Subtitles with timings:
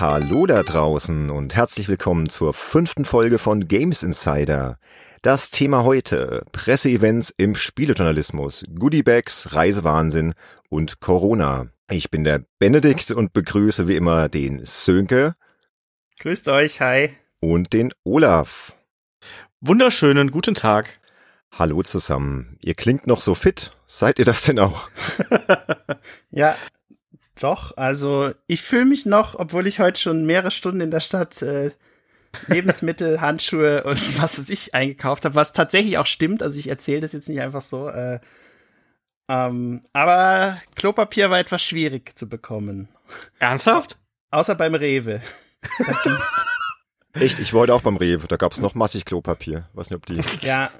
[0.00, 4.78] Hallo da draußen und herzlich willkommen zur fünften Folge von Games Insider.
[5.20, 10.32] Das Thema heute, Presseevents im Spielejournalismus, Goodiebags, Reisewahnsinn
[10.70, 11.66] und Corona.
[11.90, 15.34] Ich bin der Benedikt und begrüße wie immer den Sönke.
[16.20, 17.10] Grüßt euch, hi.
[17.40, 18.72] Und den Olaf.
[19.60, 20.98] Wunderschönen guten Tag.
[21.52, 22.56] Hallo zusammen.
[22.64, 23.72] Ihr klingt noch so fit.
[23.86, 24.88] Seid ihr das denn auch?
[26.30, 26.56] ja,
[27.42, 27.76] doch.
[27.76, 31.70] Also ich fühle mich noch, obwohl ich heute schon mehrere Stunden in der Stadt äh,
[32.46, 36.42] Lebensmittel, Handschuhe und was weiß ich eingekauft habe, was tatsächlich auch stimmt.
[36.42, 37.88] Also ich erzähle das jetzt nicht einfach so.
[37.88, 38.20] Äh,
[39.28, 42.88] ähm, aber Klopapier war etwas schwierig zu bekommen.
[43.38, 43.98] Ernsthaft?
[44.30, 45.20] Außer beim Rewe.
[47.12, 48.26] Echt, ich wollte auch beim Rewe.
[48.28, 49.68] Da gab's noch massig Klopapier.
[49.74, 50.70] Weiß nicht, ob die, ja,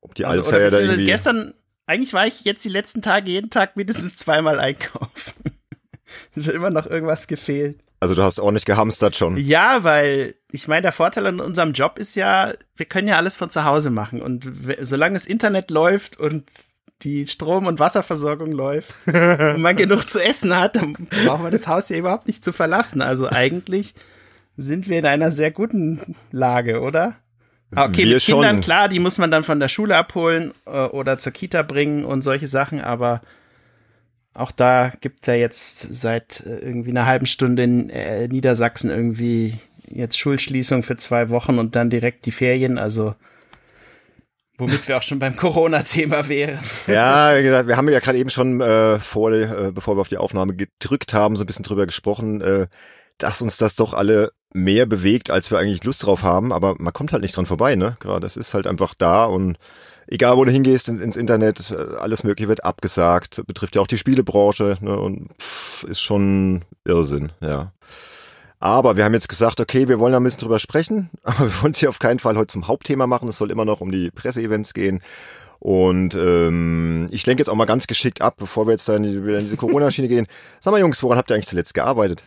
[0.00, 1.04] ob die also, Alster da irgendwie.
[1.04, 1.54] Gestern,
[1.86, 5.34] eigentlich war ich jetzt die letzten Tage jeden Tag mindestens zweimal einkaufen.
[6.44, 7.80] Wird immer noch irgendwas gefehlt.
[8.00, 9.36] Also du hast auch nicht gehamstert schon.
[9.36, 13.34] Ja, weil ich meine, der Vorteil an unserem Job ist ja, wir können ja alles
[13.34, 14.22] von zu Hause machen.
[14.22, 14.50] Und
[14.80, 16.44] solange das Internet läuft und
[17.02, 20.94] die Strom- und Wasserversorgung läuft und man genug zu essen hat, dann
[21.24, 23.02] braucht man das Haus ja überhaupt nicht zu verlassen.
[23.02, 23.94] Also eigentlich
[24.56, 27.14] sind wir in einer sehr guten Lage, oder?
[27.74, 28.60] Ah, okay, wir mit Kindern, schon.
[28.62, 32.22] klar, die muss man dann von der Schule abholen äh, oder zur Kita bringen und
[32.22, 33.20] solche Sachen, aber
[34.34, 39.54] auch da gibt's ja jetzt seit äh, irgendwie einer halben Stunde in äh, Niedersachsen irgendwie
[39.90, 42.78] jetzt Schulschließung für zwei Wochen und dann direkt die Ferien.
[42.78, 43.14] Also
[44.58, 46.58] womit wir auch schon beim Corona-Thema wären.
[46.86, 50.08] Ja, wie gesagt, wir haben ja gerade eben schon äh, vor, äh, bevor wir auf
[50.08, 52.66] die Aufnahme gedrückt haben, so ein bisschen drüber gesprochen, äh,
[53.18, 56.52] dass uns das doch alle mehr bewegt, als wir eigentlich Lust drauf haben.
[56.52, 57.96] Aber man kommt halt nicht dran vorbei, ne?
[58.00, 59.58] Gerade, es ist halt einfach da und
[60.08, 63.98] egal wo du hingehst ins Internet, äh, alles Mögliche wird abgesagt, betrifft ja auch die
[63.98, 67.72] Spielebranche ne, und pff, ist schon Irrsinn, ja.
[68.60, 71.62] Aber wir haben jetzt gesagt, okay, wir wollen da ein bisschen drüber sprechen, aber wir
[71.62, 73.28] wollen es hier auf keinen Fall heute zum Hauptthema machen.
[73.28, 75.00] Es soll immer noch um die Presseevents gehen.
[75.60, 79.02] Und ähm, ich lenke jetzt auch mal ganz geschickt ab, bevor wir jetzt da in
[79.02, 80.26] diese, in diese Corona-Schiene gehen.
[80.60, 82.22] Sag mal, Jungs, woran habt ihr eigentlich zuletzt gearbeitet?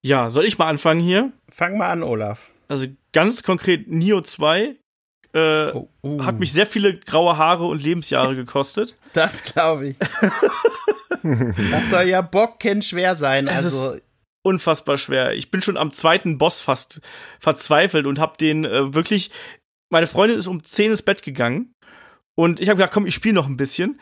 [0.00, 1.32] Ja, soll ich mal anfangen hier?
[1.48, 2.50] Fang mal an, Olaf.
[2.68, 4.76] Also ganz konkret Nio 2
[5.34, 6.24] äh, oh, uh.
[6.24, 8.96] Hat mich sehr viele graue Haare und Lebensjahre gekostet.
[9.12, 9.96] Das glaube ich.
[11.70, 13.46] das soll ja bockend schwer sein.
[13.46, 13.96] Es also
[14.42, 15.34] unfassbar schwer.
[15.34, 17.00] Ich bin schon am zweiten Boss fast
[17.38, 19.30] verzweifelt und habe den äh, wirklich.
[19.90, 21.74] Meine Freundin ist um 10 ins Bett gegangen
[22.34, 24.00] und ich habe gesagt, komm, ich spiele noch ein bisschen.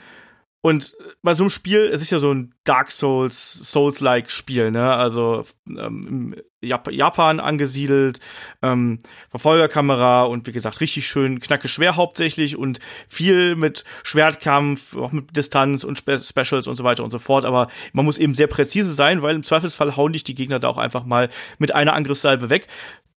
[0.63, 4.95] Und bei so einem Spiel, es ist ja so ein Dark Souls, Souls-like Spiel, ne?
[4.95, 8.21] Also ähm, Jap Japan angesiedelt,
[8.61, 8.99] ähm,
[9.31, 12.79] Verfolgerkamera und wie gesagt, richtig schön knacke schwer hauptsächlich und
[13.09, 17.47] viel mit Schwertkampf, auch mit Distanz und Spe Specials und so weiter und so fort.
[17.47, 20.69] Aber man muss eben sehr präzise sein, weil im Zweifelsfall hauen dich die Gegner da
[20.69, 22.67] auch einfach mal mit einer Angriffssalbe weg.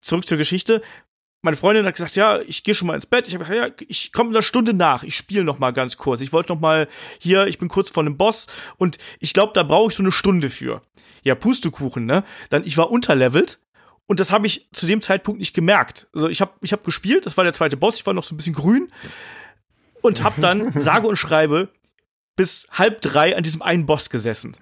[0.00, 0.80] Zurück zur Geschichte
[1.42, 3.26] meine Freundin hat gesagt, ja, ich gehe schon mal ins Bett.
[3.26, 5.02] Ich habe gesagt, ja, ich komme eine Stunde nach.
[5.02, 6.20] Ich spiele noch mal ganz kurz.
[6.20, 6.88] Ich wollte noch mal
[7.18, 10.12] hier, ich bin kurz vor einem Boss und ich glaube, da brauche ich so eine
[10.12, 10.82] Stunde für.
[11.24, 12.24] Ja, Pustekuchen, ne?
[12.50, 13.58] Dann ich war unterlevelt
[14.06, 16.06] und das habe ich zu dem Zeitpunkt nicht gemerkt.
[16.14, 18.34] Also ich habe ich habe gespielt, das war der zweite Boss, ich war noch so
[18.34, 18.92] ein bisschen grün
[20.00, 21.70] und habe dann sage und schreibe
[22.36, 24.56] bis halb drei an diesem einen Boss gesessen.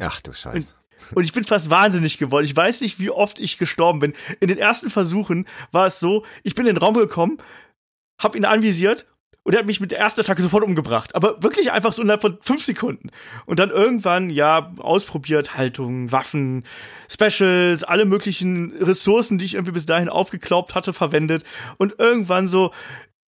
[0.00, 0.56] Ach du Scheiße.
[0.56, 0.76] Und
[1.14, 2.44] und ich bin fast wahnsinnig geworden.
[2.44, 4.12] Ich weiß nicht, wie oft ich gestorben bin.
[4.40, 7.38] In den ersten Versuchen war es so, ich bin in den Raum gekommen,
[8.20, 9.06] hab ihn anvisiert
[9.44, 11.14] und er hat mich mit der ersten Attacke sofort umgebracht.
[11.16, 13.10] Aber wirklich einfach so innerhalb von fünf Sekunden.
[13.44, 16.64] Und dann irgendwann, ja, ausprobiert, Haltung, Waffen,
[17.10, 21.42] Specials, alle möglichen Ressourcen, die ich irgendwie bis dahin aufgeklaubt hatte, verwendet.
[21.76, 22.72] Und irgendwann so,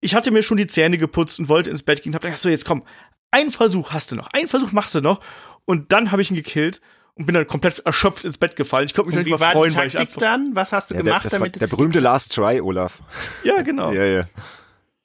[0.01, 2.15] ich hatte mir schon die Zähne geputzt und wollte ins Bett gehen.
[2.15, 2.83] Hab gedacht, so, jetzt komm,
[3.31, 5.21] ein Versuch hast du noch, ein Versuch machst du noch.
[5.65, 6.83] Und dann habe ich ihn gekillt
[7.15, 8.87] und bin dann komplett erschöpft ins Bett gefallen.
[8.87, 11.03] Ich konnte mich und nicht mal freuen, weil ich einfach dann, was hast du ja,
[11.03, 13.01] gemacht, der, damit war, der berühmte Last Try, Olaf.
[13.45, 13.93] Ja, genau.
[13.93, 14.25] ja, ja.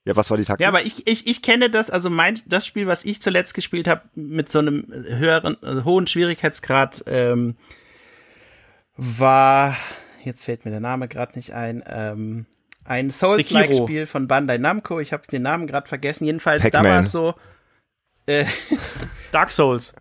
[0.06, 0.64] Ja, was war die Taktik?
[0.64, 3.90] Ja, aber ich, ich, ich kenne das, also mein, das Spiel, was ich zuletzt gespielt
[3.90, 7.58] habe, mit so einem höheren, äh, hohen Schwierigkeitsgrad, ähm,
[8.96, 9.76] war,
[10.24, 12.46] jetzt fällt mir der Name gerade nicht ein, ähm,
[12.86, 15.02] ein Souls-like-Spiel von Bandai Namco.
[15.02, 16.24] Ich habe den Namen gerade vergessen.
[16.24, 17.36] Jedenfalls, da war es so.
[18.28, 18.46] Äh,
[19.34, 19.94] Dark Souls.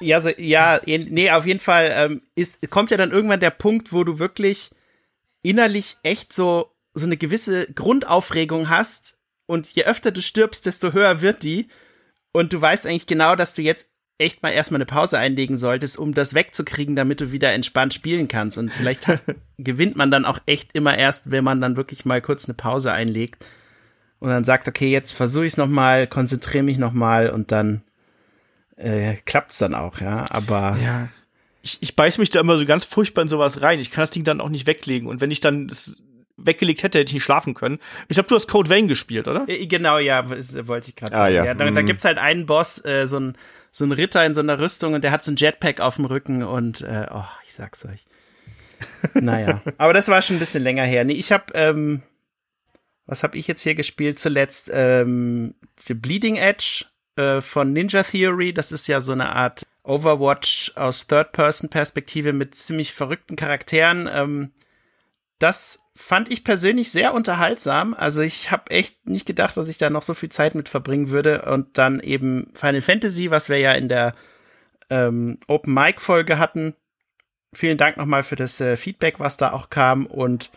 [0.00, 3.92] Ja, so, ja, nee, auf jeden Fall ähm, ist, kommt ja dann irgendwann der Punkt,
[3.92, 4.70] wo du wirklich
[5.42, 11.20] innerlich echt so, so eine gewisse Grundaufregung hast und je öfter du stirbst, desto höher
[11.20, 11.68] wird die
[12.32, 15.96] und du weißt eigentlich genau, dass du jetzt echt mal erstmal eine Pause einlegen solltest,
[15.96, 18.58] um das wegzukriegen, damit du wieder entspannt spielen kannst.
[18.58, 19.06] Und vielleicht
[19.58, 22.92] gewinnt man dann auch echt immer erst, wenn man dann wirklich mal kurz eine Pause
[22.92, 23.44] einlegt
[24.18, 27.82] und dann sagt, okay, jetzt versuche ich es nochmal, konzentriere mich nochmal und dann
[28.78, 30.26] äh, klappt's dann auch, ja.
[30.30, 31.08] Aber ja.
[31.62, 33.80] ich, ich beiß mich da immer so ganz furchtbar in sowas rein.
[33.80, 35.08] Ich kann das Ding dann auch nicht weglegen.
[35.08, 35.96] Und wenn ich dann das
[36.36, 37.78] weggelegt hätte, hätte ich nicht schlafen können.
[38.08, 39.44] Ich glaube, du hast Code Vein gespielt, oder?
[39.48, 41.34] Äh, Genau, ja, das wollte ich gerade Ah, sagen.
[41.34, 41.44] ja.
[41.46, 41.54] Ja.
[41.54, 41.86] da, da Mhm.
[41.86, 43.36] gibt's halt einen Boss, äh, so ein
[43.70, 46.06] so ein Ritter in so einer Rüstung und der hat so ein Jetpack auf dem
[46.06, 48.06] Rücken und äh, oh, ich sag's euch.
[49.14, 51.04] naja, aber das war schon ein bisschen länger her.
[51.04, 52.02] Nee, ich habe ähm,
[53.06, 54.70] was habe ich jetzt hier gespielt zuletzt?
[54.72, 56.86] Ähm, The Bleeding Edge
[57.18, 58.52] äh, von Ninja Theory.
[58.52, 64.08] Das ist ja so eine Art Overwatch aus Third-Person-Perspektive mit ziemlich verrückten Charakteren.
[64.12, 64.52] Ähm,
[65.38, 67.94] das fand ich persönlich sehr unterhaltsam.
[67.94, 71.10] Also ich habe echt nicht gedacht, dass ich da noch so viel Zeit mit verbringen
[71.10, 71.42] würde.
[71.42, 74.14] Und dann eben Final Fantasy, was wir ja in der
[74.90, 76.74] ähm, Open Mic Folge hatten.
[77.52, 80.06] Vielen Dank nochmal für das äh, Feedback, was da auch kam.
[80.06, 80.50] Und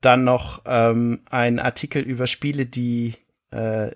[0.00, 3.14] dann noch ähm, ein Artikel über Spiele, die
[3.50, 3.90] äh,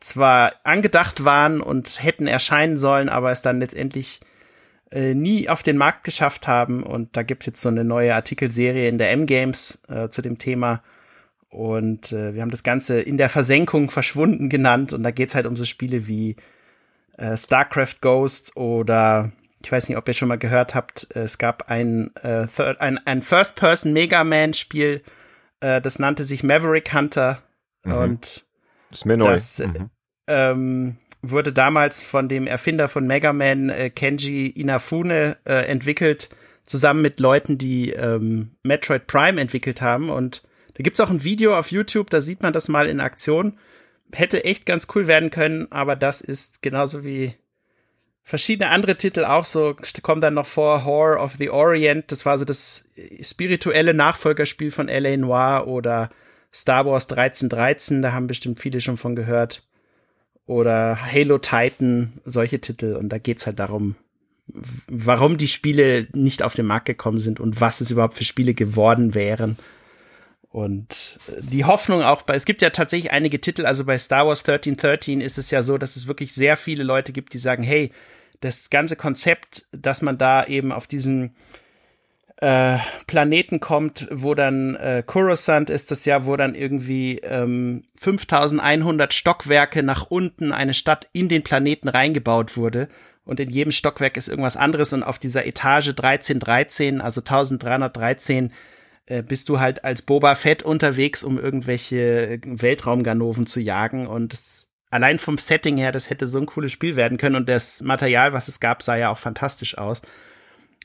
[0.00, 4.20] zwar angedacht waren und hätten erscheinen sollen, aber es dann letztendlich
[4.90, 6.82] äh, nie auf den Markt geschafft haben.
[6.82, 10.82] Und da gibt's jetzt so eine neue Artikelserie in der M-Games äh, zu dem Thema.
[11.50, 14.92] Und äh, wir haben das Ganze in der Versenkung verschwunden genannt.
[14.92, 16.36] Und da geht's halt um so Spiele wie
[17.16, 21.68] äh, StarCraft Ghost oder ich weiß nicht, ob ihr schon mal gehört habt, es gab
[21.68, 25.02] ein, äh, Third, ein, ein First-Person-Mega Man-Spiel,
[25.60, 27.42] äh, das nannte sich Maverick Hunter.
[27.82, 27.92] Mhm.
[27.92, 28.44] Und
[28.90, 29.30] ist mir neu.
[29.30, 29.90] Das, mhm.
[30.26, 36.28] ähm, wurde damals von dem Erfinder von Mega Man, äh, Kenji Inafune, äh, entwickelt,
[36.64, 40.10] zusammen mit Leuten, die ähm, Metroid Prime entwickelt haben.
[40.10, 40.42] Und
[40.74, 43.58] da gibt's auch ein Video auf YouTube, da sieht man das mal in Aktion.
[44.12, 47.34] Hätte echt ganz cool werden können, aber das ist genauso wie
[48.22, 52.36] verschiedene andere Titel auch so, kommen dann noch vor, Horror of the Orient, das war
[52.36, 52.84] so das
[53.22, 55.16] spirituelle Nachfolgerspiel von L.A.
[55.16, 56.10] Noir oder
[56.52, 59.64] Star Wars 1313, da haben bestimmt viele schon von gehört.
[60.46, 62.96] Oder Halo Titan, solche Titel.
[62.96, 63.96] Und da geht's halt darum,
[64.88, 68.54] warum die Spiele nicht auf den Markt gekommen sind und was es überhaupt für Spiele
[68.54, 69.58] geworden wären.
[70.50, 74.26] Und äh, die Hoffnung auch bei, es gibt ja tatsächlich einige Titel, also bei Star
[74.26, 77.62] Wars 1313 ist es ja so, dass es wirklich sehr viele Leute gibt, die sagen,
[77.62, 77.92] hey,
[78.40, 81.34] das ganze Konzept, dass man da eben auf diesen
[82.40, 89.12] äh, Planeten kommt, wo dann äh, Coruscant ist das ja, wo dann irgendwie ähm, 5100
[89.12, 92.88] Stockwerke nach unten eine Stadt in den Planeten reingebaut wurde.
[93.24, 98.52] Und in jedem Stockwerk ist irgendwas anderes und auf dieser Etage 1313, also 1313
[99.06, 104.06] äh, bist du halt als Boba Fett unterwegs, um irgendwelche Weltraumganoven zu jagen.
[104.06, 107.36] Und das, allein vom Setting her, das hätte so ein cooles Spiel werden können.
[107.36, 110.02] Und das Material, was es gab, sah ja auch fantastisch aus.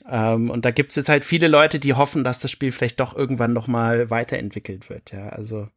[0.10, 3.00] Ähm, und da gibt es jetzt halt viele Leute, die hoffen, dass das Spiel vielleicht
[3.00, 5.12] doch irgendwann noch mal weiterentwickelt wird.
[5.14, 5.68] Ja, also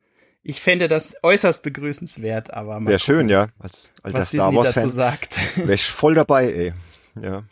[0.42, 3.46] ich fände das äußerst begrüßenswert, aber mal Wäre schön, ja.
[3.58, 5.38] Als alter was Star Disney dazu Wars-Fan sagt.
[5.56, 6.72] wäre ich voll dabei, ey.
[7.20, 7.42] Ja.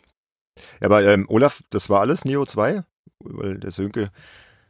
[0.79, 2.83] Ja, aber ähm, Olaf, das war alles Neo 2?
[3.19, 4.09] Weil der Sönke,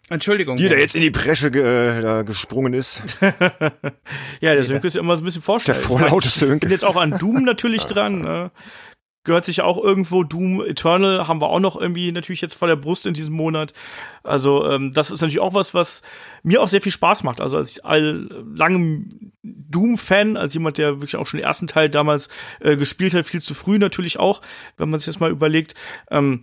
[0.10, 0.58] Entschuldigung.
[0.58, 1.64] die da jetzt in die Bresche ge
[1.98, 3.02] äh, da gesprungen ist.
[3.22, 5.82] ja, der Sönke ist ja immer so ein bisschen Der vorstellig.
[5.82, 6.60] vorlaute Ich Sönke.
[6.60, 8.22] bin jetzt auch an Doom natürlich dran.
[8.22, 8.52] Ne?
[9.26, 10.24] Gehört sich auch irgendwo.
[10.24, 13.74] Doom Eternal haben wir auch noch irgendwie natürlich jetzt vor der Brust in diesem Monat.
[14.24, 16.04] Also ähm, das ist natürlich auch was, was
[16.44, 17.42] mir auch sehr viel Spaß macht.
[17.42, 19.06] Also als all lange
[19.44, 22.30] Doom-Fan, als jemand, der wirklich auch schon den ersten Teil damals
[22.60, 24.42] äh, gespielt hat, viel zu früh natürlich auch,
[24.78, 25.74] wenn man sich das mal überlegt.
[26.12, 26.42] Ähm,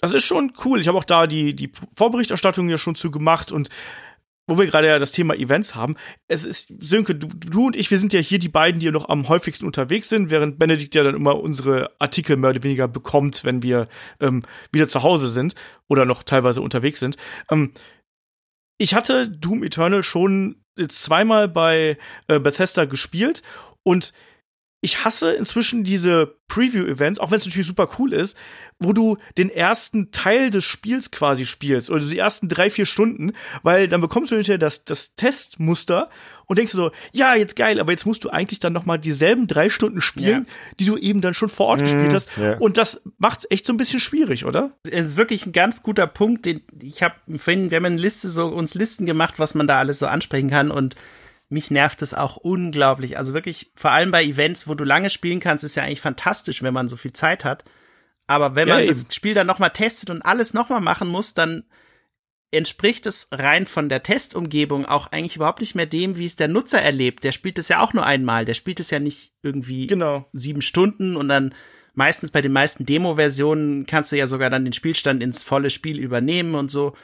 [0.00, 0.80] das ist schon cool.
[0.80, 3.68] Ich habe auch da die, die Vorberichterstattung ja schon zu gemacht und
[4.46, 5.96] wo wir gerade ja das Thema Events haben,
[6.28, 9.08] es ist, Sönke, du, du und ich, wir sind ja hier die beiden, die noch
[9.08, 13.44] am häufigsten unterwegs sind, während Benedikt ja dann immer unsere Artikel mehr oder weniger bekommt,
[13.44, 13.86] wenn wir
[14.20, 15.54] ähm, wieder zu Hause sind
[15.88, 17.16] oder noch teilweise unterwegs sind.
[17.50, 17.72] Ähm,
[18.78, 21.96] ich hatte Doom Eternal schon zweimal bei
[22.26, 23.42] äh, Bethesda gespielt
[23.82, 24.12] und
[24.84, 28.36] ich hasse inzwischen diese Preview-Events, auch wenn es natürlich super cool ist,
[28.78, 33.32] wo du den ersten Teil des Spiels quasi spielst oder die ersten drei, vier Stunden,
[33.62, 36.10] weil dann bekommst du hinterher das, das Testmuster
[36.44, 39.46] und denkst so, ja, jetzt geil, aber jetzt musst du eigentlich dann noch mal dieselben
[39.46, 40.46] drei Stunden spielen,
[40.78, 42.28] die du eben dann schon vor Ort gespielt hast.
[42.36, 42.58] ja.
[42.58, 44.72] Und das macht's echt so ein bisschen schwierig, oder?
[44.90, 48.28] Es ist wirklich ein ganz guter Punkt, den ich habe vorhin, wir haben eine Liste
[48.28, 50.94] so uns Listen gemacht, was man da alles so ansprechen kann und
[51.48, 53.18] mich nervt es auch unglaublich.
[53.18, 56.62] Also wirklich, vor allem bei Events, wo du lange spielen kannst, ist ja eigentlich fantastisch,
[56.62, 57.64] wenn man so viel Zeit hat.
[58.26, 58.92] Aber wenn Ja, man eben.
[58.92, 61.64] das Spiel dann nochmal testet und alles nochmal machen muss, dann
[62.50, 66.48] entspricht es rein von der Testumgebung auch eigentlich überhaupt nicht mehr dem, wie es der
[66.48, 67.24] Nutzer erlebt.
[67.24, 68.44] Der spielt es ja auch nur einmal.
[68.44, 70.26] Der spielt es ja nicht irgendwie Genau.
[70.32, 71.52] sieben Stunden und dann
[71.94, 75.98] meistens bei den meisten Demo-Versionen kannst du ja sogar dann den Spielstand ins volle Spiel
[75.98, 76.94] übernehmen und so.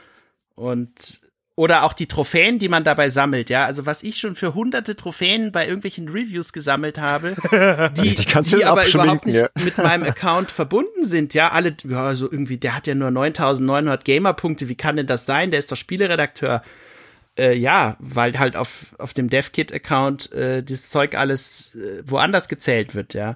[0.55, 1.19] Und
[1.55, 3.65] Oder auch die Trophäen, die man dabei sammelt, ja.
[3.65, 7.35] Also was ich schon für hunderte Trophäen bei irgendwelchen Reviews gesammelt habe,
[7.97, 9.49] die, Die die aber überhaupt nicht ja.
[9.61, 11.51] mit meinem Account verbunden sind, ja.
[11.51, 15.51] Alle, ja, so irgendwie, der hat ja nur 9900 Gamer-Punkte, wie kann denn das sein?
[15.51, 16.61] Der ist doch Spieleredakteur.
[17.37, 22.95] Äh, ja, weil halt auf, auf dem DevKit-Account äh, das Zeug alles äh, woanders gezählt
[22.95, 23.35] wird, ja.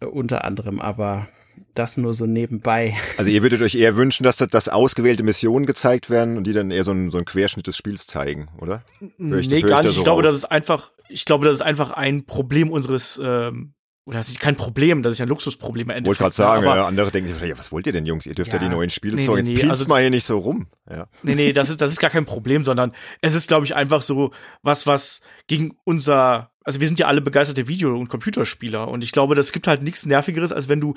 [0.00, 1.26] Äh, unter anderem, aber
[1.74, 2.94] das nur so nebenbei.
[3.18, 6.52] Also ihr würdet euch eher wünschen, dass das, dass ausgewählte Missionen gezeigt werden und die
[6.52, 8.84] dann eher so einen, so einen Querschnitt des Spiels zeigen, oder?
[9.18, 9.92] Hör ich- nee, gar nicht.
[9.94, 10.28] so ich glaube, raus?
[10.32, 13.74] das ist einfach, ich glaube, das ist einfach ein Problem unseres, ähm,
[14.04, 16.76] oder das ist kein Problem, das ist ja ein Luxusproblem im Wollte gerade sagen, aber,
[16.76, 18.26] ja, andere denken sich, ja, was wollt ihr denn, Jungs?
[18.26, 18.68] Ihr dürft ja, Ja.
[18.68, 19.42] die neuen Spiele Nee, zeigen.
[19.46, 20.66] nee, nee, also- mal hier nicht so rum.
[20.90, 21.06] Ja.
[21.22, 24.02] Nee, nee, das ist, das ist gar kein Problem, sondern es ist, glaube ich, einfach
[24.02, 29.04] so was, was gegen unser, also wir sind ja alle begeisterte Video- und Computerspieler und
[29.04, 30.94] ich glaube, das gibt halt nichts Nervigeres, als wenn du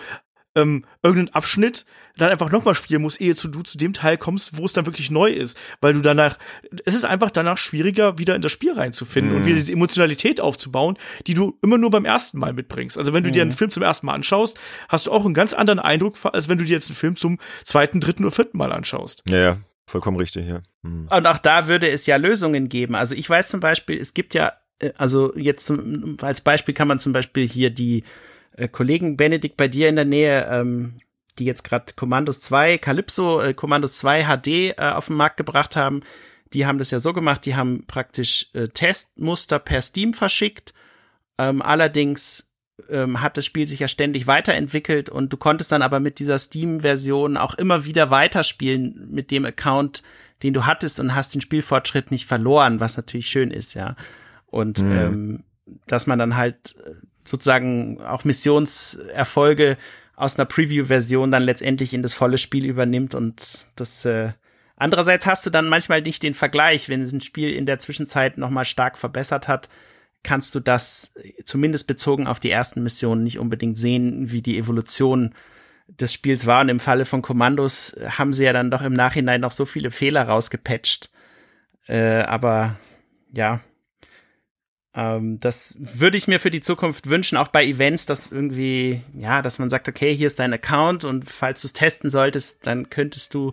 [0.56, 1.86] ähm, irgendeinen Abschnitt
[2.18, 4.86] dann einfach nochmal spielen musst, ehe zu, du zu dem Teil kommst, wo es dann
[4.86, 5.58] wirklich neu ist.
[5.82, 6.38] Weil du danach,
[6.86, 9.38] es ist einfach danach schwieriger, wieder in das Spiel reinzufinden Mhm.
[9.40, 10.98] und wieder diese Emotionalität aufzubauen,
[11.28, 12.98] die du immer nur beim ersten Mal mitbringst.
[12.98, 14.58] Also wenn du dir einen Film zum ersten Mal anschaust,
[14.90, 17.38] hast du auch einen ganz anderen Eindruck, als wenn du dir jetzt einen Film zum
[17.64, 19.24] zweiten, dritten oder vierten Mal anschaust.
[19.28, 19.58] ja, ja,
[19.88, 20.62] vollkommen richtig, ja.
[20.84, 21.08] Hm.
[21.12, 22.96] Und auch da würde es ja Lösungen geben.
[22.96, 26.88] Also ich weiß zum Beispiel, es gibt ja, äh, also jetzt zum, als Beispiel kann
[26.88, 28.04] man zum Beispiel hier die
[28.58, 31.00] äh, Kollegen Benedikt bei dir in der Nähe, ähm,
[31.38, 35.76] die jetzt gerade Commandos 2, Calypso, äh, Commandos 2 HD äh, auf den Markt gebracht
[35.76, 36.02] haben,
[36.54, 40.74] die haben das ja so gemacht, die haben praktisch äh, Testmuster per Steam verschickt.
[41.38, 42.54] Ähm, allerdings
[42.90, 46.38] ähm, hat das Spiel sich ja ständig weiterentwickelt und du konntest dann aber mit dieser
[46.38, 50.04] Steam-Version auch immer wieder weiterspielen mit dem Account,
[50.44, 53.96] den du hattest und hast den Spielfortschritt nicht verloren, was natürlich schön ist, ja.
[54.46, 55.44] Und ähm,
[55.88, 56.92] dass man dann halt äh,
[57.25, 59.77] sozusagen auch Missionserfolge
[60.15, 64.32] aus einer Preview-Version dann letztendlich in das volle Spiel übernimmt und das äh,
[64.77, 68.50] andererseits hast du dann manchmal nicht den Vergleich, wenn ein Spiel in der Zwischenzeit noch
[68.50, 69.70] mal stark verbessert hat,
[70.24, 71.13] kannst du das
[71.44, 75.34] zumindest bezogen auf die ersten Missionen nicht unbedingt sehen, wie die Evolution
[75.88, 76.62] des Spiels war.
[76.62, 79.91] Und im Falle von Kommandos haben sie ja dann doch im Nachhinein noch so viele
[79.91, 81.12] Fehler rausgepatcht.
[81.88, 82.77] Äh, aber
[83.34, 83.62] ja,
[84.96, 89.42] ähm, das würde ich mir für die Zukunft wünschen, auch bei Events, dass irgendwie, ja,
[89.42, 92.90] dass man sagt, okay, hier ist dein Account und falls du es testen solltest, dann
[92.90, 93.52] könntest du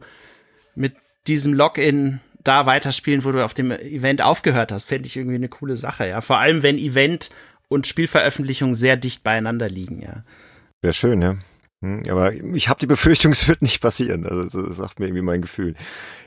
[0.75, 0.95] mit
[1.27, 4.85] diesem Login da weiterspielen, wo du auf dem Event aufgehört hast.
[4.85, 6.21] Fände ich irgendwie eine coole Sache, ja.
[6.21, 7.31] Vor allem, wenn Event
[7.69, 10.25] und Spielveröffentlichung sehr dicht beieinander liegen, ja.
[10.81, 11.37] Wäre schön, ja.
[11.81, 14.27] Hm, Aber ich habe die Befürchtung, es wird nicht passieren.
[14.27, 15.75] Also so sagt mir irgendwie mein Gefühl.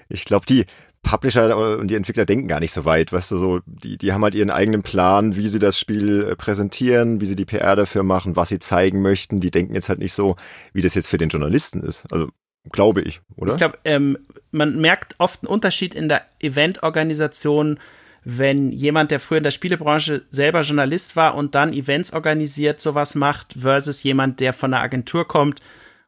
[0.09, 0.65] Ich glaube, die
[1.05, 4.23] Publisher und die Entwickler denken gar nicht so weit, weißt du, so, die, die haben
[4.23, 8.03] halt ihren eigenen Plan, wie sie das Spiel äh, präsentieren, wie sie die PR dafür
[8.03, 9.39] machen, was sie zeigen möchten.
[9.39, 10.35] Die denken jetzt halt nicht so,
[10.73, 12.11] wie das jetzt für den Journalisten ist.
[12.11, 12.29] Also,
[12.71, 13.53] glaube ich, oder?
[13.53, 14.17] Ich glaube, ähm,
[14.51, 17.79] man merkt oft einen Unterschied in der Eventorganisation,
[18.23, 23.13] wenn jemand, der früher in der Spielebranche selber Journalist war und dann Events organisiert, sowas
[23.13, 25.61] macht, versus jemand, der von einer Agentur kommt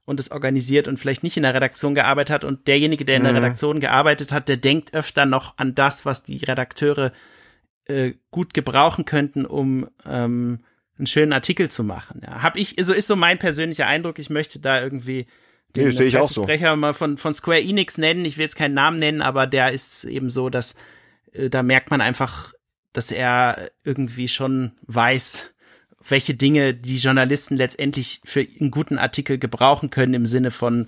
[0.08, 3.24] und es organisiert und vielleicht nicht in der Redaktion gearbeitet hat und derjenige, der in
[3.24, 3.40] der Mhm.
[3.40, 7.12] Redaktion gearbeitet hat, der denkt öfter noch an das, was die Redakteure
[7.86, 10.60] äh, gut gebrauchen könnten, um ähm,
[10.98, 12.22] einen schönen Artikel zu machen.
[12.24, 12.42] Ja.
[12.42, 14.18] Hab ich, so ist so mein persönlicher Eindruck.
[14.18, 15.28] Ich möchte da irgendwie
[15.76, 16.48] Nee, den sehe ich auch so.
[16.78, 18.24] Mal von, von Square Enix nennen.
[18.24, 20.76] Ich will jetzt keinen Namen nennen, aber der ist eben so, dass
[21.34, 22.54] äh, da merkt man einfach,
[22.94, 25.54] dass er irgendwie schon weiß,
[26.10, 30.88] welche Dinge die Journalisten letztendlich für einen guten Artikel gebrauchen können im Sinne von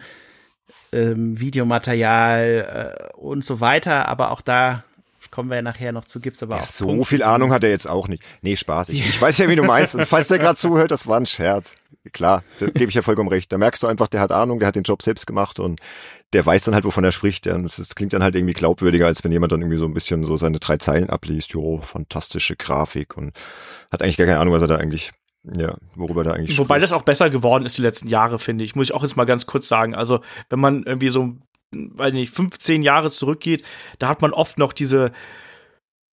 [0.92, 4.08] ähm, Videomaterial äh, und so weiter.
[4.08, 4.84] Aber auch da
[5.32, 7.64] kommen wir ja nachher noch zu, gibt's aber Ja, auch so Punkte, viel Ahnung hat
[7.64, 8.24] er jetzt auch nicht.
[8.42, 8.90] Nee, Spaß.
[8.90, 9.96] Ich, ich weiß ja, wie du meinst.
[9.96, 11.76] Und falls der gerade zuhört, das war ein Scherz.
[12.14, 13.52] Klar, da gebe ich ja vollkommen recht.
[13.52, 15.80] Da merkst du einfach, der hat Ahnung, der hat den Job selbst gemacht und
[16.34, 17.46] der weiß dann halt, wovon er spricht.
[17.46, 17.56] Ja.
[17.56, 19.94] Und es ist- klingt dann halt irgendwie glaubwürdiger, als wenn jemand dann irgendwie so ein
[19.94, 21.52] bisschen so seine drei Zeilen abliest.
[21.54, 23.34] Jo, fantastische Grafik und
[23.92, 25.12] hat eigentlich gar keine Ahnung, was er da eigentlich,
[25.44, 26.84] ja, worüber da eigentlich Wobei spricht.
[26.84, 28.76] das auch besser geworden ist die letzten Jahre, finde ich.
[28.76, 29.94] Muss ich auch jetzt mal ganz kurz sagen.
[29.94, 31.36] Also, wenn man irgendwie so,
[31.72, 33.64] weiß nicht, 15 Jahre zurückgeht,
[34.00, 35.12] da hat man oft noch diese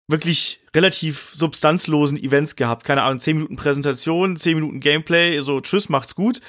[0.08, 2.84] wirklich relativ substanzlosen Events gehabt.
[2.84, 6.40] Keine Ahnung, 10 Minuten Präsentation, 10 Minuten Gameplay, so tschüss, macht's gut.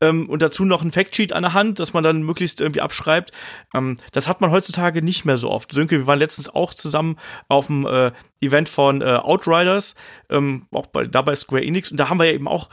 [0.00, 3.30] Ähm, und dazu noch ein Factsheet an der Hand, das man dann möglichst irgendwie abschreibt.
[3.72, 5.70] Ähm, das hat man heutzutage nicht mehr so oft.
[5.72, 7.16] Sönke, wir waren letztens auch zusammen
[7.48, 9.94] auf dem äh, Event von äh, Outriders,
[10.28, 11.92] ähm, auch bei, da bei Square Enix.
[11.92, 12.68] Und da haben wir ja eben auch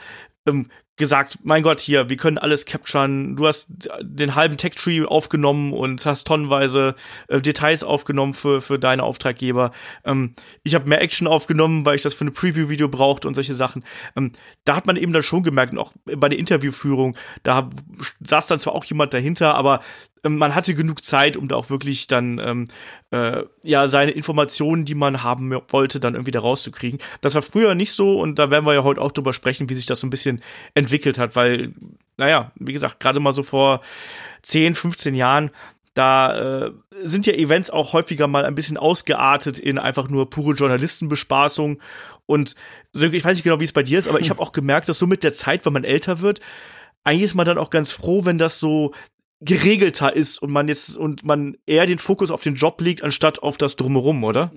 [0.47, 3.35] ähm, gesagt, mein Gott, hier, wir können alles capturen.
[3.35, 3.69] Du hast
[4.01, 6.95] den halben Tech-Tree aufgenommen und hast tonnenweise
[7.27, 9.71] äh, Details aufgenommen für, für deine Auftraggeber.
[10.05, 13.55] Ähm, ich habe mehr Action aufgenommen, weil ich das für eine Preview-Video brauchte und solche
[13.55, 13.83] Sachen.
[14.15, 14.31] Ähm,
[14.63, 17.69] da hat man eben dann schon gemerkt, und auch bei der Interviewführung, da
[18.19, 19.79] saß dann zwar auch jemand dahinter, aber
[20.23, 22.67] man hatte genug Zeit, um da auch wirklich dann ähm,
[23.11, 26.99] äh, ja seine Informationen, die man haben wollte, dann irgendwie da rauszukriegen.
[27.21, 29.73] Das war früher nicht so und da werden wir ja heute auch drüber sprechen, wie
[29.73, 30.41] sich das so ein bisschen
[30.73, 31.73] entwickelt hat, weil,
[32.17, 33.81] naja, wie gesagt, gerade mal so vor
[34.43, 35.51] 10, 15 Jahren,
[35.93, 36.71] da äh,
[37.03, 41.81] sind ja Events auch häufiger mal ein bisschen ausgeartet in einfach nur pure Journalistenbespaßung.
[42.25, 42.55] Und
[42.93, 44.99] ich weiß nicht genau, wie es bei dir ist, aber ich habe auch gemerkt, dass
[44.99, 46.39] so mit der Zeit, wenn man älter wird,
[47.03, 48.93] eigentlich ist man dann auch ganz froh, wenn das so
[49.41, 53.41] geregelter ist und man jetzt und man eher den Fokus auf den Job legt, anstatt
[53.41, 54.51] auf das drumherum, oder?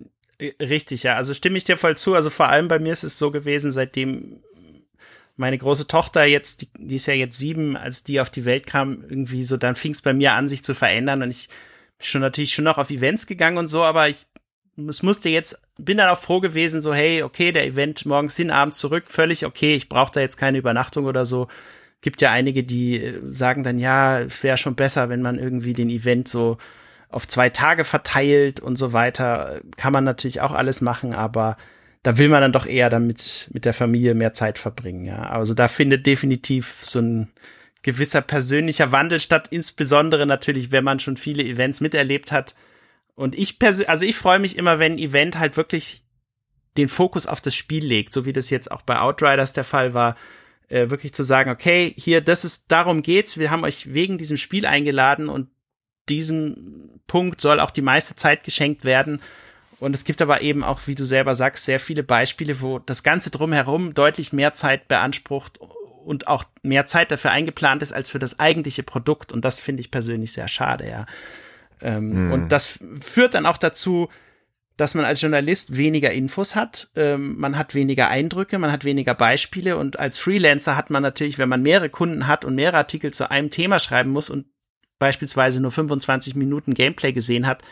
[0.61, 1.17] Richtig, ja.
[1.17, 2.15] Also stimme ich dir voll zu.
[2.15, 4.43] Also vor allem bei mir ist es so gewesen, seitdem
[5.37, 8.67] meine große Tochter jetzt, die, die ist ja jetzt sieben, als die auf die Welt
[8.67, 11.49] kam, irgendwie so, dann fing es bei mir an, sich zu verändern und ich
[11.99, 14.27] bin schon natürlich schon noch auf Events gegangen und so, aber ich
[14.89, 18.51] es musste jetzt, bin dann auch froh gewesen, so, hey, okay, der Event morgens hin,
[18.51, 21.47] abends zurück, völlig okay, ich brauche da jetzt keine Übernachtung oder so
[22.05, 25.73] gibt ja einige, die äh, sagen dann, ja, es wäre schon besser, wenn man irgendwie
[25.73, 26.59] den Event so
[27.09, 29.61] auf zwei Tage verteilt und so weiter.
[29.77, 31.57] Kann man natürlich auch alles machen, aber
[32.03, 35.31] da will man dann doch eher damit mit der Familie mehr Zeit verbringen, ja.
[35.31, 37.33] Also da findet definitiv so ein
[37.83, 42.55] gewisser persönlicher Wandel statt, insbesondere natürlich, wenn man schon viele Events miterlebt hat.
[43.15, 43.57] Und ich
[43.87, 46.03] also ich freue mich immer, wenn ein Event halt wirklich
[46.77, 49.95] den Fokus auf das Spiel legt, so wie das jetzt auch bei Outriders der Fall
[49.95, 50.17] war
[50.69, 54.37] äh, wirklich zu sagen, okay, hier, das ist, darum geht's, wir haben euch wegen diesem
[54.37, 55.49] Spiel eingeladen und
[56.09, 59.21] diesem Punkt soll auch die meiste Zeit geschenkt werden.
[59.81, 63.03] Und es gibt aber eben auch, wie du selber sagst, sehr viele Beispiele, wo das
[63.03, 65.59] Ganze drumherum deutlich mehr Zeit beansprucht
[66.05, 69.33] und auch mehr Zeit dafür eingeplant ist als für das eigentliche Produkt.
[69.33, 71.07] Und das finde ich persönlich sehr schade, ja.
[71.83, 72.33] Ähm, mhm.
[72.33, 74.09] Und das führt dann auch dazu,
[74.77, 79.15] dass man als Journalist weniger Infos hat, ähm, man hat weniger Eindrücke, man hat weniger
[79.15, 83.13] Beispiele und als Freelancer hat man natürlich, wenn man mehrere Kunden hat und mehrere Artikel
[83.13, 84.47] zu einem Thema schreiben muss und
[84.99, 87.63] beispielsweise nur 25 Minuten Gameplay gesehen hat,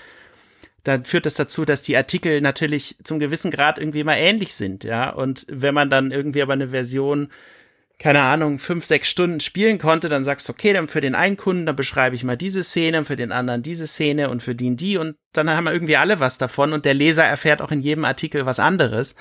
[0.84, 4.84] dann führt das dazu, dass die Artikel natürlich zum gewissen Grad irgendwie immer ähnlich sind,
[4.84, 5.10] ja.
[5.10, 7.28] Und wenn man dann irgendwie aber eine Version
[8.02, 11.36] keine Ahnung, fünf, sechs Stunden spielen konnte, dann sagst du, okay, dann für den einen
[11.36, 14.76] Kunden, dann beschreibe ich mal diese Szene, für den anderen diese Szene und für den
[14.76, 17.80] die und dann haben wir irgendwie alle was davon und der Leser erfährt auch in
[17.80, 19.14] jedem Artikel was anderes.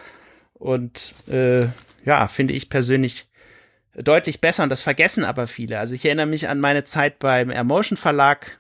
[0.54, 1.67] Und äh,
[2.06, 3.28] ja, finde ich persönlich
[3.94, 5.78] deutlich besser und das vergessen aber viele.
[5.78, 8.58] Also ich erinnere mich an meine Zeit beim Emotion Verlag.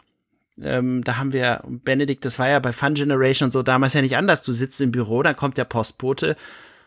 [0.61, 4.03] Ähm, da haben wir, Benedikt, das war ja bei Fun Generation und so damals ja
[4.03, 4.43] nicht anders.
[4.43, 6.35] Du sitzt im Büro, dann kommt der Postbote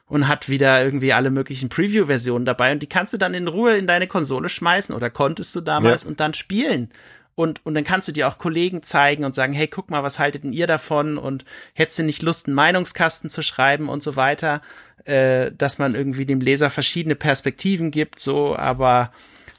[0.06, 3.76] und hat wieder irgendwie alle möglichen Preview-Versionen dabei und die kannst du dann in Ruhe
[3.76, 6.08] in deine Konsole schmeißen oder konntest du damals ja.
[6.10, 6.90] und dann spielen.
[7.36, 10.20] Und, und dann kannst du dir auch Kollegen zeigen und sagen, hey, guck mal, was
[10.20, 11.18] haltet denn ihr davon?
[11.18, 14.60] Und hättest du nicht Lust, einen Meinungskasten zu schreiben und so weiter,
[15.04, 19.10] äh, dass man irgendwie dem Leser verschiedene Perspektiven gibt, so, aber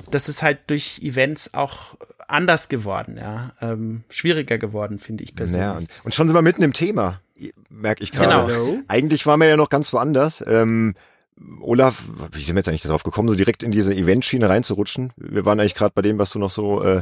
[0.09, 1.95] das ist halt durch Events auch
[2.27, 5.65] anders geworden, ja, ähm, schwieriger geworden, finde ich persönlich.
[5.65, 7.21] Ja, und, und schon sind wir mitten im Thema
[7.69, 8.51] merke ich gerade.
[8.51, 8.79] Genau.
[8.87, 10.43] Eigentlich waren wir ja noch ganz woanders.
[10.47, 10.95] Ähm,
[11.59, 15.11] Olaf, wie sind wir jetzt eigentlich darauf gekommen, so direkt in diese Eventschiene reinzurutschen?
[15.17, 17.01] Wir waren eigentlich gerade bei dem, was du noch so äh,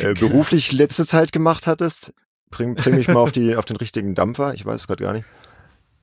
[0.00, 2.14] äh, beruflich letzte Zeit gemacht hattest.
[2.50, 4.54] Bring, bring mich mal auf die auf den richtigen Dampfer.
[4.54, 5.26] Ich weiß es gerade gar nicht.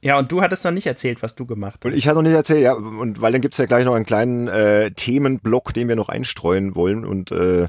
[0.02, 1.86] Ja, und du hattest noch nicht erzählt, was du gemacht hast.
[1.86, 2.74] Und ich hatte noch nicht erzählt, ja.
[2.74, 6.76] Und weil dann gibt's ja gleich noch einen kleinen äh, Themenblock, den wir noch einstreuen
[6.76, 7.04] wollen.
[7.04, 7.68] Und äh,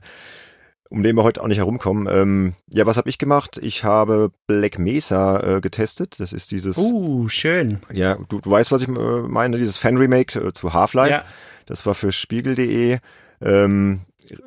[0.91, 2.07] um den wir heute auch nicht herumkommen.
[2.11, 3.59] Ähm, ja, was habe ich gemacht?
[3.61, 6.21] Ich habe Black Mesa äh, getestet.
[6.21, 6.79] Das ist dieses.
[6.79, 7.81] Uh, schön.
[7.93, 11.11] Ja, du, du weißt, was ich äh, meine, dieses Fan-Remake äh, zu Half-Life.
[11.11, 11.25] Ja.
[11.67, 12.99] Das war für Spiegel.de.
[13.41, 14.03] Ähm,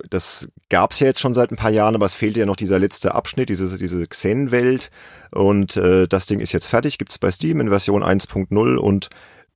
[0.10, 2.80] das gab's ja jetzt schon seit ein paar Jahren, aber es fehlte ja noch dieser
[2.80, 4.92] letzte Abschnitt, diese, diese Xen-Welt.
[5.32, 9.10] Und äh, das Ding ist jetzt fertig, gibt's bei Steam in Version 1.0 und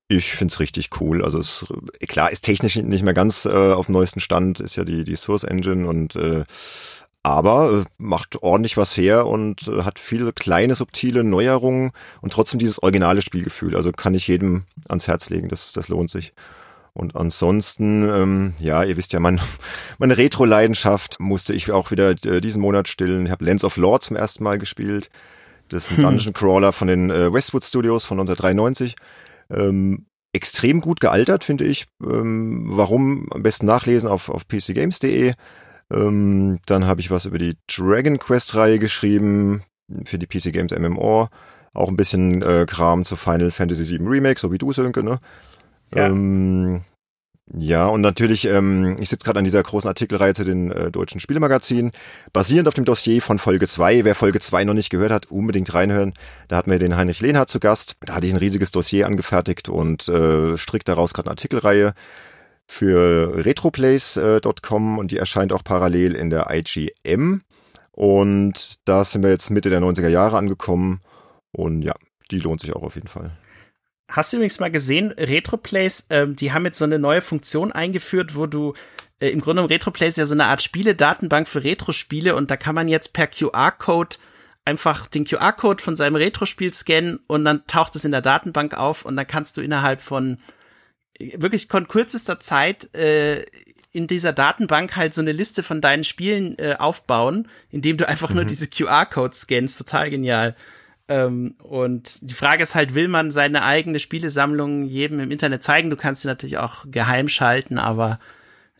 [0.08, 1.24] ich find's richtig cool.
[1.24, 1.66] Also es
[2.08, 5.16] klar ist technisch nicht mehr ganz äh, auf dem neuesten Stand, ist ja die die
[5.16, 6.44] Source Engine und äh,
[7.24, 12.60] aber äh, macht ordentlich was her und äh, hat viele kleine subtile Neuerungen und trotzdem
[12.60, 13.76] dieses originale Spielgefühl.
[13.76, 16.34] Also kann ich jedem ans Herz legen, das das lohnt sich.
[16.96, 19.42] Und ansonsten, ähm, ja, ihr wisst ja, mein,
[19.98, 23.26] meine Retro-Leidenschaft musste ich auch wieder äh, diesen Monat stillen.
[23.26, 25.10] Ich habe Lens of Lore zum ersten Mal gespielt.
[25.70, 28.96] Das ist ein Dungeon Crawler von den äh, Westwood Studios von 1993.
[29.54, 31.86] Ähm, extrem gut gealtert, finde ich.
[32.02, 33.28] Ähm, warum?
[33.32, 35.34] Am besten nachlesen auf, auf pcgames.de.
[35.92, 39.63] Ähm, dann habe ich was über die Dragon Quest-Reihe geschrieben
[40.06, 41.30] für die PC Games MMO.
[41.74, 45.20] Auch ein bisschen äh, Kram zu Final Fantasy VII Remake, so wie du, Sönke, ne?
[45.94, 46.08] Ja.
[46.08, 46.82] Ähm,
[47.51, 51.19] Ja, und natürlich, ähm, ich sitze gerade an dieser großen Artikelreihe zu den äh, deutschen
[51.19, 51.91] Spielemagazinen.
[52.32, 54.06] Basierend auf dem Dossier von Folge 2.
[54.06, 56.13] Wer Folge 2 noch nicht gehört hat, unbedingt reinhören.
[56.47, 57.97] Da hatten wir den Heinrich Lehnhardt zu Gast.
[58.01, 61.93] Da hatte ich ein riesiges Dossier angefertigt und äh, strick daraus gerade eine Artikelreihe
[62.65, 67.41] für retroplays.com und die erscheint auch parallel in der IGM.
[67.91, 71.01] Und da sind wir jetzt Mitte der 90er Jahre angekommen.
[71.51, 71.93] Und ja,
[72.32, 73.38] die lohnt sich auch auf jeden Fall.
[74.13, 78.36] Hast du übrigens mal gesehen, Retroplays, ähm, die haben jetzt so eine neue Funktion eingeführt,
[78.36, 78.76] wo du
[79.19, 82.76] äh, im Grunde genommen Retroplays ja so eine Art Spiele-Datenbank für Retro-Spiele und da kann
[82.76, 84.17] man jetzt per QR-Code
[84.65, 89.04] einfach den QR-Code von seinem Retro-Spiel scannen und dann taucht es in der Datenbank auf
[89.04, 90.38] und dann kannst du innerhalb von
[91.17, 93.43] äh, wirklich von kürzester Zeit äh,
[93.93, 98.30] in dieser Datenbank halt so eine Liste von deinen Spielen äh, aufbauen, indem du einfach
[98.30, 98.36] mhm.
[98.36, 99.80] nur diese QR-Codes scannst.
[99.80, 100.56] Total genial.
[101.08, 105.89] Ähm, und die Frage ist halt, will man seine eigene Spielesammlung jedem im Internet zeigen?
[105.89, 108.20] Du kannst sie natürlich auch geheim schalten, aber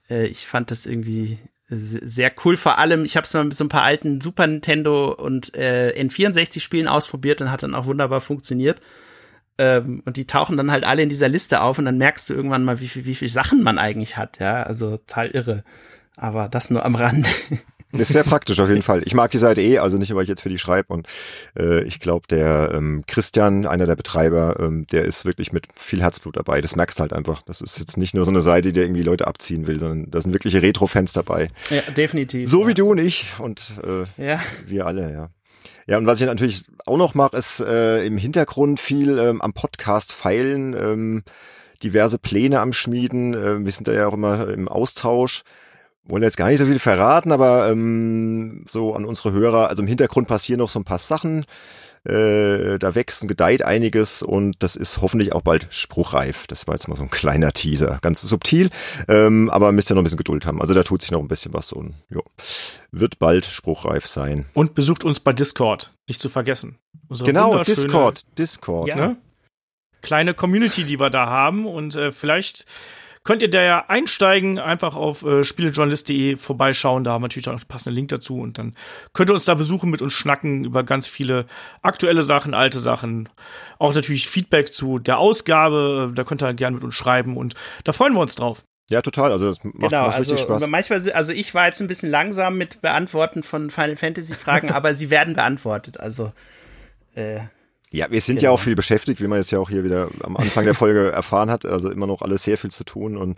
[0.10, 2.58] äh, ich fand das irgendwie sehr cool.
[2.58, 5.94] Vor allem, ich habe es mal mit so ein paar alten Super Nintendo und äh,
[5.98, 8.80] N64-Spielen ausprobiert und hat dann auch wunderbar funktioniert.
[9.58, 12.34] Ähm, und die tauchen dann halt alle in dieser Liste auf und dann merkst du
[12.34, 14.40] irgendwann mal, wie viel, wie viel Sachen man eigentlich hat.
[14.40, 15.64] Ja, also total irre.
[16.16, 17.28] Aber das nur am Rand.
[17.94, 19.04] Das ist sehr praktisch auf jeden Fall.
[19.06, 20.92] Ich mag die Seite eh, also nicht, weil ich jetzt für die schreibe.
[20.92, 21.08] Und
[21.58, 26.02] äh, ich glaube, der ähm, Christian, einer der Betreiber, ähm, der ist wirklich mit viel
[26.02, 26.60] Herzblut dabei.
[26.60, 27.44] Das merkst halt einfach.
[27.44, 30.20] Das ist jetzt nicht nur so eine Seite, die irgendwie Leute abziehen will, sondern da
[30.20, 31.50] sind wirkliche Retro-Fans dabei.
[31.70, 32.50] Ja, definitiv.
[32.50, 32.68] So ja.
[32.70, 34.40] wie du und ich und äh, ja.
[34.66, 35.30] wir alle, ja.
[35.86, 39.54] Ja, und was ich natürlich auch noch mache, ist äh, im Hintergrund viel ähm, am
[39.54, 41.24] Podcast feilen, ähm,
[41.84, 43.34] diverse Pläne am Schmieden.
[43.34, 45.44] Äh, wir sind da ja auch immer im Austausch
[46.06, 49.88] wollen jetzt gar nicht so viel verraten, aber ähm, so an unsere Hörer, also im
[49.88, 51.46] Hintergrund passieren noch so ein paar Sachen.
[52.06, 56.48] Äh, da wächst und gedeiht einiges und das ist hoffentlich auch bald spruchreif.
[56.48, 58.72] Das war jetzt mal so ein kleiner Teaser, ganz subtil,
[59.08, 60.60] ähm, aber müsst ihr noch ein bisschen Geduld haben.
[60.60, 62.22] Also da tut sich noch ein bisschen was und jo,
[62.92, 64.46] wird bald spruchreif sein.
[64.54, 66.78] Und besucht uns bei Discord, nicht zu vergessen.
[67.08, 68.90] Unsere genau, Discord, Discord.
[68.90, 68.96] Ja.
[68.98, 69.18] Ne?
[70.02, 72.66] Kleine Community, die wir da haben und äh, vielleicht
[73.24, 77.04] könnt ihr da ja einsteigen, einfach auf äh, spielejournalist.de vorbeischauen.
[77.04, 78.76] Da haben wir natürlich auch einen passenden Link dazu und dann
[79.14, 81.46] könnt ihr uns da besuchen, mit uns schnacken über ganz viele
[81.82, 83.30] aktuelle Sachen, alte Sachen.
[83.80, 86.12] Auch natürlich Feedback zu der Ausgabe.
[86.14, 88.64] Da könnt ihr gerne mit uns schreiben und da freuen wir uns drauf.
[88.90, 89.32] Ja, total.
[89.32, 90.68] Also das macht, genau, macht also Spaß.
[90.68, 94.94] manchmal, also ich war jetzt ein bisschen langsam mit Beantworten von Final Fantasy Fragen, aber
[94.94, 96.00] sie werden beantwortet.
[96.00, 96.34] Also
[97.16, 97.40] äh,
[97.94, 98.50] ja, wir sind genau.
[98.50, 101.12] ja auch viel beschäftigt, wie man jetzt ja auch hier wieder am Anfang der Folge
[101.14, 101.64] erfahren hat.
[101.64, 103.38] Also immer noch alles sehr viel zu tun und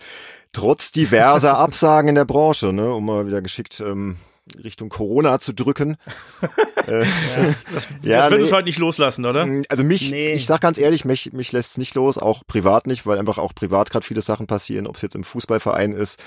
[0.53, 4.15] trotz diverser Absagen in der Branche, ne, um mal wieder geschickt ähm,
[4.63, 5.97] Richtung Corona zu drücken.
[6.87, 9.45] äh, das, das, ja, das wird nee, uns heute nicht loslassen, oder?
[9.45, 10.31] Mm, also mich, nee.
[10.31, 13.37] ich sag ganz ehrlich, mich, mich lässt es nicht los, auch privat nicht, weil einfach
[13.37, 16.23] auch privat gerade viele Sachen passieren, ob es jetzt im Fußballverein ist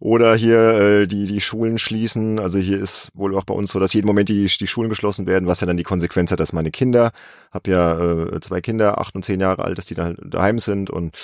[0.00, 2.40] oder hier äh, die, die Schulen schließen.
[2.40, 5.26] Also hier ist wohl auch bei uns so, dass jeden Moment die, die Schulen geschlossen
[5.26, 7.12] werden, was ja dann die Konsequenz hat, dass meine Kinder,
[7.52, 10.88] habe ja äh, zwei Kinder, acht und zehn Jahre alt, dass die dann daheim sind
[10.88, 11.16] und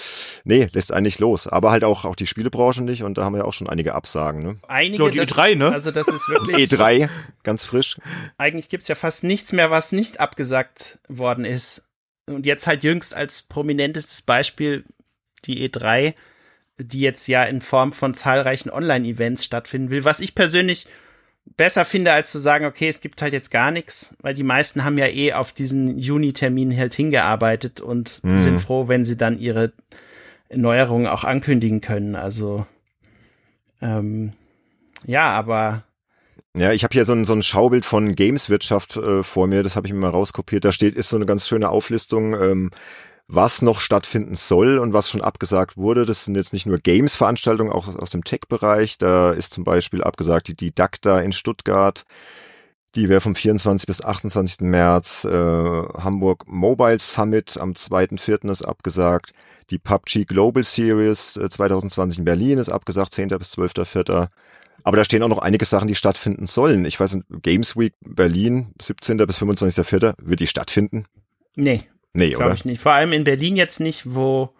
[0.44, 1.46] nee, lässt eigentlich los.
[1.46, 3.94] Aber halt auch, auch die Spielebranche nicht und da haben wir ja auch schon einige
[3.94, 4.42] Absagen.
[4.42, 4.56] Ne?
[4.68, 5.72] Einige, ja, die das, E3, ne?
[5.72, 6.70] Also das ist wirklich...
[6.70, 7.08] E3,
[7.44, 7.96] ganz frisch.
[8.36, 11.92] Eigentlich gibt's ja fast nichts mehr, was nicht abgesagt worden ist.
[12.28, 14.84] Und jetzt halt jüngst als prominentestes Beispiel
[15.46, 16.14] die E3
[16.78, 20.86] die jetzt ja in Form von zahlreichen Online-Events stattfinden will, was ich persönlich
[21.56, 24.84] besser finde, als zu sagen, okay, es gibt halt jetzt gar nichts, weil die meisten
[24.84, 28.38] haben ja eh auf diesen Juni-Termin halt hingearbeitet und mhm.
[28.38, 29.72] sind froh, wenn sie dann ihre
[30.52, 32.16] Neuerungen auch ankündigen können.
[32.16, 32.66] Also
[33.80, 34.32] ähm,
[35.04, 35.84] ja, aber
[36.56, 39.76] ja, ich habe hier so ein, so ein Schaubild von Gameswirtschaft äh, vor mir, das
[39.76, 40.64] habe ich mir mal rauskopiert.
[40.64, 42.70] Da steht, ist so eine ganz schöne Auflistung, ähm,
[43.28, 46.06] was noch stattfinden soll und was schon abgesagt wurde.
[46.06, 48.98] Das sind jetzt nicht nur Games-Veranstaltungen, auch aus dem Tech-Bereich.
[48.98, 52.04] Da ist zum Beispiel abgesagt die Didakta in Stuttgart.
[52.94, 53.86] Die wäre vom 24.
[53.86, 54.60] bis 28.
[54.60, 55.24] März.
[55.24, 58.50] Äh, Hamburg Mobile Summit am 2.4.
[58.50, 59.32] ist abgesagt.
[59.70, 63.28] Die PUBG Global Series äh, 2020 in Berlin ist abgesagt, 10.
[63.30, 64.28] bis 12.4.
[64.84, 66.84] Aber da stehen auch noch einige Sachen, die stattfinden sollen.
[66.84, 69.16] Ich weiß nicht, Games Week Berlin, 17.
[69.18, 70.14] bis 25.4.
[70.22, 71.06] Wird die stattfinden?
[71.56, 71.82] Nee,
[72.16, 72.80] Nee, Glaube ich nicht.
[72.80, 74.52] Vor allem in Berlin jetzt nicht, wo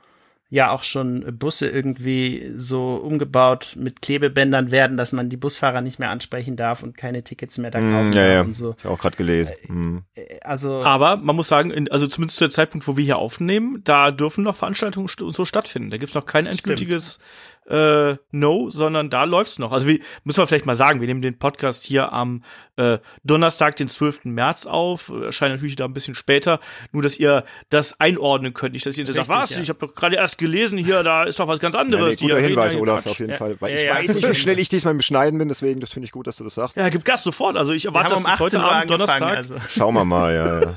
[0.49, 5.99] ja auch schon Busse irgendwie so umgebaut mit Klebebändern werden, dass man die Busfahrer nicht
[5.99, 8.41] mehr ansprechen darf und keine Tickets mehr da mm, kaufen mm, ja, darf ja.
[8.43, 8.77] und so.
[8.79, 9.55] Ich auch gerade gelesen.
[9.67, 9.99] Mm.
[10.43, 14.13] Also aber man muss sagen, also zumindest zu der Zeitpunkt, wo wir hier aufnehmen, da
[14.13, 15.91] dürfen noch Veranstaltungen so stattfinden.
[15.91, 17.19] Da gibt's noch kein endgültiges
[17.69, 19.73] äh, no, sondern da läuft's noch.
[19.73, 22.43] Also wie muss man vielleicht mal sagen, wir nehmen den Podcast hier am
[22.77, 24.25] äh, Donnerstag, den 12.
[24.25, 26.61] März auf, erscheint natürlich da ein bisschen später,
[26.93, 29.63] nur dass ihr das einordnen könnt, nicht dass ihr sagt, was, ja.
[29.63, 32.21] ich habe doch gerade erst gelesen, hier da ist doch was ganz anderes.
[32.21, 33.37] Ja, nee, guter Hinweis, Olaf, auf jeden ja.
[33.37, 36.07] Fall, weil ich weiß nicht, wie schnell ich diesmal im Schneiden bin, deswegen das finde
[36.07, 36.77] ich gut, dass du das sagst.
[36.77, 39.37] Ja, gib Gas sofort, also ich erwarte das um heute Abend Donnerstag.
[39.37, 39.57] Also.
[39.69, 40.77] Schauen wir mal, ja.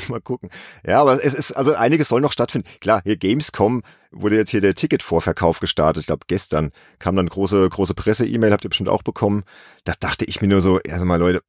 [0.09, 0.49] mal gucken.
[0.85, 2.67] Ja, aber es ist also einiges soll noch stattfinden.
[2.81, 6.01] Klar, hier Gamescom wurde jetzt hier der Ticketvorverkauf gestartet.
[6.01, 9.43] Ich glaube, gestern kam dann große, große Presse-E-Mail, habt ihr bestimmt auch bekommen.
[9.83, 11.43] Da dachte ich mir nur so, erst mal Leute,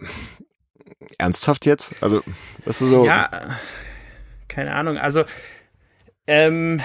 [1.18, 1.94] ernsthaft jetzt?
[2.02, 2.22] Also,
[2.64, 3.04] das ist so.
[3.06, 3.30] Ja,
[4.48, 4.98] keine Ahnung.
[4.98, 5.24] Also,
[6.26, 6.80] ähm,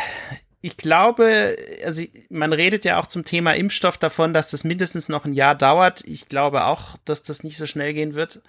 [0.62, 5.26] ich glaube, also man redet ja auch zum Thema Impfstoff davon, dass das mindestens noch
[5.26, 6.04] ein Jahr dauert.
[6.08, 8.42] Ich glaube auch, dass das nicht so schnell gehen wird.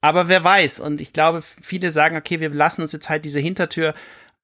[0.00, 0.80] Aber wer weiß?
[0.80, 3.94] Und ich glaube, viele sagen, okay, wir lassen uns jetzt halt diese Hintertür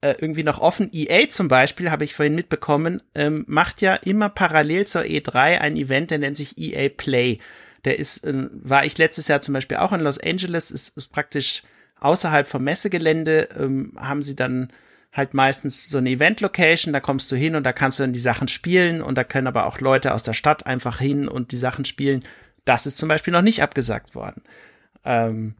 [0.01, 0.91] äh, irgendwie noch offen.
[0.93, 5.77] EA zum Beispiel, habe ich vorhin mitbekommen, ähm, macht ja immer parallel zur E3 ein
[5.77, 7.39] Event, der nennt sich EA Play.
[7.85, 11.13] Der ist, äh, war ich letztes Jahr zum Beispiel auch in Los Angeles, ist, ist
[11.13, 11.63] praktisch
[12.01, 14.73] außerhalb vom Messegelände, ähm, haben sie dann
[15.13, 18.21] halt meistens so eine Event-Location, da kommst du hin und da kannst du dann die
[18.21, 21.57] Sachen spielen und da können aber auch Leute aus der Stadt einfach hin und die
[21.57, 22.25] Sachen spielen.
[22.65, 24.43] Das ist zum Beispiel noch nicht abgesagt worden.
[25.05, 25.55] Ähm,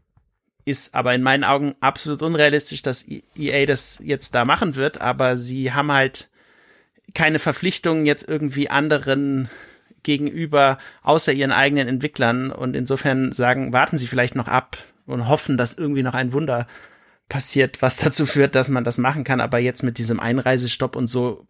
[0.65, 5.37] ist aber in meinen Augen absolut unrealistisch, dass EA das jetzt da machen wird, aber
[5.37, 6.29] sie haben halt
[7.13, 9.49] keine Verpflichtungen jetzt irgendwie anderen
[10.03, 12.51] gegenüber, außer ihren eigenen Entwicklern.
[12.51, 16.67] Und insofern sagen, warten sie vielleicht noch ab und hoffen, dass irgendwie noch ein Wunder
[17.27, 21.07] passiert, was dazu führt, dass man das machen kann, aber jetzt mit diesem Einreisestopp und
[21.07, 21.45] so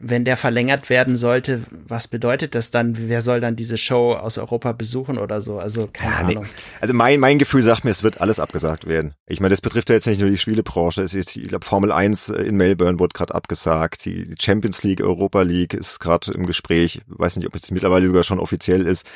[0.00, 3.08] wenn der verlängert werden sollte, was bedeutet das dann?
[3.08, 5.58] Wer soll dann diese Show aus Europa besuchen oder so?
[5.58, 6.44] Also keine ja, Ahnung.
[6.44, 6.62] Nee.
[6.80, 9.12] Also mein, mein Gefühl sagt mir, es wird alles abgesagt werden.
[9.26, 11.02] Ich meine, das betrifft ja jetzt nicht nur die Spielebranche.
[11.02, 14.04] Es ist, ich glaube, Formel 1 in Melbourne wurde gerade abgesagt.
[14.04, 16.96] Die Champions League, Europa League ist gerade im Gespräch.
[16.96, 19.06] Ich weiß nicht, ob es mittlerweile sogar schon offiziell ist,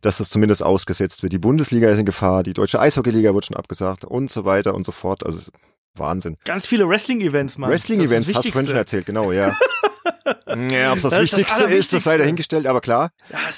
[0.00, 1.32] dass das zumindest ausgesetzt wird.
[1.32, 4.84] Die Bundesliga ist in Gefahr, die deutsche Eishockeyliga wird schon abgesagt und so weiter und
[4.84, 5.24] so fort.
[5.24, 5.52] Also
[5.96, 6.36] Wahnsinn.
[6.44, 7.70] Ganz viele Wrestling-Events, Mann.
[7.70, 9.56] Wrestling-Events, hast du vorhin schon erzählt, genau, ja.
[10.46, 13.12] ja, ob es das, das, Wichtigste ist, ist, das sei dahingestellt, aber klar,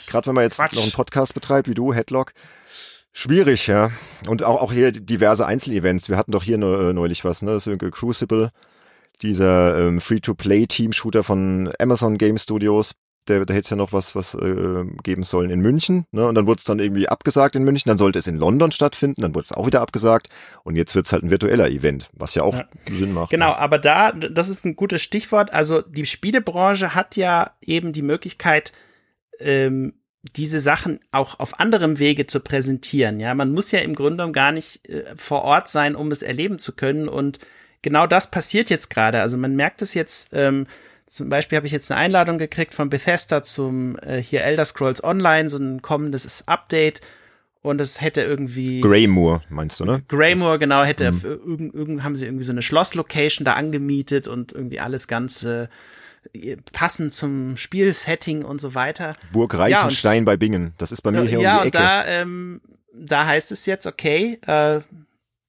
[0.08, 0.74] gerade wenn man jetzt Quatsch.
[0.74, 2.32] noch einen Podcast betreibt wie du, Headlock,
[3.12, 3.90] schwierig, ja.
[4.28, 6.08] Und auch, auch hier diverse Einzelevents.
[6.08, 7.52] Wir hatten doch hier neulich was, ne?
[7.52, 8.50] Das ist Crucible,
[9.22, 12.94] dieser ähm, Free-to-Play-Team-Shooter von Amazon Game Studios
[13.28, 16.26] der, da hätte es ja noch was, was äh, geben sollen in München, ne?
[16.26, 19.22] Und dann wurde es dann irgendwie abgesagt in München, dann sollte es in London stattfinden,
[19.22, 20.28] dann wurde es auch wieder abgesagt
[20.62, 22.68] und jetzt wird es halt ein virtueller Event, was ja auch ja.
[22.88, 23.30] Sinn macht.
[23.30, 23.58] Genau, ne?
[23.58, 25.52] aber da, das ist ein gutes Stichwort.
[25.52, 28.72] Also die Spielebranche hat ja eben die Möglichkeit,
[29.40, 29.94] ähm,
[30.36, 33.20] diese Sachen auch auf anderem Wege zu präsentieren.
[33.20, 36.22] Ja, man muss ja im Grunde genommen gar nicht äh, vor Ort sein, um es
[36.22, 37.08] erleben zu können.
[37.08, 37.38] Und
[37.82, 39.20] genau das passiert jetzt gerade.
[39.20, 40.30] Also man merkt es jetzt.
[40.32, 40.66] Ähm,
[41.06, 45.02] zum Beispiel habe ich jetzt eine Einladung gekriegt von Bethesda zum äh, hier Elder Scrolls
[45.02, 47.00] Online, so ein kommendes Update.
[47.62, 48.82] Und es hätte irgendwie.
[48.82, 50.02] Greymore, meinst du, ne?
[50.08, 51.24] Greymore, genau, hätte, mhm.
[51.24, 55.68] irgend, irgend, haben sie irgendwie so eine Schlosslocation da angemietet und irgendwie alles ganz äh,
[56.72, 59.14] passend zum Spielsetting und so weiter.
[59.32, 61.78] Burg Reichenstein ja, bei Bingen, das ist bei mir hier ja, um die Ecke.
[61.78, 62.60] Ja, und da, ähm,
[62.92, 64.80] da heißt es jetzt, okay, äh,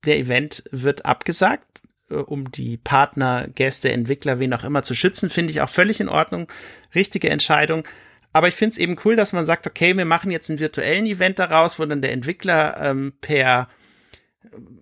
[0.05, 1.65] der Event wird abgesagt.
[2.09, 5.99] Äh, um die Partner, Gäste, Entwickler, wen auch immer zu schützen, finde ich auch völlig
[5.99, 6.47] in Ordnung.
[6.93, 7.83] Richtige Entscheidung.
[8.33, 11.05] Aber ich finde es eben cool, dass man sagt, okay, wir machen jetzt einen virtuellen
[11.05, 13.69] Event daraus, wo dann der Entwickler ähm, per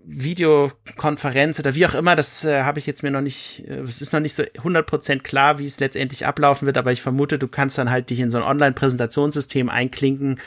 [0.06, 4.02] Videokonferenz oder wie auch immer, das äh, habe ich jetzt mir noch nicht, äh, es
[4.02, 7.48] ist noch nicht so 100% klar, wie es letztendlich ablaufen wird, aber ich vermute, du
[7.48, 10.40] kannst dann halt dich in so ein Online-Präsentationssystem einklinken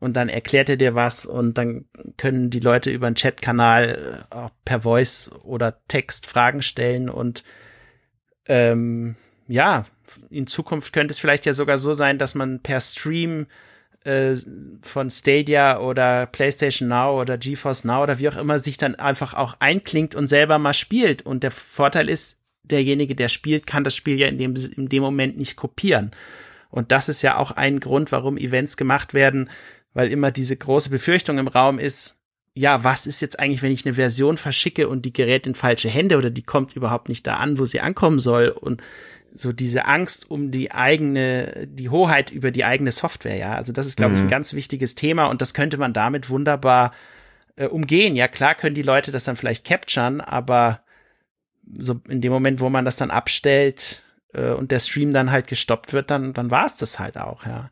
[0.00, 4.48] und dann erklärt er dir was und dann können die Leute über einen Chatkanal äh,
[4.64, 7.44] per Voice oder Text Fragen stellen und
[8.46, 9.84] ähm, ja,
[10.30, 13.46] in Zukunft könnte es vielleicht ja sogar so sein, dass man per Stream
[14.04, 14.36] äh,
[14.82, 19.34] von Stadia oder PlayStation Now oder GeForce Now oder wie auch immer sich dann einfach
[19.34, 21.22] auch einklingt und selber mal spielt.
[21.22, 25.02] Und der Vorteil ist, derjenige, der spielt, kann das Spiel ja in dem, in dem
[25.02, 26.12] Moment nicht kopieren.
[26.70, 29.48] Und das ist ja auch ein Grund, warum Events gemacht werden,
[29.94, 32.18] weil immer diese große Befürchtung im Raum ist,
[32.54, 35.88] ja, was ist jetzt eigentlich, wenn ich eine Version verschicke und die gerät in falsche
[35.88, 38.82] Hände oder die kommt überhaupt nicht da an, wo sie ankommen soll und
[39.34, 43.54] so diese Angst um die eigene, die Hoheit über die eigene Software, ja.
[43.54, 44.14] Also das ist, glaube mhm.
[44.16, 44.30] ich, ein mhm.
[44.30, 46.92] ganz wichtiges Thema und das könnte man damit wunderbar
[47.56, 48.16] äh, umgehen.
[48.16, 50.80] Ja, klar können die Leute das dann vielleicht capturen, aber
[51.78, 55.46] so in dem Moment, wo man das dann abstellt äh, und der Stream dann halt
[55.46, 57.70] gestoppt wird, dann, dann war es das halt auch, ja.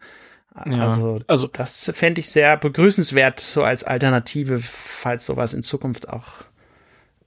[0.65, 6.09] Ja, also, also das fände ich sehr begrüßenswert, so als Alternative, falls sowas in Zukunft
[6.09, 6.25] auch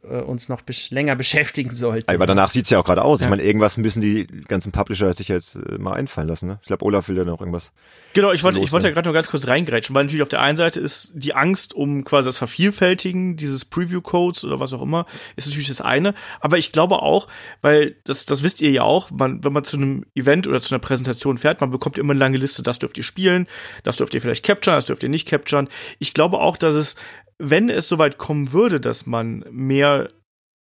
[0.03, 2.09] äh, uns noch besch länger beschäftigen sollten.
[2.09, 3.19] Aber danach sieht's ja auch gerade aus.
[3.19, 3.27] Ja.
[3.27, 6.47] Ich meine, irgendwas müssen die ganzen Publisher sich jetzt äh, mal einfallen lassen.
[6.47, 6.59] Ne?
[6.61, 7.71] Ich glaube, Olaf will ja noch irgendwas.
[8.13, 10.41] Genau, ich wollte, ich wollte ja gerade nur ganz kurz reingrätschen, weil natürlich auf der
[10.41, 15.05] einen Seite ist die Angst um quasi das Vervielfältigen dieses Preview-Codes oder was auch immer,
[15.35, 16.15] ist natürlich das eine.
[16.39, 17.27] Aber ich glaube auch,
[17.61, 20.73] weil das, das wisst ihr ja auch, man, wenn man zu einem Event oder zu
[20.73, 23.47] einer Präsentation fährt, man bekommt immer eine lange Liste, das dürft ihr spielen,
[23.83, 25.67] das dürft ihr vielleicht capturen, das dürft ihr nicht capturen.
[25.99, 26.95] Ich glaube auch, dass es
[27.39, 30.09] wenn es soweit kommen würde, dass man mehr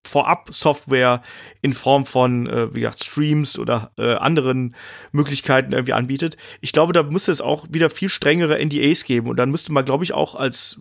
[0.05, 1.21] Vorab-Software
[1.61, 4.75] in Form von, äh, wie gesagt, Streams oder äh, anderen
[5.11, 6.37] Möglichkeiten irgendwie anbietet.
[6.61, 9.83] Ich glaube, da müsste es auch wieder viel strengere NDAs geben und dann müsste man,
[9.83, 10.79] glaube ich, auch als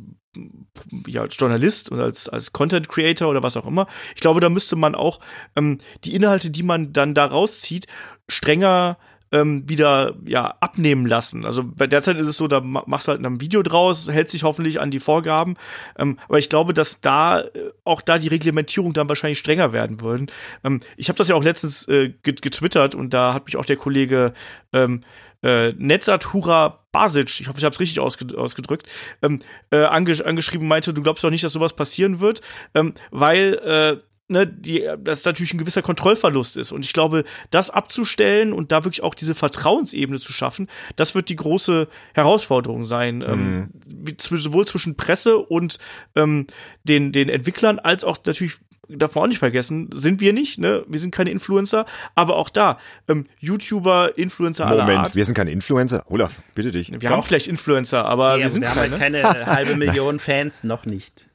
[1.06, 4.50] ja, als Journalist und als, als Content Creator oder was auch immer, ich glaube, da
[4.50, 5.20] müsste man auch
[5.56, 7.86] ähm, die Inhalte, die man dann da rauszieht,
[8.28, 8.98] strenger
[9.32, 11.44] ähm, wieder ja abnehmen lassen.
[11.44, 14.30] Also bei der Zeit ist es so, da machst du halt ein Video draus, hält
[14.30, 15.54] sich hoffentlich an die Vorgaben.
[15.98, 20.00] Ähm, aber ich glaube, dass da äh, auch da die Reglementierung dann wahrscheinlich strenger werden
[20.00, 20.28] würden.
[20.64, 23.76] Ähm, ich habe das ja auch letztens äh, getwittert und da hat mich auch der
[23.76, 24.32] Kollege
[24.72, 25.00] ähm,
[25.42, 28.88] äh, Netzat Hura Basic, ich hoffe, ich habe es richtig ausge ausgedrückt,
[29.22, 32.40] ähm, äh, ange angeschrieben meinte, du glaubst doch nicht, dass sowas passieren wird,
[32.74, 36.72] ähm, weil äh, ne, die, das natürlich ein gewisser Kontrollverlust ist.
[36.72, 41.28] Und ich glaube, das abzustellen und da wirklich auch diese Vertrauensebene zu schaffen, das wird
[41.28, 43.22] die große Herausforderung sein.
[43.26, 43.68] Ähm, mhm.
[44.06, 45.78] Ähm, sowohl zwischen Presse und
[46.14, 46.46] ähm,
[46.84, 48.58] den, den Entwicklern, als auch natürlich
[48.88, 50.84] darf man auch nicht vergessen, sind wir nicht, ne?
[50.86, 55.14] Wir sind keine Influencer, aber auch da, ähm, YouTuber, Influencer Moment, aller Art.
[55.16, 56.04] wir sind keine Influencer?
[56.06, 56.92] Olaf, bitte dich.
[56.92, 57.10] Wir Doch.
[57.10, 58.94] haben vielleicht Influencer, aber ja, wir sind wir keine.
[58.94, 61.26] haben halt keine halbe Million Fans, noch nicht.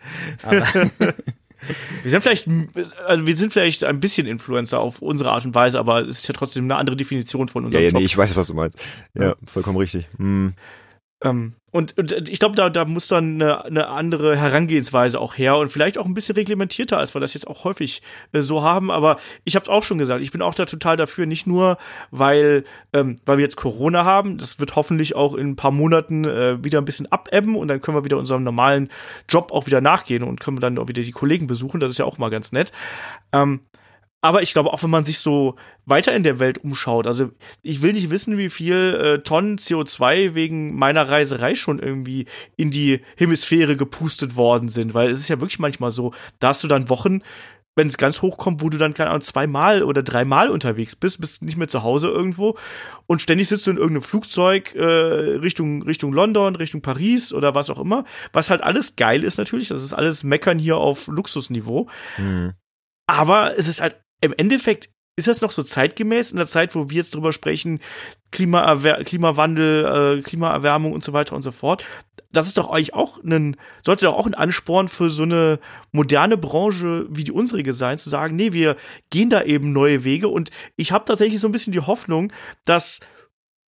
[2.01, 2.47] Wir sind vielleicht,
[3.05, 6.27] also wir sind vielleicht ein bisschen Influencer auf unsere Art und Weise, aber es ist
[6.27, 7.99] ja trotzdem eine andere Definition von unserem ja, ja, Job.
[7.99, 8.79] Nee, ich weiß, was du meinst.
[9.13, 9.35] Ja, ja.
[9.45, 10.07] vollkommen richtig.
[10.17, 10.53] Hm.
[11.23, 15.55] Ähm, und, und ich glaube, da, da muss dann eine, eine andere Herangehensweise auch her
[15.57, 18.01] und vielleicht auch ein bisschen reglementierter, als wir das jetzt auch häufig
[18.33, 18.91] äh, so haben.
[18.91, 21.77] Aber ich habe es auch schon gesagt, ich bin auch da total dafür, nicht nur,
[22.09, 26.25] weil, ähm, weil wir jetzt Corona haben, das wird hoffentlich auch in ein paar Monaten
[26.25, 28.89] äh, wieder ein bisschen abebben und dann können wir wieder unserem normalen
[29.29, 31.79] Job auch wieder nachgehen und können dann auch wieder die Kollegen besuchen.
[31.79, 32.73] Das ist ja auch mal ganz nett.
[33.31, 33.61] Ähm,
[34.21, 35.55] aber ich glaube, auch wenn man sich so
[35.85, 37.31] weiter in der Welt umschaut, also
[37.63, 42.69] ich will nicht wissen, wie viel äh, Tonnen CO2 wegen meiner Reiserei schon irgendwie in
[42.69, 46.67] die Hemisphäre gepustet worden sind, weil es ist ja wirklich manchmal so, da hast du
[46.67, 47.23] dann Wochen,
[47.75, 51.19] wenn es ganz hoch kommt, wo du dann, keine Ahnung, zweimal oder dreimal unterwegs bist,
[51.19, 52.57] bist nicht mehr zu Hause irgendwo
[53.07, 57.71] und ständig sitzt du in irgendeinem Flugzeug äh, Richtung, Richtung London, Richtung Paris oder was
[57.71, 58.03] auch immer,
[58.33, 61.87] was halt alles geil ist natürlich, das ist alles Meckern hier auf Luxusniveau.
[62.17, 62.53] Mhm.
[63.07, 66.89] Aber es ist halt im Endeffekt ist das noch so zeitgemäß in der Zeit, wo
[66.89, 67.81] wir jetzt drüber sprechen,
[68.31, 71.85] Klimaerwer Klimawandel, äh, Klimaerwärmung und so weiter und so fort.
[72.31, 75.59] Das ist doch eigentlich auch ein, sollte doch auch ein Ansporn für so eine
[75.91, 78.77] moderne Branche wie die unsere sein, zu sagen, nee, wir
[79.09, 82.31] gehen da eben neue Wege und ich habe tatsächlich so ein bisschen die Hoffnung,
[82.63, 83.01] dass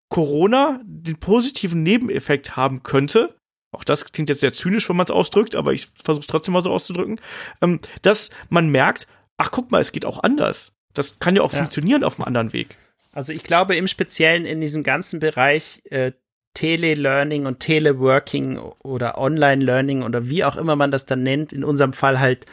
[0.10, 3.40] Corona den positiven Nebeneffekt haben könnte,
[3.72, 6.54] auch das klingt jetzt sehr zynisch, wenn man es ausdrückt, aber ich versuche es trotzdem
[6.54, 7.22] mal so auszudrücken,
[7.62, 9.08] ähm, dass man merkt,
[9.40, 10.74] ach guck mal, es geht auch anders.
[10.94, 11.58] Das kann ja auch ja.
[11.58, 12.78] funktionieren auf einem anderen Weg.
[13.12, 16.12] Also ich glaube im Speziellen in diesem ganzen Bereich äh,
[16.54, 21.94] Tele-Learning und Teleworking oder Online-Learning oder wie auch immer man das dann nennt, in unserem
[21.94, 22.46] Fall halt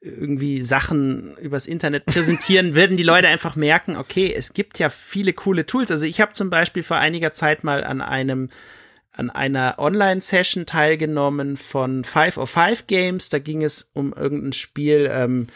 [0.00, 5.34] irgendwie Sachen übers Internet präsentieren, werden die Leute einfach merken, okay, es gibt ja viele
[5.34, 5.90] coole Tools.
[5.90, 8.48] Also ich habe zum Beispiel vor einiger Zeit mal an einem
[9.12, 13.28] an einer Online-Session teilgenommen von Five of Five Games.
[13.28, 15.48] Da ging es um irgendein Spiel, ähm,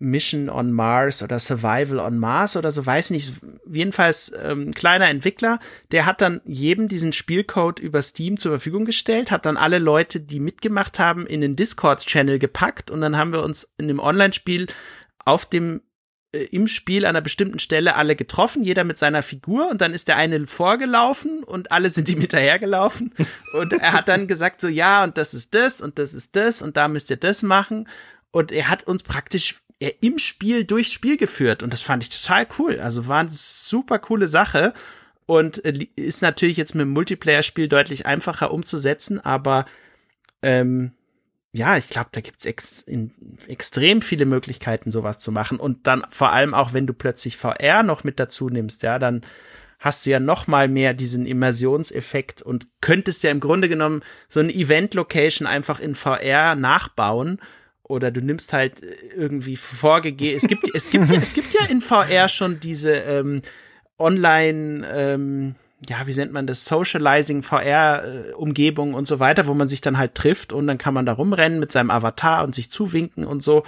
[0.00, 3.34] Mission on Mars oder Survival on Mars oder so, weiß nicht.
[3.70, 5.60] Jedenfalls ähm, kleiner Entwickler,
[5.92, 10.18] der hat dann jedem diesen Spielcode über Steam zur Verfügung gestellt, hat dann alle Leute,
[10.18, 14.68] die mitgemacht haben, in den Discord-Channel gepackt und dann haben wir uns in dem Online-Spiel
[15.26, 15.82] auf dem
[16.32, 19.92] äh, im Spiel an einer bestimmten Stelle alle getroffen, jeder mit seiner Figur und dann
[19.92, 23.12] ist der eine vorgelaufen und alle sind ihm hinterhergelaufen
[23.52, 26.62] und er hat dann gesagt so ja und das ist das und das ist das
[26.62, 27.86] und da müsst ihr das machen
[28.30, 32.10] und er hat uns praktisch er im Spiel durchs Spiel geführt und das fand ich
[32.10, 32.78] total cool.
[32.80, 34.72] Also war eine super coole Sache
[35.26, 39.64] und äh, ist natürlich jetzt mit dem Multiplayer-Spiel deutlich einfacher umzusetzen, aber
[40.42, 40.92] ähm,
[41.52, 42.84] ja, ich glaube, da gibt's ex
[43.48, 45.58] extrem viele Möglichkeiten, sowas zu machen.
[45.58, 49.22] Und dann vor allem auch, wenn du plötzlich VR noch mit dazu nimmst, ja, dann
[49.80, 54.38] hast du ja noch mal mehr diesen Immersionseffekt und könntest ja im Grunde genommen so
[54.38, 57.40] eine Event-Location einfach in VR nachbauen
[57.90, 60.36] oder du nimmst halt äh, irgendwie vorgegeben.
[60.36, 63.40] Es gibt, es gibt, es gibt ja in VR schon diese ähm,
[63.98, 65.54] Online, ähm,
[65.88, 70.14] ja, wie nennt man das, Socializing, VR-Umgebung und so weiter, wo man sich dann halt
[70.14, 73.64] trifft und dann kann man da rumrennen mit seinem Avatar und sich zuwinken und so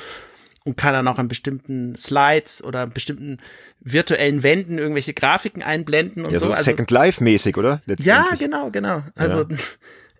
[0.65, 3.39] und kann dann auch an bestimmten Slides oder bestimmten
[3.81, 6.47] virtuellen Wänden irgendwelche Grafiken einblenden und ja, so.
[6.47, 6.53] so.
[6.53, 7.83] Also, Second Life mäßig, oder?
[7.99, 9.03] Ja, genau, genau.
[9.17, 9.45] Also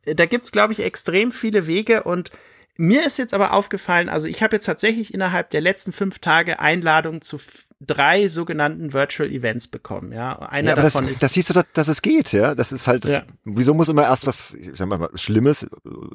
[0.07, 0.15] ja.
[0.15, 2.31] da gibt's glaube ich extrem viele Wege und
[2.77, 6.59] mir ist jetzt aber aufgefallen, also ich habe jetzt tatsächlich innerhalb der letzten fünf Tage
[6.59, 7.39] Einladungen zu
[7.87, 10.13] drei sogenannten Virtual Events bekommen.
[10.13, 11.23] Ja, einer ja, davon das, ist.
[11.23, 12.33] Das siehst du, dass, dass es geht.
[12.33, 13.05] Ja, das ist halt.
[13.05, 13.25] Ja.
[13.45, 15.67] Wieso muss immer erst was, ich sag mal, Schlimmes?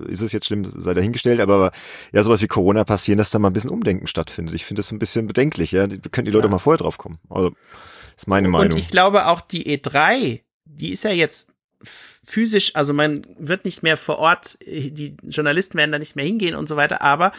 [0.07, 0.65] Ist es jetzt schlimm?
[0.65, 1.39] Sei dahingestellt.
[1.39, 1.71] Aber
[2.11, 4.55] ja, sowas wie Corona passieren, dass da mal ein bisschen Umdenken stattfindet.
[4.55, 5.71] Ich finde das ein bisschen bedenklich.
[5.71, 6.51] Ja, die, können die Leute ja.
[6.51, 7.19] mal vorher drauf kommen.
[7.29, 7.51] Also
[8.15, 8.71] ist meine Meinung.
[8.71, 11.53] Und ich glaube auch die E3, die ist ja jetzt
[11.83, 16.55] physisch, also man wird nicht mehr vor Ort, die Journalisten werden da nicht mehr hingehen
[16.55, 17.31] und so weiter, aber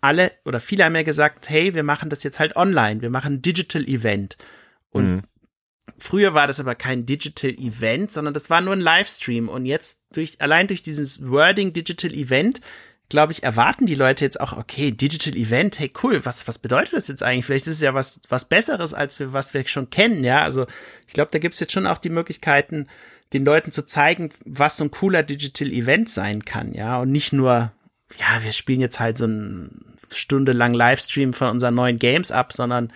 [0.00, 3.34] alle oder viele haben ja gesagt, hey, wir machen das jetzt halt online, wir machen
[3.34, 4.36] ein Digital Event.
[4.90, 5.22] Und mhm.
[5.98, 9.48] früher war das aber kein Digital Event, sondern das war nur ein Livestream.
[9.48, 12.60] Und jetzt durch, allein durch dieses Wording Digital Event,
[13.08, 16.94] glaube ich, erwarten die Leute jetzt auch, okay, Digital Event, hey, cool, was, was bedeutet
[16.94, 17.46] das jetzt eigentlich?
[17.46, 20.42] Vielleicht ist es ja was, was Besseres, als wir, was wir schon kennen, ja.
[20.42, 20.66] Also,
[21.06, 22.88] ich glaube, da gibt es jetzt schon auch die Möglichkeiten,
[23.32, 27.00] den Leuten zu zeigen, was so ein cooler Digital Event sein kann, ja.
[27.00, 27.72] Und nicht nur,
[28.18, 32.52] ja, wir spielen jetzt halt so ein Stunde lang Livestream von unseren neuen Games ab,
[32.52, 32.92] sondern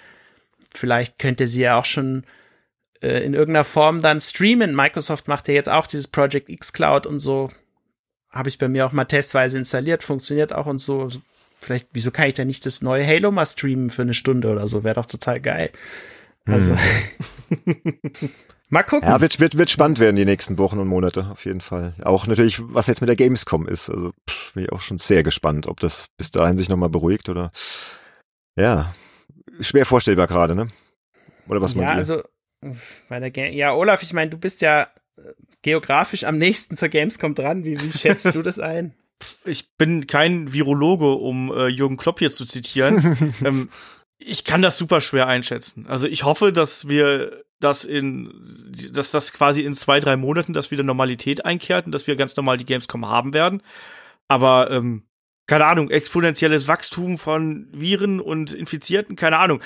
[0.73, 2.25] vielleicht könnte sie ja auch schon
[3.03, 4.75] äh, in irgendeiner Form dann streamen.
[4.75, 7.51] Microsoft macht ja jetzt auch dieses Project X Cloud und so.
[8.31, 11.09] Habe ich bei mir auch mal testweise installiert, funktioniert auch und so.
[11.61, 14.69] Vielleicht, wieso kann ich denn nicht das neue Halo mal streamen für eine Stunde oder
[14.69, 14.85] so?
[14.85, 15.71] Wäre doch total geil.
[16.47, 16.77] Also.
[17.65, 18.31] Hm.
[18.71, 19.09] Mal gucken.
[19.09, 21.95] Ja, wird, wird, wird spannend werden die nächsten Wochen und Monate, auf jeden Fall.
[22.03, 23.91] Auch natürlich, was jetzt mit der Gamescom ist.
[23.91, 27.29] Also pff, bin ich auch schon sehr gespannt, ob das bis dahin sich nochmal beruhigt
[27.29, 27.51] oder
[28.57, 28.95] ja.
[29.59, 30.71] Schwer vorstellbar gerade, ne?
[31.49, 32.23] Oder was man Ja, also
[33.09, 34.83] bei der Ga ja, Olaf, ich meine, du bist ja
[35.17, 35.23] äh,
[35.63, 37.65] geografisch am nächsten zur Gamescom dran.
[37.65, 38.95] Wie, wie schätzt du das ein?
[39.45, 43.35] Ich bin kein Virologe, um äh, Jürgen Klopp hier zu zitieren.
[43.45, 43.69] ähm,
[44.17, 45.87] ich kann das super schwer einschätzen.
[45.87, 48.33] Also ich hoffe, dass wir das in,
[48.93, 52.35] dass das quasi in zwei, drei Monaten das wieder Normalität einkehrt und dass wir ganz
[52.37, 53.63] normal die Gamescom haben werden.
[54.29, 55.05] Aber ähm,
[55.47, 59.61] keine Ahnung, exponentielles Wachstum von Viren und Infizierten, keine Ahnung.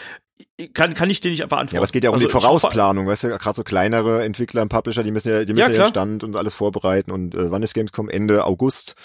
[0.73, 1.75] Kann, kann ich dir nicht beantworten.
[1.75, 4.63] Ja, aber es geht ja um also, die Vorausplanung, weißt du, gerade so kleinere Entwickler
[4.63, 7.51] und Publisher, die müssen ja, die müssen ja, ja Stand und alles vorbereiten und äh,
[7.51, 8.09] wann ist Gamescom?
[8.09, 8.97] Ende August.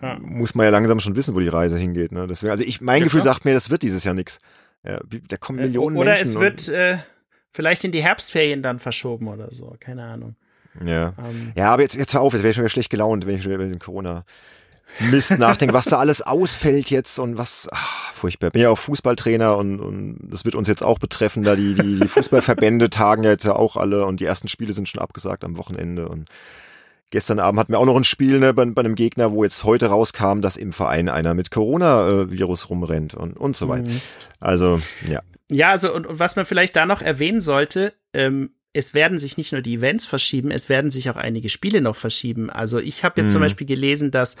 [0.00, 0.18] Ja.
[0.18, 2.12] Muss man ja langsam schon wissen, wo die Reise hingeht.
[2.12, 2.26] Ne?
[2.26, 3.34] Deswegen, also ich, mein ja, Gefühl klar.
[3.34, 4.38] sagt mir, das wird dieses Jahr nix.
[4.82, 6.38] Ja, da kommen äh, Millionen Oder Menschen.
[6.38, 6.98] Oder es wird äh,
[7.52, 10.36] vielleicht in die Herbstferien dann verschoben oder so, keine Ahnung.
[10.84, 11.14] Ja.
[11.18, 13.36] Ähm, ja, aber jetzt, jetzt hör auf, jetzt wäre ich schon wieder schlecht gelaunt, wenn
[13.36, 14.24] ich schon über den Corona
[15.10, 18.50] Mist nachdenke, was da alles ausfällt jetzt und was, ach, furchtbar.
[18.50, 22.00] Bin ja auch Fußballtrainer und, und das wird uns jetzt auch betreffen, da die, die,
[22.00, 25.44] die Fußballverbände tagen ja jetzt ja auch alle und die ersten Spiele sind schon abgesagt
[25.44, 26.28] am Wochenende und
[27.10, 29.64] gestern Abend hatten wir auch noch ein Spiel ne, bei, bei einem Gegner, wo jetzt
[29.64, 33.88] heute rauskam, dass im Verein einer mit Corona-Virus rumrennt und, und so weiter.
[33.88, 34.00] Mhm.
[34.38, 35.20] Also, ja.
[35.50, 39.36] Ja, also und, und was man vielleicht da noch erwähnen sollte, ähm, es werden sich
[39.36, 42.50] nicht nur die Events verschieben, es werden sich auch einige Spiele noch verschieben.
[42.50, 43.34] Also ich habe jetzt mhm.
[43.34, 44.36] zum Beispiel gelesen, dass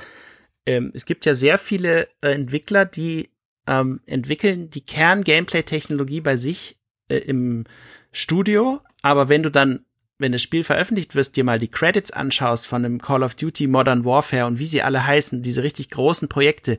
[0.66, 3.30] ähm, es gibt ja sehr viele äh, Entwickler, die
[3.66, 6.76] ähm, entwickeln die Kern-Gameplay-Technologie bei sich
[7.08, 7.64] äh, im
[8.12, 9.84] Studio, aber wenn du dann
[10.20, 13.66] wenn das Spiel veröffentlicht wirst, dir mal die Credits anschaust von einem Call of Duty
[13.66, 16.76] Modern Warfare und wie sie alle heißen, diese richtig großen Projekte,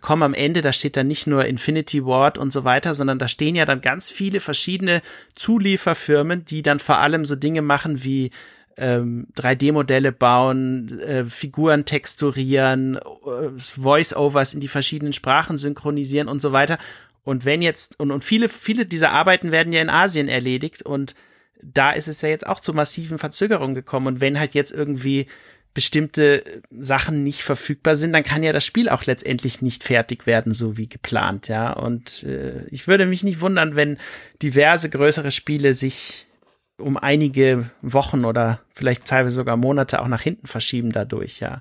[0.00, 3.28] kommen am Ende, da steht dann nicht nur Infinity Ward und so weiter, sondern da
[3.28, 5.02] stehen ja dann ganz viele verschiedene
[5.34, 8.30] Zulieferfirmen, die dann vor allem so Dinge machen wie
[8.76, 16.50] ähm, 3D-Modelle bauen, äh, Figuren texturieren, äh, Voice-Overs in die verschiedenen Sprachen synchronisieren und so
[16.50, 16.78] weiter.
[17.22, 21.14] Und wenn jetzt, und, und viele, viele dieser Arbeiten werden ja in Asien erledigt und
[21.62, 24.06] da ist es ja jetzt auch zu massiven Verzögerungen gekommen.
[24.06, 25.26] Und wenn halt jetzt irgendwie
[25.74, 30.54] bestimmte Sachen nicht verfügbar sind, dann kann ja das Spiel auch letztendlich nicht fertig werden,
[30.54, 31.72] so wie geplant, ja.
[31.72, 33.98] Und äh, ich würde mich nicht wundern, wenn
[34.40, 36.28] diverse größere Spiele sich
[36.78, 41.60] um einige Wochen oder vielleicht teilweise sogar Monate auch nach hinten verschieben dadurch, ja.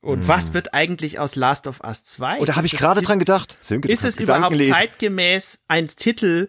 [0.00, 0.28] Und hm.
[0.28, 2.38] was wird eigentlich aus Last of Us 2?
[2.38, 3.58] Oder habe ich gerade dran gedacht?
[3.60, 4.72] Sönke, ist es überhaupt lesen.
[4.72, 6.48] zeitgemäß ein Titel,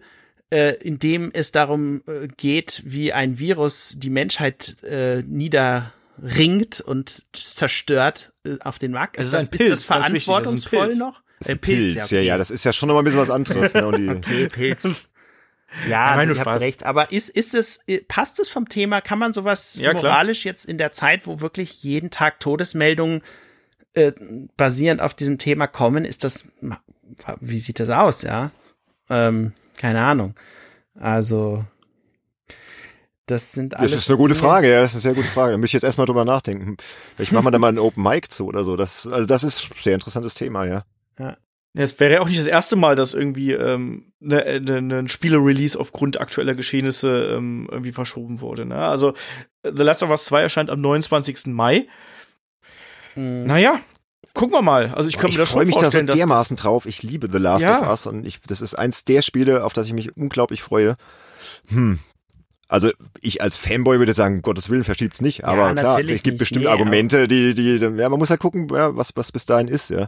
[0.50, 5.22] äh, in dem es darum äh, geht, wie ein Virus die Menschheit äh,
[6.20, 9.18] niederringt und zerstört äh, auf den Markt.
[9.18, 11.22] Also das, ist, das, Pilz, ist das verantwortungsvoll das noch?
[11.38, 12.26] Das ist ein Pilz, Pilz ja, okay.
[12.26, 13.74] ja, das ist ja schon noch mal ein bisschen was anderes.
[13.74, 14.08] ne, die
[14.44, 15.08] okay, Pilz.
[15.88, 16.84] Ja, ja du habt recht.
[16.84, 19.00] Aber ist, ist es, äh, passt es vom Thema?
[19.00, 23.22] Kann man sowas ja, moralisch jetzt in der Zeit, wo wirklich jeden Tag Todesmeldungen
[23.94, 24.12] äh,
[24.56, 26.46] basierend auf diesem Thema kommen, ist das,
[27.40, 28.50] wie sieht das aus, ja?
[29.08, 30.34] Ähm, keine Ahnung.
[30.94, 31.64] Also,
[33.30, 33.92] Das sind alles.
[33.92, 34.44] Das ist eine gute Dinge.
[34.44, 35.52] Frage, ja, das ist eine sehr gute Frage.
[35.52, 36.76] Da muss ich jetzt erstmal drüber nachdenken.
[37.18, 38.76] Ich mache mal da mal einen Open Mic zu oder so.
[38.76, 40.84] Das, also das ist ein sehr interessantes Thema, ja.
[41.18, 41.36] Ja.
[41.72, 45.78] Es wäre ja auch nicht das erste Mal, dass irgendwie ähm, ne, ne, ne Spiele-Release
[45.78, 48.66] aufgrund aktueller Geschehnisse ähm, irgendwie verschoben wurde.
[48.66, 48.74] Ne?
[48.74, 49.14] Also
[49.62, 51.46] The Last of Us 2 erscheint am 29.
[51.46, 51.86] Mai.
[53.14, 53.46] Mhm.
[53.46, 53.78] Naja,
[54.34, 54.92] gucken wir mal.
[54.94, 56.86] Also ich könnte mir das schon vorstellen, Ich freue mich da so dermaßen drauf.
[56.86, 57.82] Ich liebe The Last ja.
[57.82, 60.96] of Us und ich, das ist eins der Spiele, auf das ich mich unglaublich freue.
[61.68, 62.00] Hm,
[62.70, 62.90] also
[63.20, 66.66] ich als Fanboy würde sagen, Gottes Willen verschiebt's nicht, aber ja, klar, es gibt bestimmt
[66.66, 69.90] nee, Argumente, die, die, ja, man muss halt gucken, ja, was, was bis dahin ist,
[69.90, 70.06] ja.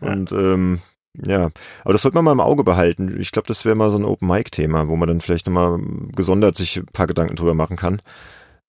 [0.00, 0.80] Und ähm,
[1.14, 1.50] ja,
[1.84, 3.20] aber das sollte man mal im Auge behalten.
[3.20, 5.78] Ich glaube, das wäre mal so ein Open-Mic-Thema, wo man dann vielleicht nochmal
[6.16, 8.00] gesondert sich ein paar Gedanken drüber machen kann.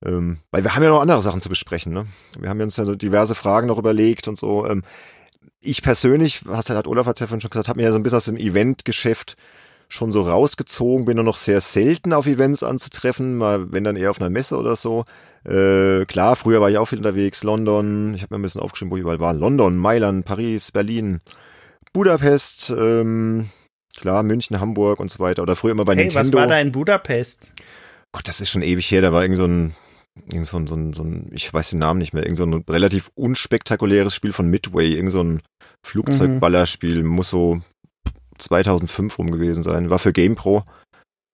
[0.03, 2.07] Ähm, weil wir haben ja noch andere Sachen zu besprechen, ne?
[2.37, 4.67] Wir haben uns ja so diverse Fragen noch überlegt und so.
[4.67, 4.83] Ähm,
[5.61, 8.03] ich persönlich, hast, hat Olaf hat ja vorhin schon gesagt, habe mir ja so ein
[8.03, 9.37] bisschen aus dem Eventgeschäft
[9.91, 14.09] schon so rausgezogen, bin nur noch sehr selten auf Events anzutreffen, mal wenn dann eher
[14.09, 15.03] auf einer Messe oder so.
[15.43, 18.91] Äh, klar, früher war ich auch viel unterwegs, London, ich habe mir ein bisschen aufgeschrieben,
[18.91, 19.33] wo ich überall war.
[19.33, 21.19] London, Mailand, Paris, Berlin,
[21.91, 23.49] Budapest, ähm,
[23.97, 25.43] klar, München, Hamburg und so weiter.
[25.43, 26.29] Oder früher immer bei hey, Nintendo.
[26.29, 27.51] was war da in Budapest?
[28.13, 29.75] Gott, das ist schon ewig her, da war irgend so ein
[30.29, 32.45] irgend so ein, so ein, so ein, ich weiß den Namen nicht mehr, irgend so
[32.45, 35.41] ein relativ unspektakuläres Spiel von Midway, irgend so ein
[35.83, 37.61] Flugzeugballerspiel, muss so
[38.41, 39.89] 2005 rum gewesen sein.
[39.89, 40.63] War für GamePro.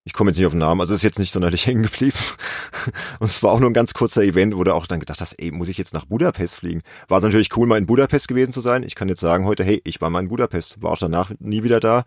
[0.04, 2.16] Ich komme jetzt nicht auf den Namen, also ist jetzt nicht sonderlich hängen geblieben.
[3.18, 5.34] Und es war auch nur ein ganz kurzer Event, wo du auch dann gedacht hast,
[5.34, 6.80] ey, muss ich jetzt nach Budapest fliegen?
[7.08, 8.84] War natürlich cool, mal in Budapest gewesen zu sein.
[8.84, 11.62] Ich kann jetzt sagen heute, hey, ich war mal in Budapest, war auch danach nie
[11.62, 12.04] wieder da.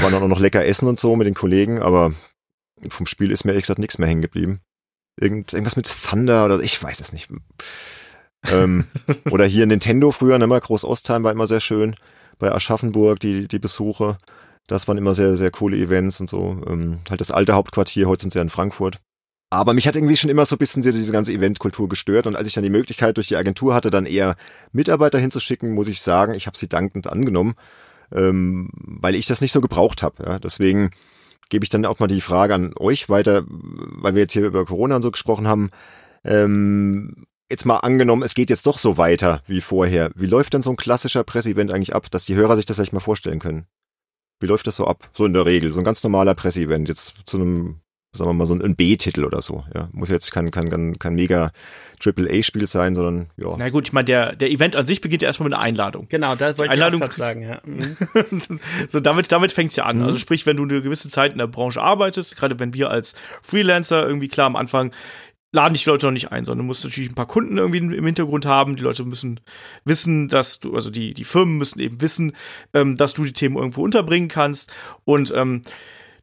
[0.00, 2.12] War dann auch noch lecker essen und so mit den Kollegen, aber
[2.88, 4.58] vom Spiel ist mir ehrlich gesagt nichts mehr hängen geblieben.
[5.20, 7.28] Irgend, irgendwas mit Thunder oder ich weiß es nicht.
[8.50, 8.84] ähm,
[9.30, 11.94] oder hier Nintendo früher, ne, mal Groß Ostheim war immer sehr schön
[12.38, 14.18] bei Aschaffenburg, die, die Besuche.
[14.66, 16.60] Das waren immer sehr, sehr coole Events und so.
[16.66, 19.00] Ähm, halt das alte Hauptquartier, heute sind sie ja in Frankfurt.
[19.50, 22.26] Aber mich hat irgendwie schon immer so ein bisschen diese ganze Eventkultur gestört.
[22.26, 24.36] Und als ich dann die Möglichkeit durch die Agentur hatte, dann eher
[24.72, 27.54] Mitarbeiter hinzuschicken, muss ich sagen, ich habe sie dankend angenommen,
[28.12, 30.22] ähm, weil ich das nicht so gebraucht habe.
[30.22, 30.38] Ja.
[30.38, 30.90] Deswegen
[31.48, 34.66] gebe ich dann auch mal die Frage an euch weiter, weil wir jetzt hier über
[34.66, 35.70] Corona und so gesprochen haben.
[36.24, 40.10] Ähm, jetzt mal angenommen, es geht jetzt doch so weiter wie vorher.
[40.14, 42.92] Wie läuft denn so ein klassischer Presseevent eigentlich ab, dass die Hörer sich das vielleicht
[42.92, 43.66] mal vorstellen können?
[44.40, 45.10] Wie läuft das so ab?
[45.14, 47.80] So in der Regel, so ein ganz normaler Presseevent, jetzt zu einem,
[48.12, 49.64] sagen wir mal, so ein B-Titel oder so.
[49.74, 51.50] Ja, muss jetzt kein, kein, kein, kein mega
[51.98, 53.56] Triple-A-Spiel sein, sondern ja.
[53.58, 56.06] Na gut, ich meine, der, der Event an sich beginnt ja erstmal mit einer Einladung.
[56.08, 57.60] Genau, das wollte Einladung ich auch sagen, ja.
[57.64, 58.60] Mhm.
[58.86, 59.98] so, damit, damit fängt's ja an.
[59.98, 60.04] Mhm.
[60.04, 63.16] Also sprich, wenn du eine gewisse Zeit in der Branche arbeitest, gerade wenn wir als
[63.42, 64.92] Freelancer irgendwie klar am Anfang
[65.52, 67.78] laden dich die Leute noch nicht ein, sondern du musst natürlich ein paar Kunden irgendwie
[67.78, 68.76] im Hintergrund haben.
[68.76, 69.40] Die Leute müssen
[69.84, 72.32] wissen, dass du, also die, die Firmen müssen eben wissen,
[72.74, 74.72] ähm, dass du die Themen irgendwo unterbringen kannst.
[75.04, 75.62] Und ähm,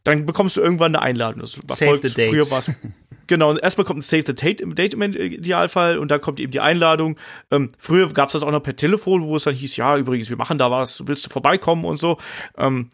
[0.04, 1.42] dann bekommst du irgendwann eine Einladung.
[1.42, 2.30] Das Save the date.
[2.30, 2.72] Früher war's,
[3.28, 6.60] Genau, erstmal kommt ein Save the Date, Date im Idealfall und dann kommt eben die
[6.60, 7.18] Einladung.
[7.50, 10.38] Ähm, früher gab's das auch noch per Telefon, wo es dann hieß, ja, übrigens, wir
[10.38, 12.18] machen da was, willst du vorbeikommen und so.
[12.58, 12.90] Ähm,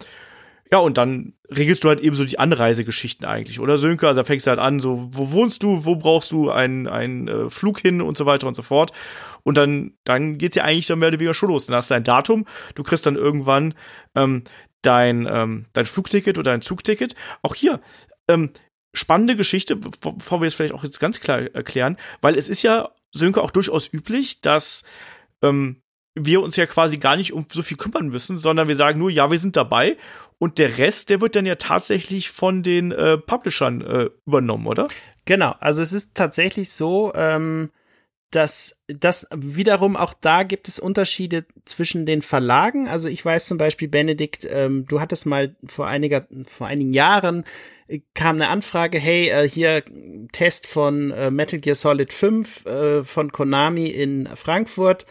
[0.72, 4.08] ja, und dann regelst du halt eben so die Anreisegeschichten eigentlich, oder Sönke?
[4.08, 7.28] Also da fängst du halt an, so, wo wohnst du, wo brauchst du einen, einen
[7.28, 8.92] äh, Flug hin und so weiter und so fort.
[9.44, 11.66] Und dann, dann geht's ja eigentlich dann mehr oder weniger schon los.
[11.66, 12.46] Dann hast du ein Datum,
[12.76, 13.74] du kriegst dann irgendwann
[14.16, 14.44] ähm,
[14.82, 17.16] dein, ähm, dein Flugticket oder dein Zugticket.
[17.42, 17.82] Auch hier,
[18.28, 18.52] ähm,
[18.94, 22.90] spannende Geschichte, bevor wir es vielleicht auch jetzt ganz klar erklären, weil es ist ja,
[23.14, 24.84] Sönke, auch durchaus üblich, dass
[25.42, 25.81] ähm,
[26.16, 29.10] wir uns ja quasi gar nicht um so viel kümmern müssen, sondern wir sagen nur,
[29.10, 29.98] ja, wir sind dabei
[30.40, 34.88] und der Rest, der wird dann ja tatsächlich von den äh, Publishern äh, übernommen, oder?
[35.26, 37.70] Genau, also es ist tatsächlich so, ähm,
[38.32, 42.88] dass das wiederum auch da gibt es Unterschiede zwischen den Verlagen.
[42.88, 47.44] Also ich weiß zum Beispiel, Benedikt, ähm, du hattest mal vor einiger, vor einigen Jahren
[47.88, 49.84] äh, kam eine Anfrage, hey, äh, hier
[50.32, 55.06] Test von äh, Metal Gear Solid 5 äh, von Konami in Frankfurt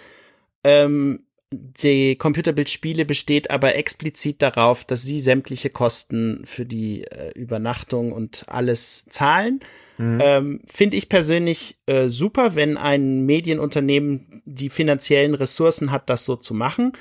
[0.64, 1.18] ähm,
[1.52, 8.44] die Computerbildspiele besteht aber explizit darauf, dass sie sämtliche Kosten für die äh, Übernachtung und
[8.46, 9.61] alles zahlen.
[9.98, 10.20] Mhm.
[10.22, 16.36] Ähm, Finde ich persönlich äh, super, wenn ein Medienunternehmen die finanziellen Ressourcen hat, das so
[16.36, 16.92] zu machen.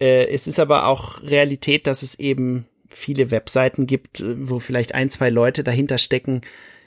[0.00, 5.10] Äh, es ist aber auch Realität, dass es eben viele Webseiten gibt, wo vielleicht ein,
[5.10, 6.40] zwei Leute dahinter stecken,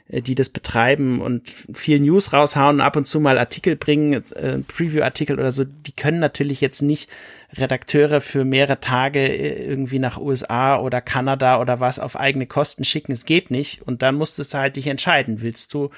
[0.09, 5.37] die das betreiben und viel News raushauen, ab und zu mal Artikel bringen, äh, Preview-Artikel
[5.37, 7.09] oder so, die können natürlich jetzt nicht
[7.57, 12.85] Redakteure für mehrere Tage äh, irgendwie nach USA oder Kanada oder was auf eigene Kosten
[12.85, 13.11] schicken.
[13.11, 13.81] Es geht nicht.
[13.81, 15.41] Und dann musst du halt dich entscheiden.
[15.41, 15.89] Willst du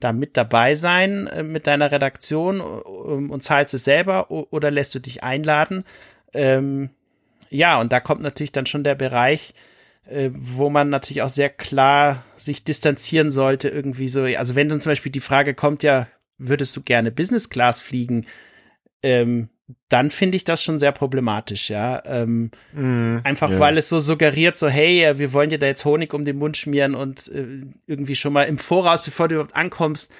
[0.00, 4.98] da mit dabei sein äh, mit deiner Redaktion und zahlst es selber oder lässt du
[4.98, 5.84] dich einladen?
[6.32, 6.90] Ähm,
[7.50, 9.54] ja, und da kommt natürlich dann schon der Bereich,
[10.08, 14.22] äh, wo man natürlich auch sehr klar sich distanzieren sollte, irgendwie so.
[14.22, 18.26] Also wenn dann zum Beispiel die Frage kommt, ja, würdest du gerne Business Class fliegen?
[19.02, 19.48] Ähm,
[19.90, 22.02] dann finde ich das schon sehr problematisch, ja.
[22.06, 23.58] Ähm, mm, einfach yeah.
[23.60, 26.56] weil es so suggeriert, so, hey, wir wollen dir da jetzt Honig um den Mund
[26.56, 30.12] schmieren und äh, irgendwie schon mal im Voraus, bevor du überhaupt ankommst,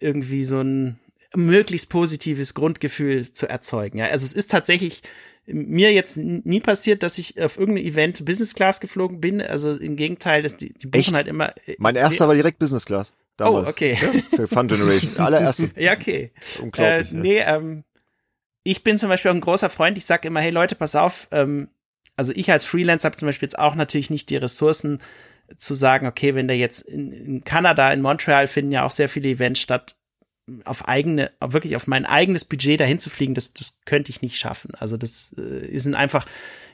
[0.00, 0.98] irgendwie so ein
[1.34, 3.98] möglichst positives Grundgefühl zu erzeugen.
[3.98, 5.02] Ja, also es ist tatsächlich
[5.46, 9.40] mir jetzt nie passiert, dass ich auf irgendein Event Business Class geflogen bin.
[9.40, 11.14] Also im Gegenteil, dass die, die buchen Echt?
[11.14, 11.54] halt immer.
[11.66, 13.12] Äh, mein erster war direkt Business Class.
[13.36, 13.66] Damals.
[13.66, 13.98] Oh, okay.
[14.00, 15.16] Ja, für Fun Generation.
[15.18, 15.70] Allererste.
[15.76, 16.30] ja, okay.
[16.62, 17.10] Unglaublich.
[17.10, 17.84] Äh, nee, ähm,
[18.62, 19.98] ich bin zum Beispiel auch ein großer Freund.
[19.98, 21.28] Ich sage immer, hey Leute, pass auf.
[21.32, 21.68] Ähm,
[22.16, 25.00] also ich als Freelancer habe zum Beispiel jetzt auch natürlich nicht die Ressourcen
[25.56, 29.08] zu sagen, okay, wenn der jetzt in, in Kanada, in Montreal finden ja auch sehr
[29.08, 29.96] viele Events statt,
[30.64, 34.36] auf eigene, wirklich auf mein eigenes Budget dahin zu fliegen, das, das könnte ich nicht
[34.36, 34.72] schaffen.
[34.78, 36.26] Also das äh, sind einfach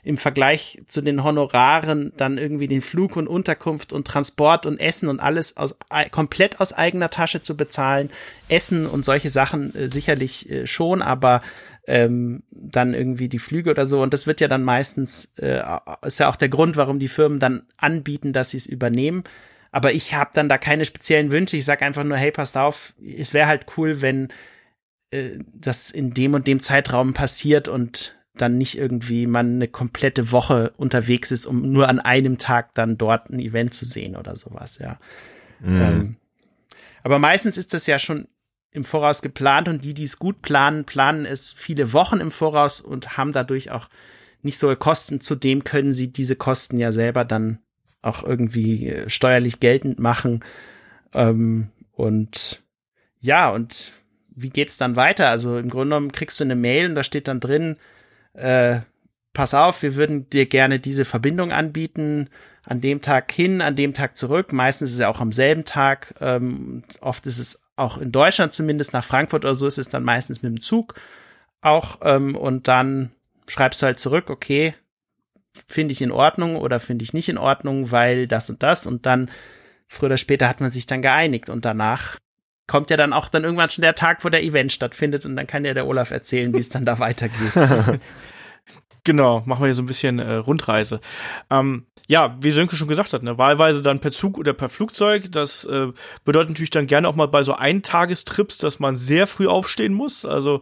[0.02, 5.08] im Vergleich zu den Honoraren dann irgendwie den Flug und Unterkunft und Transport und Essen
[5.08, 5.76] und alles aus,
[6.10, 8.10] komplett aus eigener Tasche zu bezahlen.
[8.48, 11.42] Essen und solche Sachen äh, sicherlich äh, schon, aber
[11.86, 14.00] ähm, dann irgendwie die Flüge oder so.
[14.02, 15.62] Und das wird ja dann meistens, äh,
[16.04, 19.24] ist ja auch der Grund, warum die Firmen dann anbieten, dass sie es übernehmen.
[19.72, 21.56] Aber ich habe dann da keine speziellen Wünsche.
[21.56, 24.28] Ich sage einfach nur, hey, passt auf, es wäre halt cool, wenn
[25.10, 30.32] äh, das in dem und dem Zeitraum passiert und dann nicht irgendwie man eine komplette
[30.32, 34.36] Woche unterwegs ist, um nur an einem Tag dann dort ein Event zu sehen oder
[34.36, 34.98] sowas, ja.
[35.60, 35.80] Mhm.
[35.80, 36.16] Ähm,
[37.02, 38.28] aber meistens ist das ja schon
[38.72, 42.80] im Voraus geplant und die, die es gut planen, planen es viele Wochen im Voraus
[42.80, 43.88] und haben dadurch auch
[44.42, 45.20] nicht so Kosten.
[45.20, 47.58] Zudem können sie diese Kosten ja selber dann
[48.02, 50.40] auch irgendwie äh, steuerlich geltend machen.
[51.14, 52.62] Ähm, und
[53.20, 53.92] ja, und
[54.28, 55.28] wie geht's dann weiter?
[55.28, 57.76] Also im Grunde genommen kriegst du eine Mail und da steht dann drin,
[58.32, 58.80] äh,
[59.32, 62.28] pass auf, wir würden dir gerne diese Verbindung anbieten,
[62.66, 64.52] an dem Tag hin, an dem Tag zurück.
[64.52, 66.14] Meistens ist es ja auch am selben Tag.
[66.20, 70.04] Ähm, oft ist es auch in Deutschland zumindest, nach Frankfurt oder so ist es dann
[70.04, 70.94] meistens mit dem Zug
[71.60, 71.98] auch.
[72.02, 73.10] Ähm, und dann
[73.46, 74.74] schreibst du halt zurück, okay,
[75.54, 79.06] finde ich in Ordnung oder finde ich nicht in Ordnung, weil das und das und
[79.06, 79.30] dann
[79.88, 82.16] früher oder später hat man sich dann geeinigt und danach
[82.66, 85.48] kommt ja dann auch dann irgendwann schon der Tag, wo der Event stattfindet und dann
[85.48, 87.52] kann ja der Olaf erzählen, wie es dann da weitergeht.
[89.04, 91.00] Genau, machen wir hier so ein bisschen äh, Rundreise.
[91.48, 95.32] Ähm, ja, wie Sönke schon gesagt hat, ne, wahlweise dann per Zug oder per Flugzeug.
[95.32, 95.88] Das äh,
[96.24, 100.26] bedeutet natürlich dann gerne auch mal bei so Eintagestrips, dass man sehr früh aufstehen muss.
[100.26, 100.60] Also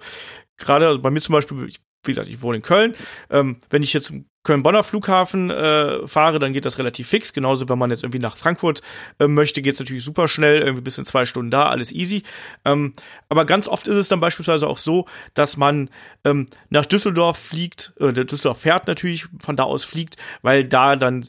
[0.57, 2.95] gerade also bei mir zum Beispiel, ich wie gesagt, ich wohne in Köln.
[3.30, 4.12] Ähm, wenn ich jetzt
[4.49, 7.34] Köln-Bonner Flughafen äh, fahre, dann geht das relativ fix.
[7.34, 8.80] Genauso, wenn man jetzt irgendwie nach Frankfurt
[9.18, 12.22] äh, möchte, geht es natürlich super schnell, irgendwie bis in zwei Stunden da, alles easy.
[12.64, 12.94] Ähm,
[13.28, 15.90] aber ganz oft ist es dann beispielsweise auch so, dass man
[16.24, 21.26] ähm, nach Düsseldorf fliegt, äh, Düsseldorf fährt natürlich, von da aus fliegt, weil da dann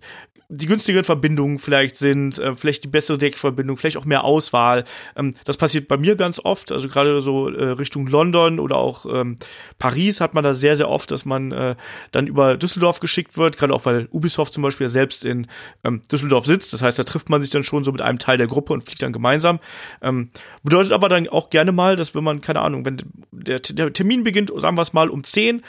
[0.51, 4.83] die günstigeren Verbindungen vielleicht sind, äh, vielleicht die bessere Deckverbindung, vielleicht auch mehr Auswahl.
[5.15, 9.05] Ähm, das passiert bei mir ganz oft, also gerade so äh, Richtung London oder auch
[9.05, 9.37] ähm,
[9.77, 11.75] Paris hat man da sehr, sehr oft, dass man äh,
[12.11, 15.45] dann über Düsseldorf geschickt wird, gerade auch weil Ubisoft zum Beispiel selbst in
[15.83, 16.73] ähm, Düsseldorf sitzt.
[16.73, 18.83] Das heißt, da trifft man sich dann schon so mit einem Teil der Gruppe und
[18.83, 19.59] fliegt dann gemeinsam.
[20.01, 20.31] Ähm,
[20.63, 22.97] bedeutet aber dann auch gerne mal, dass wenn man, keine Ahnung, wenn
[23.31, 25.61] der, der Termin beginnt, sagen wir es mal um 10,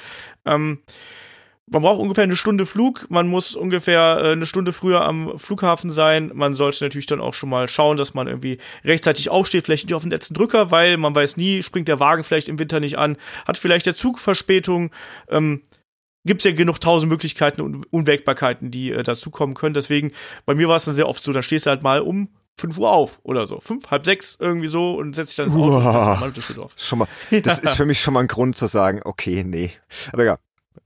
[0.46, 0.78] ähm,
[1.70, 5.90] man braucht ungefähr eine Stunde Flug, man muss ungefähr äh, eine Stunde früher am Flughafen
[5.90, 6.30] sein.
[6.34, 9.94] Man sollte natürlich dann auch schon mal schauen, dass man irgendwie rechtzeitig aufsteht, vielleicht nicht
[9.94, 12.98] auf den letzten Drücker, weil man weiß nie, springt der Wagen vielleicht im Winter nicht
[12.98, 13.16] an,
[13.46, 14.90] hat vielleicht der Zug Verspätung.
[15.28, 15.62] Ähm,
[16.26, 19.72] Gibt es ja genug tausend Möglichkeiten und Unwägbarkeiten, die äh, dazukommen können.
[19.72, 20.12] Deswegen,
[20.44, 22.76] bei mir war es dann sehr oft so, da stehst du halt mal um 5
[22.78, 23.58] Uhr auf oder so.
[23.60, 26.74] Fünf, halb sechs irgendwie so und setzt dich dann ins Auto Uah, und Düsseldorf.
[26.76, 27.08] Schon mal,
[27.42, 29.70] das ist für mich schon mal ein Grund zu sagen, okay, nee.
[30.12, 30.38] Aber ja,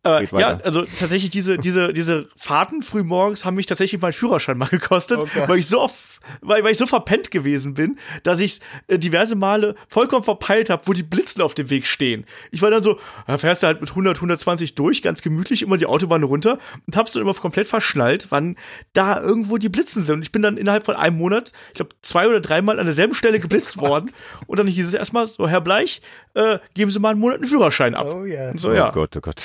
[0.05, 4.68] äh, ja, also tatsächlich diese, diese, diese Fahrten frühmorgens haben mich tatsächlich meinen Führerschein mal
[4.68, 5.95] gekostet, oh weil ich so oft,
[6.43, 10.82] weil, weil ich so verpennt gewesen bin, dass ich äh, diverse Male vollkommen verpeilt habe,
[10.87, 12.26] wo die Blitzen auf dem Weg stehen.
[12.51, 15.78] Ich war dann so, da fährst du halt mit 100, 120 durch, ganz gemütlich immer
[15.78, 18.57] die Autobahn runter und hab's dann immer komplett verschnallt, wann
[18.93, 20.16] da irgendwo die Blitzen sind.
[20.16, 23.14] Und ich bin dann innerhalb von einem Monat, ich glaube, zwei oder dreimal an derselben
[23.14, 24.11] Stelle geblitzt worden.
[24.47, 26.03] Und dann hieß es erstmal so, Herr Bleich,
[26.35, 28.07] äh, geben Sie mal einen Monat einen Führerschein ab.
[28.07, 28.53] Oh, yeah.
[28.57, 28.91] so, oh ja.
[28.91, 29.43] Gott, oh Gott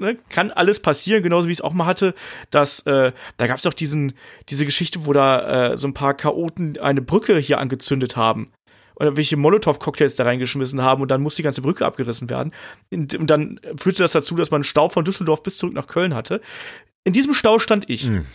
[0.00, 2.14] ne, kann alles passieren, genauso wie ich es auch mal hatte,
[2.50, 4.12] dass äh, da gab es doch diesen
[4.48, 8.50] diese Geschichte, wo da äh, so ein paar Chaoten eine Brücke hier angezündet haben
[9.00, 12.52] oder welche Molotow-Cocktails da reingeschmissen haben und dann muss die ganze Brücke abgerissen werden.
[12.92, 15.86] Und, und dann führte das dazu, dass man einen Stau von Düsseldorf bis zurück nach
[15.86, 16.42] Köln hatte.
[17.04, 18.06] In diesem Stau stand ich.
[18.06, 18.26] Mhm.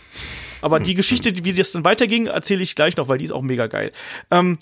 [0.62, 3.42] Aber die Geschichte, wie das dann weiterging, erzähle ich gleich noch, weil die ist auch
[3.42, 3.92] mega geil.
[4.32, 4.58] Ähm,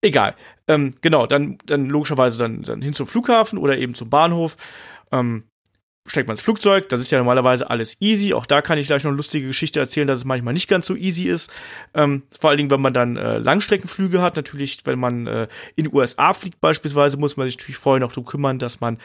[0.00, 0.36] egal.
[0.68, 4.56] Ähm, genau, dann, dann logischerweise dann, dann hin zum Flughafen oder eben zum Bahnhof.
[5.10, 5.44] Ähm,
[6.06, 8.34] steigt man ins Flugzeug, das ist ja normalerweise alles easy.
[8.34, 10.86] Auch da kann ich gleich noch eine lustige Geschichte erzählen, dass es manchmal nicht ganz
[10.86, 11.52] so easy ist.
[11.94, 14.36] Ähm, vor allen Dingen, wenn man dann äh, Langstreckenflüge hat.
[14.36, 18.12] Natürlich, wenn man äh, in die USA fliegt beispielsweise, muss man sich natürlich vorher noch
[18.12, 18.98] darum kümmern, dass man,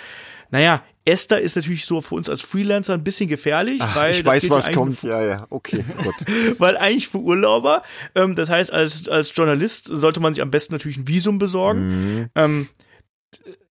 [0.49, 4.25] naja, Esther ist natürlich so für uns als Freelancer ein bisschen gefährlich, Ach, weil ich
[4.25, 5.01] weiß, ja was kommt.
[5.01, 6.59] Ja, ja, okay, gut.
[6.59, 7.81] weil eigentlich für Urlauber,
[8.13, 12.17] ähm, das heißt, als, als Journalist sollte man sich am besten natürlich ein Visum besorgen.
[12.17, 12.29] Mhm.
[12.35, 12.67] Ähm,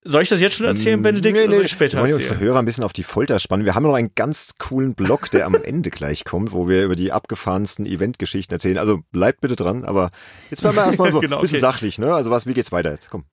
[0.05, 1.65] soll ich das jetzt schon erzählen, Benedikt, Nee, oder soll nee.
[1.67, 2.31] ich später Wir wollen erzählen?
[2.33, 3.65] unsere Hörer ein bisschen auf die Folter spannen.
[3.67, 6.97] Wir haben noch einen ganz coolen Blog, der am Ende gleich kommt, wo wir über
[6.97, 8.79] die abgefahrensten Eventgeschichten erzählen.
[8.79, 10.11] Also bleibt bitte dran, aber
[10.51, 11.61] jetzt bleiben wir erstmal so Genau, ein bisschen okay.
[11.61, 12.15] sachlich, ne?
[12.15, 13.11] Also was, wie geht's weiter jetzt?
[13.11, 13.25] Komm.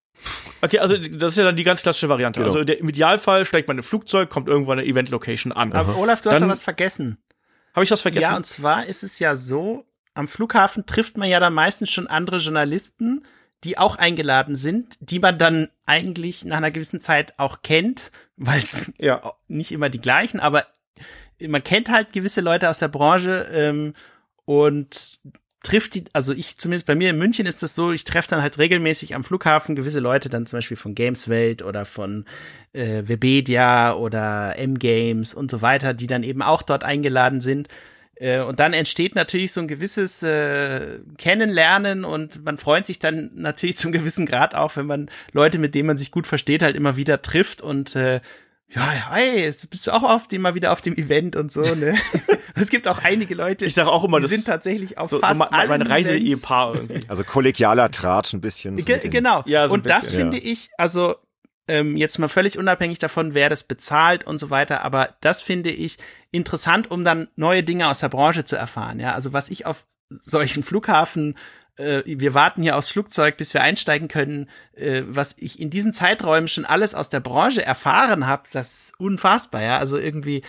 [0.61, 2.39] Okay, also das ist ja dann die ganz klassische Variante.
[2.39, 2.51] Genau.
[2.51, 5.73] Also der, im Idealfall steigt man in ein Flugzeug, kommt irgendwann eine Event-Location an.
[5.73, 7.17] Aber Olaf, du hast Dann- da was vergessen.
[7.75, 8.31] Habe ich was vergessen?
[8.31, 12.07] Ja, und zwar ist es ja so, am Flughafen trifft man ja dann meistens schon
[12.07, 13.23] andere Journalisten,
[13.63, 18.59] die auch eingeladen sind, die man dann eigentlich nach einer gewissen Zeit auch kennt, weil
[18.59, 19.33] es ja.
[19.47, 20.65] nicht immer die gleichen, aber
[21.45, 23.93] man kennt halt gewisse Leute aus der Branche ähm,
[24.45, 25.19] und
[25.63, 28.41] trifft die, also ich zumindest bei mir in München ist das so, ich treffe dann
[28.41, 32.25] halt regelmäßig am Flughafen gewisse Leute, dann zum Beispiel von Gameswelt oder von
[32.73, 37.67] äh, Webedia oder M-Games und so weiter, die dann eben auch dort eingeladen sind.
[38.19, 43.31] Äh, Und dann entsteht natürlich so ein gewisses äh, Kennenlernen und man freut sich dann
[43.35, 46.75] natürlich zum gewissen Grad auch, wenn man Leute, mit denen man sich gut versteht, halt
[46.75, 48.21] immer wieder trifft und äh,
[48.69, 51.95] ja, ja, hey, bist du auch dem, mal wieder auf dem Event und so, ne?
[52.55, 55.19] es gibt auch einige Leute, Ich sage auch immer, die das sind tatsächlich auf so,
[55.19, 55.81] fast so mein, mein.
[55.81, 57.05] Reise-Ehepaar irgendwie.
[57.07, 58.77] Also kollegialer Tratsch ein bisschen.
[58.77, 59.41] so Ge genau.
[59.45, 61.15] Ja, so und das bisschen, finde ich, also
[61.67, 65.69] ähm, jetzt mal völlig unabhängig davon, wer das bezahlt und so weiter, aber das finde
[65.69, 65.97] ich
[66.31, 68.99] interessant, um dann neue Dinge aus der Branche zu erfahren.
[68.99, 71.35] Ja, also was ich auf solchen Flughafen
[71.77, 74.49] äh, wir warten hier aufs Flugzeug, bis wir einsteigen können.
[74.73, 78.99] Äh, was ich in diesen Zeiträumen schon alles aus der Branche erfahren habe, das ist
[78.99, 79.77] unfassbar, ja.
[79.77, 80.43] Also irgendwie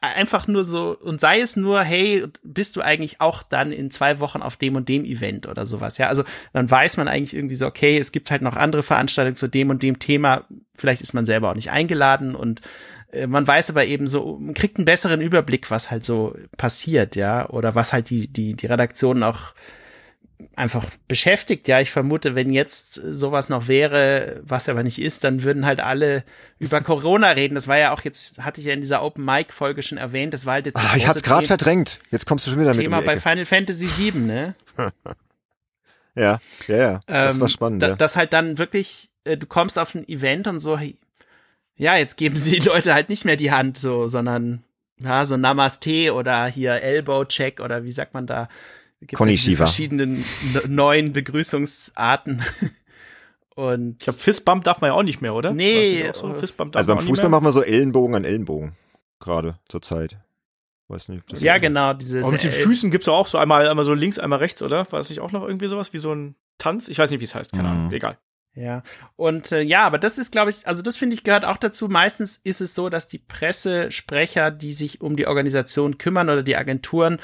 [0.00, 4.18] einfach nur so, und sei es nur, hey, bist du eigentlich auch dann in zwei
[4.18, 6.08] Wochen auf dem und dem Event oder sowas, ja.
[6.08, 9.46] Also dann weiß man eigentlich irgendwie so, okay, es gibt halt noch andere Veranstaltungen zu
[9.46, 10.44] dem und dem Thema.
[10.74, 12.60] Vielleicht ist man selber auch nicht eingeladen und
[13.12, 17.14] äh, man weiß aber eben so, man kriegt einen besseren Überblick, was halt so passiert,
[17.14, 19.54] ja, oder was halt die, die, die Redaktionen auch
[20.56, 21.66] einfach beschäftigt.
[21.68, 25.80] Ja, ich vermute, wenn jetzt sowas noch wäre, was aber nicht ist, dann würden halt
[25.80, 26.22] alle
[26.58, 27.54] über Corona reden.
[27.54, 30.32] Das war ja auch jetzt, hatte ich ja in dieser Open Mic Folge schon erwähnt.
[30.34, 32.00] Das war halt jetzt das Ah, ich hatte gerade verdrängt.
[32.10, 33.16] Jetzt kommst du schon wieder mit Thema um bei.
[33.16, 34.54] Final Fantasy VII, ne?
[36.14, 37.00] Ja, ja, ja.
[37.06, 37.82] Das Ähm, war spannend.
[37.82, 37.96] da, ja.
[37.96, 40.78] Dass halt dann wirklich, äh, du kommst auf ein Event und so,
[41.76, 44.64] ja, jetzt geben sie die Leute halt nicht mehr die Hand so, sondern
[45.00, 48.48] ja, so Namaste oder hier Elbow Check oder wie sagt man da?
[49.00, 49.56] Gibt's ja Konnichiwa.
[49.58, 50.24] verschiedenen
[50.54, 52.42] ne- neuen Begrüßungsarten.
[53.54, 55.52] Und Ich glaube, Fistbump darf man ja auch nicht mehr, oder?
[55.52, 56.32] Nee, so?
[56.32, 57.30] äh, Fistbump darf also beim Fußball nicht mehr?
[57.30, 58.72] machen wir so Ellenbogen an Ellenbogen.
[59.20, 60.16] Gerade zur Zeit.
[60.86, 63.26] Weiß nicht, ob das ja, so- genau, dieses Aber mit den äh, Füßen gibt's auch
[63.26, 64.90] so einmal, einmal so links, einmal rechts, oder?
[64.92, 66.86] War es nicht auch noch irgendwie sowas wie so ein Tanz?
[66.88, 67.74] Ich weiß nicht, wie es heißt, keine Mhm.
[67.74, 68.18] Ahnung, egal.
[68.54, 68.82] Ja,
[69.16, 71.86] und äh, ja, aber das ist, glaube ich, also das finde ich gehört auch dazu.
[71.88, 76.56] Meistens ist es so, dass die Pressesprecher, die sich um die Organisation kümmern oder die
[76.56, 77.18] Agenturen,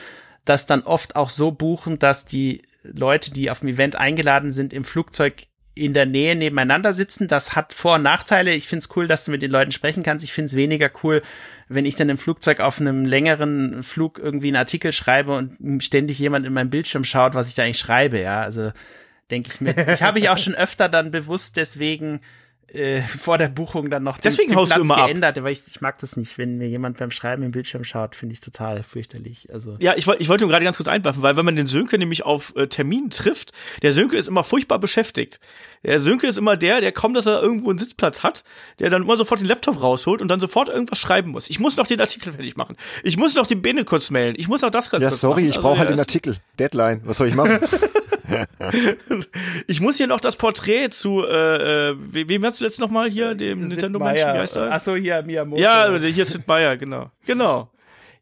[0.45, 4.73] das dann oft auch so buchen, dass die Leute, die auf dem Event eingeladen sind,
[4.73, 7.27] im Flugzeug in der Nähe nebeneinander sitzen.
[7.27, 8.55] Das hat Vor- und Nachteile.
[8.55, 10.25] Ich finde es cool, dass du mit den Leuten sprechen kannst.
[10.25, 11.23] Ich finde es weniger cool,
[11.69, 16.19] wenn ich dann im Flugzeug auf einem längeren Flug irgendwie einen Artikel schreibe und ständig
[16.19, 18.21] jemand in meinem Bildschirm schaut, was ich da eigentlich schreibe.
[18.21, 18.71] Ja, also
[19.31, 19.75] denke ich mir.
[19.89, 22.21] Ich habe ich auch schon öfter dann bewusst deswegen
[22.73, 25.07] äh, vor der Buchung dann noch den, Deswegen den haust du Platz immer ab.
[25.07, 28.15] geändert, weil ich, ich mag das nicht, wenn mir jemand beim Schreiben im Bildschirm schaut,
[28.15, 29.49] finde ich total fürchterlich.
[29.53, 31.99] Also Ja, ich, ich wollte nur gerade ganz kurz einwerfen, weil wenn man den Sönke
[31.99, 33.53] nämlich auf äh, Terminen trifft,
[33.83, 35.41] der Sönke ist immer furchtbar beschäftigt.
[35.83, 38.45] Der Sönke ist immer der, der kaum, dass er irgendwo einen Sitzplatz hat,
[38.79, 41.51] der dann immer sofort den Laptop rausholt und dann sofort irgendwas schreiben muss.
[41.51, 42.77] Ich muss noch den Artikel fertig machen.
[43.03, 44.35] Ich muss noch den Bene kurz mailen.
[44.39, 45.51] Ich muss noch das ganz Ja, kurz sorry, machen.
[45.51, 46.37] ich Also, brauche halt ja, den Artikel.
[46.59, 47.01] Deadline.
[47.05, 47.59] Was soll ich machen?
[49.67, 52.91] Ich muss hier noch das Porträt zu, äh, äh, we- wem hast du jetzt noch
[52.91, 54.71] mal hier, dem Nintendo-Menschen, wie heißt er?
[54.71, 55.61] Achso, hier Miyamoto.
[55.61, 57.11] Ja, hier ist Sid Meier, genau.
[57.27, 57.71] Genau.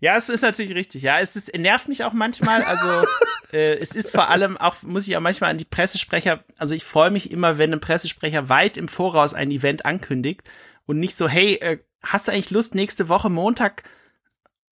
[0.01, 1.03] Ja, es ist natürlich richtig.
[1.03, 2.63] Ja, es ist, nervt mich auch manchmal.
[2.63, 3.07] Also
[3.53, 6.83] äh, es ist vor allem auch, muss ich auch manchmal an die Pressesprecher, also ich
[6.83, 10.43] freue mich immer, wenn ein Pressesprecher weit im Voraus ein Event ankündigt
[10.87, 13.83] und nicht so, hey, äh, hast du eigentlich Lust, nächste Woche Montag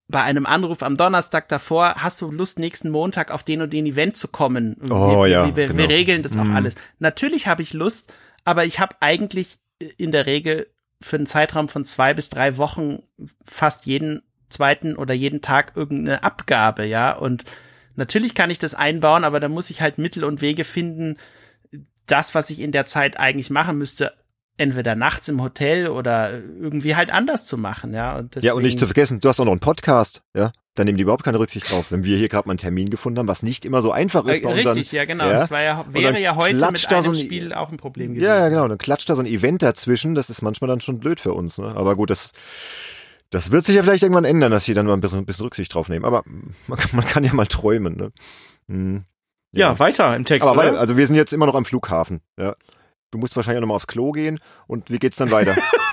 [0.08, 3.86] bei einem Anruf am Donnerstag davor, hast du Lust, nächsten Montag auf den und den
[3.86, 4.76] Event zu kommen?
[4.90, 5.78] Oh, wir, ja, wir, wir, genau.
[5.78, 6.56] wir regeln das auch Mhm.
[6.56, 6.74] alles.
[6.98, 8.12] Natürlich habe ich Lust,
[8.44, 9.58] aber ich habe eigentlich
[9.96, 10.66] in der Regel
[11.00, 12.98] für einen Zeitraum von zwei bis drei Wochen
[13.44, 17.12] fast jeden zweiten oder jeden Tag irgendeine Abgabe, ja.
[17.12, 17.44] Und
[17.96, 21.16] natürlich kann ich das einbauen, aber da muss ich halt Mittel und Wege finden,
[22.06, 24.12] das, was ich in der Zeit eigentlich machen müsste,
[24.56, 28.18] entweder nachts im Hotel oder irgendwie halt anders zu machen, ja.
[28.18, 30.50] Und deswegen, ja, und nicht zu vergessen, du hast auch noch einen Podcast, ja.
[30.74, 33.18] Da nehmen die überhaupt keine Rücksicht drauf, wenn wir hier gerade mal einen Termin gefunden
[33.18, 35.24] haben, was nicht immer so einfach ist bei Richtig, unseren, ja genau.
[35.24, 35.32] Ja?
[35.40, 38.24] Das war ja, wäre ja heute mit einem so ein, Spiel auch ein Problem gewesen.
[38.24, 38.68] Ja, ja, genau.
[38.68, 41.58] Dann klatscht da so ein Event dazwischen, das ist manchmal dann schon blöd für uns,
[41.58, 41.74] ne?
[41.74, 42.30] Aber gut, das,
[43.30, 45.44] das wird sich ja vielleicht irgendwann ändern, dass sie dann mal ein bisschen, ein bisschen
[45.44, 46.04] Rücksicht drauf nehmen.
[46.04, 46.22] Aber
[46.68, 48.12] man, man kann ja mal träumen, ne?
[48.68, 49.04] Hm.
[49.52, 49.70] Ja.
[49.72, 50.48] ja, weiter im Text.
[50.48, 52.54] Aber weiter, also wir sind jetzt immer noch am Flughafen, ja.
[53.10, 55.56] Du musst wahrscheinlich auch nochmal aufs Klo gehen und wie geht's dann weiter?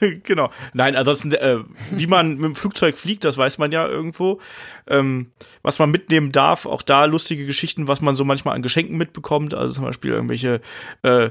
[0.22, 0.50] genau.
[0.72, 1.58] Nein, ansonsten, äh,
[1.90, 4.40] wie man mit dem Flugzeug fliegt, das weiß man ja irgendwo.
[4.86, 5.32] Ähm,
[5.62, 9.54] was man mitnehmen darf, auch da lustige Geschichten, was man so manchmal an Geschenken mitbekommt.
[9.54, 10.60] Also zum Beispiel irgendwelche
[11.02, 11.30] äh,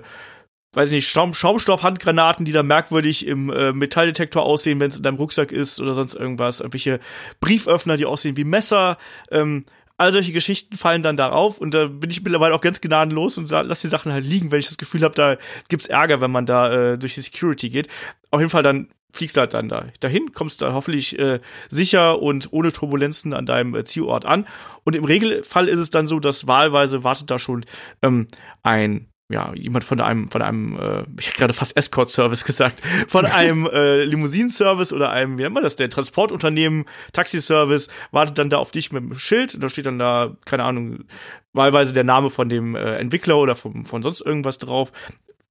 [0.74, 5.18] weiß nicht, Schaum Schaumstoffhandgranaten, die da merkwürdig im äh, Metalldetektor aussehen, wenn es in deinem
[5.18, 6.60] Rucksack ist oder sonst irgendwas.
[6.60, 7.00] Irgendwelche
[7.40, 8.98] Brieföffner, die aussehen wie Messer.
[9.32, 9.66] Ähm,
[9.98, 13.50] All solche Geschichten fallen dann darauf und da bin ich mittlerweile auch ganz gnadenlos und
[13.50, 15.38] lass die Sachen halt liegen, wenn ich das Gefühl habe, da
[15.70, 17.88] gibt's Ärger, wenn man da äh, durch die Security geht.
[18.30, 21.39] Auf jeden Fall dann fliegst du halt dann da dahin, kommst da hoffentlich äh,
[21.70, 24.45] sicher und ohne Turbulenzen an deinem äh, Zielort an.
[24.84, 27.66] Und im Regelfall ist es dann so, dass wahlweise wartet da schon
[28.02, 28.28] ähm,
[28.64, 33.26] ein ja, jemand von einem, von einem, äh, ich habe gerade fast Escort-Service gesagt, von
[33.26, 38.58] einem äh, Limousinenservice oder einem, wie nennt man das, der Transportunternehmen, Taxiservice, wartet dann da
[38.58, 41.06] auf dich mit dem Schild, da steht dann da, keine Ahnung,
[41.52, 44.92] wahlweise der Name von dem äh, Entwickler oder vom, von sonst irgendwas drauf.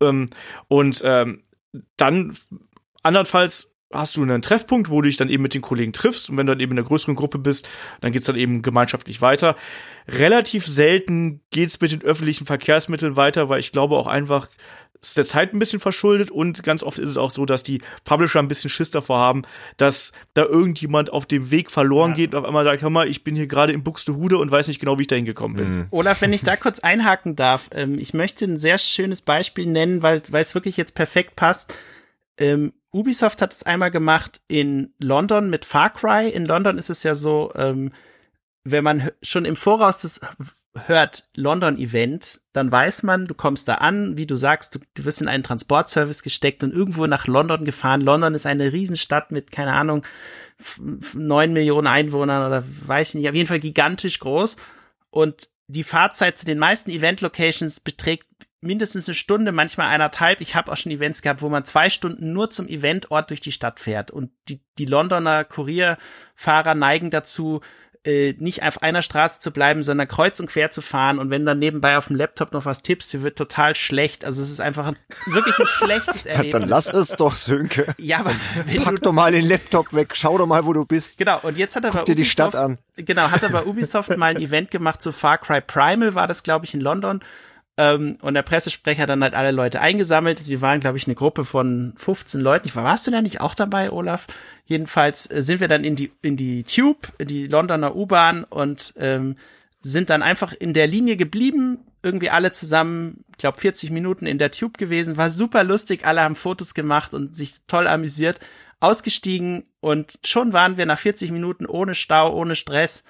[0.01, 0.31] Ähm,
[0.69, 1.43] und ähm,
[1.99, 2.37] dann
[3.03, 6.37] andernfalls hast du einen Treffpunkt, wo du dich dann eben mit den Kollegen triffst und
[6.37, 7.69] wenn du dann eben in einer größeren Gruppe bist,
[8.01, 9.57] dann geht's dann eben gemeinschaftlich weiter.
[10.09, 14.49] Relativ selten geht's mit den öffentlichen Verkehrsmitteln weiter, weil ich glaube auch einfach,
[15.01, 17.63] es ist der Zeit ein bisschen verschuldet und ganz oft ist es auch so, dass
[17.63, 19.43] die Publisher ein bisschen Schiss davor haben,
[19.77, 22.17] dass da irgendjemand auf dem Weg verloren ja.
[22.17, 24.69] geht und auf einmal sagt, hör mal, ich bin hier gerade in Buxtehude und weiß
[24.69, 25.77] nicht genau, wie ich da hingekommen bin.
[25.77, 25.87] Mhm.
[25.91, 30.03] Olaf, wenn ich da kurz einhaken darf, ähm, ich möchte ein sehr schönes Beispiel nennen,
[30.03, 31.75] weil es wirklich jetzt perfekt passt.
[32.39, 36.29] Ähm, Ubisoft hat es einmal gemacht in London mit Far Cry.
[36.29, 37.93] In London ist es ja so, ähm,
[38.65, 40.21] wenn man schon im Voraus das
[40.87, 45.05] hört London Event, dann weiß man, du kommst da an, wie du sagst, du, du
[45.05, 48.01] wirst in einen Transportservice gesteckt und irgendwo nach London gefahren.
[48.01, 50.05] London ist eine Riesenstadt mit, keine Ahnung,
[51.15, 54.57] neun Millionen Einwohnern oder weiß ich nicht, auf jeden Fall gigantisch groß.
[55.11, 58.27] Und die Fahrzeit zu den meisten Event-Locations beträgt
[58.61, 60.41] mindestens eine Stunde, manchmal eineinhalb.
[60.41, 63.53] Ich habe auch schon Events gehabt, wo man zwei Stunden nur zum Eventort durch die
[63.53, 64.11] Stadt fährt.
[64.11, 67.61] Und die, die Londoner Kurierfahrer neigen dazu,
[68.07, 71.19] äh, nicht auf einer Straße zu bleiben, sondern kreuz und quer zu fahren.
[71.19, 74.25] Und wenn dann nebenbei auf dem Laptop noch was tippst, sie wird total schlecht.
[74.25, 74.97] Also es ist einfach ein,
[75.27, 76.53] wirklich ein schlechtes Erlebnis.
[76.53, 77.95] Dann lass es doch, Sönke.
[77.99, 78.31] Ja, aber
[78.67, 81.19] wenn Pack du, doch mal den Laptop weg, schau doch mal, wo du bist.
[81.19, 82.79] Genau, und jetzt hat er Guck bei dir Ubisoft, die Stadt an.
[82.97, 86.43] Genau, hat er bei Ubisoft mal ein Event gemacht zu Far Cry Primal, war das,
[86.43, 87.21] glaube ich, in London.
[87.79, 90.49] Ähm, und der Pressesprecher dann halt alle Leute eingesammelt.
[90.49, 92.67] Wir waren, glaube ich, eine Gruppe von 15 Leuten.
[92.67, 94.27] Ich war, warst du da nicht auch dabei, Olaf?
[94.65, 98.95] Jedenfalls äh, sind wir dann in die, in die Tube, in die Londoner U-Bahn und
[98.97, 99.37] ähm,
[99.81, 104.39] sind dann einfach in der Linie geblieben, irgendwie alle zusammen, ich glaube 40 Minuten in
[104.39, 108.39] der Tube gewesen, war super lustig, alle haben Fotos gemacht und sich toll amüsiert,
[108.81, 113.05] ausgestiegen und schon waren wir nach 40 Minuten ohne Stau, ohne Stress,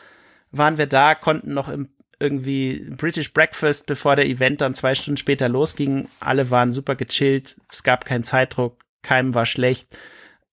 [0.50, 1.88] waren wir da, konnten noch im
[2.18, 6.08] irgendwie British Breakfast, bevor der Event dann zwei Stunden später losging.
[6.20, 9.96] Alle waren super gechillt, es gab keinen Zeitdruck, keinem war schlecht.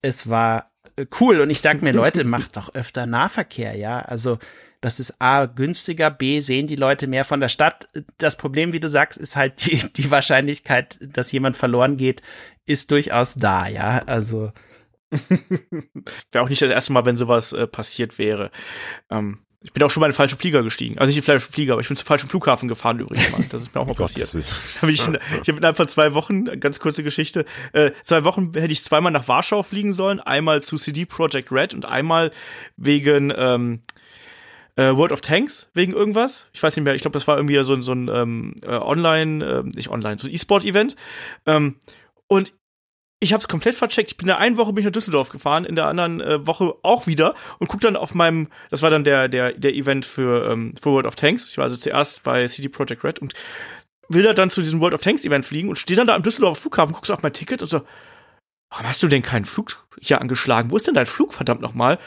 [0.01, 3.99] Es war äh, cool und ich dachte mir, Leute, macht doch öfter Nahverkehr, ja.
[3.99, 4.39] Also
[4.81, 7.87] das ist A günstiger, B sehen die Leute mehr von der Stadt.
[8.17, 12.21] Das Problem, wie du sagst, ist halt die, die Wahrscheinlichkeit, dass jemand verloren geht,
[12.65, 14.03] ist durchaus da, ja.
[14.05, 14.51] Also
[16.31, 18.51] Wäre auch nicht das erste Mal, wenn sowas äh, passiert wäre.
[19.09, 20.97] Ähm, ich bin auch schon mal in den falschen Flieger gestiegen.
[20.97, 23.43] Also nicht in den falschen Flieger, aber ich bin zum falschen Flughafen gefahren übrigens mal.
[23.49, 24.33] Das ist mir auch mal passiert.
[24.81, 28.73] hab ich ich habe innerhalb von zwei Wochen, ganz kurze Geschichte, äh, zwei Wochen hätte
[28.73, 30.19] ich zweimal nach Warschau fliegen sollen.
[30.19, 32.31] Einmal zu CD Projekt Red und einmal
[32.75, 33.81] wegen ähm,
[34.75, 36.47] äh, World of Tanks, wegen irgendwas.
[36.51, 39.45] Ich weiß nicht mehr, ich glaube, das war irgendwie so, so ein ähm, äh, Online,
[39.45, 40.97] äh, nicht Online, so ein E-Sport-Event.
[41.45, 41.75] Ähm,
[42.27, 42.53] und
[43.23, 44.11] ich habe es komplett vercheckt.
[44.11, 46.45] Ich bin in der einen Woche bin ich nach Düsseldorf gefahren, in der anderen äh,
[46.45, 50.05] Woche auch wieder und guck dann auf meinem, das war dann der der der Event
[50.05, 51.49] für ähm, World of Tanks.
[51.49, 53.33] Ich war also zuerst bei CD Projekt Red und
[54.09, 56.23] will da dann zu diesem World of Tanks Event fliegen und stehe dann da am
[56.23, 57.81] Düsseldorfer Flughafen, guckst auf mein Ticket und so,
[58.69, 60.71] warum hast du denn keinen Flug hier angeschlagen?
[60.71, 61.99] Wo ist denn dein Flug verdammt nochmal?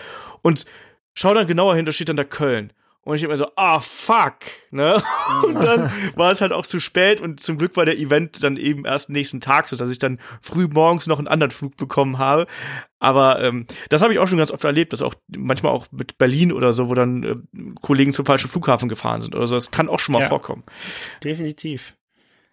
[0.42, 0.66] Und
[1.14, 2.72] schau dann genauer hin, da steht dann da Köln.
[3.06, 4.34] Und ich immer so, ah, fuck,
[4.72, 5.00] ne?
[5.44, 8.56] Und dann war es halt auch zu spät und zum Glück war der Event dann
[8.56, 12.18] eben erst nächsten Tag, so dass ich dann früh morgens noch einen anderen Flug bekommen
[12.18, 12.48] habe.
[12.98, 16.18] Aber ähm, das habe ich auch schon ganz oft erlebt, dass auch manchmal auch mit
[16.18, 17.36] Berlin oder so, wo dann äh,
[17.80, 19.54] Kollegen zum falschen Flughafen gefahren sind oder so.
[19.54, 20.64] Das kann auch schon mal ja, vorkommen.
[21.22, 21.94] Definitiv.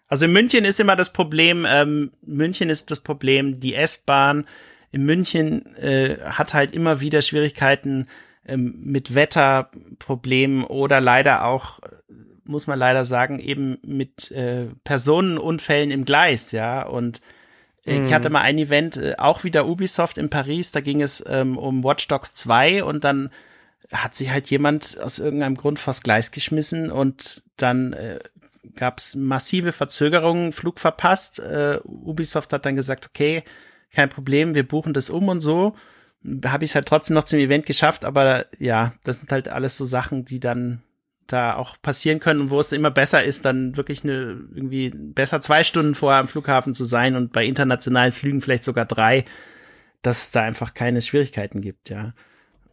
[0.06, 4.46] Also in München ist immer das Problem, ähm, München ist das Problem, die S-Bahn
[4.92, 8.06] in München äh, hat halt immer wieder Schwierigkeiten
[8.46, 11.80] ähm, mit Wetterproblemen oder leider auch,
[12.44, 16.82] muss man leider sagen, eben mit äh, Personenunfällen im Gleis, ja.
[16.82, 17.20] Und
[17.86, 18.34] äh, ich hatte mhm.
[18.34, 22.08] mal ein Event, äh, auch wieder Ubisoft in Paris, da ging es ähm, um Watch
[22.08, 23.30] Dogs 2 und dann
[23.92, 28.18] hat sich halt jemand aus irgendeinem Grund vors Gleis geschmissen und dann äh,
[28.76, 31.38] gab es massive Verzögerungen, Flug verpasst.
[31.38, 33.42] Äh, Ubisoft hat dann gesagt, okay,
[33.92, 35.74] kein Problem, wir buchen das um und so.
[36.46, 39.76] Habe ich es halt trotzdem noch zum Event geschafft, aber ja, das sind halt alles
[39.76, 40.82] so Sachen, die dann
[41.26, 45.40] da auch passieren können und wo es immer besser ist, dann wirklich eine irgendwie besser
[45.40, 49.24] zwei Stunden vorher am Flughafen zu sein und bei internationalen Flügen vielleicht sogar drei,
[50.02, 52.12] dass es da einfach keine Schwierigkeiten gibt, ja.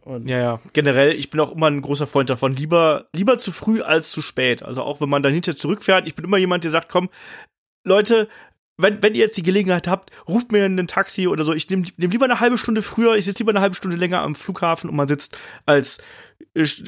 [0.04, 3.52] Und ja, ja, generell, ich bin auch immer ein großer Freund davon, lieber, lieber zu
[3.52, 4.62] früh als zu spät.
[4.62, 7.08] Also auch wenn man dann hinter zurückfährt, ich bin immer jemand, der sagt, komm,
[7.84, 8.28] Leute,
[8.78, 11.52] wenn, wenn ihr jetzt die Gelegenheit habt, ruft mir ein Taxi oder so.
[11.52, 14.20] Ich nehme nehm lieber eine halbe Stunde früher, ich sitze lieber eine halbe Stunde länger
[14.20, 15.98] am Flughafen und man sitzt als,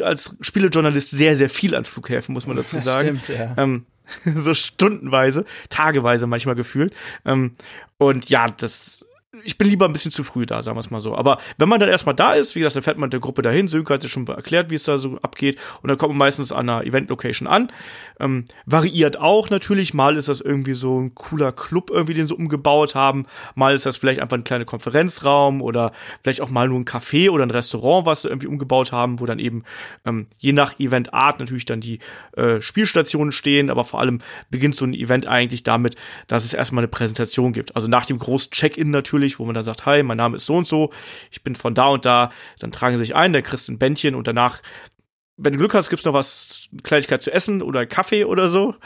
[0.02, 3.18] als Spielejournalist sehr, sehr viel an Flughäfen, muss man dazu sagen.
[3.18, 3.54] Das stimmt, ja.
[3.62, 3.86] Ähm,
[4.34, 6.94] so stundenweise, tageweise manchmal gefühlt.
[7.24, 7.52] Ähm,
[7.98, 9.04] und ja, das
[9.42, 11.14] ich bin lieber ein bisschen zu früh da, sagen wir es mal so.
[11.14, 13.68] Aber wenn man dann erstmal da ist, wie gesagt, dann fährt man der Gruppe dahin.
[13.68, 15.58] Sönke hat sich schon erklärt, wie es da so abgeht.
[15.82, 17.72] Und dann kommt man meistens an einer Event-Location an.
[18.20, 19.94] Ähm, variiert auch natürlich.
[19.94, 23.26] Mal ist das irgendwie so ein cooler Club, irgendwie, den sie umgebaut haben.
[23.54, 27.30] Mal ist das vielleicht einfach ein kleiner Konferenzraum oder vielleicht auch mal nur ein Café
[27.30, 29.64] oder ein Restaurant, was sie irgendwie umgebaut haben, wo dann eben
[30.04, 31.98] ähm, je nach Eventart natürlich dann die
[32.36, 33.70] äh, Spielstationen stehen.
[33.70, 34.20] Aber vor allem
[34.50, 35.96] beginnt so ein Event eigentlich damit,
[36.28, 37.74] dass es erstmal eine Präsentation gibt.
[37.74, 40.46] Also nach dem großen Check-in natürlich natürlich, wo man dann sagt, hi, mein Name ist
[40.46, 40.90] so und so,
[41.30, 44.14] ich bin von da und da, dann tragen sie sich ein, der kriegst ein Bändchen
[44.14, 44.60] und danach,
[45.36, 48.76] wenn du Glück hast, gibt's noch was, Kleinigkeit zu essen oder Kaffee oder so.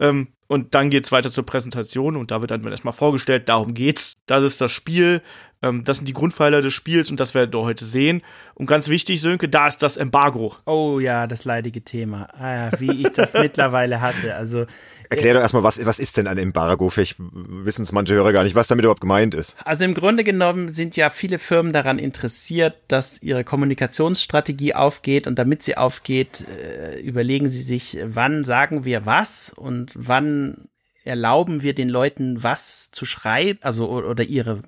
[0.00, 4.14] Ähm, und dann geht's weiter zur Präsentation und da wird dann erstmal vorgestellt, darum geht's.
[4.24, 5.20] Das ist das Spiel,
[5.62, 8.22] ähm, das sind die Grundpfeiler des Spiels und das werden wir heute sehen.
[8.54, 10.54] Und ganz wichtig, Sönke, da ist das Embargo.
[10.66, 12.28] Oh ja, das leidige Thema.
[12.38, 14.34] Ah, wie ich das mittlerweile hasse.
[14.34, 14.66] Also
[15.10, 16.90] Erklär doch erstmal, was, was ist denn ein Embargo?
[16.90, 19.56] Vielleicht wissen es manche Hörer gar nicht, was damit überhaupt gemeint ist.
[19.64, 25.38] Also im Grunde genommen sind ja viele Firmen daran interessiert, dass ihre Kommunikationsstrategie aufgeht und
[25.38, 30.68] damit sie aufgeht, äh, überlegen sie sich, wann sagen wir was und wann
[31.04, 34.62] erlauben wir den Leuten was zu schreiben, also oder ihre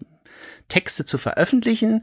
[0.70, 2.02] Texte zu veröffentlichen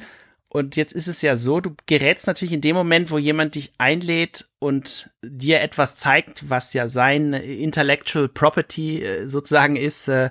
[0.50, 3.74] und jetzt ist es ja so, du gerätst natürlich in dem Moment, wo jemand dich
[3.78, 10.30] einlädt und dir etwas zeigt, was ja sein Intellectual Property äh, sozusagen ist, äh,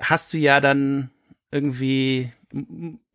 [0.00, 1.10] hast du ja dann
[1.50, 2.32] irgendwie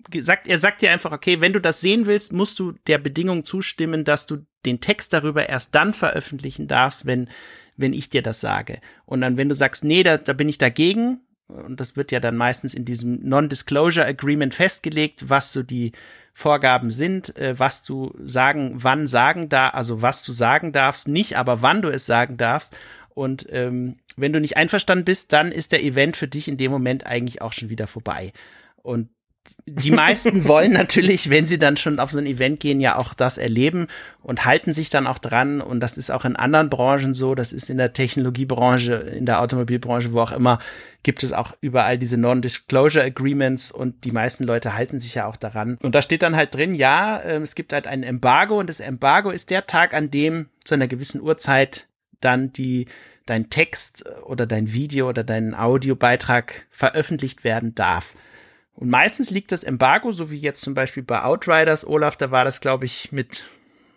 [0.10, 3.44] gesagt, er sagt dir einfach, okay, wenn du das sehen willst, musst du der Bedingung
[3.44, 7.30] zustimmen, dass du den Text darüber erst dann veröffentlichen darfst, wenn,
[7.78, 8.80] wenn ich dir das sage.
[9.06, 11.22] Und dann, wenn du sagst, nee, da, da bin ich dagegen,
[11.52, 15.92] und das wird ja dann meistens in diesem Non-Disclosure Agreement festgelegt, was so die
[16.34, 21.38] Vorgaben sind, äh, was du sagen, wann sagen da, also was du sagen darfst, nicht,
[21.38, 22.76] aber wann du es sagen darfst.
[23.14, 26.72] Und ähm, wenn du nicht einverstanden bist, dann ist der Event für dich in dem
[26.72, 28.32] Moment eigentlich auch schon wieder vorbei.
[28.78, 29.10] Und
[29.66, 33.14] die meisten wollen natürlich, wenn sie dann schon auf so ein Event gehen, ja auch
[33.14, 33.88] das erleben
[34.22, 35.62] und halten sich dann auch dran.
[35.62, 37.36] Und das ist auch in anderen Branchen so.
[37.36, 40.60] Das ist in der Technologiebranche, in der Automobilbranche, wo auch immer,
[41.04, 45.38] gibt es auch überall diese Non-Disclosure Agreements und die meisten Leute halten sich ja auch
[45.38, 45.78] daran.
[45.82, 48.80] Und da steht dann halt drin, ja, ähm, es gibt halt ein Embargo und das
[48.80, 51.88] Embargo ist der Tag, an dem zu einer gewissen Uhrzeit
[52.20, 52.86] dann die
[53.26, 58.14] dein Text oder dein Video oder dein Audiobeitrag veröffentlicht werden darf.
[58.82, 62.46] Und meistens liegt das Embargo, so wie jetzt zum Beispiel bei Outriders, Olaf, da war
[62.46, 63.46] das, glaube ich, mit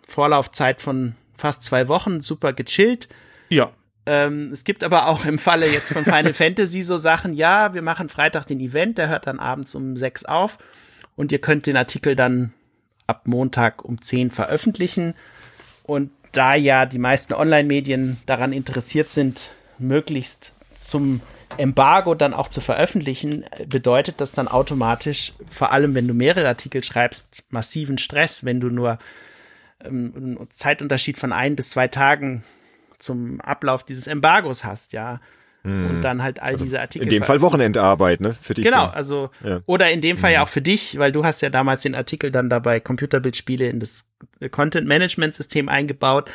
[0.07, 3.09] Vorlaufzeit von fast zwei Wochen super gechillt.
[3.49, 3.71] Ja.
[4.05, 7.81] Ähm, es gibt aber auch im Falle jetzt von Final Fantasy so Sachen, ja, wir
[7.81, 10.59] machen Freitag den Event, der hört dann abends um sechs auf
[11.15, 12.53] und ihr könnt den Artikel dann
[13.07, 15.15] ab Montag um zehn veröffentlichen.
[15.81, 21.21] Und da ja die meisten Online-Medien daran interessiert sind, möglichst zum
[21.57, 26.83] Embargo dann auch zu veröffentlichen, bedeutet das dann automatisch, vor allem wenn du mehrere Artikel
[26.83, 28.97] schreibst, massiven Stress, wenn du nur
[29.83, 32.43] ähm, einen Zeitunterschied von ein bis zwei Tagen
[32.97, 35.19] zum Ablauf dieses Embargos hast, ja.
[35.63, 35.87] Hm.
[35.87, 37.05] Und dann halt all also diese Artikel.
[37.05, 38.35] In dem Fall Wochenendarbeit, ne?
[38.39, 38.63] Für dich.
[38.63, 38.93] Genau, dann.
[38.93, 39.61] also, ja.
[39.65, 40.45] oder in dem Fall ja hm.
[40.45, 44.07] auch für dich, weil du hast ja damals den Artikel dann dabei Computerbildspiele in das
[44.51, 46.29] Content Management System eingebaut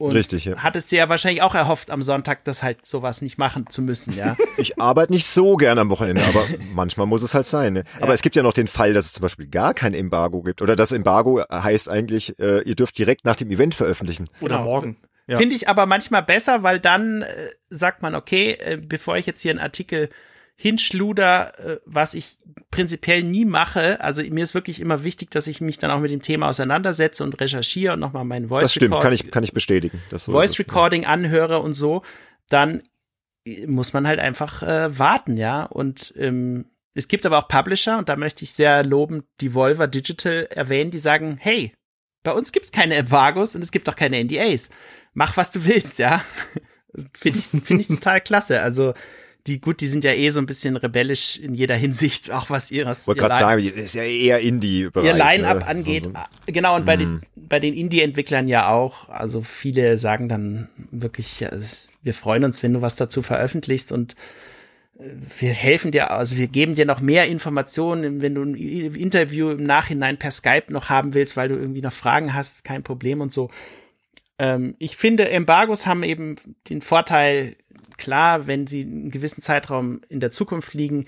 [0.00, 0.56] und Richtig, ja.
[0.56, 4.16] hattest du ja wahrscheinlich auch erhofft, am Sonntag das halt sowas nicht machen zu müssen,
[4.16, 4.34] ja.
[4.56, 6.42] Ich arbeite nicht so gern am Wochenende, aber
[6.74, 7.74] manchmal muss es halt sein.
[7.74, 7.84] Ne?
[7.98, 8.14] Aber ja.
[8.14, 10.62] es gibt ja noch den Fall, dass es zum Beispiel gar kein Embargo gibt.
[10.62, 14.28] Oder das Embargo heißt eigentlich, äh, ihr dürft direkt nach dem Event veröffentlichen.
[14.40, 14.70] Oder genau.
[14.70, 14.96] morgen.
[15.26, 15.36] Ja.
[15.36, 17.26] Finde ich aber manchmal besser, weil dann äh,
[17.68, 20.08] sagt man, okay, äh, bevor ich jetzt hier einen Artikel
[20.60, 22.36] hinschluder, äh, was ich
[22.70, 23.98] prinzipiell nie mache.
[24.04, 27.24] Also mir ist wirklich immer wichtig, dass ich mich dann auch mit dem Thema auseinandersetze
[27.24, 30.02] und recherchiere und nochmal meinen Voice Das stimmt, Record- kann ich, kann ich bestätigen.
[30.10, 30.64] So Voice es, ja.
[30.64, 32.02] Recording anhöre und so,
[32.50, 32.82] dann
[33.66, 35.64] muss man halt einfach äh, warten, ja.
[35.64, 40.46] Und ähm, es gibt aber auch Publisher, und da möchte ich sehr lobend Devolver Digital
[40.50, 41.72] erwähnen, die sagen, hey,
[42.22, 44.68] bei uns gibt's keine Embargos und es gibt auch keine NDAs.
[45.14, 46.22] Mach, was du willst, ja.
[47.18, 48.60] Finde ich, finde ich total klasse.
[48.60, 48.92] Also,
[49.50, 52.70] die, gut, die sind ja eh so ein bisschen rebellisch in jeder Hinsicht, auch was
[52.70, 55.06] ihres, Ich wollte ihr gerade sagen, ist ja eher Indie-Bereich.
[55.06, 55.66] ihr Line-Up ne?
[55.66, 56.04] angeht.
[56.04, 56.16] So, so.
[56.46, 57.20] Genau, und bei Mhm.
[57.36, 59.08] den, bei den Indie-Entwicklern ja auch.
[59.08, 63.90] Also viele sagen dann wirklich, ja, es, wir freuen uns, wenn du was dazu veröffentlichst
[63.90, 64.14] und
[64.98, 65.04] äh,
[65.40, 69.64] wir helfen dir, also wir geben dir noch mehr Informationen, wenn du ein Interview im
[69.64, 73.32] Nachhinein per Skype noch haben willst, weil du irgendwie noch Fragen hast, kein Problem und
[73.32, 73.50] so.
[74.38, 76.36] Ähm, ich finde, Embargos haben eben
[76.68, 77.56] den Vorteil,
[78.00, 81.06] klar, wenn sie einen gewissen Zeitraum in der Zukunft liegen,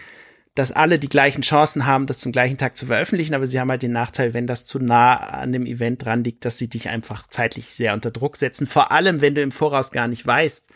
[0.54, 3.70] dass alle die gleichen Chancen haben, das zum gleichen Tag zu veröffentlichen, aber sie haben
[3.70, 6.90] halt den Nachteil, wenn das zu nah an dem Event dran liegt, dass sie dich
[6.90, 8.66] einfach zeitlich sehr unter Druck setzen.
[8.66, 10.68] Vor allem, wenn du im Voraus gar nicht weißt,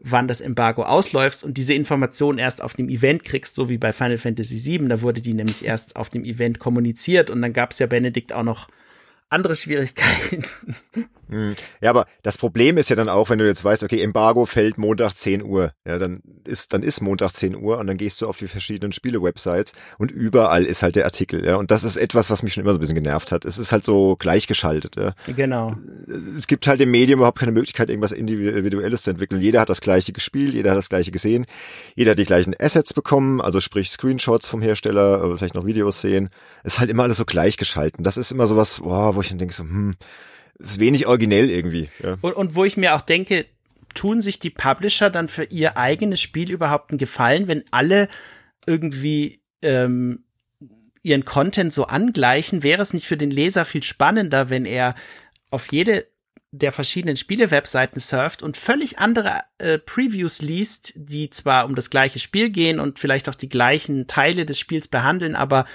[0.00, 3.92] wann das Embargo ausläuft und diese Information erst auf dem Event kriegst, so wie bei
[3.92, 4.88] Final Fantasy VII.
[4.88, 8.32] Da wurde die nämlich erst auf dem Event kommuniziert und dann gab es ja Benedikt
[8.32, 8.68] auch noch
[9.30, 10.44] andere Schwierigkeiten.
[11.28, 11.54] Mhm.
[11.80, 14.78] Ja, aber das Problem ist ja dann auch, wenn du jetzt weißt, okay, Embargo fällt
[14.78, 15.72] Montag 10 Uhr.
[15.86, 18.92] Ja, dann ist, dann ist Montag 10 Uhr und dann gehst du auf die verschiedenen
[18.92, 21.44] Spiele-Websites und überall ist halt der Artikel.
[21.44, 23.44] Ja, und das ist etwas, was mich schon immer so ein bisschen genervt hat.
[23.44, 24.96] Es ist halt so gleichgeschaltet.
[24.96, 25.12] Ja.
[25.36, 25.76] genau.
[26.34, 29.40] es gibt halt im Medium überhaupt keine Möglichkeit, irgendwas Individuelles zu entwickeln.
[29.40, 31.44] Jeder hat das Gleiche gespielt, jeder hat das Gleiche gesehen,
[31.94, 36.00] jeder hat die gleichen Assets bekommen, also sprich Screenshots vom Hersteller, äh, vielleicht noch Videos
[36.00, 36.30] sehen.
[36.64, 38.02] Es ist halt immer alles so gleichgeschalten.
[38.02, 39.96] Das ist immer sowas, boah, wo ich dann denke so, hm,
[40.58, 41.88] ist wenig originell irgendwie.
[42.02, 42.16] Ja.
[42.20, 43.46] Und, und wo ich mir auch denke,
[43.94, 48.08] tun sich die Publisher dann für ihr eigenes Spiel überhaupt einen Gefallen, wenn alle
[48.64, 50.24] irgendwie ähm,
[51.02, 52.62] ihren Content so angleichen?
[52.62, 54.94] Wäre es nicht für den Leser viel spannender, wenn er
[55.50, 56.06] auf jede
[56.50, 62.20] der verschiedenen Spiele-Webseiten surft und völlig andere äh, Previews liest, die zwar um das gleiche
[62.20, 65.66] Spiel gehen und vielleicht auch die gleichen Teile des Spiels behandeln, aber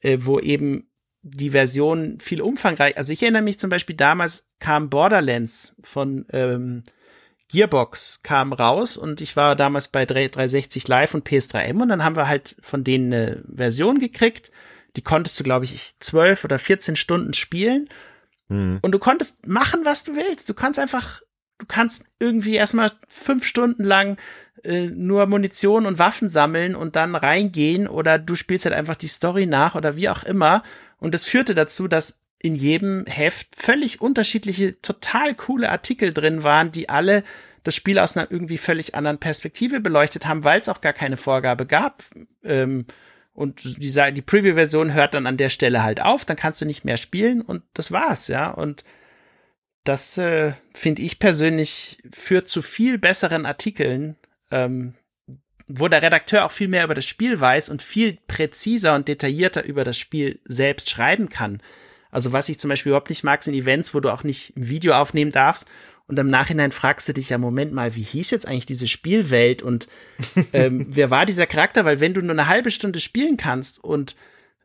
[0.00, 0.86] äh, wo eben
[1.26, 2.96] die Version viel umfangreich.
[2.98, 6.84] Also ich erinnere mich zum Beispiel damals kam Borderlands von ähm,
[7.50, 12.04] Gearbox kam raus und ich war damals bei 3- 360 Live und PS3M und dann
[12.04, 14.50] haben wir halt von denen eine Version gekriegt.
[14.96, 17.88] Die konntest du, glaube ich, zwölf oder 14 Stunden spielen
[18.48, 18.78] Hm.
[18.82, 20.48] und du konntest machen, was du willst.
[20.50, 21.22] Du kannst einfach,
[21.58, 24.18] du kannst irgendwie erstmal fünf Stunden lang
[24.64, 29.06] äh, nur Munition und Waffen sammeln und dann reingehen oder du spielst halt einfach die
[29.06, 30.62] Story nach oder wie auch immer.
[31.04, 36.70] Und das führte dazu, dass in jedem Heft völlig unterschiedliche, total coole Artikel drin waren,
[36.70, 37.24] die alle
[37.62, 41.18] das Spiel aus einer irgendwie völlig anderen Perspektive beleuchtet haben, weil es auch gar keine
[41.18, 42.04] Vorgabe gab.
[42.42, 42.86] Ähm,
[43.34, 46.86] und die, die Preview-Version hört dann an der Stelle halt auf, dann kannst du nicht
[46.86, 48.50] mehr spielen und das war's, ja.
[48.50, 48.82] Und
[49.84, 54.16] das äh, finde ich persönlich führt zu viel besseren Artikeln,
[54.50, 54.94] ähm,
[55.66, 59.64] wo der Redakteur auch viel mehr über das Spiel weiß und viel präziser und detaillierter
[59.64, 61.62] über das Spiel selbst schreiben kann.
[62.10, 64.68] Also was ich zum Beispiel überhaupt nicht mag, sind Events, wo du auch nicht ein
[64.68, 65.66] Video aufnehmen darfst
[66.06, 69.62] und im Nachhinein fragst du dich ja, Moment mal, wie hieß jetzt eigentlich diese Spielwelt
[69.62, 69.88] und
[70.52, 71.84] ähm, wer war dieser Charakter?
[71.84, 74.14] Weil wenn du nur eine halbe Stunde spielen kannst und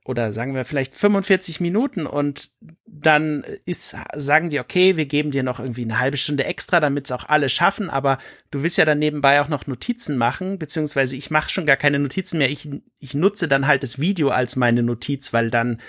[0.10, 2.49] oder sagen wir vielleicht 45 Minuten und
[2.88, 7.05] dann ist, sagen die, okay, wir geben dir noch irgendwie eine halbe Stunde extra, damit
[7.05, 8.18] es auch alle schaffen, aber
[8.49, 11.99] du willst ja dann nebenbei auch noch Notizen machen, beziehungsweise ich mache schon gar keine
[11.99, 12.68] Notizen mehr, ich,
[12.99, 15.80] ich nutze dann halt das Video als meine Notiz, weil dann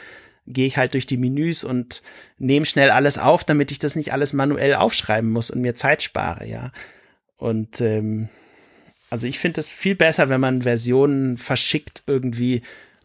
[0.47, 2.03] gehe ich halt durch die Menüs und
[2.37, 6.03] nehme schnell alles auf, damit ich das nicht alles manuell aufschreiben muss und mir Zeit
[6.03, 6.73] spare, ja.
[7.39, 8.29] Und ähm,
[9.09, 12.61] also ich finde es viel besser, wenn man Versionen verschickt irgendwie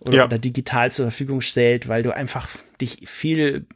[0.08, 2.48] oder, oder digital zur Verfügung stellt, weil du einfach
[2.82, 3.68] dich viel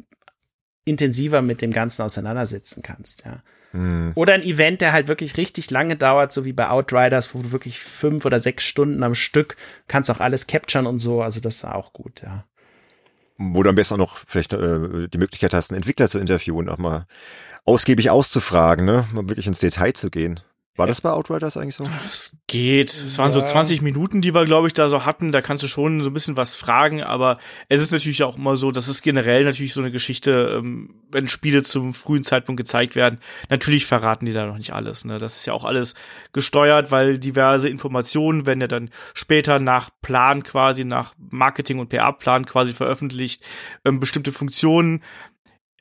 [0.86, 3.42] intensiver mit dem Ganzen auseinandersetzen kannst, ja.
[3.72, 4.14] Hm.
[4.16, 7.52] Oder ein Event, der halt wirklich richtig lange dauert, so wie bei Outriders, wo du
[7.52, 9.58] wirklich fünf oder sechs Stunden am Stück
[9.88, 11.22] kannst auch alles capturen und so.
[11.22, 12.46] Also das ist auch gut, ja.
[13.38, 16.68] Wo du am besten auch noch vielleicht äh, die Möglichkeit hast, einen Entwickler zu interviewen,
[16.68, 17.06] auch mal
[17.64, 19.08] ausgiebig auszufragen, ne?
[19.14, 20.40] Mal wirklich ins Detail zu gehen.
[20.80, 21.84] War das bei Outriders eigentlich so?
[22.08, 22.90] Es geht.
[22.90, 23.46] Es waren so Ja.
[23.46, 25.32] 20 Minuten, die wir, glaube ich, da so hatten.
[25.32, 27.38] Da kannst du schon so ein bisschen was fragen, aber
[27.68, 31.28] es ist natürlich auch immer so, das ist generell natürlich so eine Geschichte, ähm, wenn
[31.28, 33.20] Spiele zum frühen Zeitpunkt gezeigt werden.
[33.50, 35.06] Natürlich verraten die da noch nicht alles.
[35.06, 35.20] Ne?
[35.20, 35.96] Das ist ja auch alles
[36.34, 42.46] gesteuert, weil diverse Informationen werden ja dann später nach Plan quasi, nach Marketing- und PR-Plan
[42.46, 43.44] quasi veröffentlicht.
[43.86, 45.04] Ähm, bestimmte Funktionen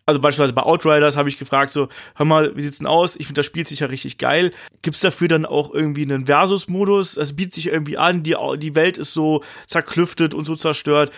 [0.08, 3.14] also beispielsweise bei Outriders habe ich gefragt, so, hör mal, wie sieht's denn aus?
[3.16, 4.52] Ich finde, das spielt sich ja richtig geil.
[4.80, 7.18] Gibt's dafür dann auch irgendwie einen Versus-Modus?
[7.18, 11.12] Es bietet sich irgendwie an, die, die Welt ist so zerklüftet und so zerstört.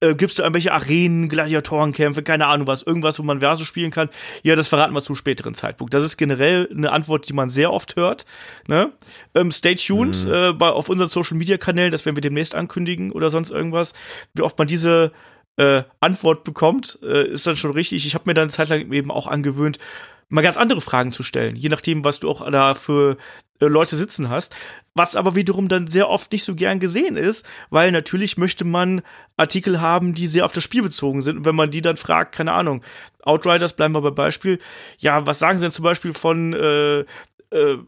[0.00, 4.10] Äh, gibst du irgendwelche Arenen, Gladiatorenkämpfe, keine Ahnung was, irgendwas, wo man Versus spielen kann?
[4.42, 5.94] Ja, das verraten wir zum späteren Zeitpunkt.
[5.94, 8.26] Das ist generell eine Antwort, die man sehr oft hört.
[8.68, 8.92] Ne?
[9.34, 10.30] Ähm, stay tuned mhm.
[10.30, 13.94] äh, bei, auf unseren Social Media Kanälen, das werden wir demnächst ankündigen oder sonst irgendwas.
[14.34, 15.12] Wie oft man diese
[15.56, 18.06] äh, Antwort bekommt, äh, ist dann schon richtig.
[18.06, 19.78] Ich habe mir dann eine Zeit lang eben auch angewöhnt,
[20.28, 23.16] mal ganz andere Fragen zu stellen, je nachdem, was du auch da für
[23.60, 24.54] äh, Leute sitzen hast.
[24.94, 29.02] Was aber wiederum dann sehr oft nicht so gern gesehen ist, weil natürlich möchte man
[29.36, 31.38] Artikel haben, die sehr auf das Spiel bezogen sind.
[31.38, 32.82] Und wenn man die dann fragt, keine Ahnung,
[33.22, 34.58] Outriders, bleiben wir bei Beispiel,
[34.98, 37.00] ja, was sagen sie denn zum Beispiel von äh,
[37.50, 37.78] äh,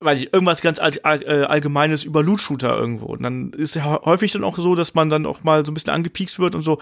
[0.00, 3.06] weiß ich, irgendwas ganz all, all, äh, Allgemeines über Loot-Shooter irgendwo.
[3.06, 5.74] Und dann ist ja häufig dann auch so, dass man dann auch mal so ein
[5.74, 6.80] bisschen angepiekst wird und so,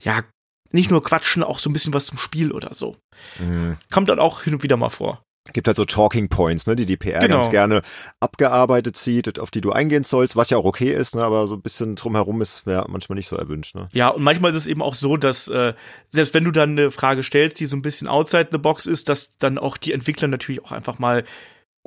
[0.00, 0.22] ja,
[0.70, 2.96] nicht nur quatschen, auch so ein bisschen was zum Spiel oder so.
[3.38, 3.76] Mhm.
[3.90, 5.22] Kommt dann auch hin und wieder mal vor.
[5.54, 7.38] Gibt halt so Talking Points, ne, die die PR genau.
[7.38, 7.80] ganz gerne
[8.20, 11.54] abgearbeitet sieht, auf die du eingehen sollst, was ja auch okay ist, ne, aber so
[11.54, 13.74] ein bisschen drumherum ist ja manchmal nicht so erwünscht.
[13.74, 13.88] Ne?
[13.92, 15.72] Ja, und manchmal ist es eben auch so, dass äh,
[16.10, 19.08] selbst wenn du dann eine Frage stellst, die so ein bisschen outside the box ist,
[19.08, 21.24] dass dann auch die Entwickler natürlich auch einfach mal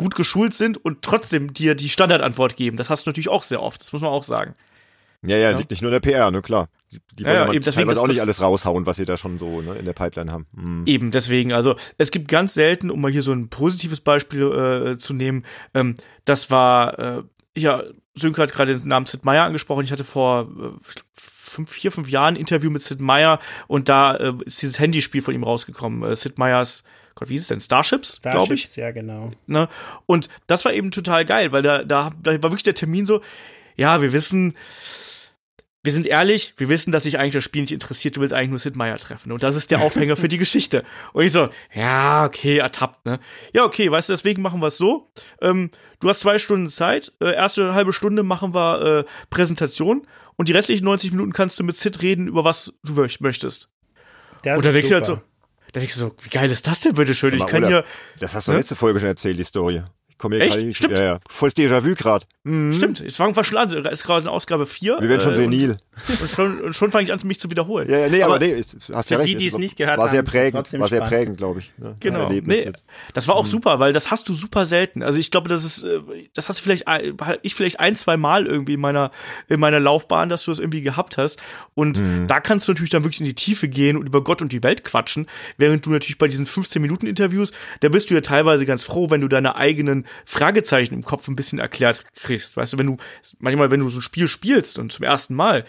[0.01, 2.75] gut geschult sind und trotzdem dir die Standardantwort geben.
[2.75, 4.55] Das hast du natürlich auch sehr oft, das muss man auch sagen.
[5.23, 5.57] Ja, ja, ja.
[5.57, 6.67] liegt nicht nur in der PR, ne, klar.
[6.91, 9.61] Die, wollen ja, ja, eben deswegen auch nicht alles raushauen, was sie da schon so
[9.61, 10.47] ne, in der Pipeline haben.
[10.53, 10.83] Mhm.
[10.87, 14.41] Eben, deswegen, also es gibt ganz selten, um mal hier so ein positives Beispiel
[14.93, 15.45] äh, zu nehmen,
[15.75, 15.95] ähm,
[16.25, 17.23] das war, äh,
[17.55, 17.83] ja,
[18.15, 19.83] Sönke hat gerade den Namen Sid Meier angesprochen.
[19.83, 20.79] Ich hatte vor äh,
[21.13, 25.21] fünf, vier, fünf Jahren ein Interview mit Sid Meier und da äh, ist dieses Handyspiel
[25.21, 26.09] von ihm rausgekommen.
[26.09, 26.83] Äh, Sid Meiers
[27.21, 27.59] Gott, wie ist es denn?
[27.59, 28.75] Starships, Starships glaube ich.
[28.77, 29.31] ja, genau.
[29.45, 29.69] Ne?
[30.07, 33.21] Und das war eben total geil, weil da, da, da war wirklich der Termin so,
[33.77, 34.55] ja, wir wissen,
[35.83, 38.49] wir sind ehrlich, wir wissen, dass sich eigentlich das Spiel nicht interessiert, du willst eigentlich
[38.49, 39.31] nur Sid Meier treffen.
[39.31, 40.83] Und das ist der Aufhänger für die Geschichte.
[41.13, 43.19] Und ich so, ja, okay, ertappt, ne?
[43.53, 45.11] Ja, okay, weißt du, deswegen machen wir es so.
[45.41, 45.69] Ähm,
[45.99, 50.07] du hast zwei Stunden Zeit, äh, erste halbe Stunde machen wir äh, Präsentation
[50.37, 53.69] und die restlichen 90 Minuten kannst du mit Sid reden, über was du möchtest.
[54.41, 55.21] Das und da denkst du halt so,
[55.71, 57.33] da denkst du so, wie geil ist das denn, bitteschön?
[57.33, 57.85] Ich kann hier.
[58.19, 58.57] Das hast du ne?
[58.57, 59.83] letzte Folge schon erzählt, die Story
[60.21, 60.97] komme hier gerade Stimmt.
[60.97, 61.19] Ja, ja.
[61.27, 62.25] Volles Déjà-vu gerade.
[62.43, 62.73] Mhm.
[62.73, 63.69] Stimmt, ich fange schon an.
[63.69, 64.97] Es ist gerade in Ausgabe 4.
[64.99, 65.77] Wir werden schon äh, senil.
[66.07, 67.89] Und, und schon, schon fange ich an, mich zu wiederholen.
[67.89, 68.61] Ja, ja nee, aber, aber nee,
[68.93, 69.29] hast ja recht.
[69.29, 71.71] Die, die es nicht gehört war haben, sehr prägend, war sehr prägend, glaube ich.
[71.77, 71.95] Ne?
[71.99, 72.29] Genau.
[72.29, 72.71] Das, nee,
[73.13, 73.49] das war auch mhm.
[73.49, 75.03] super, weil das hast du super selten.
[75.03, 75.99] Also ich glaube, das ist, äh,
[76.33, 76.85] das hast du vielleicht,
[77.41, 79.11] ich vielleicht ein, zwei Mal irgendwie in meiner,
[79.49, 81.41] in meiner Laufbahn, dass du das irgendwie gehabt hast.
[81.73, 82.27] Und mhm.
[82.27, 84.63] da kannst du natürlich dann wirklich in die Tiefe gehen und über Gott und die
[84.63, 85.27] Welt quatschen,
[85.57, 89.09] während du natürlich bei diesen 15 Minuten Interviews, da bist du ja teilweise ganz froh,
[89.09, 92.57] wenn du deine eigenen Fragezeichen im Kopf ein bisschen erklärt kriegst.
[92.57, 92.97] Weißt du, wenn du,
[93.39, 95.65] manchmal, wenn du so ein Spiel spielst und zum ersten Mal,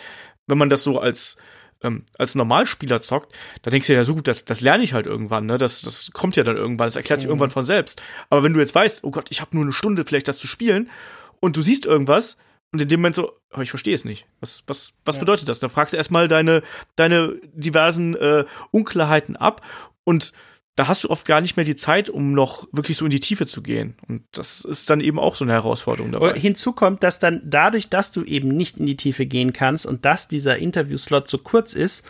[0.46, 1.36] wenn man das so als,
[1.82, 5.06] ähm, als Normalspieler zockt, da denkst du ja so gut, das, das lerne ich halt
[5.06, 5.58] irgendwann, ne?
[5.58, 7.32] Das, das kommt ja dann irgendwann, das erklärt sich mhm.
[7.32, 8.02] irgendwann von selbst.
[8.30, 10.46] Aber wenn du jetzt weißt, oh Gott, ich habe nur eine Stunde vielleicht das zu
[10.46, 10.90] spielen
[11.40, 12.36] und du siehst irgendwas,
[12.72, 14.26] und in dem Moment so, oh, ich verstehe es nicht.
[14.40, 15.20] Was, was, was ja.
[15.20, 15.60] bedeutet das?
[15.60, 16.62] Da fragst du erstmal deine,
[16.96, 19.60] deine diversen äh, Unklarheiten ab
[20.04, 20.32] und
[20.74, 23.20] da hast du oft gar nicht mehr die Zeit, um noch wirklich so in die
[23.20, 23.96] Tiefe zu gehen.
[24.08, 26.38] Und das ist dann eben auch so eine Herausforderung dabei.
[26.38, 30.04] Hinzu kommt, dass dann dadurch, dass du eben nicht in die Tiefe gehen kannst und
[30.06, 32.06] dass dieser Interviewslot so kurz ist,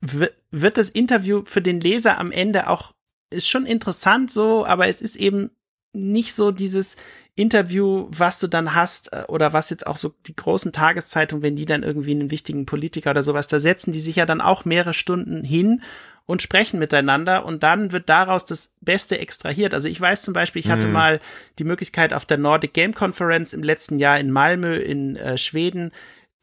[0.00, 2.92] wird das Interview für den Leser am Ende auch,
[3.30, 5.50] ist schon interessant so, aber es ist eben
[5.92, 6.96] nicht so dieses
[7.34, 11.56] Interview, was du dann hast, äh, oder was jetzt auch so die großen Tageszeitungen, wenn
[11.56, 14.64] die dann irgendwie einen wichtigen Politiker oder sowas, da setzen die sich ja dann auch
[14.64, 15.82] mehrere Stunden hin
[16.30, 19.74] und sprechen miteinander und dann wird daraus das Beste extrahiert.
[19.74, 20.92] Also ich weiß zum Beispiel, ich hatte mhm.
[20.92, 21.20] mal
[21.58, 25.90] die Möglichkeit auf der Nordic Game Conference im letzten Jahr in Malmö in äh, Schweden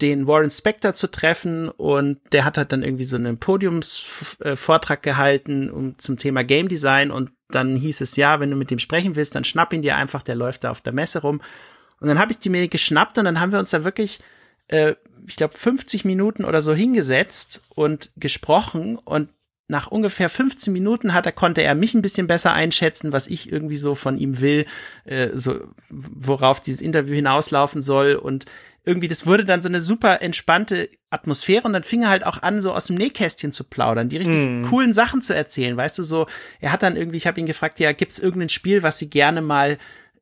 [0.01, 5.71] den Warren Spector zu treffen und der hat halt dann irgendwie so einen Podiumsvortrag gehalten
[5.71, 9.15] um, zum Thema Game Design und dann hieß es ja, wenn du mit dem sprechen
[9.15, 11.39] willst, dann schnapp ihn dir einfach, der läuft da auf der Messe rum.
[12.01, 14.19] Und dann habe ich die mir geschnappt und dann haben wir uns da wirklich,
[14.67, 14.95] äh,
[15.25, 19.29] ich glaube, 50 Minuten oder so hingesetzt und gesprochen und
[19.67, 23.51] nach ungefähr 15 Minuten hat er, konnte er mich ein bisschen besser einschätzen, was ich
[23.51, 24.65] irgendwie so von ihm will,
[25.05, 28.45] äh, so, worauf dieses Interview hinauslaufen soll und
[28.85, 32.41] irgendwie, das wurde dann so eine super entspannte Atmosphäre und dann fing er halt auch
[32.41, 34.63] an, so aus dem Nähkästchen zu plaudern, die richtig mm.
[34.63, 36.25] coolen Sachen zu erzählen, weißt du, so,
[36.61, 39.41] er hat dann irgendwie, ich habe ihn gefragt, ja, gibt's irgendein Spiel, was sie gerne
[39.41, 39.77] mal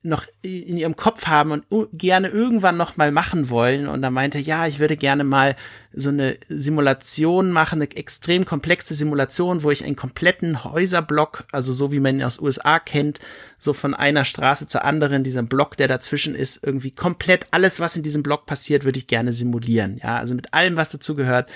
[0.06, 3.88] noch in ihrem Kopf haben und gerne irgendwann noch mal machen wollen.
[3.88, 5.56] Und er meinte, ja, ich würde gerne mal
[5.92, 11.92] so eine Simulation machen, eine extrem komplexe Simulation, wo ich einen kompletten Häuserblock, also so
[11.92, 13.20] wie man ihn aus USA kennt,
[13.58, 17.98] so von einer Straße zur anderen, dieser Block, der dazwischen ist, irgendwie komplett alles, was
[17.98, 20.00] in diesem Block passiert, würde ich gerne simulieren.
[20.02, 21.50] Ja, also mit allem, was dazu gehört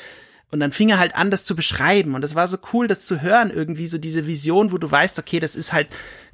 [0.52, 2.16] Und dann fing er halt an, das zu beschreiben.
[2.16, 5.20] Und es war so cool, das zu hören, irgendwie so diese Vision, wo du weißt,
[5.20, 5.88] okay, das ist halt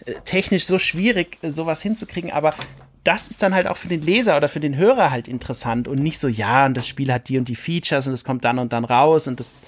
[0.05, 2.53] äh, technisch so schwierig, äh, sowas hinzukriegen, aber
[3.03, 5.99] das ist dann halt auch für den Leser oder für den Hörer halt interessant und
[5.99, 8.57] nicht so, ja, und das Spiel hat die und die Features und es kommt dann
[8.57, 9.61] und dann raus und das,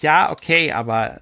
[0.00, 1.20] ja, okay, aber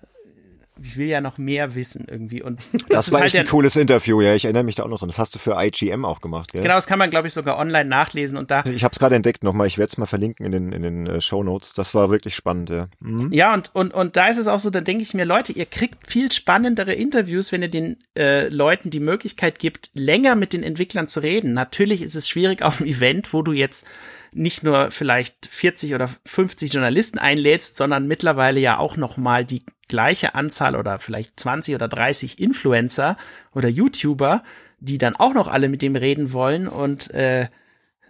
[0.82, 2.42] ich will ja noch mehr wissen irgendwie.
[2.42, 4.34] Und das, das war halt echt ein cooles Interview, ja.
[4.34, 5.08] Ich erinnere mich da auch noch dran.
[5.08, 6.62] Das hast du für IGM auch gemacht, gell?
[6.62, 8.64] Genau, das kann man, glaube ich, sogar online nachlesen und da.
[8.66, 9.66] Ich habe es gerade entdeckt nochmal.
[9.66, 11.74] Ich werde es mal verlinken in den in den äh, Show Notes.
[11.74, 12.88] Das war wirklich spannend, ja.
[13.00, 13.30] Mhm.
[13.32, 14.70] Ja und und und da ist es auch so.
[14.70, 18.90] Dann denke ich mir, Leute, ihr kriegt viel spannendere Interviews, wenn ihr den äh, Leuten
[18.90, 21.52] die Möglichkeit gibt, länger mit den Entwicklern zu reden.
[21.52, 23.86] Natürlich ist es schwierig auf einem Event, wo du jetzt
[24.32, 29.64] nicht nur vielleicht 40 oder 50 Journalisten einlädst, sondern mittlerweile ja auch noch mal die
[29.88, 33.16] gleiche Anzahl oder vielleicht 20 oder 30 Influencer
[33.54, 34.42] oder YouTuber,
[34.80, 37.48] die dann auch noch alle mit dem reden wollen und äh,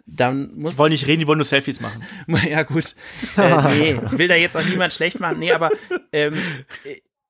[0.07, 0.75] dann muss.
[0.75, 2.05] Die wollen nicht reden, die wollen nur Selfies machen.
[2.49, 2.95] ja, gut.
[3.37, 5.39] Äh, nee, ich will da jetzt auch niemand schlecht machen.
[5.39, 5.71] Nee, aber
[6.13, 6.35] ähm,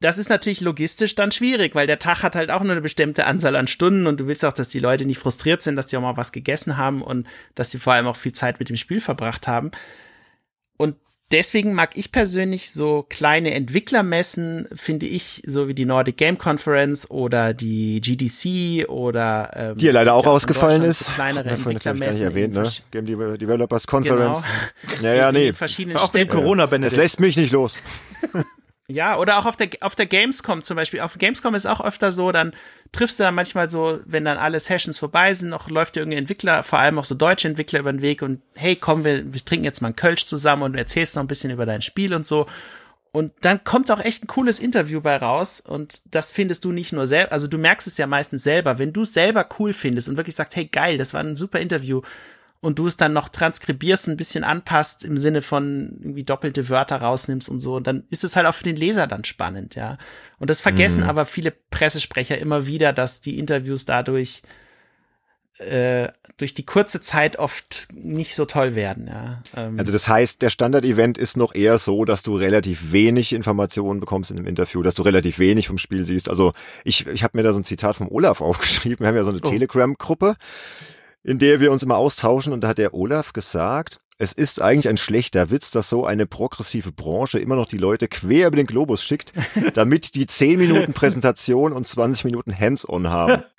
[0.02, 3.26] das ist natürlich logistisch dann schwierig, weil der Tag hat halt auch nur eine bestimmte
[3.26, 5.96] Anzahl an Stunden und du willst auch, dass die Leute nicht frustriert sind, dass die
[5.96, 8.76] auch mal was gegessen haben und dass sie vor allem auch viel Zeit mit dem
[8.76, 9.70] Spiel verbracht haben.
[10.76, 10.96] Und
[11.30, 17.10] deswegen mag ich persönlich so kleine Entwicklermessen, finde ich, so wie die Nordic Game Conference
[17.10, 21.00] oder die GDC oder ähm, die ja leider auch ausgefallen ist.
[21.00, 22.26] So kleinere Entwicklermessen.
[22.26, 22.64] Erwähnt, ne?
[22.90, 24.42] Game Developers Conference.
[24.42, 25.02] Genau.
[25.02, 25.52] Ja, ja, nee.
[25.52, 26.92] Verschiedenen auch dem Corona Benedikt.
[26.92, 27.74] Es lässt mich nicht los.
[28.92, 31.00] Ja, oder auch auf der, auf der Gamescom zum Beispiel.
[31.00, 32.52] Auf Gamescom ist auch öfter so, dann
[32.92, 36.20] triffst du dann manchmal so, wenn dann alle Sessions vorbei sind, noch läuft dir irgendein
[36.20, 39.44] Entwickler, vor allem auch so deutsche Entwickler über den Weg und hey, komm, wir, wir
[39.44, 42.26] trinken jetzt mal einen Kölsch zusammen und erzählst noch ein bisschen über dein Spiel und
[42.26, 42.46] so.
[43.14, 46.92] Und dann kommt auch echt ein cooles Interview bei raus und das findest du nicht
[46.92, 50.16] nur selber, also du merkst es ja meistens selber, wenn du selber cool findest und
[50.16, 52.00] wirklich sagst, hey geil, das war ein super Interview,
[52.62, 56.96] und du es dann noch transkribierst, ein bisschen anpasst im Sinne von irgendwie doppelte Wörter
[56.96, 59.98] rausnimmst und so, und dann ist es halt auch für den Leser dann spannend, ja.
[60.38, 61.10] Und das vergessen mhm.
[61.10, 64.42] aber viele Pressesprecher immer wieder, dass die Interviews dadurch
[65.58, 66.08] äh,
[66.38, 69.08] durch die kurze Zeit oft nicht so toll werden.
[69.08, 69.42] Ja.
[69.56, 69.78] Ähm.
[69.78, 74.30] Also das heißt, der Standard-Event ist noch eher so, dass du relativ wenig Informationen bekommst
[74.30, 76.28] in einem Interview, dass du relativ wenig vom Spiel siehst.
[76.28, 76.52] Also
[76.84, 79.00] ich, ich habe mir da so ein Zitat vom Olaf aufgeschrieben.
[79.00, 79.48] Wir haben ja so eine oh.
[79.48, 80.36] Telegram-Gruppe
[81.24, 82.52] in der wir uns immer austauschen.
[82.52, 86.26] Und da hat der Olaf gesagt, es ist eigentlich ein schlechter Witz, dass so eine
[86.26, 89.32] progressive Branche immer noch die Leute quer über den Globus schickt,
[89.74, 93.42] damit die 10 Minuten Präsentation und 20 Minuten Hands-on haben.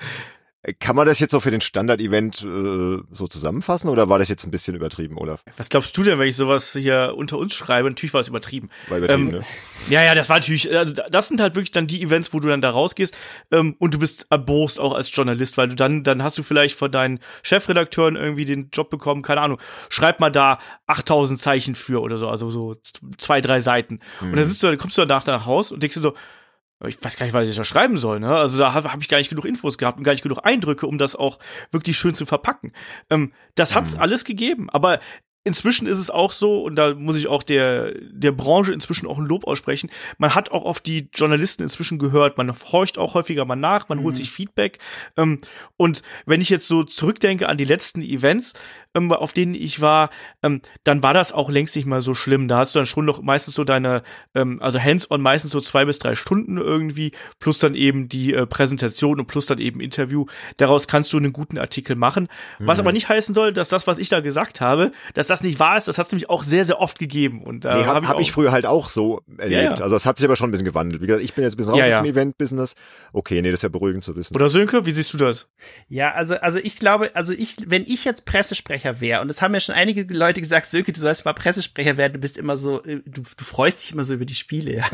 [0.80, 4.46] Kann man das jetzt so für den Standard-Event äh, so zusammenfassen oder war das jetzt
[4.46, 5.44] ein bisschen übertrieben, Olaf?
[5.58, 7.90] Was glaubst du denn, wenn ich sowas hier unter uns schreibe?
[7.90, 8.70] Natürlich war es übertrieben.
[8.88, 9.46] War übertrieben, ähm, ne?
[9.90, 12.48] Ja, ja, das war natürlich, also das sind halt wirklich dann die Events, wo du
[12.48, 13.14] dann da rausgehst
[13.52, 16.78] ähm, und du bist erbost auch als Journalist, weil du dann, dann hast du vielleicht
[16.78, 19.60] von deinen Chefredakteuren irgendwie den Job bekommen, keine Ahnung,
[19.90, 22.78] schreib mal da 8000 Zeichen für oder so, also so
[23.18, 24.00] zwei, drei Seiten.
[24.22, 24.30] Mhm.
[24.30, 26.14] Und dann, sitzt du, dann kommst du danach nach Haus und denkst dir so,
[26.86, 28.20] ich weiß gar nicht, was ich da schreiben soll.
[28.20, 28.36] Ne?
[28.36, 30.88] Also da habe hab ich gar nicht genug Infos gehabt und gar nicht genug Eindrücke,
[30.88, 31.40] um das auch
[31.72, 32.74] wirklich schön zu verpacken.
[33.10, 34.02] Ähm, das hat's mhm.
[34.02, 35.00] alles gegeben, aber
[35.44, 39.18] inzwischen ist es auch so, und da muss ich auch der, der Branche inzwischen auch
[39.18, 43.46] ein Lob aussprechen, man hat auch auf die Journalisten inzwischen gehört, man horcht auch häufiger
[43.46, 44.04] mal nach, man mhm.
[44.04, 44.80] holt sich Feedback.
[45.18, 45.40] Ähm,
[45.76, 48.54] und wenn ich jetzt so zurückdenke an die letzten Events,
[48.96, 50.10] ähm, auf denen ich war,
[50.42, 52.48] ähm, dann war das auch längst nicht mal so schlimm.
[52.48, 54.04] Da hast du dann schon noch meistens so deine,
[54.36, 58.46] ähm, also hands-on meistens so zwei bis drei Stunden irgendwie, plus dann eben die äh,
[58.46, 60.26] Präsentation und plus dann eben Interview.
[60.58, 62.28] Daraus kannst du einen guten Artikel machen.
[62.60, 62.68] Mhm.
[62.68, 65.60] Was aber nicht heißen soll, dass das, was ich da gesagt habe, dass das nicht
[65.60, 65.88] wahr ist.
[65.88, 67.44] Das hat es nämlich auch sehr, sehr oft gegeben.
[67.44, 69.52] Und äh, nee, habe hab ich, ich, früher halt auch so erlebt.
[69.52, 69.72] Ja, ja.
[69.72, 71.02] Also das hat sich aber schon ein bisschen gewandelt.
[71.02, 72.76] Wie gesagt, ich bin jetzt ein bisschen raus ja, aus dem Event-Business.
[73.12, 74.36] Okay, nee, das ist ja beruhigend zu wissen.
[74.36, 75.50] Oder Sönke, wie siehst du das?
[75.88, 79.42] Ja, also, also ich glaube, also ich, wenn ich jetzt Pressesprecher Pressesprecher wäre, und es
[79.42, 82.58] haben ja schon einige Leute gesagt, Söke, du sollst mal Pressesprecher werden, du bist immer
[82.58, 84.78] so, äh, du, du freust dich immer so über die Spiele.
[84.78, 84.86] Ja.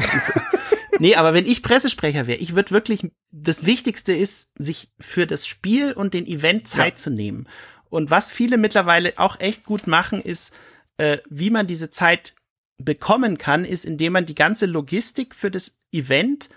[1.00, 5.48] nee, aber wenn ich Pressesprecher wäre, ich würde wirklich, das Wichtigste ist, sich für das
[5.48, 7.00] Spiel und den Event Zeit ja.
[7.00, 7.48] zu nehmen.
[7.90, 10.54] Und was viele mittlerweile auch echt gut machen, ist,
[10.98, 12.36] äh, wie man diese Zeit
[12.78, 16.50] bekommen kann, ist, indem man die ganze Logistik für das Event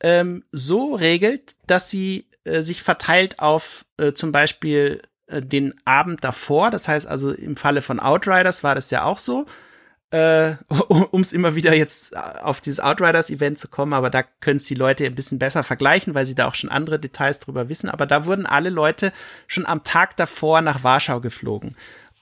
[0.00, 6.24] ähm, so regelt, dass sie äh, sich verteilt auf äh, zum Beispiel äh, den Abend
[6.24, 6.70] davor.
[6.70, 9.46] Das heißt also im Falle von Outriders war das ja auch so.
[10.10, 10.54] Äh,
[10.88, 14.74] um es immer wieder jetzt auf dieses Outriders-Event zu kommen, aber da können es die
[14.74, 17.90] Leute ein bisschen besser vergleichen, weil sie da auch schon andere Details drüber wissen.
[17.90, 19.12] Aber da wurden alle Leute
[19.46, 21.76] schon am Tag davor nach Warschau geflogen.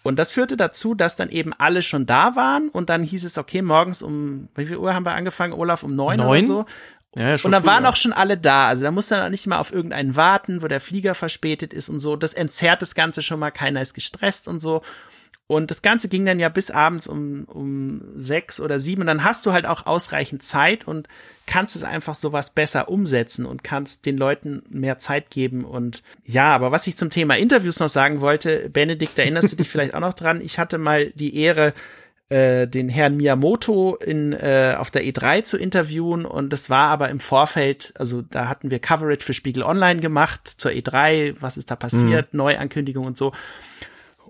[0.06, 3.38] Und das führte dazu, dass dann eben alle schon da waren und dann hieß es,
[3.38, 5.82] okay, morgens um, wie viel Uhr haben wir angefangen, Olaf?
[5.82, 6.28] Um neun, neun?
[6.28, 6.64] oder so.
[7.16, 8.68] Ja, und dann waren auch schon alle da.
[8.68, 11.88] Also da muss dann auch nicht mal auf irgendeinen warten, wo der Flieger verspätet ist
[11.88, 12.14] und so.
[12.14, 13.50] Das entzerrt das Ganze schon mal.
[13.50, 14.82] Keiner ist gestresst und so.
[15.48, 19.02] Und das Ganze ging dann ja bis abends um, um sechs oder sieben.
[19.02, 21.08] Und dann hast du halt auch ausreichend Zeit und
[21.46, 25.64] kannst es einfach sowas besser umsetzen und kannst den Leuten mehr Zeit geben.
[25.64, 29.68] Und ja, aber was ich zum Thema Interviews noch sagen wollte, Benedikt, erinnerst du dich
[29.70, 30.42] vielleicht auch noch dran?
[30.42, 31.72] Ich hatte mal die Ehre,
[32.28, 37.08] äh, den Herrn Miyamoto in, äh, auf der E3 zu interviewen und das war aber
[37.08, 41.70] im Vorfeld, also da hatten wir Coverage für Spiegel Online gemacht zur E3, was ist
[41.70, 42.38] da passiert, mhm.
[42.38, 43.32] Neuankündigung und so.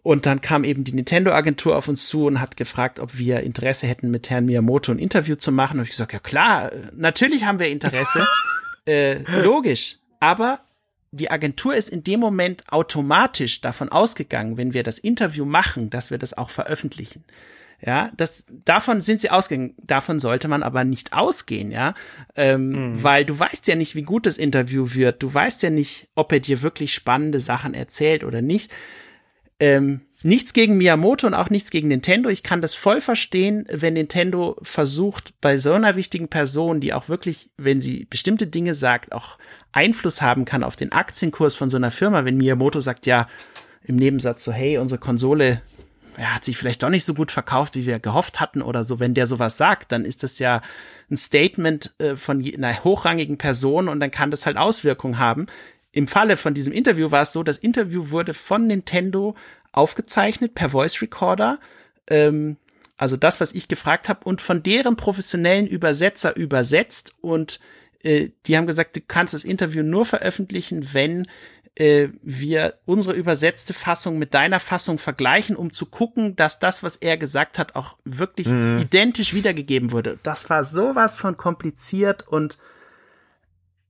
[0.02, 3.88] Und dann kam eben die Nintendo-Agentur auf uns zu und hat gefragt, ob wir Interesse
[3.88, 5.78] hätten, mit Herrn Miyamoto ein Interview zu machen.
[5.78, 8.24] Und ich gesagt, ja klar, natürlich haben wir Interesse.
[8.86, 9.96] äh, logisch.
[10.20, 10.60] Aber
[11.10, 16.12] die Agentur ist in dem Moment automatisch davon ausgegangen, wenn wir das Interview machen, dass
[16.12, 17.24] wir das auch veröffentlichen.
[17.84, 19.74] Ja, das, davon sind sie ausgegangen.
[19.82, 21.94] Davon sollte man aber nicht ausgehen, ja,
[22.34, 23.02] ähm, mhm.
[23.02, 25.22] weil du weißt ja nicht, wie gut das Interview wird.
[25.22, 28.72] Du weißt ja nicht, ob er dir wirklich spannende Sachen erzählt oder nicht.
[29.58, 32.28] Ähm, nichts gegen Miyamoto und auch nichts gegen Nintendo.
[32.28, 37.08] Ich kann das voll verstehen, wenn Nintendo versucht, bei so einer wichtigen Person, die auch
[37.08, 39.38] wirklich, wenn sie bestimmte Dinge sagt, auch
[39.72, 43.28] Einfluss haben kann auf den Aktienkurs von so einer Firma, wenn Miyamoto sagt, ja,
[43.84, 45.62] im Nebensatz so, hey, unsere Konsole
[46.18, 49.00] ja, hat sich vielleicht doch nicht so gut verkauft, wie wir gehofft hatten oder so.
[49.00, 50.62] Wenn der sowas sagt, dann ist das ja
[51.10, 55.46] ein Statement äh, von einer hochrangigen Person und dann kann das halt Auswirkungen haben.
[55.92, 59.34] Im Falle von diesem Interview war es so, das Interview wurde von Nintendo
[59.72, 61.58] aufgezeichnet per Voice Recorder.
[62.08, 62.56] Ähm,
[62.96, 67.14] also das, was ich gefragt habe, und von deren professionellen Übersetzer übersetzt.
[67.20, 67.60] Und
[68.02, 71.26] äh, die haben gesagt, du kannst das Interview nur veröffentlichen, wenn
[71.76, 76.96] äh, wir unsere übersetzte Fassung mit deiner Fassung vergleichen, um zu gucken, dass das, was
[76.96, 78.78] er gesagt hat, auch wirklich mhm.
[78.78, 80.18] identisch wiedergegeben wurde.
[80.22, 82.58] Das war sowas von kompliziert und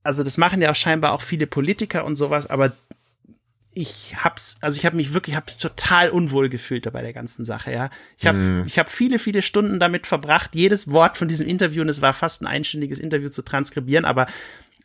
[0.03, 2.73] also das machen ja auch scheinbar auch viele Politiker und sowas, aber
[3.73, 7.71] ich hab's, also ich habe mich wirklich, habe total unwohl gefühlt bei der ganzen Sache,
[7.71, 7.89] ja.
[8.17, 8.63] Ich habe, mm.
[8.65, 12.13] ich habe viele, viele Stunden damit verbracht, jedes Wort von diesem Interview, und es war
[12.13, 14.25] fast ein einstündiges Interview zu transkribieren, aber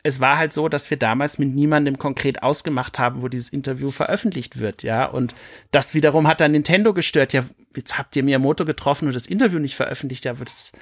[0.03, 3.89] es war halt so, dass wir damals mit niemandem konkret ausgemacht haben, wo dieses Interview
[3.89, 5.05] veröffentlicht wird, ja.
[5.05, 5.33] Und
[5.71, 7.31] das wiederum hat dann Nintendo gestört.
[7.31, 7.43] Ja,
[7.75, 10.73] jetzt habt ihr Miyamoto getroffen und das Interview nicht veröffentlicht, ja, das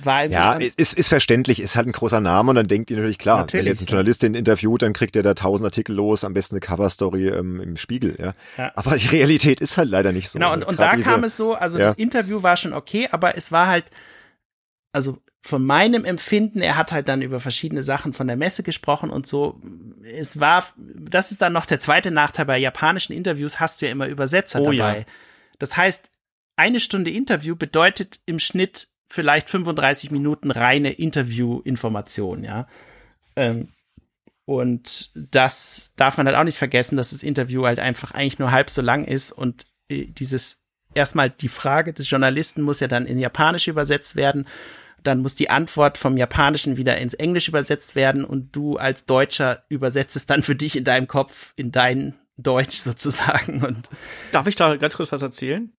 [0.00, 3.18] war ja, ist, ist verständlich, ist halt ein großer Name und dann denkt ihr natürlich,
[3.18, 6.22] klar, natürlich, wenn jetzt ein Journalist den interviewt, dann kriegt er da tausend Artikel los,
[6.22, 8.32] am besten eine Coverstory ähm, im Spiegel, ja.
[8.56, 8.70] ja.
[8.76, 10.38] Aber die Realität ist halt leider nicht so.
[10.38, 11.86] Genau, und, und da diese, kam es so, also ja.
[11.86, 13.86] das Interview war schon okay, aber es war halt,
[14.98, 19.10] also von meinem Empfinden, er hat halt dann über verschiedene Sachen von der Messe gesprochen
[19.10, 19.60] und so.
[20.02, 23.92] Es war, das ist dann noch der zweite Nachteil bei japanischen Interviews, hast du ja
[23.92, 24.98] immer Übersetzer oh, dabei.
[24.98, 25.04] Ja.
[25.60, 26.10] Das heißt,
[26.56, 32.66] eine Stunde Interview bedeutet im Schnitt vielleicht 35 Minuten reine Interview-Information, ja.
[33.36, 33.68] Ähm,
[34.46, 38.50] und das darf man halt auch nicht vergessen, dass das Interview halt einfach eigentlich nur
[38.50, 40.64] halb so lang ist und äh, dieses
[40.94, 44.46] erstmal die Frage des Journalisten muss ja dann in Japanisch übersetzt werden.
[45.02, 49.62] Dann muss die Antwort vom Japanischen wieder ins Englisch übersetzt werden und du als Deutscher
[49.68, 53.62] übersetzt es dann für dich in deinem Kopf in dein Deutsch sozusagen.
[53.64, 53.88] Und
[54.32, 55.72] Darf ich da ganz kurz was erzählen?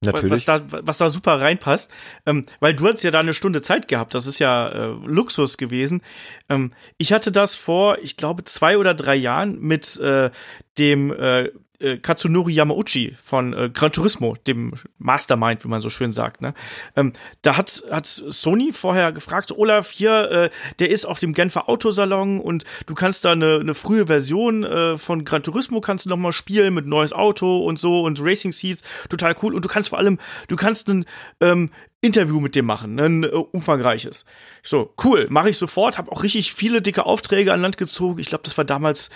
[0.00, 0.30] Natürlich.
[0.30, 1.90] Was da, was da super reinpasst.
[2.24, 4.14] Ähm, weil du hast ja da eine Stunde Zeit gehabt.
[4.14, 6.02] Das ist ja äh, Luxus gewesen.
[6.48, 10.30] Ähm, ich hatte das vor, ich glaube, zwei oder drei Jahren mit äh,
[10.78, 16.12] dem äh, äh, Katsunori Yamauchi von äh, Gran Turismo, dem Mastermind, wie man so schön
[16.12, 16.40] sagt.
[16.40, 16.54] Ne?
[16.96, 21.68] Ähm, da hat, hat Sony vorher gefragt, Olaf, hier, äh, der ist auf dem Genfer
[21.68, 26.08] Autosalon und du kannst da eine, eine frühe Version äh, von Gran Turismo kannst du
[26.08, 29.54] noch mal spielen mit neues Auto und so und Racing Seats, total cool.
[29.54, 30.18] Und du kannst vor allem,
[30.48, 31.04] du kannst ein
[31.40, 34.24] ähm, Interview mit dem machen, ein äh, umfangreiches.
[34.62, 38.20] So, cool, mache ich sofort, habe auch richtig viele dicke Aufträge an Land gezogen.
[38.20, 39.10] Ich glaube, das war damals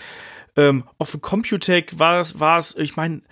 [0.56, 3.22] ähm, auf Computec war es, war es, ich meine,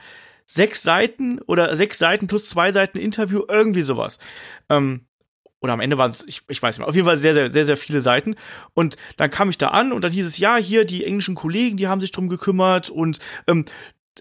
[0.46, 4.18] sechs Seiten oder sechs Seiten plus zwei Seiten Interview, irgendwie sowas.
[4.68, 5.06] Ähm,
[5.60, 7.52] oder am Ende waren es, ich, ich weiß nicht mehr, auf jeden Fall sehr, sehr,
[7.52, 8.34] sehr, sehr viele Seiten.
[8.74, 11.76] Und dann kam ich da an und dann hieß es, ja, hier, die englischen Kollegen,
[11.76, 13.64] die haben sich drum gekümmert und ähm,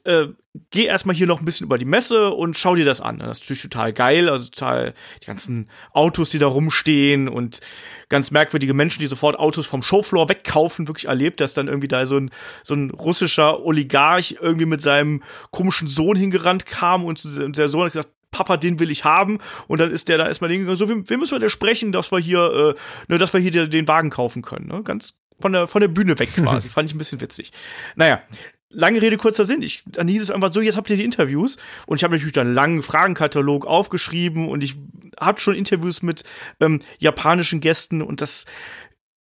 [0.04, 0.28] äh,
[0.72, 3.20] geh erstmal hier noch ein bisschen über die Messe und schau dir das an.
[3.20, 7.60] Das ist natürlich total geil, also total die ganzen Autos, die da rumstehen und
[8.08, 12.06] ganz merkwürdige Menschen, die sofort Autos vom Showfloor wegkaufen, wirklich erlebt, dass dann irgendwie da
[12.06, 12.32] so ein,
[12.64, 17.24] so ein russischer Oligarch irgendwie mit seinem komischen Sohn hingerannt kam und
[17.58, 19.40] der Sohn hat gesagt, Papa, den will ich haben.
[19.68, 22.12] Und dann ist der da erstmal hingegangen, so, wir, wir müssen mit der sprechen, dass
[22.12, 24.68] wir hier, äh, ne, dass wir hier den Wagen kaufen können.
[24.68, 24.84] Ne?
[24.84, 26.70] Ganz von der, von der Bühne weg quasi.
[26.70, 27.52] Fand ich ein bisschen witzig.
[27.96, 28.22] Naja,
[28.70, 29.62] lange Rede, kurzer Sinn.
[29.62, 31.58] Ich, dann hieß es einfach so, jetzt habt ihr die Interviews.
[31.88, 34.76] Und ich habe natürlich dann einen langen Fragenkatalog aufgeschrieben und ich
[35.20, 36.24] habe schon Interviews mit
[36.60, 38.46] ähm, japanischen Gästen und das,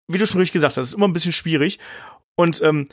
[0.07, 1.79] wie du schon richtig gesagt hast, ist immer ein bisschen schwierig.
[2.37, 2.89] Und ähm,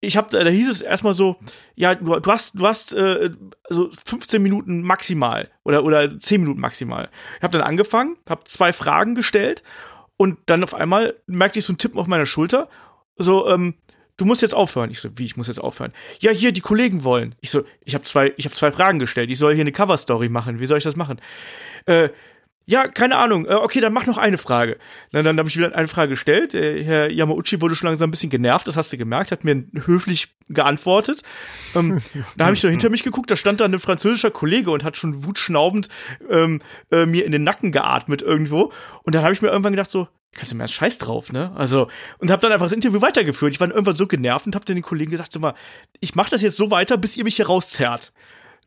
[0.00, 1.36] ich habe da hieß es erstmal so,
[1.74, 3.30] ja, du, du hast du hast äh,
[3.68, 7.10] so 15 Minuten maximal oder oder 10 Minuten maximal.
[7.38, 9.62] Ich habe dann angefangen, habe zwei Fragen gestellt
[10.16, 12.68] und dann auf einmal merkte ich so einen Tippen auf meiner Schulter,
[13.16, 13.74] so ähm,
[14.16, 14.90] du musst jetzt aufhören.
[14.90, 15.92] Ich so, wie, ich muss jetzt aufhören?
[16.20, 17.34] Ja, hier, die Kollegen wollen.
[17.40, 19.30] Ich so, ich habe zwei, ich habe zwei Fragen gestellt.
[19.30, 20.60] Ich soll hier eine Cover-Story machen.
[20.60, 21.20] Wie soll ich das machen?
[21.86, 22.10] Äh,
[22.66, 23.44] ja, keine Ahnung.
[23.46, 24.78] Äh, okay, dann mach noch eine Frage.
[25.12, 26.54] Dann, dann habe ich wieder eine Frage gestellt.
[26.54, 29.64] Äh, Herr Yamauchi wurde schon langsam ein bisschen genervt, das hast du gemerkt, hat mir
[29.84, 31.22] höflich geantwortet.
[31.74, 32.00] Ähm,
[32.36, 34.96] da habe ich so hinter mich geguckt, da stand da ein französischer Kollege und hat
[34.96, 35.88] schon wutschnaubend
[36.30, 38.72] ähm, äh, mir in den Nacken geatmet irgendwo.
[39.02, 41.52] Und dann habe ich mir irgendwann gedacht so, kannst du mir erst Scheiß drauf, ne?
[41.56, 41.88] Also,
[42.18, 43.52] und habe dann einfach das Interview weitergeführt.
[43.52, 45.54] Ich war dann irgendwann so genervt und habe dann den Kollegen gesagt, so mal,
[46.00, 48.12] ich mache das jetzt so weiter, bis ihr mich hier rauszerrt.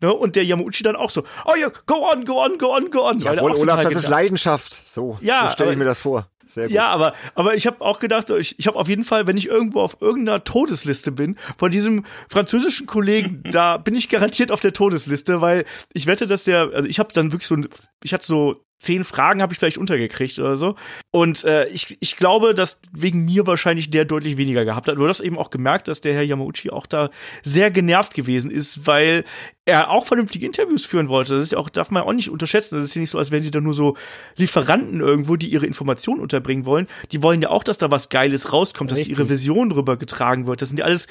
[0.01, 0.13] Ne?
[0.13, 3.07] Und der Yamauchi dann auch so, oh ja, go on, go on, go on, go
[3.07, 3.19] on.
[3.19, 4.91] Jawohl, Olaf, das ist Leidenschaft.
[4.91, 6.29] So, ja, so stelle ich mir das vor.
[6.47, 6.73] Sehr gut.
[6.73, 9.47] Ja, aber, aber ich habe auch gedacht, ich, ich habe auf jeden Fall, wenn ich
[9.47, 14.73] irgendwo auf irgendeiner Todesliste bin, von diesem französischen Kollegen, da bin ich garantiert auf der
[14.73, 17.57] Todesliste, weil ich wette, dass der, also ich habe dann wirklich so,
[18.03, 20.75] ich hatte so zehn Fragen habe ich vielleicht untergekriegt oder so.
[21.11, 24.97] Und äh, ich, ich glaube, dass wegen mir wahrscheinlich der deutlich weniger gehabt hat.
[24.97, 27.09] Du hast eben auch gemerkt, dass der Herr Yamauchi auch da
[27.43, 29.23] sehr genervt gewesen ist, weil
[29.65, 31.33] er auch vernünftige Interviews führen wollte.
[31.33, 32.75] Das ist ja auch, darf man auch nicht unterschätzen.
[32.75, 33.97] Das ist ja nicht so, als wären die da nur so
[34.35, 36.87] Lieferanten irgendwo, die ihre Informationen unterbringen wollen.
[37.11, 39.09] Die wollen ja auch, dass da was Geiles rauskommt, Richtig.
[39.09, 40.61] dass ihre Vision rübergetragen wird.
[40.61, 41.07] Das sind ja alles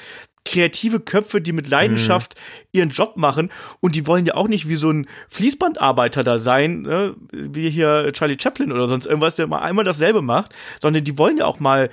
[0.47, 2.79] kreative Köpfe, die mit Leidenschaft mhm.
[2.79, 6.81] ihren Job machen und die wollen ja auch nicht wie so ein Fließbandarbeiter da sein,
[6.81, 7.15] ne?
[7.31, 11.37] wie hier Charlie Chaplin oder sonst irgendwas, der mal einmal dasselbe macht, sondern die wollen
[11.37, 11.89] ja auch mal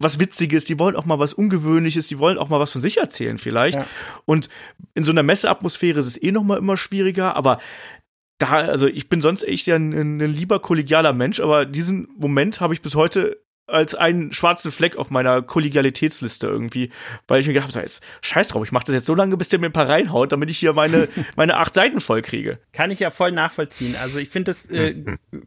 [0.00, 2.98] was Witziges, die wollen auch mal was Ungewöhnliches, die wollen auch mal was von sich
[2.98, 3.78] erzählen vielleicht.
[3.78, 3.86] Ja.
[4.26, 4.48] Und
[4.94, 7.58] in so einer Messeatmosphäre ist es eh noch mal immer schwieriger, aber
[8.38, 12.60] da, also ich bin sonst echt ja ein, ein lieber kollegialer Mensch, aber diesen Moment
[12.60, 16.90] habe ich bis heute als einen schwarzen Fleck auf meiner Kollegialitätsliste irgendwie,
[17.28, 17.86] weil ich mir gedacht habe,
[18.22, 20.50] scheiß drauf, ich mache das jetzt so lange, bis der mir ein paar reinhaut, damit
[20.50, 22.58] ich hier meine, meine acht Seiten voll kriege.
[22.72, 23.94] Kann ich ja voll nachvollziehen.
[24.00, 24.94] Also ich finde das äh,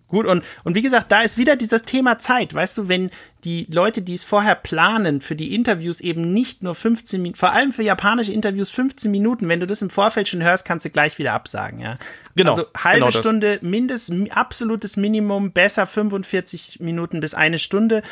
[0.07, 2.53] gut und, und wie gesagt, da ist wieder dieses Thema Zeit.
[2.53, 3.09] Weißt du, wenn
[3.43, 7.51] die Leute, die es vorher planen, für die Interviews eben nicht nur 15 Minuten, vor
[7.51, 10.89] allem für japanische Interviews 15 Minuten, wenn du das im Vorfeld schon hörst, kannst du
[10.89, 11.97] gleich wieder absagen, ja.
[12.35, 12.51] Genau.
[12.51, 18.03] Also halbe genau Stunde, mindest, absolutes Minimum, besser 45 Minuten bis eine Stunde.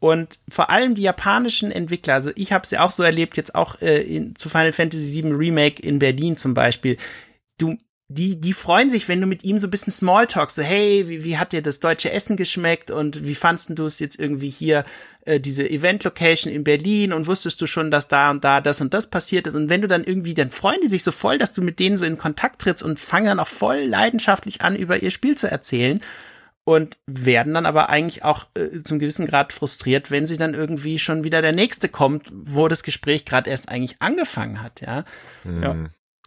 [0.00, 3.54] Und vor allem die japanischen Entwickler, also ich habe es ja auch so erlebt, jetzt
[3.54, 6.96] auch äh, in, zu Final Fantasy VII Remake in Berlin zum Beispiel.
[7.58, 7.78] Du
[8.14, 11.24] die, die freuen sich, wenn du mit ihm so ein bisschen Smalltalk, so, hey, wie,
[11.24, 14.84] wie hat dir das deutsche Essen geschmeckt und wie fandst du es jetzt irgendwie hier,
[15.24, 18.94] äh, diese Event-Location in Berlin und wusstest du schon, dass da und da das und
[18.94, 21.52] das passiert ist und wenn du dann irgendwie, dann freuen die sich so voll, dass
[21.52, 25.02] du mit denen so in Kontakt trittst und fangen dann auch voll leidenschaftlich an, über
[25.02, 26.00] ihr Spiel zu erzählen
[26.64, 30.98] und werden dann aber eigentlich auch äh, zum gewissen Grad frustriert, wenn sie dann irgendwie
[30.98, 35.04] schon wieder der nächste kommt, wo das Gespräch gerade erst eigentlich angefangen hat, ja.
[35.42, 35.62] Mhm.
[35.62, 35.76] ja.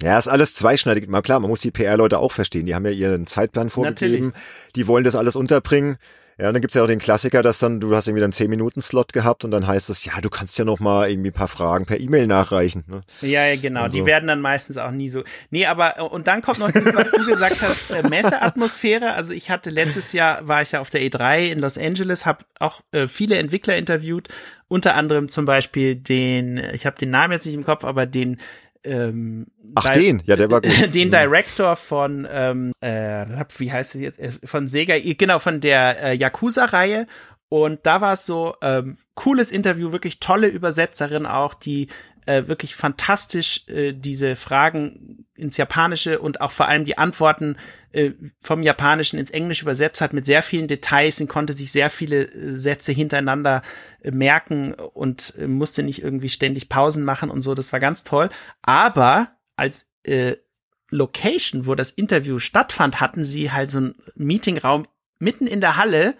[0.02, 1.07] Ja, ist alles zweischneidig.
[1.07, 2.65] Mal klar, man muss die PR-Leute auch verstehen.
[2.65, 4.28] Die haben ja ihren Zeitplan vorgegeben.
[4.28, 4.44] Natürlich.
[4.76, 5.98] Die wollen das alles unterbringen.
[6.40, 9.11] Ja, und dann gibt's ja auch den Klassiker, dass dann, du hast irgendwie dann 10-Minuten-Slot
[9.11, 11.88] gehabt und dann heißt es, ja, du kannst ja noch mal irgendwie ein paar Fragen
[11.88, 12.84] per E-Mail nachreichen.
[12.86, 13.02] Ne?
[13.22, 13.84] Ja, ja, genau.
[13.84, 13.98] Also.
[13.98, 15.24] Die werden dann meistens auch nie so.
[15.49, 19.14] Nee, aber, und dann kommt noch das, was du gesagt hast, äh, Messeatmosphäre.
[19.14, 22.45] Also ich hatte letztes Jahr, war ich ja auf der E3 in Los Angeles, habe
[22.60, 24.28] auch äh, viele Entwickler interviewt,
[24.68, 28.38] unter anderem zum Beispiel den, ich habe den Namen jetzt nicht im Kopf, aber den
[28.84, 30.72] ähm, Ach, den, ja, der war gut.
[30.95, 33.26] Den Director von, ähm, äh,
[33.58, 37.08] wie heißt es jetzt, äh, von Sega, genau, von der äh, Yakuza-Reihe.
[37.49, 41.88] Und da war es so, ähm, cooles Interview, wirklich tolle Übersetzerin auch, die
[42.28, 47.56] äh, wirklich fantastisch äh, diese Fragen ins Japanische und auch vor allem die Antworten
[47.94, 51.90] äh, vom Japanischen ins Englische übersetzt hat mit sehr vielen Details und konnte sich sehr
[51.90, 53.62] viele äh, Sätze hintereinander
[54.02, 57.56] äh, merken und äh, musste nicht irgendwie ständig Pausen machen und so.
[57.56, 58.30] Das war ganz toll.
[58.62, 60.36] Aber als äh,
[60.91, 64.86] Location, wo das Interview stattfand, hatten sie halt so einen Meetingraum
[65.20, 66.16] mitten in der Halle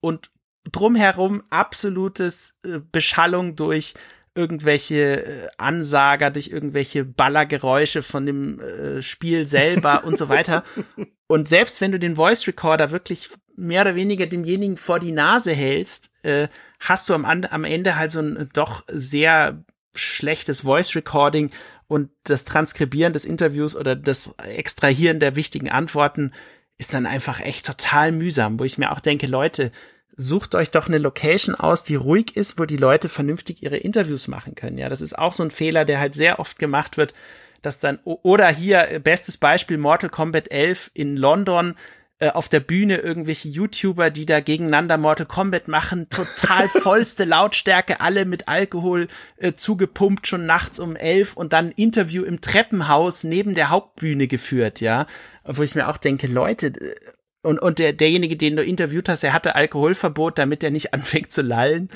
[0.00, 0.30] und
[0.70, 2.58] drumherum absolutes
[2.92, 3.94] Beschallung durch
[4.38, 10.62] irgendwelche äh, Ansager, durch irgendwelche Ballergeräusche von dem äh, Spiel selber und so weiter.
[11.30, 15.52] Und selbst wenn du den Voice Recorder wirklich mehr oder weniger demjenigen vor die Nase
[15.52, 16.48] hältst, äh,
[16.80, 19.62] hast du am, am Ende halt so ein doch sehr
[19.94, 21.50] schlechtes Voice Recording
[21.86, 26.32] und das Transkribieren des Interviews oder das Extrahieren der wichtigen Antworten
[26.78, 29.72] ist dann einfach echt total mühsam, wo ich mir auch denke, Leute,
[30.18, 34.26] sucht euch doch eine Location aus, die ruhig ist, wo die Leute vernünftig ihre Interviews
[34.26, 34.76] machen können.
[34.76, 37.14] Ja, das ist auch so ein Fehler, der halt sehr oft gemacht wird,
[37.62, 41.76] dass dann, oder hier, bestes Beispiel, Mortal Kombat 11 in London,
[42.20, 48.00] äh, auf der Bühne irgendwelche YouTuber, die da gegeneinander Mortal Kombat machen, total vollste Lautstärke,
[48.00, 53.54] alle mit Alkohol äh, zugepumpt, schon nachts um elf und dann Interview im Treppenhaus neben
[53.54, 55.06] der Hauptbühne geführt, ja.
[55.44, 56.94] Wo ich mir auch denke, Leute, äh,
[57.42, 61.32] und, und der, derjenige, den du interviewt hast, der hatte Alkoholverbot, damit er nicht anfängt
[61.32, 61.88] zu lallen.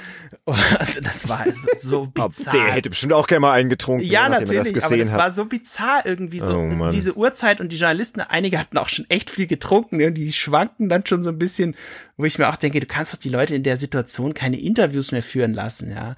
[0.47, 1.45] Also das war
[1.77, 2.53] so bizarr.
[2.55, 5.19] Der hätte bestimmt auch gerne mal eingetrunken, ja, natürlich, das aber das hat.
[5.19, 6.57] war so bizarr irgendwie so.
[6.57, 10.33] Oh, diese Uhrzeit und die Journalisten, einige hatten auch schon echt viel getrunken, ne, die
[10.33, 11.75] schwanken dann schon so ein bisschen,
[12.17, 15.11] wo ich mir auch denke, du kannst doch die Leute in der Situation keine Interviews
[15.11, 16.15] mehr führen lassen, ja.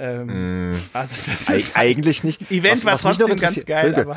[0.00, 0.76] Ähm, mm.
[0.92, 2.50] also das ist eigentlich nicht.
[2.52, 4.16] Event was, war trotzdem ganz geil, aber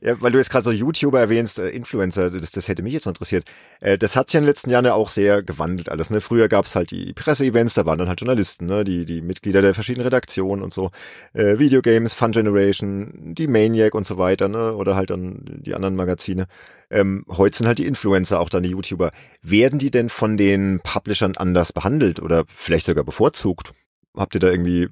[0.00, 3.06] ja, weil du jetzt gerade so YouTuber erwähnst, äh, Influencer, das, das hätte mich jetzt
[3.06, 3.44] interessiert.
[3.80, 6.08] Äh, das hat sich in den letzten Jahren ja auch sehr gewandelt alles.
[6.08, 6.22] Ne?
[6.22, 8.84] Früher gab's halt die Presseevents, da waren dann halt Journalisten, ne?
[8.84, 10.90] die die Mitglieder der verschiedenen Redaktionen und so,
[11.34, 14.74] äh, Videogames, Fun Generation, die Maniac und so weiter, ne?
[14.74, 16.46] oder halt dann die anderen Magazine.
[16.90, 19.10] Ähm, heute sind halt die Influencer auch dann die YouTuber.
[19.42, 23.72] Werden die denn von den Publishern anders behandelt oder vielleicht sogar bevorzugt?
[24.16, 24.90] Habt ihr da irgendwie äh,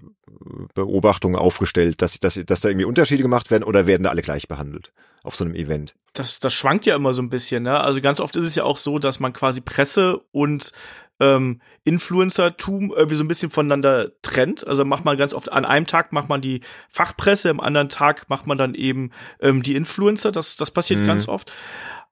[0.75, 4.49] Beobachtungen aufgestellt, dass, dass, dass da irgendwie Unterschiede gemacht werden oder werden da alle gleich
[4.49, 5.95] behandelt auf so einem Event?
[6.13, 7.81] Das, das schwankt ja immer so ein bisschen, ne?
[7.81, 10.73] Also ganz oft ist es ja auch so, dass man quasi Presse und
[11.19, 14.67] ähm, Influencertum irgendwie so ein bisschen voneinander trennt.
[14.67, 18.29] Also macht man ganz oft an einem Tag macht man die Fachpresse, am anderen Tag
[18.29, 19.11] macht man dann eben
[19.41, 20.33] ähm, die Influencer.
[20.33, 21.07] Das, das passiert mhm.
[21.07, 21.53] ganz oft.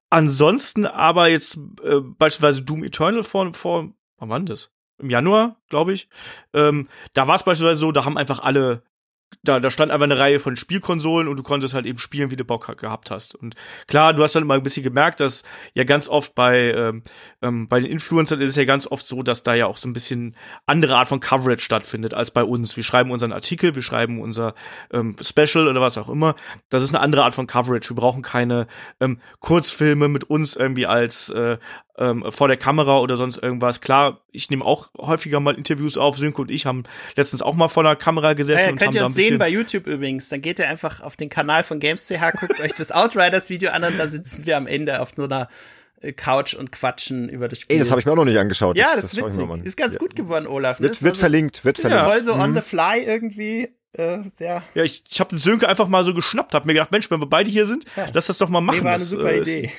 [0.09, 4.74] Ansonsten aber jetzt äh, beispielsweise Doom Eternal vor, vor wann war das?
[4.97, 6.09] Im Januar, glaube ich.
[6.53, 8.83] Ähm, da war es beispielsweise so, da haben einfach alle
[9.43, 12.35] da, da stand einfach eine Reihe von Spielkonsolen und du konntest halt eben spielen, wie
[12.35, 13.35] du Bock gehabt hast.
[13.35, 13.55] Und
[13.87, 15.43] klar, du hast dann immer ein bisschen gemerkt, dass
[15.73, 17.03] ja ganz oft bei, ähm,
[17.41, 19.87] ähm, bei den Influencern ist es ja ganz oft so, dass da ja auch so
[19.87, 20.35] ein bisschen
[20.65, 22.75] andere Art von Coverage stattfindet als bei uns.
[22.75, 24.55] Wir schreiben unseren Artikel, wir schreiben unser
[24.91, 26.35] ähm, Special oder was auch immer.
[26.69, 27.89] Das ist eine andere Art von Coverage.
[27.89, 28.67] Wir brauchen keine
[28.99, 31.57] ähm, Kurzfilme mit uns irgendwie als, äh,
[31.97, 33.81] ähm, vor der Kamera oder sonst irgendwas.
[33.81, 36.17] Klar, ich nehme auch häufiger mal Interviews auf.
[36.17, 36.83] Sönke und ich haben
[37.15, 38.65] letztens auch mal vor der Kamera gesessen.
[38.65, 40.29] Ja, ja, könnt ihr uns sehen bei YouTube übrigens.
[40.29, 43.97] Dann geht ihr einfach auf den Kanal von Games.ch, guckt euch das Outriders-Video an und
[43.97, 45.47] da sitzen wir am Ende auf so einer
[46.01, 47.75] äh, Couch und quatschen über das Spiel.
[47.75, 48.77] Ey, das habe ich mir auch noch nicht angeschaut.
[48.77, 49.65] Ja, das, das, das ist witzig.
[49.65, 49.99] Ist ganz ja.
[49.99, 50.79] gut geworden, Olaf.
[50.79, 50.89] Ne?
[50.89, 52.03] Wird, wird so, verlinkt, wird verlinkt.
[52.03, 52.09] Ja.
[52.09, 52.41] Voll so mhm.
[52.41, 54.63] on the fly irgendwie äh, sehr.
[54.73, 57.19] Ja, ich, ich habe den Sönke einfach mal so geschnappt, hab mir gedacht, Mensch, wenn
[57.19, 58.07] wir beide hier sind, ja.
[58.13, 58.79] lass das doch mal machen.
[58.79, 59.71] Nee, war eine das, super äh, Idee.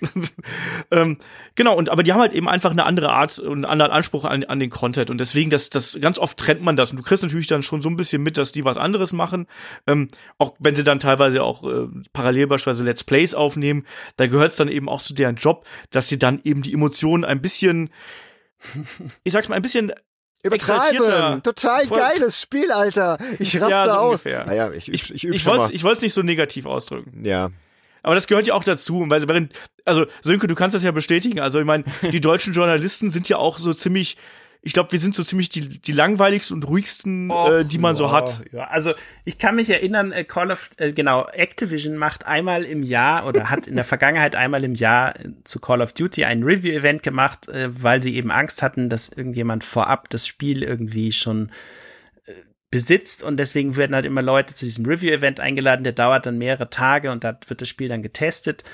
[0.90, 1.18] ähm,
[1.54, 4.24] genau, und aber die haben halt eben einfach eine andere Art und einen anderen Anspruch
[4.24, 5.10] an, an den Content.
[5.10, 6.90] Und deswegen, das, das ganz oft trennt man das.
[6.90, 9.46] Und du kriegst natürlich dann schon so ein bisschen mit, dass die was anderes machen.
[9.86, 10.08] Ähm,
[10.38, 13.84] auch wenn sie dann teilweise auch äh, parallel beispielsweise Let's Plays aufnehmen,
[14.16, 17.24] da gehört es dann eben auch zu deren Job, dass sie dann eben die Emotionen
[17.24, 17.90] ein bisschen
[19.24, 19.92] ich sag's mal, ein bisschen
[20.42, 21.42] Übertreiben.
[21.42, 23.18] Total geiles Spiel, Alter.
[23.38, 24.06] Ich raste ja, so aus.
[24.24, 24.46] Ungefähr.
[24.46, 27.24] Naja, ich, ich, ich, ich wollte es nicht so negativ ausdrücken.
[27.24, 27.50] Ja.
[28.02, 29.04] Aber das gehört ja auch dazu.
[29.08, 29.48] Weil,
[29.84, 31.40] also, Sönke, du kannst das ja bestätigen.
[31.40, 34.16] Also, ich meine, die deutschen Journalisten sind ja auch so ziemlich
[34.62, 37.96] ich glaube, wir sind so ziemlich die, die langweiligsten und ruhigsten, Och, äh, die man
[37.96, 38.42] so hat.
[38.52, 38.64] Ja.
[38.64, 38.92] Also
[39.24, 43.48] ich kann mich erinnern, äh, Call of, äh, genau, Activision macht einmal im Jahr oder
[43.48, 47.48] hat in der Vergangenheit einmal im Jahr äh, zu Call of Duty ein Review-Event gemacht,
[47.48, 51.50] äh, weil sie eben Angst hatten, dass irgendjemand vorab das Spiel irgendwie schon
[52.26, 52.32] äh,
[52.70, 56.68] besitzt und deswegen werden halt immer Leute zu diesem Review-Event eingeladen, der dauert dann mehrere
[56.68, 58.64] Tage und da wird das Spiel dann getestet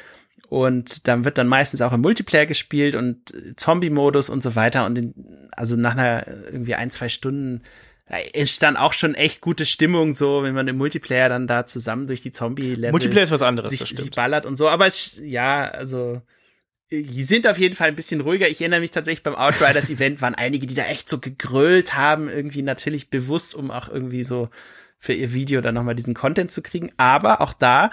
[0.48, 4.86] und dann wird dann meistens auch im Multiplayer gespielt und Zombie-Modus und so weiter.
[4.86, 5.14] Und in,
[5.52, 7.62] also nach einer irgendwie ein, zwei Stunden
[8.32, 12.06] ist dann auch schon echt gute Stimmung, so wenn man im Multiplayer dann da zusammen
[12.06, 14.68] durch die Zombie-Level Multiplayer ist was anderes, sich, sich ballert und so.
[14.68, 16.22] Aber es, ja, also
[16.92, 18.48] die sind auf jeden Fall ein bisschen ruhiger.
[18.48, 22.28] Ich erinnere mich tatsächlich beim Outriders Event waren einige, die da echt so gegrölt haben,
[22.28, 24.50] irgendwie natürlich bewusst, um auch irgendwie so
[24.98, 26.90] für ihr Video dann nochmal diesen Content zu kriegen.
[26.96, 27.90] Aber auch da,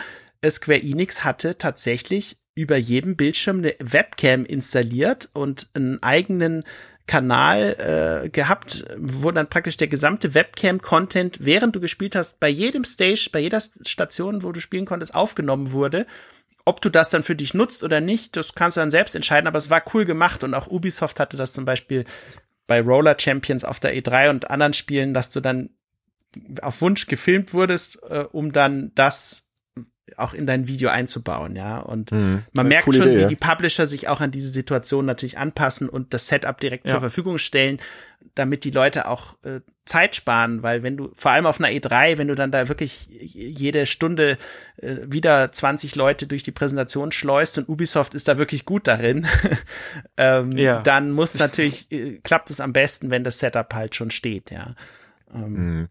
[0.48, 6.64] Square Enix hatte tatsächlich über jedem Bildschirm eine Webcam installiert und einen eigenen
[7.06, 12.86] Kanal äh, gehabt, wo dann praktisch der gesamte Webcam-Content, während du gespielt hast, bei jedem
[12.86, 16.06] Stage, bei jeder Station, wo du spielen konntest, aufgenommen wurde.
[16.66, 19.48] Ob du das dann für dich nutzt oder nicht, das kannst du dann selbst entscheiden,
[19.48, 22.06] aber es war cool gemacht und auch Ubisoft hatte das zum Beispiel
[22.68, 25.72] bei Roller Champions auf der E3 und anderen Spielen, dass du dann
[26.62, 29.52] auf Wunsch gefilmt wurdest, äh, um dann das
[30.18, 31.80] auch in dein Video einzubauen, ja.
[31.80, 32.44] Und mhm.
[32.52, 33.28] man merkt schon, Idee, wie ja.
[33.28, 36.92] die Publisher sich auch an diese Situation natürlich anpassen und das Setup direkt ja.
[36.92, 37.80] zur Verfügung stellen,
[38.36, 42.18] damit die Leute auch äh, Zeit sparen, weil wenn du, vor allem auf einer E3,
[42.18, 44.38] wenn du dann da wirklich jede Stunde
[44.78, 49.28] äh, wieder 20 Leute durch die Präsentation schleust und Ubisoft ist da wirklich gut darin,
[50.18, 50.82] ähm, ja.
[50.82, 54.74] dann muss natürlich, äh, klappt es am besten, wenn das Setup halt schon steht, ja.
[55.34, 55.90] Ähm, mhm.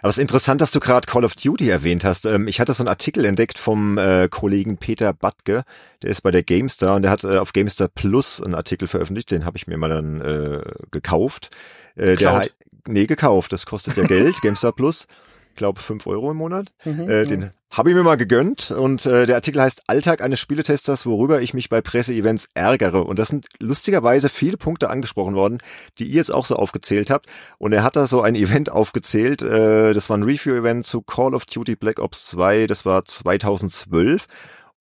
[0.00, 2.26] Aber es ist interessant, dass du gerade Call of Duty erwähnt hast.
[2.26, 5.62] Ähm, ich hatte so einen Artikel entdeckt vom äh, Kollegen Peter Batke,
[6.02, 9.30] der ist bei der GameStar und der hat äh, auf GameStar Plus einen Artikel veröffentlicht,
[9.30, 11.50] den habe ich mir mal dann äh, gekauft.
[11.96, 12.46] Äh, der,
[12.86, 15.06] nee, gekauft, das kostet ja Geld, GameStar Plus
[15.54, 16.72] glaube, fünf Euro im Monat.
[16.84, 20.40] Mhm, äh, den habe ich mir mal gegönnt und äh, der Artikel heißt Alltag eines
[20.40, 23.06] Spieletesters, worüber ich mich bei Presseevents ärgere.
[23.06, 25.58] Und das sind lustigerweise viele Punkte angesprochen worden,
[25.98, 27.26] die ihr jetzt auch so aufgezählt habt.
[27.58, 31.32] Und er hat da so ein Event aufgezählt, äh, das war ein Review-Event zu Call
[31.32, 34.26] of Duty Black Ops 2, das war 2012.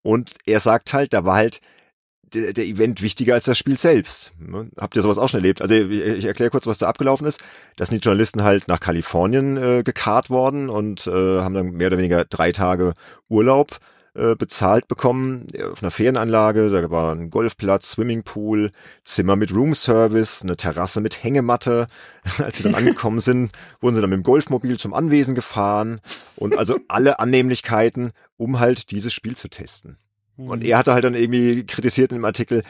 [0.02, 1.62] Und er sagt halt, da war halt
[2.34, 4.32] der, der Event wichtiger als das Spiel selbst.
[4.40, 4.70] Ne?
[4.78, 5.62] Habt ihr sowas auch schon erlebt?
[5.62, 7.40] Also ich, ich erkläre kurz, was da abgelaufen ist.
[7.76, 11.88] Da sind die Journalisten halt nach Kalifornien äh, gekarrt worden und äh, haben dann mehr
[11.88, 12.94] oder weniger drei Tage
[13.30, 13.80] Urlaub
[14.16, 16.70] äh, bezahlt bekommen auf einer Ferienanlage.
[16.70, 18.72] Da war ein Golfplatz, Swimmingpool,
[19.06, 21.88] Zimmer mit Roomservice, eine Terrasse mit Hängematte.
[22.40, 23.52] Als sie dann angekommen sind,
[23.82, 26.02] wurden sie dann mit dem Golfmobil zum Anwesen gefahren
[26.36, 29.98] und also alle Annehmlichkeiten, um halt dieses Spiel zu testen.
[30.48, 32.64] Und er hatte halt dann irgendwie kritisiert in dem Artikel,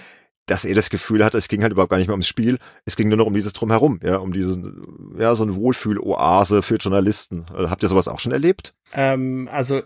[0.48, 2.96] dass er das Gefühl hatte, es ging halt überhaupt gar nicht mehr ums Spiel, es
[2.96, 7.46] ging nur noch um dieses Drumherum, ja, um diesen, ja, so eine Wohlfühloase für Journalisten.
[7.54, 8.74] Also, habt ihr sowas auch schon erlebt?
[8.94, 9.82] Ähm, also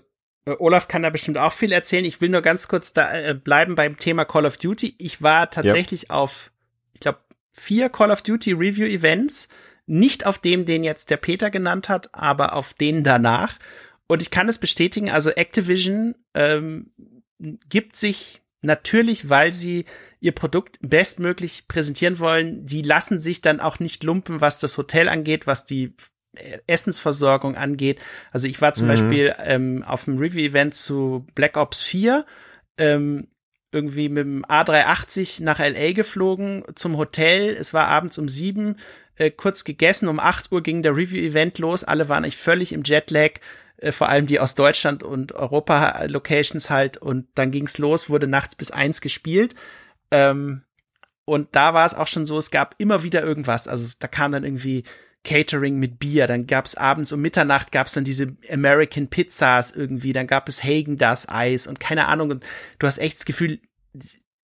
[0.45, 2.05] äh, Olaf kann da bestimmt auch viel erzählen.
[2.05, 4.95] Ich will nur ganz kurz da äh, bleiben beim Thema Call of Duty.
[4.97, 6.09] Ich war tatsächlich ja.
[6.11, 6.51] auf,
[6.93, 7.19] ich glaube,
[7.51, 9.49] vier Call of Duty Review Events,
[9.85, 13.57] nicht auf dem, den jetzt der Peter genannt hat, aber auf denen danach.
[14.07, 16.91] Und ich kann es bestätigen, also Activision ähm,
[17.69, 19.85] gibt sich natürlich, weil sie
[20.19, 25.09] ihr Produkt bestmöglich präsentieren wollen, die lassen sich dann auch nicht lumpen, was das Hotel
[25.09, 25.93] angeht, was die
[26.65, 28.01] Essensversorgung angeht.
[28.31, 28.89] Also ich war zum mhm.
[28.89, 32.25] Beispiel ähm, auf einem Review-Event zu Black Ops 4,
[32.77, 33.27] ähm,
[33.71, 37.49] irgendwie mit dem A380 nach LA geflogen zum Hotel.
[37.49, 38.77] Es war abends um sieben,
[39.15, 40.07] äh, kurz gegessen.
[40.07, 41.83] Um acht Uhr ging der Review-Event los.
[41.83, 43.39] Alle waren eigentlich völlig im Jetlag.
[43.83, 46.97] Äh, vor allem die aus Deutschland und Europa-Locations halt.
[46.97, 49.53] Und dann ging's los, wurde nachts bis eins gespielt.
[50.11, 50.63] Ähm,
[51.25, 53.67] und da war es auch schon so, es gab immer wieder irgendwas.
[53.67, 54.83] Also da kam dann irgendwie
[55.23, 60.27] Catering mit Bier, dann gab's abends um Mitternacht gab's dann diese American Pizzas irgendwie, dann
[60.27, 62.31] gab es Hagen das Eis und keine Ahnung.
[62.31, 62.45] Und
[62.79, 63.59] du hast echt das Gefühl,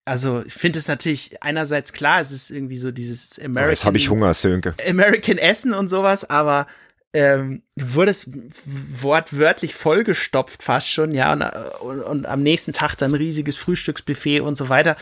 [0.06, 3.72] also ich finde es natürlich einerseits klar, es ist irgendwie so dieses American.
[3.72, 4.74] Jetzt habe ich Hunger, Sönke.
[4.88, 6.66] American Essen und sowas, aber
[7.14, 11.42] ähm, wurde es wortwörtlich vollgestopft fast schon, ja, und,
[11.82, 14.96] und, und, am nächsten Tag dann riesiges Frühstücksbuffet und so weiter.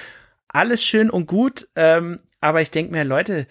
[0.48, 3.46] Alles schön und gut, ähm, aber ich denke mir, Leute,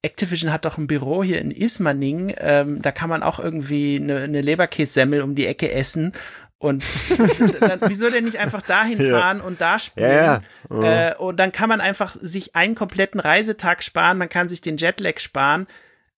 [0.00, 4.20] Activision hat doch ein Büro hier in Ismaning, ähm, da kann man auch irgendwie eine,
[4.20, 6.12] eine Leberkässemmel um die Ecke essen
[6.58, 6.84] und
[7.60, 9.44] dann, wieso denn nicht einfach dahin fahren ja.
[9.44, 10.08] und da spielen?
[10.08, 10.40] Ja,
[10.70, 11.10] ja.
[11.10, 14.76] Äh, und dann kann man einfach sich einen kompletten Reisetag sparen, man kann sich den
[14.76, 15.66] Jetlag sparen.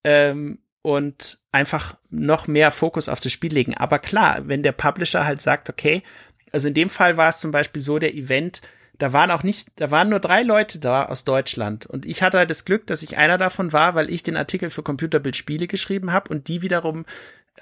[0.05, 3.75] Ähm, und einfach noch mehr Fokus auf das Spiel legen.
[3.75, 6.03] Aber klar, wenn der Publisher halt sagt, okay,
[6.53, 8.61] also in dem Fall war es zum Beispiel so, der Event,
[8.99, 11.87] da waren auch nicht, da waren nur drei Leute da aus Deutschland.
[11.87, 14.69] Und ich hatte halt das Glück, dass ich einer davon war, weil ich den Artikel
[14.69, 17.07] für Computerbildspiele geschrieben habe und die wiederum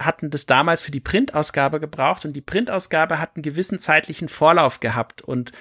[0.01, 4.81] hatten das damals für die Printausgabe gebraucht und die Printausgabe hat einen gewissen zeitlichen Vorlauf
[4.81, 5.53] gehabt und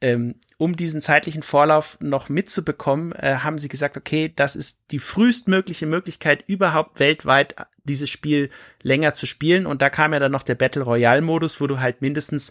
[0.00, 0.34] ähm,
[0.64, 5.84] um diesen zeitlichen Vorlauf noch mitzubekommen, äh, haben sie gesagt, okay, das ist die frühestmögliche
[5.84, 7.54] Möglichkeit überhaupt weltweit
[7.84, 8.48] dieses Spiel
[8.82, 9.66] länger zu spielen.
[9.66, 12.50] Und da kam ja dann noch der Battle Royale Modus, wo du halt mindestens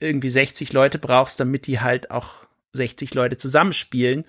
[0.00, 4.24] irgendwie 60 Leute brauchst, damit die halt auch 60 Leute zusammenspielen.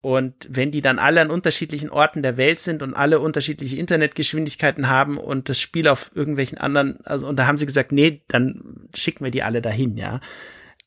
[0.00, 4.88] Und wenn die dann alle an unterschiedlichen Orten der Welt sind und alle unterschiedliche Internetgeschwindigkeiten
[4.88, 8.88] haben und das Spiel auf irgendwelchen anderen, also und da haben sie gesagt, nee, dann
[8.94, 10.20] schicken wir die alle dahin, ja.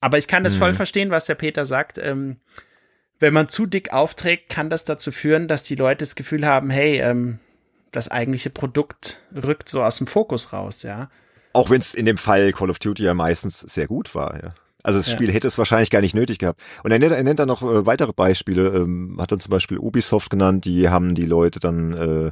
[0.02, 0.60] Aber ich kann das mhm.
[0.60, 1.98] voll verstehen, was der Peter sagt.
[1.98, 2.38] Ähm,
[3.20, 6.70] wenn man zu dick aufträgt, kann das dazu führen, dass die Leute das Gefühl haben,
[6.70, 7.40] hey, ähm,
[7.92, 11.10] das eigentliche Produkt rückt so aus dem Fokus raus, ja.
[11.54, 14.54] Auch wenn es in dem Fall Call of Duty ja meistens sehr gut war, ja.
[14.86, 16.62] Also das Spiel hätte es wahrscheinlich gar nicht nötig gehabt.
[16.84, 19.80] Und er nennt, er nennt dann noch äh, weitere Beispiele, ähm, hat dann zum Beispiel
[19.80, 22.32] Ubisoft genannt, die haben die Leute dann äh,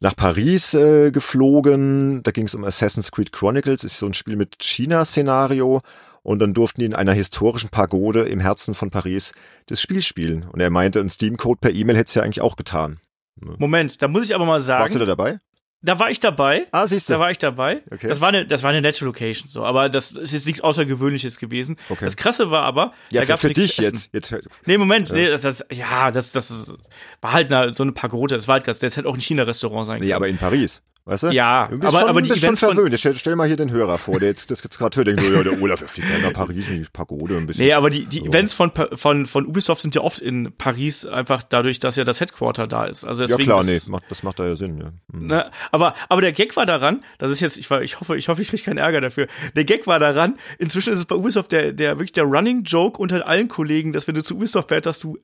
[0.00, 2.22] nach Paris äh, geflogen.
[2.22, 5.82] Da ging es um Assassin's Creed Chronicles, ist so ein Spiel mit China-Szenario
[6.24, 9.32] und dann durften die in einer historischen Pagode im Herzen von Paris
[9.66, 10.48] das Spiel spielen.
[10.50, 12.98] Und er meinte, ein Steam-Code per E-Mail hätte es ja eigentlich auch getan.
[13.36, 14.82] Moment, da muss ich aber mal sagen.
[14.82, 15.38] Warst du da dabei?
[15.82, 16.66] Da war ich dabei.
[16.72, 17.12] Ah, siehst du.
[17.12, 17.82] Da war ich dabei.
[17.90, 18.06] Okay.
[18.06, 19.64] Das war eine, das war eine nette Location, so.
[19.64, 21.76] Aber das ist jetzt nichts Außergewöhnliches gewesen.
[21.90, 22.04] Okay.
[22.04, 24.34] Das Krasse war aber, ja, da gab's für, für dich jetzt, jetzt.
[24.64, 25.16] Nee, Moment, ja.
[25.16, 26.72] nee, das, das, ja, das, das
[27.20, 28.34] war halt eine, so eine Pagode.
[28.34, 30.08] Das war halt, das hätte auch ein China-Restaurant sein können.
[30.08, 30.80] Nee, aber in Paris.
[31.06, 31.28] Weißt du?
[31.28, 32.98] Ja, du bist aber, schon, aber die bist Events schon verwöhnt.
[32.98, 35.34] Stell, stell mal hier den Hörer vor, der jetzt, das jetzt gerade hört, denkt, so,
[35.34, 37.66] ja, der Olaf, fliegt ja nach Paris, die Pagode ein bisschen.
[37.66, 38.26] Nee, aber die, die So.
[38.26, 42.20] Events von, von, von Ubisoft sind ja oft in Paris, einfach dadurch, dass ja das
[42.20, 43.04] Headquarter da ist.
[43.04, 44.92] Also ja deswegen klar, nee, das, macht, das macht da ja Sinn, ja.
[45.12, 45.26] Hm.
[45.26, 48.28] Ne, aber, aber der Gag war daran, das ist jetzt, ich, war, ich hoffe, ich
[48.28, 49.26] hoffe, ich kriege keinen Ärger dafür.
[49.54, 52.98] Der Gag war daran, inzwischen ist es bei Ubisoft der, der wirklich der Running Joke
[52.98, 55.18] unter allen Kollegen, dass wenn du zu Ubisoft fährst, dass du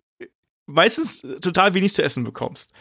[0.71, 2.73] meistens total wenig zu essen bekommst.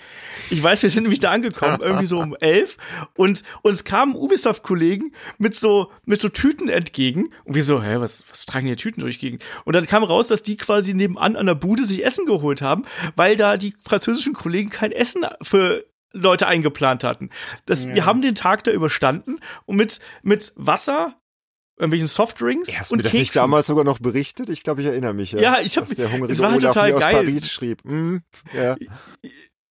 [0.49, 2.77] Ich weiß, wir sind nämlich da angekommen, irgendwie so um elf,
[3.15, 7.29] und uns kamen Ubisoft-Kollegen mit so, mit so Tüten entgegen.
[7.43, 9.39] Und wir so, hä, was, was tragen die Tüten durch gegen?
[9.65, 12.85] Und dann kam raus, dass die quasi nebenan an der Bude sich Essen geholt haben,
[13.15, 17.29] weil da die französischen Kollegen kein Essen für Leute eingeplant hatten.
[17.65, 21.18] Das, Wir haben den Tag da überstanden und mit, mit Wasser,
[21.79, 23.39] irgendwelchen Softdrinks Hast du und mir das nicht Keksen.
[23.41, 24.49] damals sogar noch berichtet?
[24.49, 25.31] Ich glaube, ich erinnere mich.
[25.31, 27.13] Ja, Ja, ich hab- Dass der hungrige es war halt Olaf total mir aus geil.
[27.15, 27.83] Paris schrieb.
[27.83, 28.21] Hm,
[28.53, 28.75] ja.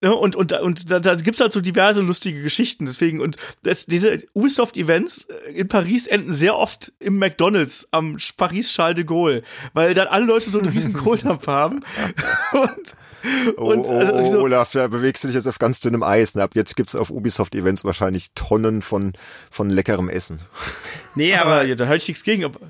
[0.01, 2.87] Ja, und, und, und da, da gibt's halt so diverse lustige Geschichten.
[2.87, 8.73] Deswegen, und das, diese Ubisoft-Events äh, in Paris enden sehr oft im McDonalds am Paris
[8.73, 11.81] Charles de Gaulle, weil dann alle Leute so einen riesen Kohldampf haben.
[12.53, 12.95] Und,
[13.57, 16.03] Oh, und oh, also, oh, so, Olaf, da bewegst du dich jetzt auf ganz dünnem
[16.03, 16.35] Eis.
[16.35, 16.43] Ne?
[16.43, 19.13] Ab jetzt gibt's auf Ubisoft-Events wahrscheinlich Tonnen von,
[19.51, 20.41] von leckerem Essen.
[21.15, 22.61] Nee, aber aber ja, da halte ich nichts gegen, aber,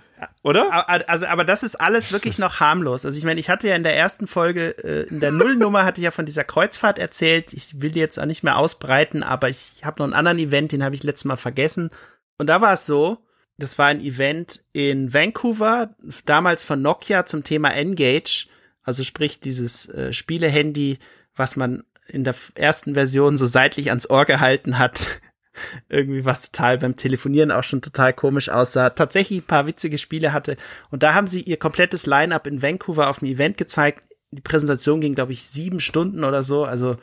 [0.43, 0.73] oder?
[0.73, 3.05] Aber- Also, aber das ist alles wirklich noch harmlos.
[3.05, 6.01] Also ich meine, ich hatte ja in der ersten Folge, äh, in der Nullnummer hatte
[6.01, 7.53] ich ja von dieser Kreuzfahrt erzählt.
[7.53, 10.73] Ich will die jetzt auch nicht mehr ausbreiten, aber ich habe noch einen anderen Event,
[10.73, 11.91] den habe ich letztes Mal vergessen.
[12.39, 13.19] Und da war es so,
[13.59, 15.91] das war ein Event in Vancouver,
[16.25, 18.47] damals von Nokia zum Thema Engage.
[18.89, 20.99] Also sprich dieses äh, Spielehandy,
[21.37, 25.21] was man in der ersten Version so seitlich ans Ohr gehalten hat.
[25.91, 28.89] Irgendwie was total beim Telefonieren auch schon total komisch aussah.
[28.89, 30.57] Tatsächlich ein paar witzige Spiele hatte.
[30.89, 34.09] Und da haben sie ihr komplettes Line-up in Vancouver auf einem Event gezeigt.
[34.31, 36.65] Die Präsentation ging, glaube ich, sieben Stunden oder so.
[36.65, 36.97] Also,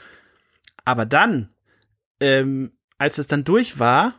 [0.86, 1.54] aber dann,
[2.20, 4.16] ähm, als es dann durch war,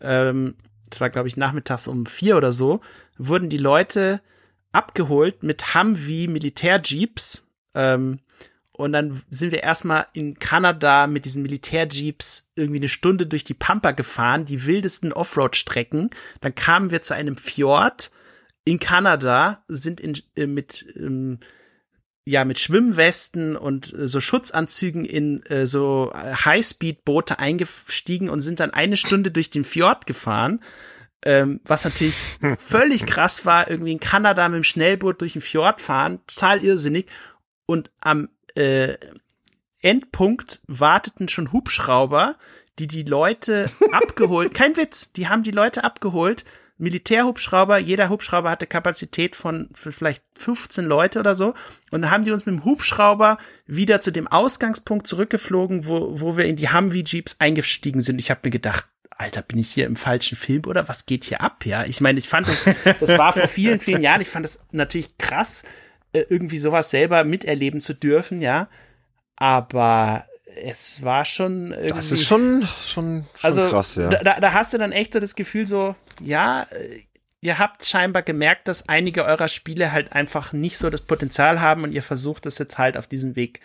[0.00, 0.56] ähm,
[0.90, 2.80] es war, glaube ich, nachmittags um vier oder so,
[3.16, 4.20] wurden die Leute
[4.76, 7.46] abgeholt mit Humvee Militärjeeps.
[7.74, 8.20] Ähm,
[8.72, 13.54] und dann sind wir erstmal in Kanada mit diesen Militärjeeps irgendwie eine Stunde durch die
[13.54, 16.10] Pampa gefahren, die wildesten Offroad-Strecken.
[16.42, 18.10] Dann kamen wir zu einem Fjord
[18.66, 21.38] in Kanada, sind in, äh, mit, ähm,
[22.26, 28.72] ja, mit Schwimmwesten und äh, so Schutzanzügen in äh, so Highspeed-Boote eingestiegen und sind dann
[28.72, 30.60] eine Stunde durch den Fjord gefahren.
[31.24, 32.14] Ähm, was natürlich
[32.58, 37.06] völlig krass war, irgendwie in Kanada mit dem Schnellboot durch den Fjord fahren, total irrsinnig.
[37.66, 38.94] Und am äh,
[39.80, 42.36] Endpunkt warteten schon Hubschrauber,
[42.78, 46.44] die die Leute abgeholt, kein Witz, die haben die Leute abgeholt,
[46.78, 51.54] Militärhubschrauber, jeder Hubschrauber hatte Kapazität von vielleicht 15 Leute oder so
[51.90, 56.36] und dann haben die uns mit dem Hubschrauber wieder zu dem Ausgangspunkt zurückgeflogen, wo, wo
[56.36, 58.20] wir in die Humvee Jeeps eingestiegen sind.
[58.20, 58.86] Ich habe mir gedacht,
[59.18, 61.64] Alter, bin ich hier im falschen Film oder was geht hier ab?
[61.64, 62.66] Ja, ich meine, ich fand das,
[63.00, 65.64] das war vor vielen, vielen Jahren, ich fand das natürlich krass,
[66.12, 68.68] äh, irgendwie sowas selber miterleben zu dürfen, ja.
[69.36, 70.26] Aber
[70.62, 71.90] es war schon irgendwie.
[71.90, 74.08] Das ist schon, schon, schon also, krass, ja.
[74.08, 77.00] Da, da, hast du dann echt so das Gefühl so, ja, äh,
[77.40, 81.84] ihr habt scheinbar gemerkt, dass einige eurer Spiele halt einfach nicht so das Potenzial haben
[81.84, 83.60] und ihr versucht es jetzt halt auf diesem Weg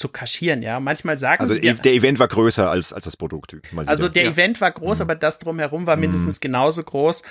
[0.00, 0.80] zu kaschieren, ja.
[0.80, 3.56] Manchmal sagen Also sie, ja, der Event war größer als, als das Produkt.
[3.72, 4.30] mal also der Ja.
[4.30, 7.22] Event war groß, aber das drumherum war mindestens genauso groß.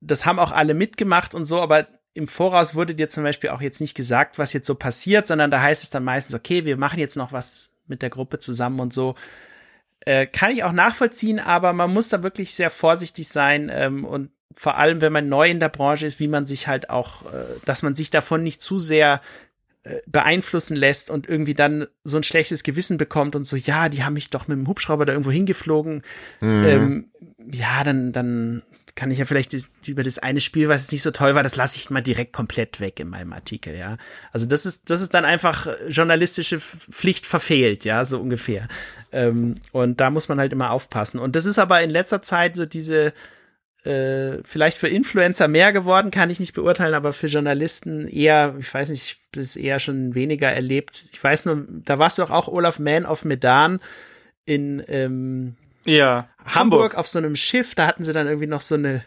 [0.00, 3.60] Das haben auch alle mitgemacht und so, aber im Voraus wurde dir zum Beispiel auch
[3.60, 6.76] jetzt nicht gesagt, was jetzt so passiert, sondern da heißt es dann meistens, okay, wir
[6.76, 9.14] machen jetzt noch was mit der Gruppe zusammen und so.
[10.04, 14.30] Äh, kann ich auch nachvollziehen, aber man muss da wirklich sehr vorsichtig sein ähm, und
[14.54, 17.44] vor allem, wenn man neu in der Branche ist, wie man sich halt auch, äh,
[17.64, 19.20] dass man sich davon nicht zu sehr
[20.06, 24.14] beeinflussen lässt und irgendwie dann so ein schlechtes Gewissen bekommt und so, ja, die haben
[24.14, 26.02] mich doch mit dem Hubschrauber da irgendwo hingeflogen.
[26.40, 26.64] Mhm.
[26.64, 27.06] Ähm,
[27.50, 28.62] ja, dann, dann
[28.94, 31.42] kann ich ja vielleicht das, über das eine Spiel, was jetzt nicht so toll war,
[31.42, 33.96] das lasse ich mal direkt komplett weg in meinem Artikel, ja.
[34.32, 38.68] Also das ist, das ist dann einfach journalistische Pflicht verfehlt, ja, so ungefähr.
[39.10, 41.18] Ähm, und da muss man halt immer aufpassen.
[41.18, 43.12] Und das ist aber in letzter Zeit so diese,
[43.84, 48.72] äh, vielleicht für Influencer mehr geworden, kann ich nicht beurteilen, aber für Journalisten eher, ich
[48.72, 51.02] weiß nicht, das ist eher schon weniger erlebt.
[51.12, 53.80] Ich weiß nur, da warst du doch auch Olaf Man of Medan
[54.44, 56.28] in ähm, Ja.
[56.44, 59.04] Hamburg auf so einem Schiff, da hatten sie dann irgendwie noch so eine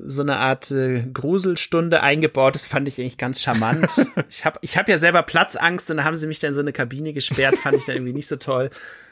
[0.00, 2.54] so eine Art äh, Gruselstunde eingebaut.
[2.54, 4.06] Das fand ich eigentlich ganz charmant.
[4.30, 6.60] ich habe ich hab ja selber Platzangst und da haben sie mich dann in so
[6.60, 8.70] eine Kabine gesperrt, fand ich dann irgendwie nicht so toll.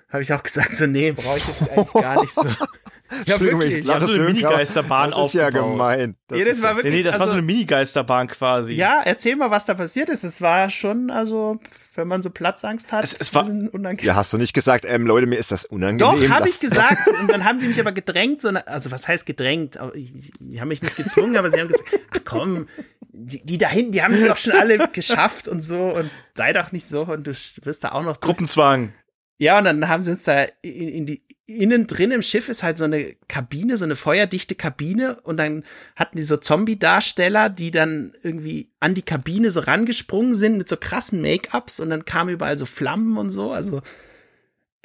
[0.08, 2.42] Habe ich auch gesagt, so, nee, brauche ich jetzt eigentlich gar nicht so.
[3.26, 3.82] ja, wirklich.
[3.82, 6.16] Ich habe so eine Minigeisterbahn Das ist ja gemein.
[6.28, 6.94] Das ja, das war wirklich.
[6.94, 8.74] Nee, das also, war so eine Minigeisterbahn quasi.
[8.74, 10.22] Ja, erzähl mal, was da passiert ist.
[10.22, 11.58] Es war schon, also,
[11.96, 14.06] wenn man so Platzangst hat, es, es war unangenehm.
[14.06, 15.98] Ja, hast du nicht gesagt, ähm, Leute, mir ist das unangenehm.
[15.98, 17.08] Doch, habe ich gesagt.
[17.20, 19.76] Und dann haben sie mich aber gedrängt, so, also was heißt gedrängt?
[19.94, 22.66] Die haben mich nicht gezwungen, aber sie haben gesagt, ach komm,
[23.10, 26.52] die, die da hinten, die haben es doch schon alle geschafft und so und sei
[26.52, 28.20] doch nicht so und du wirst da auch noch.
[28.20, 28.92] Gruppenzwang.
[29.38, 32.62] Ja, und dann haben sie uns da in, in die, innen drin im Schiff ist
[32.62, 35.62] halt so eine Kabine, so eine feuerdichte Kabine und dann
[35.94, 40.76] hatten die so Zombie-Darsteller, die dann irgendwie an die Kabine so rangesprungen sind mit so
[40.76, 43.80] krassen Make-ups und dann kamen überall so Flammen und so, also.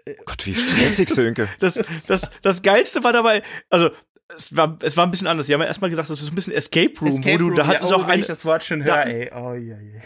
[0.05, 1.49] Äh, Gott, wie stressig, Sönke.
[1.59, 3.89] Das, das, das Geilste war dabei, also
[4.37, 5.47] es war, es war ein bisschen anders.
[5.47, 7.67] Sie haben ja erstmal gesagt, das ist ein bisschen Escape Room, Escape wo du, da
[7.67, 9.29] hatten ja, oh, auch ein, ich das Wort schon höre, ey.
[9.33, 10.01] Oh, ja, ja.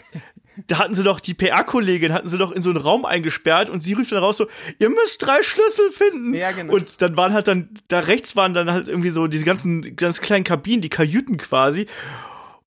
[0.66, 3.82] Da hatten sie doch die PR-Kollegin, hatten sie doch in so einen Raum eingesperrt und
[3.82, 4.46] sie rief dann raus so,
[4.78, 6.34] ihr müsst drei Schlüssel finden.
[6.34, 6.74] Ja, genau.
[6.74, 10.20] Und dann waren halt dann, da rechts waren dann halt irgendwie so diese ganzen, ganz
[10.20, 11.86] kleinen Kabinen, die Kajüten quasi.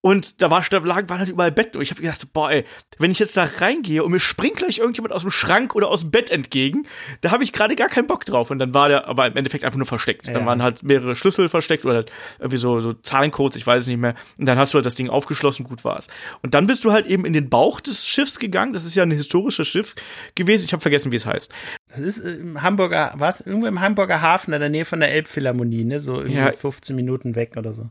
[0.02, 1.76] Und da war da lagen waren halt überall Betten.
[1.76, 2.64] Und ich habe gedacht, boah, ey,
[3.00, 6.02] wenn ich jetzt da reingehe und mir springt gleich irgendjemand aus dem Schrank oder aus
[6.02, 6.88] dem Bett entgegen,
[7.20, 8.50] da habe ich gerade gar keinen Bock drauf.
[8.50, 10.28] Und dann war der aber im Endeffekt einfach nur versteckt.
[10.28, 10.34] Ja.
[10.34, 13.88] Dann waren halt mehrere Schlüssel versteckt oder halt irgendwie so, so Zahlencodes, ich weiß es
[13.90, 14.16] nicht mehr.
[14.38, 16.08] Und dann hast du halt das Ding aufgeschlossen, gut war's.
[16.42, 18.72] Und dann bist du halt eben in den Bauch des Schiffs gegangen.
[18.72, 19.96] Das ist ja ein historisches Schiff
[20.34, 20.64] gewesen.
[20.64, 21.52] Ich habe vergessen, wie es heißt.
[21.90, 23.42] Das ist im Hamburger, was?
[23.42, 26.00] Irgendwo im Hamburger Hafen in der Nähe von der Elbphilharmonie, ne?
[26.00, 26.52] So irgendwie ja.
[26.52, 27.90] 15 Minuten weg oder so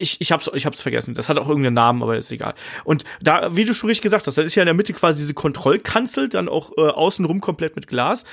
[0.00, 1.14] ich, ich hab's, ich hab's vergessen.
[1.14, 2.54] Das hat auch irgendeinen Namen, aber ist egal.
[2.84, 5.18] Und da, wie du schon richtig gesagt hast, da ist ja in der Mitte quasi
[5.18, 8.24] diese Kontrollkanzel, dann auch äh, außenrum komplett mit Glas.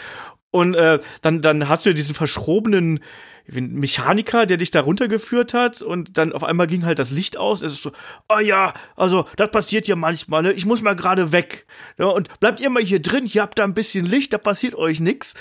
[0.50, 3.02] Und äh, dann, dann hast du ja diesen verschrobenen
[3.50, 7.62] Mechaniker, der dich da runtergeführt hat und dann auf einmal ging halt das Licht aus.
[7.62, 7.92] Es ist so,
[8.30, 10.52] oh ja, also das passiert ja manchmal, ne?
[10.54, 11.66] Ich muss mal gerade weg.
[11.98, 14.76] Ja, und bleibt ihr mal hier drin, hier habt da ein bisschen Licht, da passiert
[14.76, 15.36] euch nix.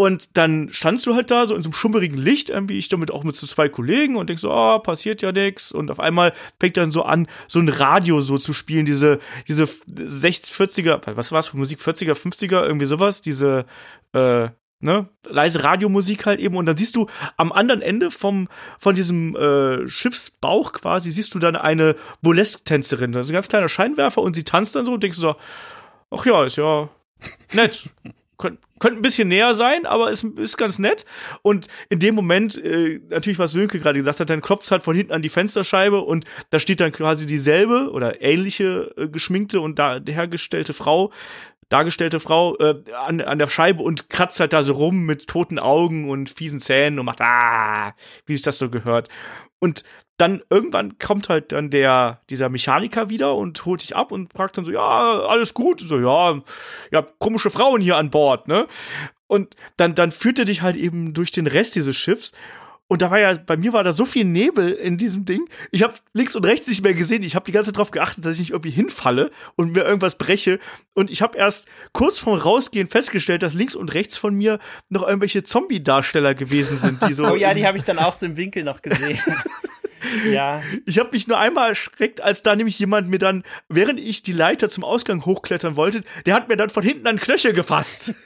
[0.00, 3.10] Und dann standst du halt da so in so einem schummerigen Licht, irgendwie ich damit
[3.10, 5.72] auch mit so zwei Kollegen und denkst so, oh, passiert ja nix.
[5.72, 9.66] Und auf einmal fängt dann so an, so ein Radio so zu spielen, diese, diese
[9.66, 13.66] 60, 40er, was war's für Musik, 40er, 50er, irgendwie sowas, diese,
[14.14, 14.48] äh,
[14.80, 16.56] ne, leise Radiomusik halt eben.
[16.56, 17.06] Und dann siehst du
[17.36, 18.48] am anderen Ende vom,
[18.78, 23.12] von diesem äh, Schiffsbauch quasi, siehst du dann eine Burlesque-Tänzerin.
[23.12, 25.36] Das ist ein ganz kleiner Scheinwerfer und sie tanzt dann so und denkst so,
[26.10, 26.88] ach ja, ist ja
[27.52, 27.90] nett
[28.40, 31.04] könnte könnt ein bisschen näher sein, aber ist, ist ganz nett.
[31.42, 34.96] Und in dem Moment, äh, natürlich, was Sönke gerade gesagt hat, dann klopft halt von
[34.96, 39.78] hinten an die Fensterscheibe und da steht dann quasi dieselbe oder ähnliche äh, geschminkte und
[39.78, 41.12] da hergestellte Frau,
[41.68, 45.58] dargestellte Frau äh, an, an der Scheibe und kratzt halt da so rum mit toten
[45.58, 47.94] Augen und fiesen Zähnen und macht ah,
[48.26, 49.08] wie sich das so gehört.
[49.58, 49.84] Und
[50.20, 54.58] dann irgendwann kommt halt dann der, dieser Mechaniker wieder und holt dich ab und fragt
[54.58, 55.80] dann so, ja, alles gut.
[55.80, 56.40] Und so, ja,
[56.90, 58.66] ja, komische Frauen hier an Bord, ne?
[59.26, 62.32] Und dann, dann führt er dich halt eben durch den Rest dieses Schiffs.
[62.88, 65.48] Und da war ja, bei mir war da so viel Nebel in diesem Ding.
[65.70, 67.22] Ich habe links und rechts nicht mehr gesehen.
[67.22, 70.18] Ich habe die ganze Zeit darauf geachtet, dass ich nicht irgendwie hinfalle und mir irgendwas
[70.18, 70.58] breche.
[70.92, 75.06] Und ich habe erst kurz vorm Rausgehen festgestellt, dass links und rechts von mir noch
[75.06, 77.26] irgendwelche Zombie-Darsteller gewesen sind, die so.
[77.30, 79.20] oh ja, die habe ich dann auch so im Winkel noch gesehen.
[80.30, 80.62] Ja.
[80.86, 84.32] Ich habe mich nur einmal erschreckt, als da nämlich jemand mir dann, während ich die
[84.32, 88.12] Leiter zum Ausgang hochklettern wollte, der hat mir dann von hinten an Knöchel gefasst.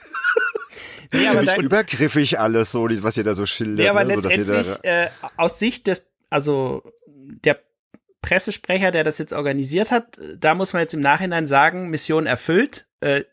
[1.13, 3.85] Nee, aber da, übergriffig alles so, was ihr da so schildert.
[3.85, 4.15] Ja, aber ne?
[4.15, 5.07] letztendlich so, äh,
[5.37, 7.61] aus Sicht des, also der
[8.21, 12.87] Pressesprecher, der das jetzt organisiert hat, da muss man jetzt im Nachhinein sagen, Mission erfüllt.
[13.01, 13.23] Äh,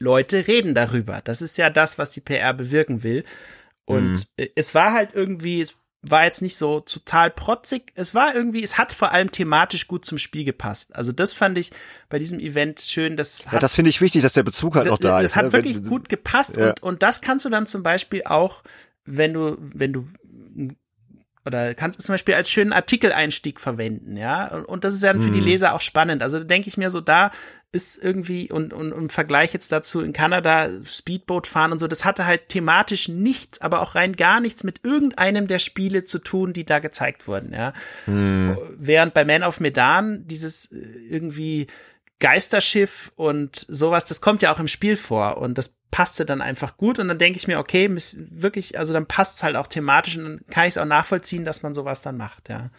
[0.00, 1.20] Leute reden darüber.
[1.22, 3.24] Das ist ja das, was die PR bewirken will.
[3.84, 4.48] Und mhm.
[4.54, 5.80] es war halt irgendwie, es
[6.10, 7.92] war jetzt nicht so total protzig.
[7.94, 10.94] Es war irgendwie, es hat vor allem thematisch gut zum Spiel gepasst.
[10.94, 11.70] Also das fand ich
[12.08, 13.16] bei diesem Event schön.
[13.16, 15.30] Das ja, das finde ich wichtig, dass der Bezug halt noch da das ist.
[15.32, 15.52] Das hat ne?
[15.52, 16.68] wirklich wenn, gut gepasst ja.
[16.68, 18.62] und, und das kannst du dann zum Beispiel auch,
[19.04, 20.06] wenn du, wenn du
[21.44, 24.48] oder kannst du zum Beispiel als schönen Artikeleinstieg verwenden, ja.
[24.48, 25.46] Und, und das ist ja für die mhm.
[25.46, 26.22] Leser auch spannend.
[26.22, 27.30] Also da denke ich mir so, da
[27.70, 32.04] ist irgendwie, und, und im Vergleich jetzt dazu in Kanada Speedboat fahren und so, das
[32.04, 36.54] hatte halt thematisch nichts, aber auch rein gar nichts mit irgendeinem der Spiele zu tun,
[36.54, 37.72] die da gezeigt wurden, ja.
[38.06, 38.56] Mhm.
[38.76, 40.78] Während bei Man of Medan dieses äh,
[41.10, 41.66] irgendwie
[42.20, 46.76] Geisterschiff und sowas, das kommt ja auch im Spiel vor und das passte dann einfach
[46.76, 47.88] gut und dann denke ich mir, okay,
[48.30, 51.44] wirklich, also dann passt es halt auch thematisch und dann kann ich es auch nachvollziehen,
[51.44, 52.70] dass man sowas dann macht, ja.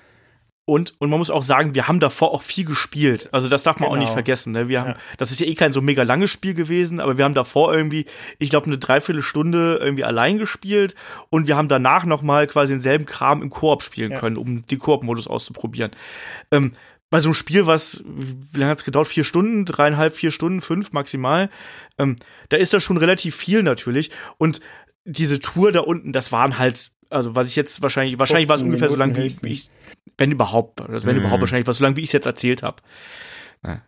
[0.70, 3.28] Und, und man muss auch sagen, wir haben davor auch viel gespielt.
[3.32, 3.96] Also das darf man genau.
[3.96, 4.18] auch nicht genau.
[4.18, 4.54] vergessen.
[4.54, 4.70] Ne?
[4.70, 4.98] Wir haben, ja.
[5.18, 8.06] das ist ja eh kein so mega langes Spiel gewesen, aber wir haben davor irgendwie,
[8.38, 10.94] ich glaube, eine Dreiviertelstunde irgendwie allein gespielt
[11.32, 14.20] und wir haben danach noch mal quasi denselben Kram im Koop spielen ja.
[14.20, 15.90] können, um die Koop-Modus auszuprobieren.
[16.52, 16.74] Ähm,
[17.10, 19.08] bei so einem Spiel, was, wie lange hat's gedauert?
[19.08, 21.50] Vier Stunden, dreieinhalb, vier Stunden, fünf maximal.
[21.98, 22.16] Ähm,
[22.50, 24.12] da ist das schon relativ viel natürlich.
[24.38, 24.60] Und
[25.06, 28.62] diese Tour da unten, das waren halt, also was ich jetzt wahrscheinlich, wahrscheinlich war es
[28.62, 29.70] ungefähr so lang, wie ich, wie ich,
[30.18, 31.24] wenn überhaupt, also wenn mhm.
[31.24, 32.82] überhaupt wahrscheinlich was so lang, wie ich es jetzt erzählt habe.
[33.66, 33.82] Ja.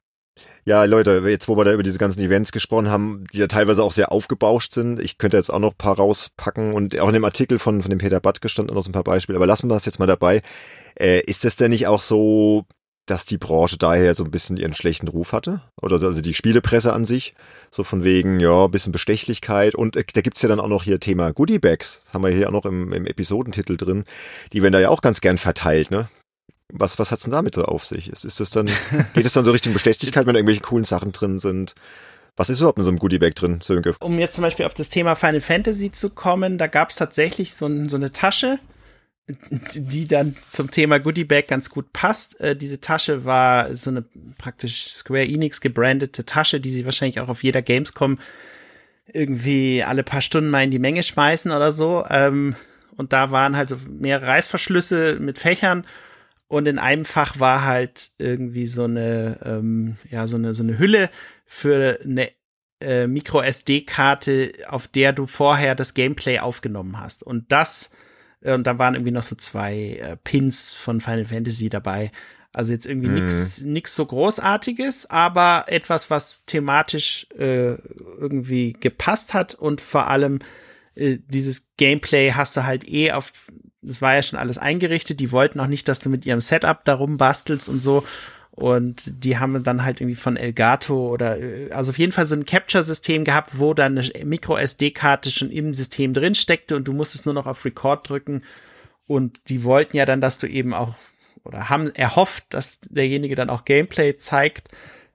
[0.63, 3.83] Ja, Leute, jetzt wo wir da über diese ganzen Events gesprochen haben, die ja teilweise
[3.83, 7.15] auch sehr aufgebauscht sind, ich könnte jetzt auch noch ein paar rauspacken und auch in
[7.15, 9.67] dem Artikel von, von dem Peter Butt gestanden noch so ein paar Beispiele, aber lassen
[9.67, 10.41] wir das jetzt mal dabei.
[10.99, 12.65] Äh, ist das denn nicht auch so,
[13.05, 15.61] dass die Branche daher so ein bisschen ihren schlechten Ruf hatte?
[15.81, 17.33] Oder also die Spielepresse an sich,
[17.69, 19.75] so von wegen, ja, ein bisschen Bestechlichkeit.
[19.75, 22.47] Und äh, da gibt's ja dann auch noch hier Thema Goodiebags, das haben wir hier
[22.47, 24.03] auch noch im, im Episodentitel drin.
[24.53, 26.07] Die werden da ja auch ganz gern verteilt, ne?
[26.73, 28.09] Was, was hat's denn damit so auf sich?
[28.09, 28.69] Ist, ist das dann,
[29.13, 31.75] geht es dann so Richtung Bestechlichkeit, wenn da irgendwelche coolen Sachen drin sind?
[32.37, 33.95] Was ist überhaupt in so einem Goodiebag drin, Sönke?
[33.99, 37.65] Um jetzt zum Beispiel auf das Thema Final Fantasy zu kommen, da gab's tatsächlich so,
[37.65, 38.57] ein, so eine Tasche,
[39.49, 42.39] die dann zum Thema Goodiebag ganz gut passt.
[42.39, 44.03] Äh, diese Tasche war so eine
[44.37, 48.19] praktisch Square Enix gebrandete Tasche, die sie wahrscheinlich auch auf jeder Gamescom
[49.13, 52.03] irgendwie alle paar Stunden mal in die Menge schmeißen oder so.
[52.09, 52.55] Ähm,
[52.95, 55.85] und da waren halt so mehrere Reißverschlüsse mit Fächern
[56.51, 60.77] und in einem Fach war halt irgendwie so eine, ähm, ja, so eine, so eine
[60.77, 61.09] Hülle
[61.45, 62.29] für eine
[62.81, 67.23] äh, Micro SD-Karte, auf der du vorher das Gameplay aufgenommen hast.
[67.23, 67.91] Und das,
[68.43, 72.11] und da waren irgendwie noch so zwei äh, Pins von Final Fantasy dabei.
[72.53, 73.15] Also jetzt irgendwie mhm.
[73.15, 80.39] nix, nix so großartiges, aber etwas, was thematisch äh, irgendwie gepasst hat und vor allem
[80.95, 83.31] äh, dieses Gameplay hast du halt eh auf
[83.83, 85.19] das war ja schon alles eingerichtet.
[85.19, 88.03] Die wollten auch nicht, dass du mit ihrem Setup darum bastelst und so.
[88.51, 92.35] Und die haben dann halt irgendwie von Elgato oder, äh, also auf jeden Fall so
[92.35, 97.25] ein Capture-System gehabt, wo dann eine Micro-SD-Karte schon im System drin steckte und du musstest
[97.25, 98.43] nur noch auf Record drücken.
[99.07, 100.95] Und die wollten ja dann, dass du eben auch,
[101.43, 104.69] oder haben erhofft, dass derjenige dann auch Gameplay zeigt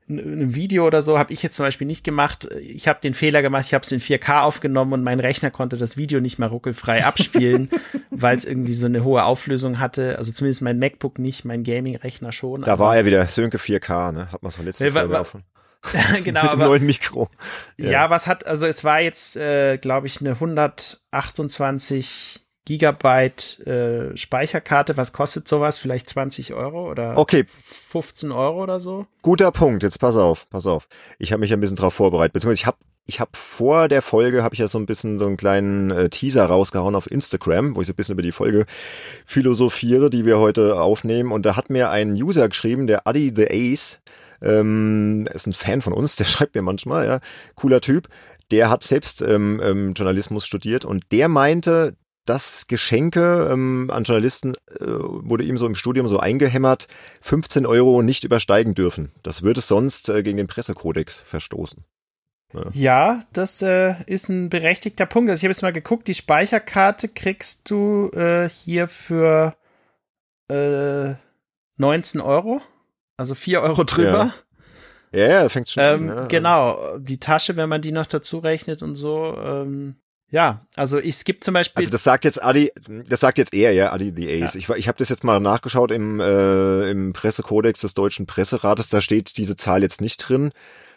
[0.08, 2.48] einem Video oder so habe ich jetzt zum Beispiel nicht gemacht.
[2.60, 5.76] Ich habe den Fehler gemacht, ich habe es in 4K aufgenommen und mein Rechner konnte
[5.76, 7.70] das Video nicht mehr ruckelfrei abspielen,
[8.10, 10.16] weil es irgendwie so eine hohe Auflösung hatte.
[10.18, 12.62] Also zumindest mein MacBook nicht, mein Gaming-Rechner schon.
[12.62, 14.30] Da war ja wieder Sönke 4K, ne?
[14.30, 15.42] Hat man so letzte Folge davon.
[15.82, 16.12] genau,
[16.44, 17.28] mit dem aber, neuen Mikro.
[17.76, 17.90] Ja.
[17.90, 24.96] ja, was hat, also es war jetzt, äh, glaube ich, eine 128 Gigabyte äh, Speicherkarte,
[24.96, 25.78] was kostet sowas?
[25.78, 27.44] Vielleicht 20 Euro oder okay.
[27.48, 29.06] 15 Euro oder so?
[29.22, 30.88] Guter Punkt, jetzt pass auf, pass auf.
[31.18, 34.42] Ich habe mich ein bisschen drauf vorbereitet, beziehungsweise ich habe ich hab vor der Folge,
[34.42, 37.80] habe ich ja so ein bisschen so einen kleinen äh, Teaser rausgehauen auf Instagram, wo
[37.80, 38.66] ich so ein bisschen über die Folge
[39.24, 41.30] philosophiere, die wir heute aufnehmen.
[41.30, 44.00] Und da hat mir ein User geschrieben, der Adi the Ace,
[44.42, 47.20] ähm, ist ein Fan von uns, der schreibt mir manchmal, ja,
[47.54, 48.08] cooler Typ.
[48.50, 51.96] Der hat selbst ähm, ähm, Journalismus studiert und der meinte,
[52.26, 56.88] dass Geschenke ähm, an Journalisten äh, wurde ihm so im Studium so eingehämmert,
[57.22, 59.12] 15 Euro nicht übersteigen dürfen.
[59.22, 61.84] Das würde sonst äh, gegen den Pressekodex verstoßen.
[62.52, 65.30] Ja, ja das äh, ist ein berechtigter Punkt.
[65.30, 69.56] Also ich habe jetzt mal geguckt, die Speicherkarte kriegst du äh, hier für
[70.48, 71.14] äh,
[71.78, 72.60] 19 Euro,
[73.16, 74.34] also 4 Euro drüber.
[75.12, 76.16] Ja, ja, fängt schon ähm, an.
[76.16, 76.26] Ja.
[76.26, 79.96] Genau, die Tasche, wenn man die noch dazu rechnet und so, ähm,
[80.30, 81.82] ja, also es gibt zum Beispiel.
[81.82, 82.72] Also das sagt jetzt Adi,
[83.08, 84.54] das sagt jetzt er, ja, Adi the Ace.
[84.54, 84.58] Ja.
[84.58, 89.00] Ich, ich habe das jetzt mal nachgeschaut im, äh, im Pressekodex des Deutschen Presserates, da
[89.00, 90.50] steht diese Zahl jetzt nicht drin.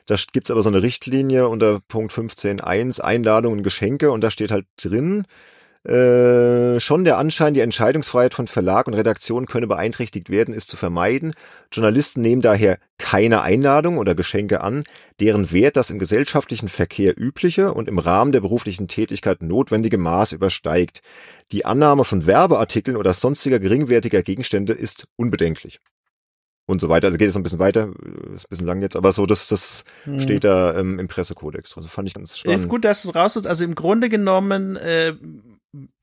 [0.08, 4.50] Da gibt's aber so eine Richtlinie unter Punkt 15.1, Einladungen und Geschenke und da steht
[4.50, 5.26] halt drin,
[5.86, 10.76] äh, schon der Anschein, die Entscheidungsfreiheit von Verlag und Redaktion könne beeinträchtigt werden, ist zu
[10.76, 11.34] vermeiden.
[11.72, 14.84] Journalisten nehmen daher keine Einladung oder Geschenke an,
[15.22, 20.34] deren Wert das im gesellschaftlichen Verkehr übliche und im Rahmen der beruflichen Tätigkeit notwendige Maß
[20.34, 21.02] übersteigt.
[21.54, 25.80] Die Annahme von Werbeartikeln oder sonstiger geringwertiger Gegenstände ist unbedenklich
[26.70, 27.08] und so weiter.
[27.08, 27.90] Also geht es ein bisschen weiter,
[28.36, 30.20] ist ein bisschen lang jetzt, aber so, das, das hm.
[30.20, 31.76] steht da ähm, im Pressekodex.
[31.76, 32.60] Also fand ich ganz spannend.
[32.60, 35.14] Ist gut, dass du es raus Also im Grunde genommen äh,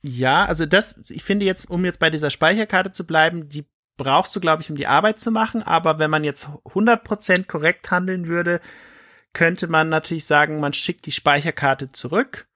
[0.02, 3.66] ja, also das, ich finde jetzt, um jetzt bei dieser Speicherkarte zu bleiben, die
[3.96, 5.62] brauchst du, glaube ich, um die Arbeit zu machen.
[5.62, 8.60] Aber wenn man jetzt 100% korrekt handeln würde,
[9.32, 12.46] könnte man natürlich sagen, man schickt die Speicherkarte zurück.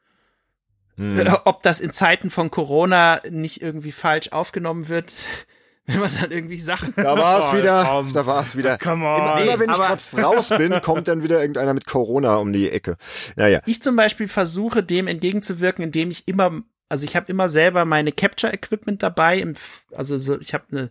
[0.97, 1.27] Hm.
[1.45, 5.13] Ob das in Zeiten von Corona nicht irgendwie falsch aufgenommen wird,
[5.87, 6.93] wenn man dann irgendwie Sachen.
[6.97, 7.99] Da war es wieder.
[7.99, 8.81] Um, da war es wieder.
[8.81, 12.71] Immer, immer wenn ich gerade raus bin, kommt dann wieder irgendeiner mit Corona um die
[12.71, 12.97] Ecke.
[13.35, 13.61] Naja.
[13.67, 18.11] Ich zum Beispiel versuche dem entgegenzuwirken, indem ich immer also ich habe immer selber meine
[18.11, 19.39] Capture Equipment dabei.
[19.39, 19.55] Im,
[19.95, 20.91] also so, ich habe ne,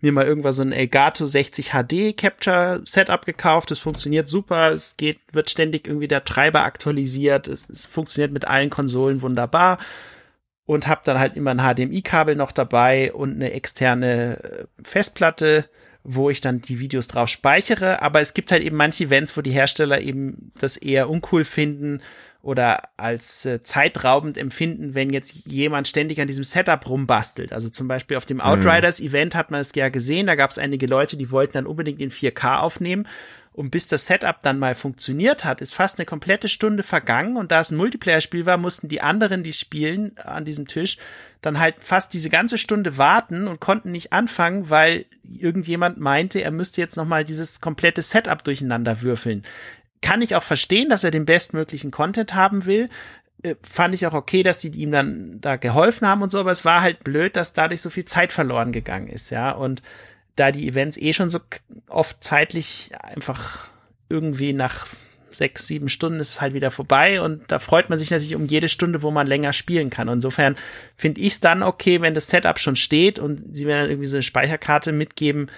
[0.00, 3.70] mir mal irgendwann so ein Elgato 60 HD Capture Setup gekauft.
[3.70, 4.72] Das funktioniert super.
[4.72, 7.48] Es geht, wird ständig irgendwie der Treiber aktualisiert.
[7.48, 9.78] Es, es funktioniert mit allen Konsolen wunderbar.
[10.66, 15.64] Und habe dann halt immer ein HDMI-Kabel noch dabei und eine externe äh, Festplatte
[16.10, 18.00] wo ich dann die Videos drauf speichere.
[18.00, 22.00] Aber es gibt halt eben manche Events, wo die Hersteller eben das eher uncool finden
[22.40, 27.52] oder als äh, zeitraubend empfinden, wenn jetzt jemand ständig an diesem Setup rumbastelt.
[27.52, 30.86] Also zum Beispiel auf dem Outriders-Event hat man es ja gesehen, da gab es einige
[30.86, 33.08] Leute, die wollten dann unbedingt in 4K aufnehmen.
[33.52, 37.36] Und bis das Setup dann mal funktioniert hat, ist fast eine komplette Stunde vergangen.
[37.36, 40.96] Und da es ein Multiplayer-Spiel war, mussten die anderen, die spielen an diesem Tisch,
[41.40, 46.52] dann halt fast diese ganze Stunde warten und konnten nicht anfangen, weil irgendjemand meinte, er
[46.52, 49.42] müsste jetzt nochmal dieses komplette Setup durcheinander würfeln
[50.00, 52.88] kann ich auch verstehen, dass er den bestmöglichen Content haben will.
[53.42, 56.50] Äh, fand ich auch okay, dass sie ihm dann da geholfen haben und so, aber
[56.50, 59.52] es war halt blöd, dass dadurch so viel Zeit verloren gegangen ist, ja.
[59.52, 59.82] Und
[60.36, 61.40] da die Events eh schon so
[61.88, 63.68] oft zeitlich einfach
[64.08, 64.86] irgendwie nach
[65.30, 68.46] sechs, sieben Stunden ist es halt wieder vorbei und da freut man sich natürlich um
[68.46, 70.08] jede Stunde, wo man länger spielen kann.
[70.08, 70.56] Insofern
[70.96, 74.08] finde ich es dann okay, wenn das Setup schon steht und sie mir dann irgendwie
[74.08, 75.50] so eine Speicherkarte mitgeben,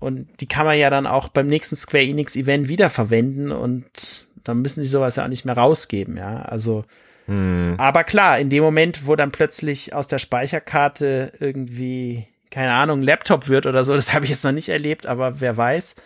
[0.00, 4.62] und die kann man ja dann auch beim nächsten Square Enix Event wiederverwenden und dann
[4.62, 6.42] müssen die sowas ja auch nicht mehr rausgeben, ja.
[6.42, 6.84] Also,
[7.26, 7.74] hm.
[7.78, 13.48] aber klar, in dem Moment, wo dann plötzlich aus der Speicherkarte irgendwie, keine Ahnung, Laptop
[13.48, 15.96] wird oder so, das habe ich jetzt noch nicht erlebt, aber wer weiß.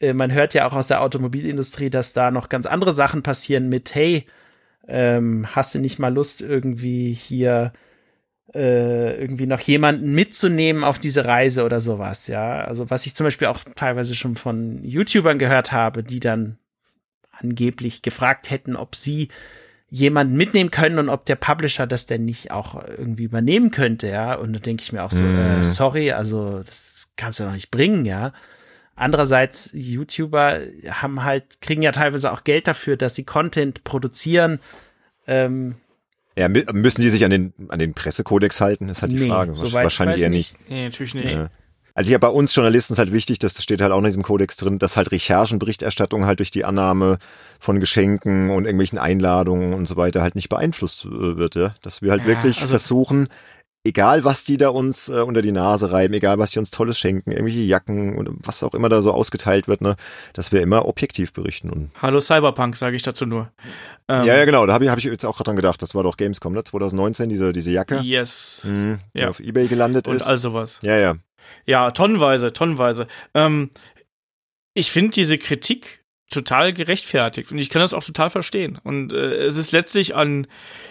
[0.00, 3.68] Äh, man hört ja auch aus der Automobilindustrie, dass da noch ganz andere Sachen passieren
[3.68, 4.26] mit, hey,
[4.88, 7.72] ähm, hast du nicht mal Lust, irgendwie hier
[8.54, 12.64] äh, irgendwie noch jemanden mitzunehmen auf diese Reise oder sowas, ja.
[12.64, 16.58] Also was ich zum Beispiel auch teilweise schon von YouTubern gehört habe, die dann
[17.32, 19.28] angeblich gefragt hätten, ob sie
[19.88, 24.34] jemanden mitnehmen können und ob der Publisher das denn nicht auch irgendwie übernehmen könnte, ja.
[24.34, 25.38] Und da denke ich mir auch so, mm.
[25.38, 25.64] äh, mhm.
[25.64, 28.32] sorry, also das kannst du doch nicht bringen, ja.
[28.96, 34.58] Andererseits, YouTuber haben halt, kriegen ja teilweise auch Geld dafür, dass sie Content produzieren,
[35.26, 35.76] ähm,
[36.36, 38.88] ja, müssen die sich an den, an den Pressekodex halten?
[38.88, 39.58] ist halt die nee, Frage.
[39.58, 40.56] Wahrscheinlich eher nicht.
[40.68, 41.34] Nee, natürlich nicht.
[41.34, 41.48] Ja.
[41.96, 44.58] Also hier bei uns Journalisten ist halt wichtig, das steht halt auch in diesem Kodex
[44.58, 47.16] drin, dass halt Recherchenberichterstattung halt durch die Annahme
[47.58, 51.74] von Geschenken und irgendwelchen Einladungen und so weiter halt nicht beeinflusst äh, wird, ja.
[51.80, 53.28] Dass wir halt ja, wirklich also versuchen,
[53.86, 56.98] egal was die da uns äh, unter die Nase reiben, egal was die uns Tolles
[56.98, 59.96] schenken, irgendwelche Jacken und was auch immer da so ausgeteilt wird, ne,
[60.32, 61.70] dass wir immer objektiv berichten.
[61.70, 63.50] Und Hallo Cyberpunk, sage ich dazu nur.
[64.08, 65.80] Ähm, ja, ja, genau, da habe ich, hab ich jetzt auch gerade dran gedacht.
[65.80, 66.64] Das war doch Gamescom, ne?
[66.64, 68.00] 2019, diese, diese Jacke.
[68.00, 68.66] Yes.
[68.68, 69.28] Mhm, die ja.
[69.28, 70.22] auf Ebay gelandet und ist.
[70.22, 70.78] Und all sowas.
[70.82, 71.14] Ja, ja.
[71.64, 73.06] Ja, tonnenweise, tonnenweise.
[73.34, 73.70] Ähm,
[74.74, 78.78] ich finde diese Kritik total gerechtfertigt und ich kann das auch total verstehen.
[78.82, 80.46] Und äh, es ist letztlich an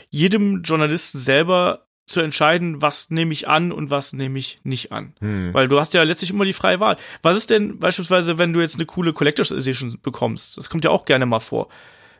[0.10, 5.14] jedem Journalisten selber zu entscheiden, was nehme ich an und was nehme ich nicht an.
[5.20, 5.54] Hm.
[5.54, 6.98] Weil du hast ja letztlich immer die freie Wahl.
[7.24, 10.58] Was ist denn beispielsweise, wenn du jetzt eine coole Collectors Edition bekommst?
[10.58, 11.70] Das kommt ja auch gerne mal vor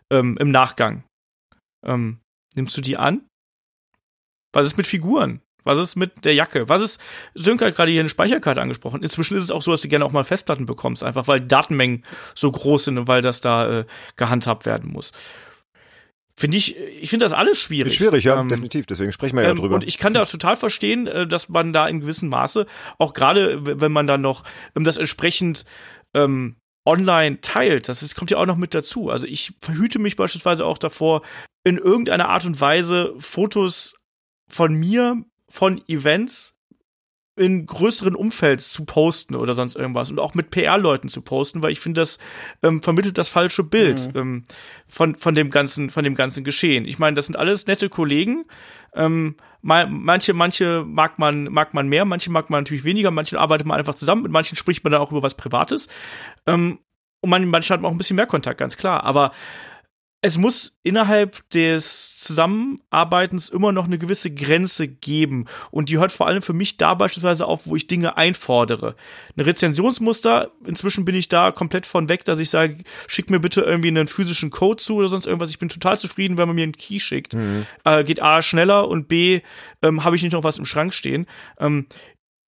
[0.10, 1.04] ähm, im Nachgang.
[1.86, 2.20] Ähm,
[2.56, 3.22] nimmst du die an?
[4.54, 5.42] Was ist mit Figuren?
[5.66, 6.70] Was ist mit der Jacke?
[6.70, 7.02] Was ist,
[7.34, 9.02] Sönke hat gerade hier eine Speicherkarte angesprochen.
[9.02, 12.04] Inzwischen ist es auch so, dass du gerne auch mal Festplatten bekommst, einfach weil Datenmengen
[12.36, 13.86] so groß sind und weil das da äh,
[14.16, 15.12] gehandhabt werden muss.
[16.38, 17.94] Finde ich, ich finde das alles schwierig.
[17.94, 18.86] Ist schwierig, ja, ähm, definitiv.
[18.88, 19.76] Deswegen sprechen wir ja ähm, drüber.
[19.76, 22.66] Und ich kann da total verstehen, äh, dass man da in gewissem Maße,
[22.98, 24.44] auch gerade wenn man dann noch
[24.76, 25.64] ähm, das entsprechend
[26.14, 29.10] ähm, online teilt, das ist, kommt ja auch noch mit dazu.
[29.10, 31.22] Also ich verhüte mich beispielsweise auch davor,
[31.64, 33.96] in irgendeiner Art und Weise Fotos
[34.48, 36.55] von mir, von Events
[37.38, 41.72] in größeren Umfeld zu posten oder sonst irgendwas und auch mit PR-Leuten zu posten, weil
[41.72, 42.18] ich finde, das
[42.64, 44.20] ähm, vermittelt das falsche Bild mhm.
[44.20, 44.44] ähm,
[44.88, 46.86] von von dem ganzen von dem ganzen Geschehen.
[46.86, 48.46] Ich meine, das sind alles nette Kollegen.
[48.94, 53.68] Ähm, manche manche mag man mag man mehr, manche mag man natürlich weniger, manche arbeitet
[53.68, 55.90] man einfach zusammen, mit manchen spricht man dann auch über was Privates.
[56.48, 56.80] Ähm,
[57.20, 59.04] und man, manche hat man auch ein bisschen mehr Kontakt, ganz klar.
[59.04, 59.32] Aber
[60.26, 65.46] es muss innerhalb des Zusammenarbeitens immer noch eine gewisse Grenze geben.
[65.70, 68.96] Und die hört vor allem für mich da beispielsweise auf, wo ich Dinge einfordere.
[69.38, 72.78] Ein Rezensionsmuster, inzwischen bin ich da komplett von weg, dass ich sage,
[73.08, 75.52] schick mir bitte irgendwie einen physischen Code zu oder sonst irgendwas.
[75.52, 77.36] Ich bin total zufrieden, wenn man mir einen Key schickt.
[77.36, 77.68] Mhm.
[77.84, 79.42] Äh, geht A schneller und B
[79.84, 81.28] ähm, habe ich nicht noch was im Schrank stehen.
[81.60, 81.86] Ähm,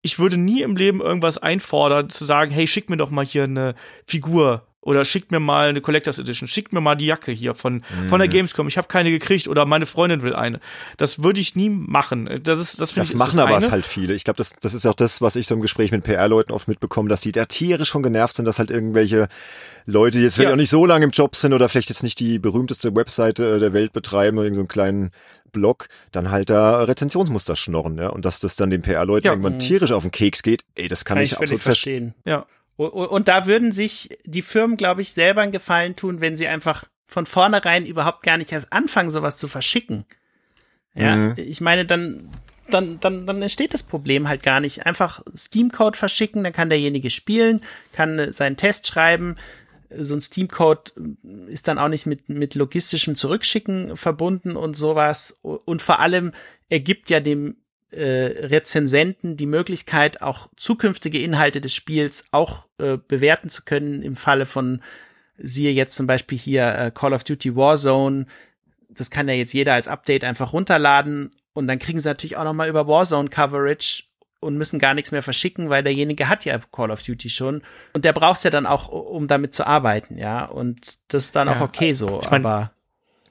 [0.02, 3.46] ich würde nie im Leben irgendwas einfordern, zu sagen, hey, schick mir doch mal hier
[3.46, 3.76] eine
[4.06, 7.76] Figur oder schickt mir mal eine Collectors Edition, schickt mir mal die Jacke hier von,
[7.76, 8.10] mhm.
[8.10, 8.32] von der mhm.
[8.34, 8.68] Gamescom.
[8.68, 10.60] Ich habe keine gekriegt oder meine Freundin will eine.
[10.98, 12.28] Das würde ich nie machen.
[12.44, 13.72] Das ist, das, das ich, machen das aber eine.
[13.72, 14.16] halt viele.
[14.16, 16.68] Ich glaube, das, das ist auch das, was ich so im Gespräch mit PR-Leuten oft
[16.68, 19.28] mitbekomme, dass die da tierisch schon genervt sind, dass halt irgendwelche
[19.86, 20.54] Leute, die jetzt vielleicht ja.
[20.54, 23.74] auch nicht so lange im Job sind oder vielleicht jetzt nicht die berühmteste Webseite der
[23.74, 25.12] Welt betreiben oder irgendeinen so kleinen
[25.52, 28.08] Blog, dann halt da Rezensionsmuster schnorren, ja.
[28.08, 29.34] Und dass das dann den PR-Leuten ja.
[29.34, 32.16] irgendwann tierisch auf den Keks geht, ey, das kann, kann ich, ich absolut verstehen.
[32.26, 32.46] Ja.
[32.88, 36.86] Und da würden sich die Firmen, glaube ich, selber einen Gefallen tun, wenn sie einfach
[37.08, 40.06] von vornherein überhaupt gar nicht erst anfangen, sowas zu verschicken.
[40.94, 41.34] Ja, mhm.
[41.38, 42.30] ich meine, dann
[42.74, 44.86] dann, dann, dann entsteht das Problem halt gar nicht.
[44.86, 49.36] Einfach Steam-Code verschicken, dann kann derjenige spielen, kann seinen Test schreiben.
[49.90, 50.92] So ein Steam-Code
[51.48, 55.40] ist dann auch nicht mit, mit logistischem Zurückschicken verbunden und sowas.
[55.42, 56.32] Und vor allem
[56.70, 57.58] ergibt ja dem
[57.92, 64.16] äh, Rezensenten die Möglichkeit, auch zukünftige Inhalte des Spiels auch äh, bewerten zu können im
[64.16, 64.82] Falle von,
[65.38, 68.26] siehe jetzt zum Beispiel hier äh, Call of Duty Warzone.
[68.90, 72.44] Das kann ja jetzt jeder als Update einfach runterladen und dann kriegen sie natürlich auch
[72.44, 74.04] noch mal über Warzone Coverage
[74.40, 77.62] und müssen gar nichts mehr verschicken, weil derjenige hat ja Call of Duty schon
[77.94, 80.46] und der braucht's ja dann auch, um damit zu arbeiten, ja.
[80.46, 82.20] Und das ist dann ja, auch okay so.
[82.22, 82.72] Ich mein, aber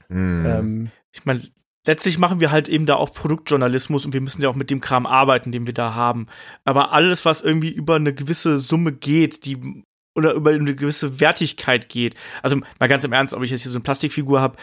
[0.07, 0.45] hm.
[0.45, 1.41] ähm, ich meine,
[1.85, 4.81] letztlich machen wir halt eben da auch Produktjournalismus und wir müssen ja auch mit dem
[4.81, 6.27] Kram arbeiten, den wir da haben.
[6.63, 9.83] Aber alles, was irgendwie über eine gewisse Summe geht, die
[10.13, 12.15] oder über eine gewisse Wertigkeit geht.
[12.43, 14.57] Also mal ganz im Ernst, ob ich jetzt hier so eine Plastikfigur habe,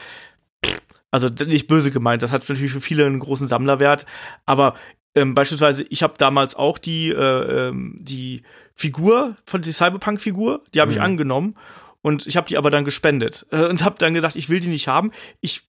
[1.11, 4.05] also nicht böse gemeint, das hat natürlich für viele einen großen Sammlerwert,
[4.45, 4.75] aber
[5.15, 8.43] ähm, beispielsweise, ich habe damals auch die, äh, ähm, die
[8.75, 11.05] Figur von die Cyberpunk-Figur, die habe ich mhm.
[11.05, 11.55] angenommen
[12.03, 14.69] und ich habe die aber dann gespendet äh, und habe dann gesagt, ich will die
[14.69, 15.11] nicht haben.
[15.41, 15.68] Ich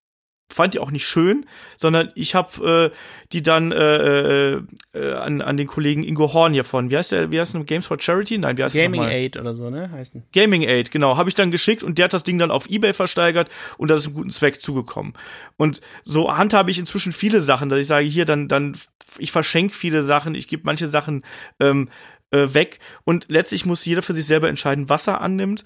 [0.52, 1.46] fand die auch nicht schön,
[1.78, 2.98] sondern ich habe äh,
[3.32, 4.62] die dann äh, äh,
[4.94, 7.64] äh, an, an den Kollegen Ingo Horn hier von, wie heißt der, wie heißt der,
[7.64, 8.38] Games for Charity?
[8.38, 9.92] Nein, wie heißt Gaming Aid oder so, ne?
[9.92, 10.24] Heißen.
[10.34, 12.94] Gaming Aid, genau, habe ich dann geschickt und der hat das Ding dann auf Ebay
[12.94, 15.14] versteigert und das ist einem guten Zweck zugekommen.
[15.58, 18.76] Und so handhabe ich inzwischen viele Sachen, dass ich sage, hier dann dann
[19.18, 21.24] ich verschenke viele Sachen, ich gebe manche Sachen
[21.60, 21.90] ähm,
[22.32, 25.64] äh, weg und letztlich muss jeder für sich selber entscheiden, was er annimmt.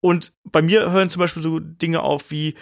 [0.00, 2.54] Und bei mir hören zum Beispiel so Dinge auf wie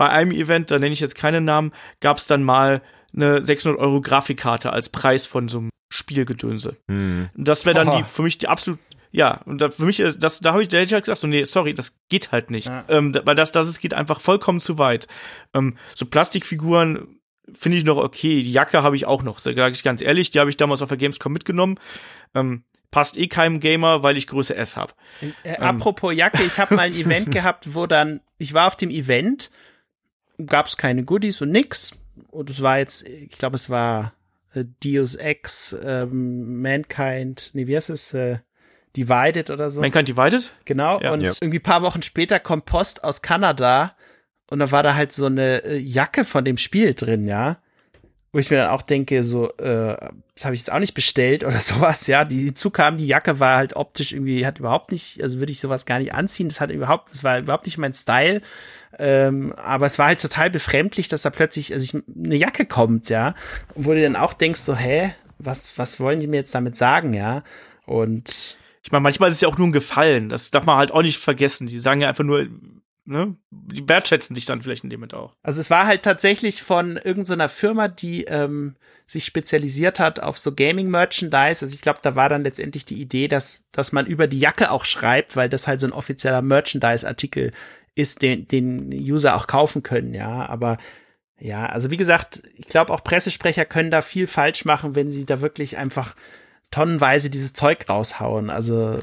[0.00, 2.80] bei einem Event, da nenne ich jetzt keinen Namen, gab es dann mal
[3.14, 6.78] eine 600 Euro Grafikkarte als Preis von so einem Spielgedönse.
[6.88, 7.28] Hm.
[7.34, 8.78] Das wäre dann die, für mich die absolut
[9.12, 11.20] ja, und da für mich ist das, da habe ich, da hätte ich halt gesagt,
[11.20, 12.68] so, nee, sorry, das geht halt nicht.
[12.68, 12.86] Ja.
[12.88, 15.06] Ähm, weil das, das ist, geht einfach vollkommen zu weit.
[15.52, 17.20] Ähm, so Plastikfiguren
[17.52, 18.40] finde ich noch okay.
[18.40, 20.88] Die Jacke habe ich auch noch, sage ich ganz ehrlich, die habe ich damals auf
[20.88, 21.78] der Gamescom mitgenommen.
[22.34, 24.94] Ähm, passt eh keinem Gamer, weil ich Größe S habe.
[25.42, 28.88] Äh, apropos Jacke, ich habe mal ein Event gehabt, wo dann, ich war auf dem
[28.88, 29.50] Event
[30.46, 31.92] gab es keine Goodies und nix.
[32.30, 34.14] Und es war jetzt, ich glaube, es war
[34.54, 38.14] äh, Deus Ex, ähm, Mankind, nee, wie heißt es?
[38.14, 38.38] Äh,
[38.96, 39.80] Divided oder so.
[39.80, 40.52] Mankind Divided?
[40.64, 41.00] Genau.
[41.00, 41.12] Ja.
[41.12, 41.32] Und ja.
[41.40, 43.94] irgendwie paar Wochen später kommt Post aus Kanada
[44.50, 47.58] und da war da halt so eine äh, Jacke von dem Spiel drin, ja.
[48.32, 49.96] Wo ich mir dann auch denke, so, äh,
[50.34, 52.24] das habe ich jetzt auch nicht bestellt oder sowas, ja.
[52.24, 55.86] Die hinzukam, die Jacke war halt optisch irgendwie, hat überhaupt nicht, also würde ich sowas
[55.86, 56.48] gar nicht anziehen.
[56.48, 58.40] Das hat überhaupt, das war überhaupt nicht mein Style.
[58.98, 63.08] Ähm, aber es war halt total befremdlich, dass da plötzlich also ich, eine Jacke kommt,
[63.08, 63.34] ja.
[63.74, 66.76] Und wo du dann auch denkst, so, hä, was, was wollen die mir jetzt damit
[66.76, 67.42] sagen, ja?
[67.86, 70.28] Und ich meine, manchmal ist es ja auch nur ein Gefallen.
[70.28, 71.66] Das darf man halt auch nicht vergessen.
[71.66, 72.46] Die sagen ja einfach nur,
[73.04, 75.34] ne, die wertschätzen dich dann vielleicht in dem Moment auch.
[75.42, 78.76] Also es war halt tatsächlich von irgendeiner so Firma, die ähm,
[79.06, 81.64] sich spezialisiert hat auf so Gaming-Merchandise.
[81.64, 84.70] Also ich glaube, da war dann letztendlich die Idee, dass, dass man über die Jacke
[84.70, 87.52] auch schreibt, weil das halt so ein offizieller Merchandise-Artikel
[88.00, 90.46] ist, den, den User auch kaufen können, ja.
[90.46, 90.78] Aber
[91.38, 95.24] ja, also wie gesagt, ich glaube auch Pressesprecher können da viel falsch machen, wenn sie
[95.24, 96.14] da wirklich einfach
[96.70, 98.50] tonnenweise dieses Zeug raushauen.
[98.50, 98.98] Also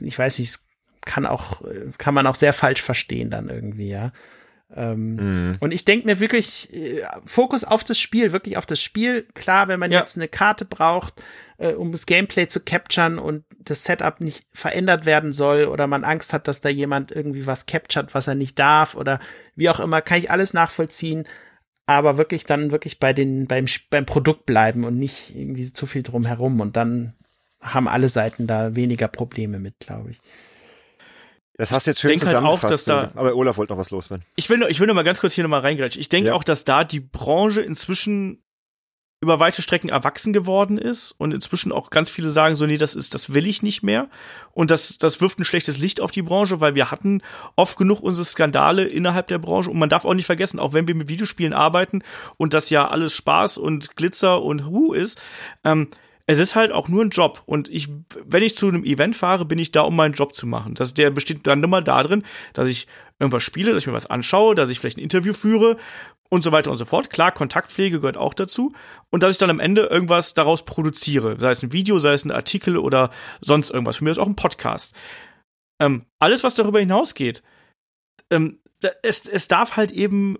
[0.00, 0.60] ich weiß nicht,
[1.04, 1.62] kann auch
[1.98, 4.12] kann man auch sehr falsch verstehen dann irgendwie, ja.
[4.74, 5.56] Ähm, mm.
[5.60, 9.26] Und ich denke mir wirklich, äh, Fokus auf das Spiel, wirklich auf das Spiel.
[9.34, 9.98] Klar, wenn man ja.
[9.98, 11.22] jetzt eine Karte braucht,
[11.56, 16.04] äh, um das Gameplay zu capturen und das Setup nicht verändert werden soll oder man
[16.04, 19.20] Angst hat, dass da jemand irgendwie was captured, was er nicht darf oder
[19.54, 21.26] wie auch immer, kann ich alles nachvollziehen.
[21.86, 26.02] Aber wirklich dann wirklich bei den, beim, beim Produkt bleiben und nicht irgendwie zu viel
[26.02, 27.14] drum herum und dann
[27.62, 30.20] haben alle Seiten da weniger Probleme mit, glaube ich.
[31.58, 32.88] Das hast du jetzt schön halt zusammengefasst.
[32.88, 34.24] Halt auch, dass da, aber Olaf wollte noch was loswerden.
[34.36, 36.00] Ich will, nur, ich will nur mal ganz kurz hier nochmal reingrätschen.
[36.00, 36.34] Ich denke ja.
[36.34, 38.44] auch, dass da die Branche inzwischen
[39.20, 42.94] über weite Strecken erwachsen geworden ist und inzwischen auch ganz viele sagen so, nee, das
[42.94, 44.08] ist, das will ich nicht mehr.
[44.52, 47.22] Und das, das wirft ein schlechtes Licht auf die Branche, weil wir hatten
[47.56, 49.70] oft genug unsere Skandale innerhalb der Branche.
[49.70, 52.04] Und man darf auch nicht vergessen, auch wenn wir mit Videospielen arbeiten
[52.36, 55.20] und das ja alles Spaß und Glitzer und Hu ist,
[55.64, 55.88] ähm,
[56.30, 57.42] es ist halt auch nur ein Job.
[57.46, 57.88] Und ich,
[58.22, 60.74] wenn ich zu einem Event fahre, bin ich da, um meinen Job zu machen.
[60.74, 62.22] Das, der besteht dann immer darin,
[62.52, 62.86] dass ich
[63.18, 65.78] irgendwas spiele, dass ich mir was anschaue, dass ich vielleicht ein Interview führe
[66.28, 67.08] und so weiter und so fort.
[67.08, 68.74] Klar, Kontaktpflege gehört auch dazu.
[69.08, 71.40] Und dass ich dann am Ende irgendwas daraus produziere.
[71.40, 73.10] Sei es ein Video, sei es ein Artikel oder
[73.40, 73.96] sonst irgendwas.
[73.96, 74.94] Für mich ist auch ein Podcast.
[75.80, 77.42] Ähm, alles, was darüber hinausgeht,
[78.30, 78.58] ähm,
[79.02, 80.36] es, es darf halt eben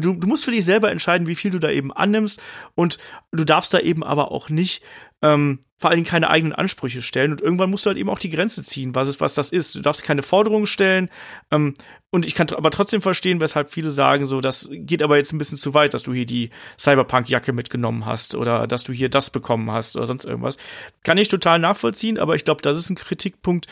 [0.00, 2.40] du, du musst für dich selber entscheiden, wie viel du da eben annimmst.
[2.74, 2.98] Und
[3.32, 4.82] du darfst da eben aber auch nicht
[5.22, 8.18] ähm, vor allen Dingen keine eigenen Ansprüche stellen und irgendwann musst du halt eben auch
[8.18, 9.74] die Grenze ziehen, was, es, was das ist.
[9.74, 11.08] Du darfst keine Forderungen stellen
[11.50, 11.74] ähm,
[12.10, 15.38] und ich kann aber trotzdem verstehen, weshalb viele sagen, so, das geht aber jetzt ein
[15.38, 19.30] bisschen zu weit, dass du hier die Cyberpunk-Jacke mitgenommen hast oder dass du hier das
[19.30, 20.56] bekommen hast oder sonst irgendwas.
[21.04, 23.66] Kann ich total nachvollziehen, aber ich glaube, das ist ein Kritikpunkt,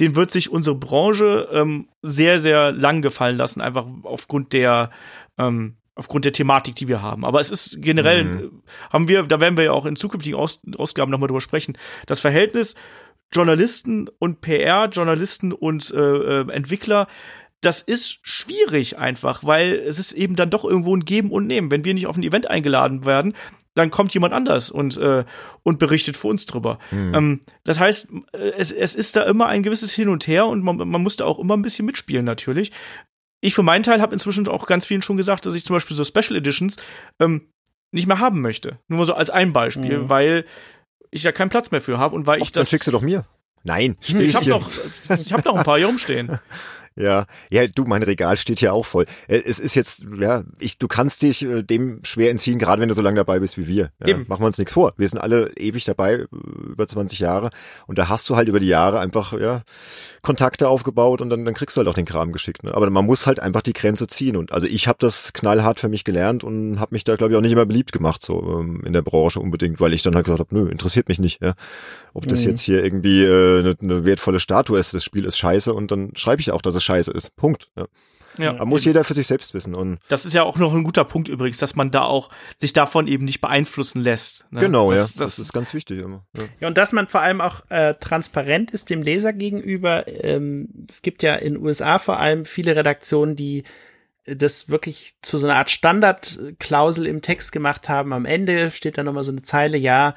[0.00, 4.90] den wird sich unsere Branche ähm, sehr, sehr lang gefallen lassen, einfach aufgrund der
[5.38, 7.26] ähm, aufgrund der Thematik, die wir haben.
[7.26, 8.62] Aber es ist generell, mhm.
[8.90, 12.20] haben wir, da werden wir ja auch in zukünftigen Aus Ausgaben nochmal drüber sprechen, das
[12.20, 12.74] Verhältnis
[13.30, 17.06] Journalisten und PR, Journalisten und äh, äh, Entwickler,
[17.60, 21.70] das ist schwierig einfach, weil es ist eben dann doch irgendwo ein Geben und Nehmen.
[21.70, 23.34] Wenn wir nicht auf ein Event eingeladen werden,
[23.74, 25.24] dann kommt jemand anders und, äh,
[25.62, 26.78] und berichtet für uns drüber.
[26.90, 27.14] Mhm.
[27.14, 30.64] Ähm, das heißt, äh, es, es ist da immer ein gewisses Hin und Her und
[30.64, 32.72] man, man muss da auch immer ein bisschen mitspielen natürlich
[33.40, 35.96] ich für meinen Teil habe inzwischen auch ganz vielen schon gesagt, dass ich zum Beispiel
[35.96, 36.76] so Special Editions
[37.18, 37.48] ähm,
[37.90, 38.78] nicht mehr haben möchte.
[38.88, 40.08] Nur mal so als ein Beispiel, mhm.
[40.08, 40.44] weil
[41.10, 42.68] ich ja keinen Platz mehr für habe und weil Och, ich das.
[42.68, 43.24] Dann schickst du doch mir.
[43.62, 44.70] Nein, ich habe noch,
[45.18, 46.38] ich hab noch ein paar hier rumstehen.
[46.96, 49.06] Ja, ja, du, mein Regal steht hier auch voll.
[49.28, 52.88] Äh, es ist jetzt, ja, ich, du kannst dich äh, dem schwer entziehen, gerade wenn
[52.88, 53.90] du so lange dabei bist wie wir.
[54.00, 54.26] Ja, Eben.
[54.28, 54.92] Machen wir uns nichts vor.
[54.96, 56.26] Wir sind alle ewig dabei, äh,
[56.70, 57.50] über 20 Jahre.
[57.86, 59.62] Und da hast du halt über die Jahre einfach, ja,
[60.22, 62.62] Kontakte aufgebaut und dann, dann kriegst du halt auch den Kram geschickt.
[62.62, 62.74] Ne?
[62.74, 64.36] Aber man muss halt einfach die Grenze ziehen.
[64.36, 67.38] Und also ich habe das knallhart für mich gelernt und habe mich da, glaube ich,
[67.38, 70.26] auch nicht immer beliebt gemacht, so ähm, in der Branche unbedingt, weil ich dann halt
[70.26, 71.40] gesagt habe, nö, interessiert mich nicht.
[71.40, 71.54] Ja?
[72.12, 72.50] Ob das mhm.
[72.50, 76.12] jetzt hier irgendwie äh, eine, eine wertvolle Statue ist, das Spiel ist scheiße und dann
[76.16, 77.36] schreibe ich auch, dass es scheiße ist.
[77.36, 77.70] Punkt.
[77.76, 77.86] Ja.
[78.38, 79.74] Ja, da muss jeder für sich selbst wissen.
[79.74, 82.72] Und das ist ja auch noch ein guter Punkt übrigens, dass man da auch sich
[82.72, 84.46] davon eben nicht beeinflussen lässt.
[84.50, 84.60] Ne?
[84.60, 85.04] Genau, das, ja.
[85.18, 86.24] Das, das, ist ganz wichtig immer.
[86.36, 86.44] Ja.
[86.60, 90.06] ja, und dass man vor allem auch äh, transparent ist dem Leser gegenüber.
[90.06, 93.64] Ähm, es gibt ja in USA vor allem viele Redaktionen, die
[94.24, 98.12] das wirklich zu so einer Art Standardklausel im Text gemacht haben.
[98.12, 100.14] Am Ende steht da nochmal so eine Zeile, ja,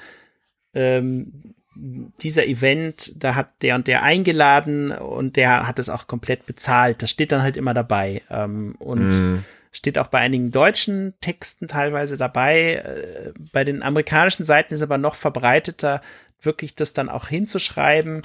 [0.76, 6.46] ähm, dieser Event, da hat der und der eingeladen und der hat es auch komplett
[6.46, 7.02] bezahlt.
[7.02, 8.22] Das steht dann halt immer dabei.
[8.30, 9.46] Ähm, und mm.
[9.72, 12.76] steht auch bei einigen deutschen Texten teilweise dabei.
[12.76, 16.02] Äh, bei den amerikanischen Seiten ist aber noch verbreiteter,
[16.42, 18.22] wirklich das dann auch hinzuschreiben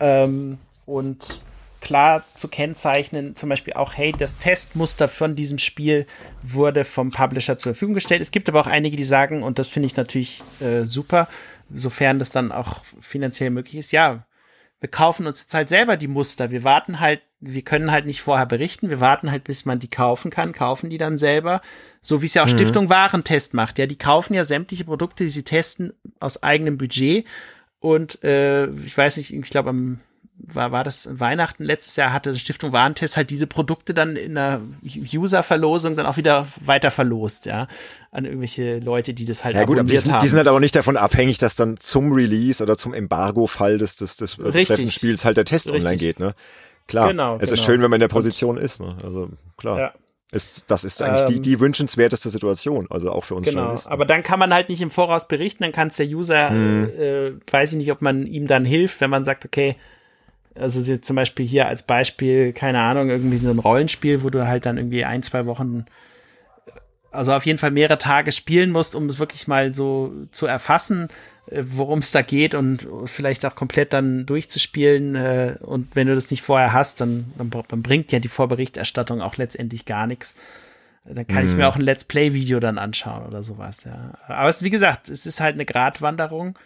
[0.00, 1.40] ähm, und
[1.86, 6.06] klar zu kennzeichnen, zum Beispiel auch, hey, das Testmuster von diesem Spiel
[6.42, 8.20] wurde vom Publisher zur Verfügung gestellt.
[8.20, 11.28] Es gibt aber auch einige, die sagen, und das finde ich natürlich äh, super,
[11.72, 14.26] sofern das dann auch finanziell möglich ist, ja,
[14.78, 16.50] wir kaufen uns jetzt halt selber die Muster.
[16.50, 18.90] Wir warten halt, wir können halt nicht vorher berichten.
[18.90, 21.62] Wir warten halt, bis man die kaufen kann, kaufen die dann selber.
[22.02, 22.52] So wie es ja auch mhm.
[22.52, 23.78] Stiftung Warentest macht.
[23.78, 27.26] Ja, die kaufen ja sämtliche Produkte, die sie testen, aus eigenem Budget.
[27.80, 30.00] Und äh, ich weiß nicht, ich glaube am
[30.38, 34.34] war, war das Weihnachten letztes Jahr, hatte die Stiftung Warentest halt diese Produkte dann in
[34.34, 37.66] der User-Verlosung dann auch wieder weiter verlost, ja,
[38.10, 40.60] an irgendwelche Leute, die das halt ja, gut, aber die, sind, die sind halt aber
[40.60, 44.92] nicht davon abhängig, dass dann zum Release oder zum Embargo-Fall des, des, des Richtig.
[44.92, 45.84] Spiels halt der Test Richtig.
[45.84, 46.34] online geht, ne?
[46.86, 47.52] Klar, genau, es genau.
[47.54, 48.96] ist schön, wenn man in der Position Und, ist, ne?
[49.02, 49.78] Also klar.
[49.78, 49.92] Ja.
[50.32, 53.92] Ist, das ist eigentlich ähm, die, die wünschenswerteste Situation, also auch für uns genau, Journalisten.
[53.92, 56.88] Aber dann kann man halt nicht im Voraus berichten, dann kann es der User, hm.
[56.98, 59.76] äh, weiß ich nicht, ob man ihm dann hilft, wenn man sagt, okay,
[60.58, 64.46] also sie zum Beispiel hier als Beispiel, keine Ahnung, irgendwie so ein Rollenspiel, wo du
[64.46, 65.86] halt dann irgendwie ein, zwei Wochen,
[67.10, 71.08] also auf jeden Fall mehrere Tage spielen musst, um es wirklich mal so zu erfassen,
[71.50, 75.14] äh, worum es da geht und vielleicht auch komplett dann durchzuspielen.
[75.14, 79.22] Äh, und wenn du das nicht vorher hast, dann, dann, dann bringt ja die Vorberichterstattung
[79.22, 80.34] auch letztendlich gar nichts.
[81.04, 81.50] Dann kann mhm.
[81.50, 84.14] ich mir auch ein Let's Play-Video dann anschauen oder sowas, ja.
[84.26, 86.58] Aber es, wie gesagt, es ist halt eine Gratwanderung.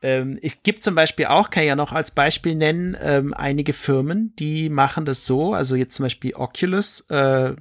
[0.00, 3.72] Ähm, ich gibt zum Beispiel auch, kann ich ja noch als Beispiel nennen, ähm, einige
[3.72, 7.56] Firmen, die machen das so, also jetzt zum Beispiel Oculus äh,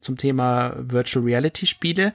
[0.00, 2.12] zum Thema Virtual Reality Spiele,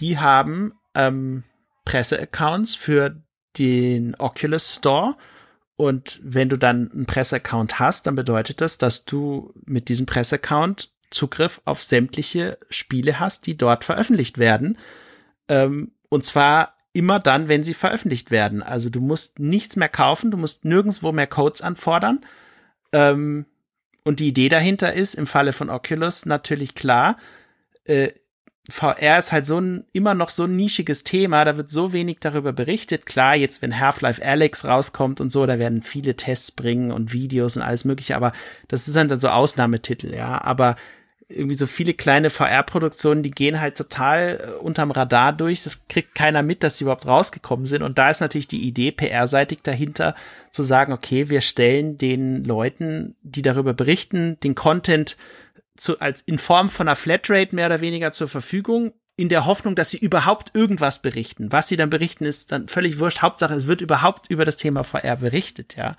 [0.00, 1.44] die haben ähm,
[1.84, 3.22] Presseaccounts für
[3.56, 5.14] den Oculus Store
[5.76, 10.92] und wenn du dann einen Presseaccount hast, dann bedeutet das, dass du mit diesem Presseaccount
[11.10, 14.78] Zugriff auf sämtliche Spiele hast, die dort veröffentlicht werden.
[15.48, 18.62] Ähm, und zwar immer dann, wenn sie veröffentlicht werden.
[18.62, 22.20] Also du musst nichts mehr kaufen, du musst nirgendswo mehr Codes anfordern.
[22.92, 23.46] Ähm,
[24.04, 27.16] und die Idee dahinter ist, im Falle von Oculus natürlich klar,
[27.84, 28.10] äh,
[28.70, 32.18] VR ist halt so ein, immer noch so ein nischiges Thema, da wird so wenig
[32.20, 33.06] darüber berichtet.
[33.06, 37.56] Klar, jetzt wenn Half-Life Alex rauskommt und so, da werden viele Tests bringen und Videos
[37.56, 38.32] und alles mögliche, aber
[38.68, 40.40] das ist dann so Ausnahmetitel, ja.
[40.42, 40.76] Aber
[41.36, 45.62] irgendwie so viele kleine VR-Produktionen, die gehen halt total äh, unterm Radar durch.
[45.62, 47.82] Das kriegt keiner mit, dass sie überhaupt rausgekommen sind.
[47.82, 50.14] Und da ist natürlich die Idee PR-seitig dahinter,
[50.50, 55.16] zu sagen, okay, wir stellen den Leuten, die darüber berichten, den Content
[55.76, 58.92] zu, als in Form von einer Flatrate mehr oder weniger zur Verfügung.
[59.14, 61.52] in der Hoffnung, dass sie überhaupt irgendwas berichten.
[61.52, 63.20] Was sie dann berichten, ist dann völlig wurscht.
[63.20, 65.96] Hauptsache, es wird überhaupt über das Thema VR berichtet, ja.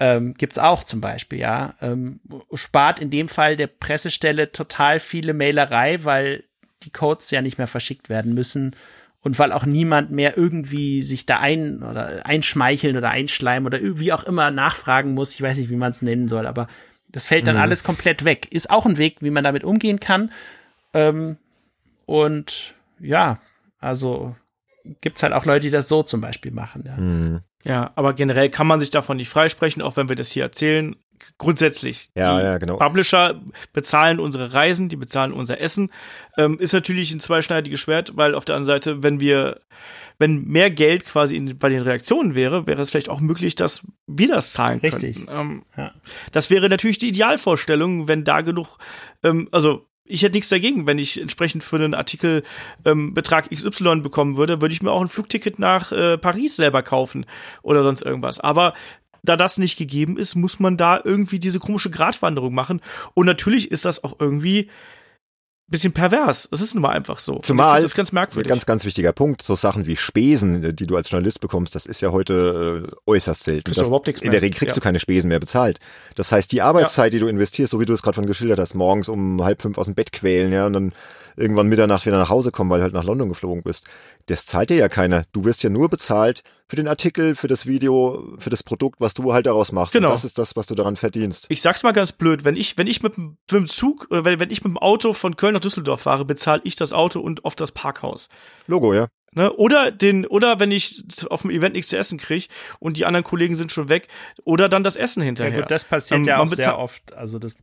[0.00, 1.74] Ähm, gibt's auch zum Beispiel, ja.
[1.80, 2.20] Ähm,
[2.54, 6.44] spart in dem Fall der Pressestelle total viele Mailerei, weil
[6.84, 8.76] die Codes ja nicht mehr verschickt werden müssen
[9.20, 14.12] und weil auch niemand mehr irgendwie sich da ein oder einschmeicheln oder einschleimen oder wie
[14.12, 15.34] auch immer nachfragen muss.
[15.34, 16.68] Ich weiß nicht, wie man es nennen soll, aber
[17.08, 17.62] das fällt dann mhm.
[17.62, 18.46] alles komplett weg.
[18.52, 20.30] Ist auch ein Weg, wie man damit umgehen kann.
[20.94, 21.36] Ähm,
[22.06, 23.40] und ja,
[23.80, 24.36] also
[25.00, 26.84] gibt's halt auch Leute, die das so zum Beispiel machen.
[26.86, 26.96] Ja.
[26.96, 27.40] Mhm.
[27.64, 30.96] Ja, aber generell kann man sich davon nicht freisprechen, auch wenn wir das hier erzählen.
[31.36, 32.10] Grundsätzlich.
[32.14, 32.76] Ja, ja, genau.
[32.76, 33.40] Publisher
[33.72, 35.90] bezahlen unsere Reisen, die bezahlen unser Essen.
[36.36, 39.60] Ähm, ist natürlich ein zweischneidiges Schwert, weil auf der anderen Seite, wenn wir,
[40.18, 43.82] wenn mehr Geld quasi in, bei den Reaktionen wäre, wäre es vielleicht auch möglich, dass
[44.06, 44.92] wir das zahlen können.
[44.92, 45.26] Richtig.
[45.28, 45.92] Ähm, ja.
[46.30, 48.78] Das wäre natürlich die Idealvorstellung, wenn da genug,
[49.24, 52.42] ähm, also ich hätte nichts dagegen, wenn ich entsprechend für einen Artikel
[52.84, 56.82] ähm, Betrag XY bekommen würde, würde ich mir auch ein Flugticket nach äh, Paris selber
[56.82, 57.26] kaufen
[57.62, 58.40] oder sonst irgendwas.
[58.40, 58.74] Aber
[59.22, 62.80] da das nicht gegeben ist, muss man da irgendwie diese komische Gratwanderung machen.
[63.14, 64.68] Und natürlich ist das auch irgendwie
[65.68, 66.48] bisschen pervers.
[66.50, 67.40] Es ist nun mal einfach so.
[67.40, 68.48] Zumal, das ist ganz merkwürdig.
[68.48, 69.42] Ganz, ganz wichtiger Punkt.
[69.42, 73.44] So Sachen wie Spesen, die du als Journalist bekommst, das ist ja heute äh, äußerst
[73.44, 73.72] selten.
[73.74, 73.88] Das,
[74.20, 74.80] in der Regel kriegst ja.
[74.80, 75.78] du keine Spesen mehr bezahlt.
[76.14, 77.18] Das heißt, die Arbeitszeit, ja.
[77.18, 79.78] die du investierst, so wie du es gerade von geschildert hast, morgens um halb fünf
[79.78, 80.92] aus dem Bett quälen, ja, und dann
[81.38, 83.86] irgendwann Mitternacht wieder nach Hause kommen, weil du halt nach London geflogen bist.
[84.26, 85.24] Das zahlt dir ja keiner.
[85.32, 89.14] Du wirst ja nur bezahlt für den Artikel, für das Video, für das Produkt, was
[89.14, 89.94] du halt daraus machst.
[89.94, 90.08] Genau.
[90.08, 91.46] Und das ist das, was du daran verdienst.
[91.48, 94.40] Ich sag's mal ganz blöd, wenn ich, wenn ich mit, mit dem Zug oder wenn,
[94.40, 97.44] wenn ich mit dem Auto von Köln nach Düsseldorf fahre, bezahle ich das Auto und
[97.44, 98.28] oft das Parkhaus.
[98.66, 99.08] Logo, ja.
[99.32, 99.52] Ne?
[99.52, 102.46] Oder den, oder wenn ich auf dem Event nichts zu essen kriege
[102.80, 104.08] und die anderen Kollegen sind schon weg,
[104.44, 105.52] oder dann das Essen hinterher.
[105.52, 107.12] Ja gut, das passiert ähm, ja auch sehr oft.
[107.12, 107.54] Also das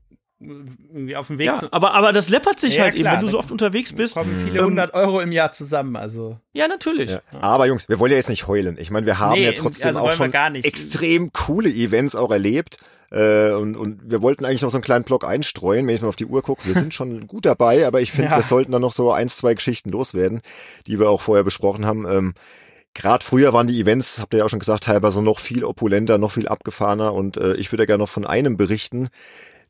[0.46, 1.72] irgendwie auf dem Weg ja, zu.
[1.72, 4.16] Aber, aber das läppert sich ja, halt klar, eben, wenn du so oft unterwegs bist.
[4.16, 6.38] kommen viele ähm, hundert Euro im Jahr zusammen, also.
[6.54, 7.12] Ja, natürlich.
[7.12, 7.22] Ja.
[7.42, 8.78] Aber Jungs, wir wollen ja jetzt nicht heulen.
[8.80, 10.32] Ich meine, wir haben nee, ja trotzdem also auch schon
[10.64, 12.78] extrem coole Events auch erlebt.
[13.12, 16.08] Äh, und, und wir wollten eigentlich noch so einen kleinen Block einstreuen, wenn ich mal
[16.08, 16.66] auf die Uhr gucke.
[16.66, 18.38] Wir sind schon gut dabei, aber ich finde, ja.
[18.38, 20.42] wir sollten dann noch so eins, zwei Geschichten loswerden,
[20.88, 22.06] die wir auch vorher besprochen haben.
[22.10, 22.34] Ähm,
[22.96, 26.18] Gerade früher waren die Events, habt ihr ja auch schon gesagt, teilweise noch viel opulenter,
[26.18, 29.10] noch viel abgefahrener und äh, ich würde ja gerne noch von einem berichten,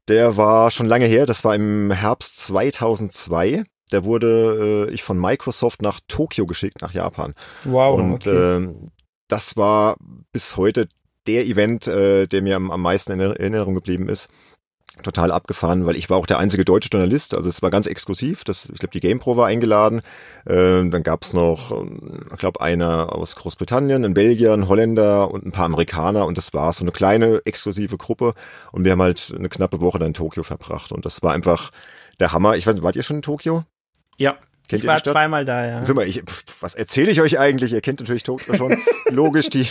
[0.07, 3.63] der war schon lange her, das war im Herbst 2002.
[3.91, 7.33] Der wurde äh, ich von Microsoft nach Tokio geschickt, nach Japan.
[7.65, 7.99] Wow.
[7.99, 8.63] Und okay.
[8.63, 8.75] äh,
[9.27, 9.95] das war
[10.31, 10.87] bis heute
[11.27, 14.29] der Event, äh, der mir am, am meisten in Erinnerung geblieben ist
[15.03, 18.43] total abgefahren, weil ich war auch der einzige deutsche Journalist, also es war ganz exklusiv.
[18.43, 20.01] Das, ich glaube, die GamePro war eingeladen.
[20.47, 25.45] Ähm, dann gab's noch, ähm, ich glaube, einer aus Großbritannien, ein Belgier, ein Holländer und
[25.45, 28.33] ein paar Amerikaner und das war so eine kleine exklusive Gruppe
[28.71, 31.71] und wir haben halt eine knappe Woche dann in Tokio verbracht und das war einfach
[32.19, 32.55] der Hammer.
[32.55, 33.63] Ich weiß nicht, wart ihr schon in Tokio?
[34.17, 34.37] Ja.
[34.67, 35.93] Kennt ich war zweimal da, ja.
[35.93, 36.23] Mal, ich,
[36.59, 37.71] was erzähle ich euch eigentlich?
[37.71, 38.81] Ihr kennt natürlich Tokio schon.
[39.09, 39.67] Logisch, die,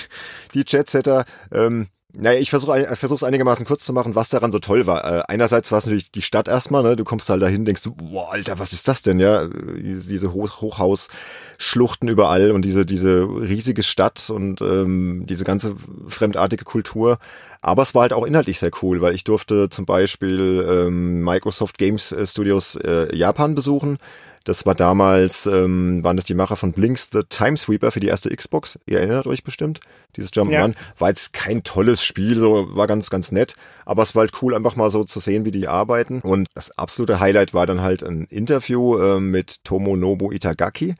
[0.54, 1.24] die Jetsetter.
[1.50, 5.04] Ähm, naja, ich versuche ich versuch's einigermaßen kurz zu machen, was daran so toll war.
[5.04, 6.96] Äh, einerseits war es natürlich die Stadt erstmal, ne?
[6.96, 9.48] Du kommst halt dahin, denkst du, boah, Alter, was ist das denn, ja?
[9.48, 15.74] Diese Hoch Hochhausschluchten überall und diese, diese riesige Stadt und ähm, diese ganze
[16.06, 17.18] fremdartige Kultur.
[17.60, 21.78] Aber es war halt auch inhaltlich sehr cool, weil ich durfte zum Beispiel ähm, Microsoft
[21.78, 23.98] Games Studios äh, Japan besuchen
[24.44, 28.34] das war damals, ähm, waren das die Macher von Blinks The Timesweeper für die erste
[28.34, 28.78] Xbox.
[28.86, 29.80] Ihr erinnert euch bestimmt.
[30.16, 30.74] Dieses Jump'n'Run.
[30.74, 30.74] Ja.
[30.98, 33.56] War jetzt kein tolles Spiel, so war ganz, ganz nett.
[33.86, 36.20] Aber es war halt cool, einfach mal so zu sehen, wie die arbeiten.
[36.20, 40.94] Und das absolute Highlight war dann halt ein Interview äh, mit Tomonobu Itagaki.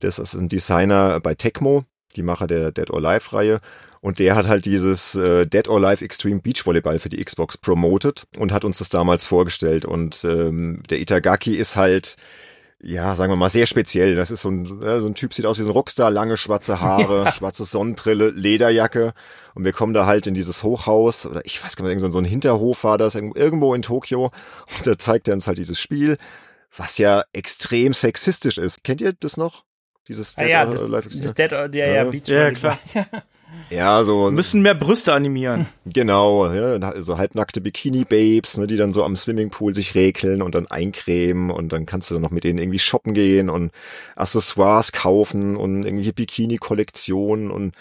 [0.00, 1.84] Das ist ein Designer bei Tecmo,
[2.16, 3.60] die Macher der Dead or Alive Reihe.
[4.02, 7.56] Und der hat halt dieses äh, Dead or Alive Extreme Beach Volleyball für die Xbox
[7.56, 9.86] promoted und hat uns das damals vorgestellt.
[9.86, 12.16] Und ähm, der Itagaki ist halt
[12.84, 14.14] ja, sagen wir mal, sehr speziell.
[14.14, 16.80] Das ist so ein, so ein Typ, sieht aus wie so ein Rockstar, lange schwarze
[16.80, 17.32] Haare, ja.
[17.32, 19.14] schwarze Sonnenbrille, Lederjacke.
[19.54, 22.24] Und wir kommen da halt in dieses Hochhaus, oder ich weiß gar nicht, so ein
[22.24, 24.24] Hinterhof war das, irgendwo in Tokio.
[24.24, 26.18] Und da zeigt er uns halt dieses Spiel,
[26.76, 28.84] was ja extrem sexistisch ist.
[28.84, 29.64] Kennt ihr das noch?
[30.06, 32.78] Dieses ah, Dead ja, das, das Dead or, ja, ja, Beach ja, klar.
[33.70, 34.30] Ja, so.
[34.30, 35.66] Müssen mehr Brüste animieren.
[35.86, 40.66] Genau, ja, so halbnackte Bikini-Babes, ne, die dann so am Swimmingpool sich räkeln und dann
[40.66, 43.70] eincremen und dann kannst du dann noch mit denen irgendwie shoppen gehen und
[44.16, 47.74] Accessoires kaufen und irgendwie Bikini-Kollektionen und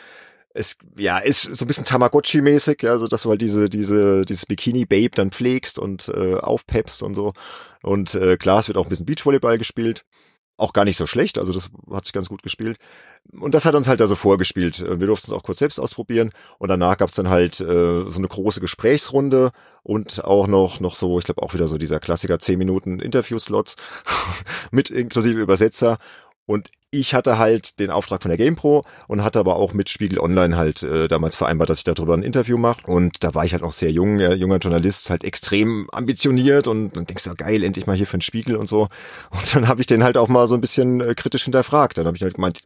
[0.54, 4.46] es, ja, ist so ein bisschen Tamagotchi-mäßig, ja, so dass du halt diese, diese, dieses
[4.46, 7.34] Bikini-Babe dann pflegst und äh, aufpeppst und so.
[7.82, 10.06] Und äh, klar, es wird auch ein bisschen Beachvolleyball gespielt.
[10.58, 12.78] Auch gar nicht so schlecht, also das hat sich ganz gut gespielt.
[13.40, 14.80] Und das hat uns halt also vorgespielt.
[14.80, 18.18] Äh, wir durften es auch kurz selbst ausprobieren und danach gab's dann halt äh, so
[18.18, 19.52] eine große Gesprächsrunde
[19.82, 23.76] und auch noch noch so, ich glaube auch wieder so dieser Klassiker 10 Minuten Interviewslots
[24.72, 25.98] mit inklusive Übersetzer
[26.46, 30.20] und ich hatte halt den Auftrag von der GamePro und hatte aber auch mit Spiegel
[30.20, 32.86] Online halt äh, damals vereinbart, dass ich darüber ein Interview mache.
[32.86, 36.96] Und da war ich halt auch sehr jung, äh, junger Journalist, halt extrem ambitioniert und
[36.96, 38.88] dann denkst du, geil, endlich mal hier für den Spiegel und so.
[39.32, 41.98] Und dann habe ich den halt auch mal so ein bisschen äh, kritisch hinterfragt.
[41.98, 42.62] Dann habe ich halt gemeint,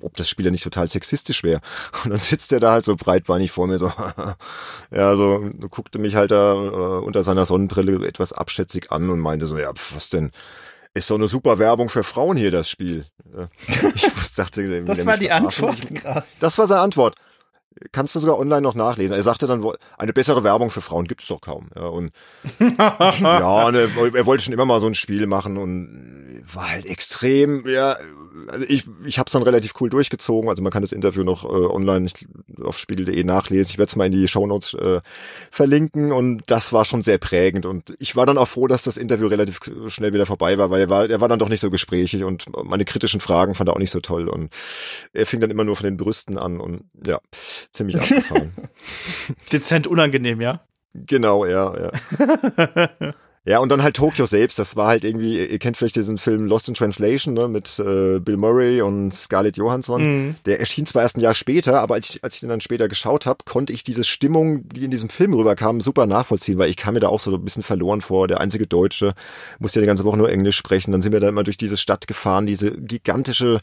[0.00, 1.60] ob das Spiel ja nicht total sexistisch wäre.
[2.04, 3.92] Und dann sitzt er da halt so breitbeinig vor mir so,
[4.90, 9.46] ja, so guckte mich halt da äh, unter seiner Sonnenbrille etwas abschätzig an und meinte
[9.46, 10.32] so, ja, pf, was denn?
[10.96, 13.04] Ist so eine super Werbung für Frauen hier, das Spiel.
[13.94, 16.38] Ich dachte, das war die Antwort, krass.
[16.40, 17.14] Das war seine Antwort.
[17.92, 19.16] Kannst du sogar online noch nachlesen.
[19.16, 19.64] Er sagte dann,
[19.98, 21.68] eine bessere Werbung für Frauen gibt's doch kaum.
[21.74, 22.12] Ja, und
[22.58, 27.66] ja, ne, er wollte schon immer mal so ein Spiel machen und war halt extrem,
[27.66, 27.96] ja,
[28.48, 30.48] also ich, ich habe es dann relativ cool durchgezogen.
[30.48, 32.08] Also man kann das Interview noch äh, online
[32.62, 33.70] auf spiegel.de nachlesen.
[33.70, 35.00] Ich werde es mal in die Shownotes äh,
[35.50, 37.66] verlinken und das war schon sehr prägend.
[37.66, 40.82] Und ich war dann auch froh, dass das Interview relativ schnell wieder vorbei war, weil
[40.82, 43.74] er war, er war dann doch nicht so gesprächig und meine kritischen Fragen fand er
[43.74, 44.28] auch nicht so toll.
[44.28, 44.54] Und
[45.12, 47.20] er fing dann immer nur von den Brüsten an und ja,
[47.70, 48.52] ziemlich abgefahren.
[49.52, 50.60] Dezent unangenehm, ja?
[50.94, 53.14] Genau, ja, ja.
[53.48, 56.46] Ja, und dann halt Tokio selbst, das war halt irgendwie, ihr kennt vielleicht diesen Film
[56.46, 60.02] Lost in Translation, ne, mit äh, Bill Murray und Scarlett Johansson.
[60.02, 60.34] Mhm.
[60.46, 62.88] Der erschien zwar erst ein Jahr später, aber als ich, als ich den dann später
[62.88, 66.76] geschaut habe, konnte ich diese Stimmung, die in diesem Film rüberkam, super nachvollziehen, weil ich
[66.76, 68.26] kam mir da auch so ein bisschen verloren vor.
[68.26, 69.12] Der einzige Deutsche
[69.60, 70.90] musste ja die ganze Woche nur Englisch sprechen.
[70.90, 73.60] Dann sind wir da immer durch diese Stadt gefahren, diese gigantische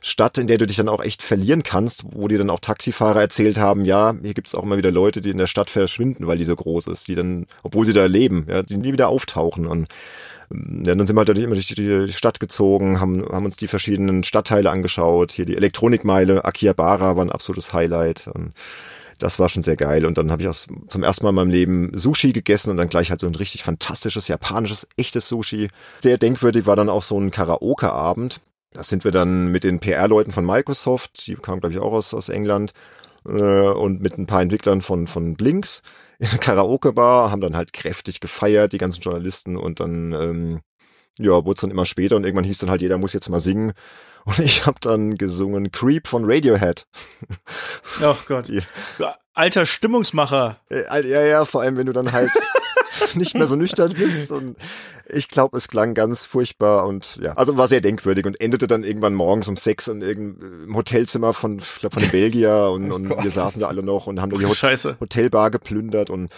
[0.00, 3.20] Stadt, in der du dich dann auch echt verlieren kannst, wo dir dann auch Taxifahrer
[3.20, 6.26] erzählt haben, ja, hier gibt es auch immer wieder Leute, die in der Stadt verschwinden,
[6.26, 9.08] weil die so groß ist, die dann, obwohl sie da leben, ja, die nie wieder
[9.26, 9.88] auftauchen und
[10.50, 14.22] ja, dann sind wir halt immer durch die Stadt gezogen, haben, haben uns die verschiedenen
[14.22, 15.32] Stadtteile angeschaut.
[15.32, 18.28] Hier die Elektronikmeile, Akihabara war ein absolutes Highlight.
[18.28, 18.52] Und
[19.18, 20.06] das war schon sehr geil.
[20.06, 22.88] Und dann habe ich auch zum ersten Mal in meinem Leben Sushi gegessen und dann
[22.88, 25.66] gleich halt so ein richtig fantastisches, japanisches, echtes Sushi.
[26.00, 28.40] Sehr denkwürdig war dann auch so ein Karaoke-Abend.
[28.72, 32.14] Da sind wir dann mit den PR-Leuten von Microsoft, die kamen, glaube ich, auch aus,
[32.14, 32.72] aus England,
[33.26, 35.82] äh, und mit ein paar Entwicklern von, von Blinks
[36.18, 40.60] in eine Karaoke-Bar, haben dann halt kräftig gefeiert, die ganzen Journalisten, und dann, ähm,
[41.18, 43.40] ja, wurde es dann immer später und irgendwann hieß dann halt, jeder muss jetzt mal
[43.40, 43.72] singen.
[44.26, 46.88] Und ich habe dann gesungen Creep von Radiohead.
[48.02, 48.48] Oh Gott.
[48.48, 48.60] Die,
[49.34, 50.58] Alter Stimmungsmacher.
[50.68, 52.32] Äh, ja, ja, vor allem, wenn du dann halt
[53.14, 54.32] nicht mehr so nüchtern bist.
[54.32, 54.56] Und
[55.08, 58.84] ich glaube, es klang ganz furchtbar und ja, also war sehr denkwürdig und endete dann
[58.84, 63.22] irgendwann morgens um sechs in irgendeinem Hotelzimmer von, ich glaub, von Belgier und, und oh
[63.22, 66.32] wir saßen da alle noch und haben die Hot Hotelbar geplündert und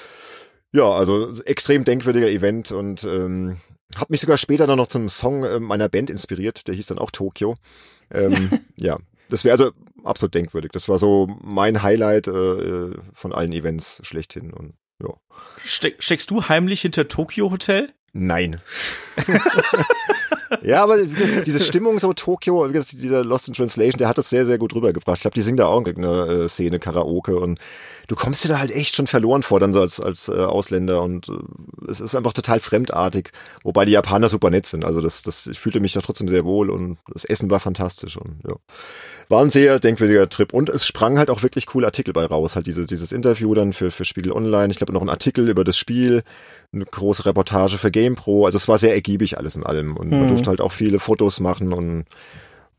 [0.73, 3.57] ja, also extrem denkwürdiger Event und ähm,
[3.97, 6.99] hat mich sogar später dann noch zum Song äh, meiner Band inspiriert, der hieß dann
[6.99, 7.57] auch Tokio.
[8.11, 8.99] Ähm, ja,
[9.31, 9.73] das wäre also
[10.05, 10.73] absolut denkwürdig.
[10.73, 15.15] Das war so mein Highlight äh, von allen Events schlechthin und ja.
[15.65, 17.93] Ste steckst du heimlich hinter Tokyo Hotel?
[18.13, 18.61] Nein.
[20.63, 20.99] ja, aber
[21.47, 25.17] diese Stimmung so Tokio, dieser Lost in Translation, der hat das sehr, sehr gut rübergebracht.
[25.17, 27.59] Ich glaube, die singen da auch eine äh, Szene, Karaoke und
[28.09, 31.03] du kommst dir da halt echt schon verloren vor, dann so als, als äh, Ausländer
[31.03, 33.31] und äh, es ist einfach total fremdartig,
[33.63, 34.85] wobei die Japaner super nett sind.
[34.85, 38.17] Also das, das, ich fühlte mich da trotzdem sehr wohl und das Essen war fantastisch
[38.17, 38.57] und ja.
[39.31, 42.57] War ein sehr denkwürdiger Trip und es sprang halt auch wirklich coole Artikel bei raus.
[42.57, 44.71] Halt dieses, dieses Interview dann für, für Spiegel Online.
[44.71, 46.23] Ich glaube noch ein Artikel über das Spiel,
[46.73, 48.47] eine große Reportage für GamePro.
[48.47, 50.29] Also es war sehr ergiebig alles in allem und mhm.
[50.39, 52.05] Durfte halt auch viele Fotos machen und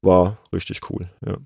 [0.01, 1.37] war richtig cool, ja.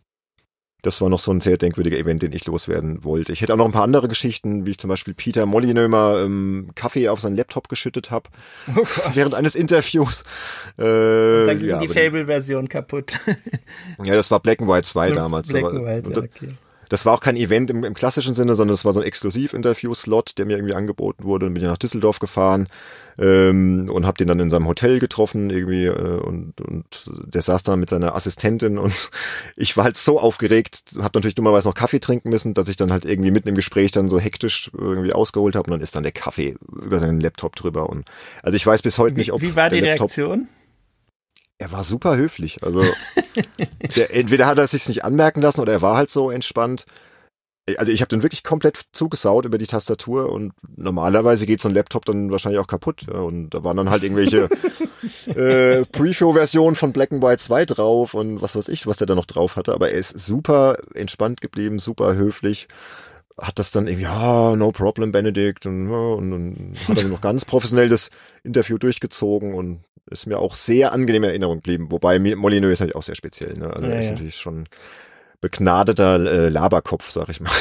[0.83, 3.31] Das war noch so ein sehr denkwürdiger Event, den ich loswerden wollte.
[3.31, 6.71] Ich hätte auch noch ein paar andere Geschichten, wie ich zum Beispiel Peter Molyneux ähm,
[6.75, 8.29] Kaffee auf seinen Laptop geschüttet habe
[8.75, 8.83] oh
[9.13, 10.23] während eines Interviews.
[10.75, 13.19] Äh, dann ging ja, die Fable-Version kaputt.
[14.03, 15.49] ja, das war Black and White 2 damals.
[15.49, 16.49] Black and White, ja, okay.
[16.93, 20.37] Das war auch kein Event im, im klassischen Sinne, sondern das war so ein Exklusiv-Interview-Slot,
[20.37, 21.47] der mir irgendwie angeboten wurde.
[21.47, 22.67] Dann bin ich nach Düsseldorf gefahren
[23.17, 27.63] ähm, und habe den dann in seinem Hotel getroffen irgendwie äh, und, und der saß
[27.63, 29.09] da mit seiner Assistentin und
[29.55, 32.91] ich war halt so aufgeregt, habe natürlich dummerweise noch Kaffee trinken müssen, dass ich dann
[32.91, 36.03] halt irgendwie mitten im Gespräch dann so hektisch irgendwie ausgeholt habe und dann ist dann
[36.03, 38.05] der Kaffee über seinen Laptop drüber und
[38.43, 40.47] also ich weiß bis heute nicht, ob wie war die Laptop Reaktion?
[41.63, 42.61] Er war super höflich.
[42.61, 42.83] Also
[43.95, 46.85] der, entweder hat er es sich nicht anmerken lassen oder er war halt so entspannt.
[47.77, 51.73] Also ich habe den wirklich komplett zugesaut über die Tastatur und normalerweise geht so ein
[51.73, 53.07] Laptop dann wahrscheinlich auch kaputt.
[53.07, 54.49] Und da waren dann halt irgendwelche
[55.27, 59.15] äh, Preview-Versionen von Black and White 2 drauf und was weiß ich, was der da
[59.15, 59.73] noch drauf hatte.
[59.73, 62.67] Aber er ist super entspannt geblieben, super höflich
[63.39, 67.45] hat das dann irgendwie, ja, no problem, Benedict, und, und, und hat dann noch ganz
[67.45, 68.09] professionell das
[68.43, 71.87] Interview durchgezogen und ist mir auch sehr angenehm in Erinnerung geblieben.
[71.89, 73.53] Wobei Molyneux ist natürlich auch sehr speziell.
[73.53, 73.71] Ne?
[73.73, 74.11] Also Ja, er ist ja.
[74.11, 74.67] natürlich schon
[75.41, 77.51] begnadeter äh, Laberkopf, sag ich mal.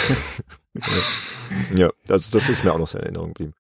[1.77, 3.53] ja, also das ist mir auch noch sehr in Erinnerung geblieben.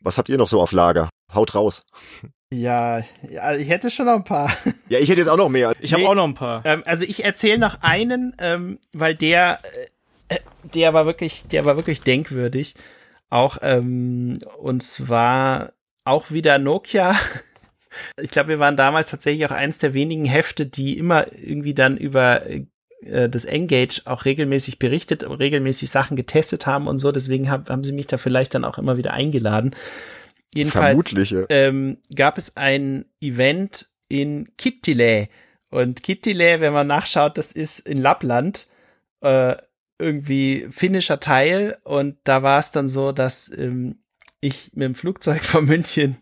[0.00, 1.10] Was habt ihr noch so auf Lager?
[1.34, 1.82] Haut raus.
[2.52, 3.00] Ja,
[3.30, 4.50] ja, ich hätte schon noch ein paar.
[4.88, 5.72] Ja, ich hätte jetzt auch noch mehr.
[5.80, 6.08] Ich habe Nee.
[6.08, 6.64] auch noch ein paar.
[6.64, 9.86] Ähm, also ich erzähle noch einen, ähm, weil der, äh,
[10.74, 12.74] der war wirklich, der war wirklich denkwürdig.
[13.28, 15.72] Auch ähm, und zwar
[16.04, 17.14] auch wieder Nokia.
[18.22, 21.96] Ich glaube, wir waren damals tatsächlich auch eins der wenigen Hefte, die immer irgendwie dann
[21.96, 27.10] über äh, das Engage auch regelmäßig berichtet, regelmäßig Sachen getestet haben und so.
[27.12, 29.74] Deswegen hab, haben sie mich da vielleicht dann auch immer wieder eingeladen.
[30.54, 31.30] Jedenfalls Vermutlich.
[31.30, 31.44] Ja.
[31.48, 35.28] ähm, gab es ein Event in Kittilä.
[35.70, 38.66] Und Kittilä, wenn man nachschaut, das ist in Lappland
[39.20, 39.56] äh,
[40.00, 41.78] irgendwie finnischer Teil.
[41.84, 43.98] Und da war es dann so, dass ähm,
[44.40, 46.16] ich mit dem Flugzeug von München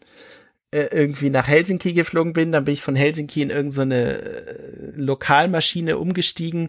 [0.70, 2.52] äh, irgendwie nach Helsinki geflogen bin.
[2.52, 6.68] Dann bin ich von Helsinki in irgendeine äh, Lokalmaschine umgestiegen,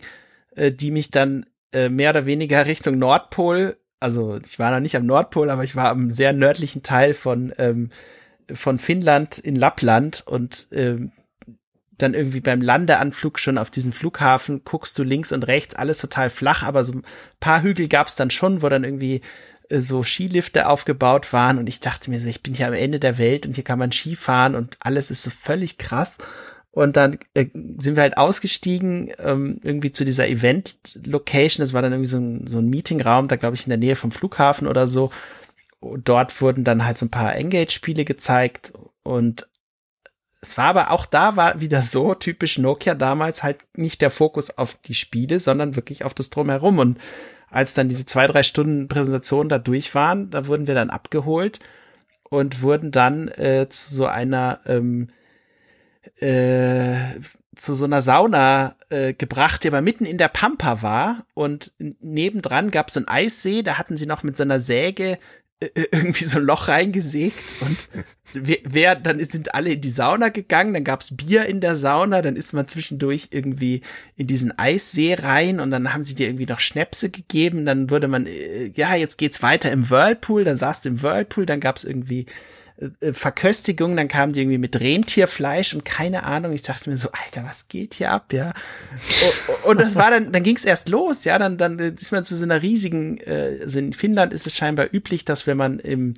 [0.55, 5.05] äh, die mich dann mehr oder weniger Richtung Nordpol, also ich war noch nicht am
[5.05, 7.89] Nordpol, aber ich war am sehr nördlichen Teil von ähm,
[8.51, 11.11] von Finnland in Lappland und ähm,
[12.01, 16.29] dann irgendwie beim Landeanflug schon auf diesen Flughafen guckst du links und rechts, alles total
[16.29, 17.03] flach, aber so ein
[17.39, 19.21] paar Hügel gab es dann schon, wo dann irgendwie
[19.69, 22.99] äh, so Skilifte aufgebaut waren und ich dachte mir so, ich bin hier am Ende
[22.99, 26.17] der Welt und hier kann man Ski fahren und alles ist so völlig krass.
[26.71, 27.47] Und dann äh,
[27.77, 31.63] sind wir halt ausgestiegen, ähm, irgendwie zu dieser Event-Location.
[31.63, 33.95] Das war dann irgendwie so ein, so ein Meetingraum, da glaube ich in der Nähe
[33.95, 35.11] vom Flughafen oder so.
[35.81, 39.47] Dort wurden dann halt so ein paar Engage-Spiele gezeigt und
[40.41, 44.57] es war aber auch da war wieder so typisch Nokia damals halt nicht der Fokus
[44.57, 46.79] auf die Spiele, sondern wirklich auf das Drumherum.
[46.79, 46.97] Und
[47.49, 51.59] als dann diese zwei, drei Stunden Präsentation da durch waren, da wurden wir dann abgeholt
[52.29, 55.09] und wurden dann äh, zu so einer ähm,
[56.19, 57.19] äh,
[57.55, 62.71] zu so einer Sauna äh, gebracht, die aber mitten in der Pampa war und nebendran
[62.71, 65.19] gab es einen Eissee, da hatten sie noch mit so einer Säge
[65.61, 67.77] irgendwie so ein Loch reingesägt und
[68.33, 72.21] wer, wer dann sind alle in die Sauna gegangen, dann gab's Bier in der Sauna,
[72.21, 73.81] dann ist man zwischendurch irgendwie
[74.15, 78.07] in diesen Eissee rein und dann haben sie dir irgendwie noch Schnäpse gegeben, dann würde
[78.07, 81.83] man, äh, ja, jetzt geht's weiter im Whirlpool, dann saß du im Whirlpool, dann gab's
[81.83, 82.25] irgendwie äh,
[83.11, 86.53] Verköstigung, dann kamen die irgendwie mit Rentierfleisch und keine Ahnung.
[86.53, 88.53] Ich dachte mir so, Alter, was geht hier ab, ja?
[89.65, 92.37] Und das war dann, dann ging es erst los, ja, dann, dann ist man zu
[92.37, 96.15] so einer riesigen, äh, also in Finnland ist es scheinbar üblich, dass wenn man im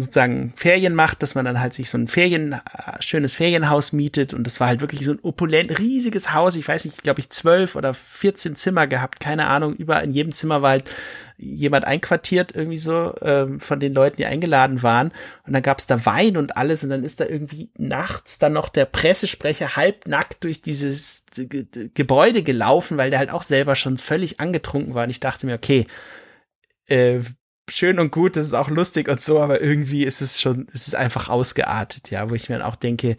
[0.00, 2.60] sozusagen Ferien macht, dass man dann halt sich so ein Ferien, äh,
[3.00, 6.84] schönes Ferienhaus mietet und das war halt wirklich so ein opulent, riesiges Haus, ich weiß
[6.84, 10.70] nicht, glaube ich, zwölf oder 14 Zimmer gehabt, keine Ahnung, überall in jedem Zimmer war
[10.70, 10.84] halt
[11.38, 15.12] jemand einquartiert, irgendwie so, ähm, von den Leuten, die eingeladen waren.
[15.46, 16.82] Und dann gab's da Wein und alles.
[16.84, 21.90] Und dann ist da irgendwie nachts dann noch der Pressesprecher halbnackt durch dieses Ge Ge-
[21.94, 25.04] Gebäude gelaufen, weil der halt auch selber schon völlig angetrunken war.
[25.04, 25.86] Und ich dachte mir, okay,
[26.86, 27.20] äh,
[27.68, 30.86] schön und gut, das ist auch lustig und so, aber irgendwie ist es schon, es
[30.86, 33.16] ist einfach ausgeartet, ja, wo ich mir dann auch denke,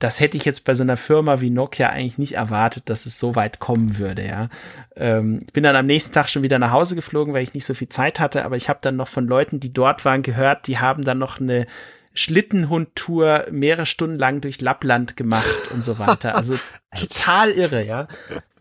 [0.00, 3.18] das hätte ich jetzt bei so einer Firma wie Nokia eigentlich nicht erwartet, dass es
[3.18, 4.48] so weit kommen würde, ja.
[4.96, 7.66] Ähm, ich bin dann am nächsten Tag schon wieder nach Hause geflogen, weil ich nicht
[7.66, 10.66] so viel Zeit hatte, aber ich habe dann noch von Leuten, die dort waren, gehört,
[10.66, 11.66] die haben dann noch eine
[12.14, 16.34] Schlittenhundtour mehrere Stunden lang durch Lappland gemacht und so weiter.
[16.34, 16.58] Also
[16.96, 18.08] total irre, ja.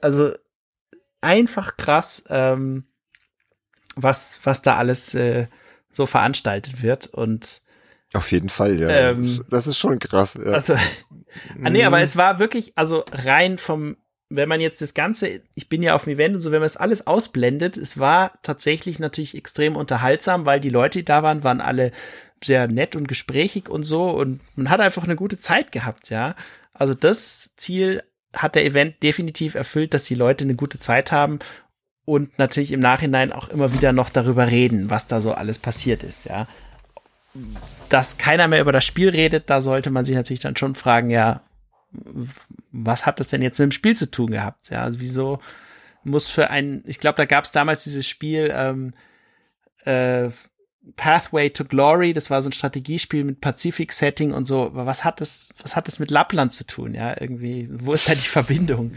[0.02, 0.34] Also
[1.22, 2.84] einfach krass, ähm,
[3.96, 5.48] was, was da alles äh,
[5.90, 7.08] so veranstaltet wird.
[7.08, 7.62] Und
[8.14, 8.90] Auf jeden Fall, ja.
[8.90, 10.34] Ähm, das, das ist schon krass.
[10.34, 10.52] Ja.
[10.52, 10.74] also,
[11.64, 13.98] ah, nee, aber es war wirklich, also rein vom,
[14.30, 16.66] wenn man jetzt das Ganze, ich bin ja auf dem Event und so, wenn man
[16.66, 21.44] es alles ausblendet, es war tatsächlich natürlich extrem unterhaltsam, weil die Leute, die da waren,
[21.44, 21.92] waren alle
[22.44, 26.36] sehr nett und gesprächig und so und man hat einfach eine gute Zeit gehabt, ja.
[26.74, 28.02] Also das Ziel
[28.34, 31.40] hat der Event definitiv erfüllt, dass die Leute eine gute Zeit haben
[32.06, 36.04] und natürlich im Nachhinein auch immer wieder noch darüber reden, was da so alles passiert
[36.04, 36.48] ist, ja.
[37.90, 41.10] Dass keiner mehr über das Spiel redet, da sollte man sich natürlich dann schon fragen,
[41.10, 41.42] ja,
[42.72, 44.70] was hat das denn jetzt mit dem Spiel zu tun gehabt?
[44.70, 45.40] Ja, also wieso
[46.04, 48.94] muss für ein, ich glaube, da gab es damals dieses Spiel ähm,
[49.86, 50.30] äh,
[50.96, 54.66] Pathway to Glory, das war so ein Strategiespiel mit Pazifik-Setting und so.
[54.66, 56.96] Aber was hat das, was hat das mit Lappland zu tun?
[56.96, 58.94] Ja, irgendwie, wo ist da die Verbindung?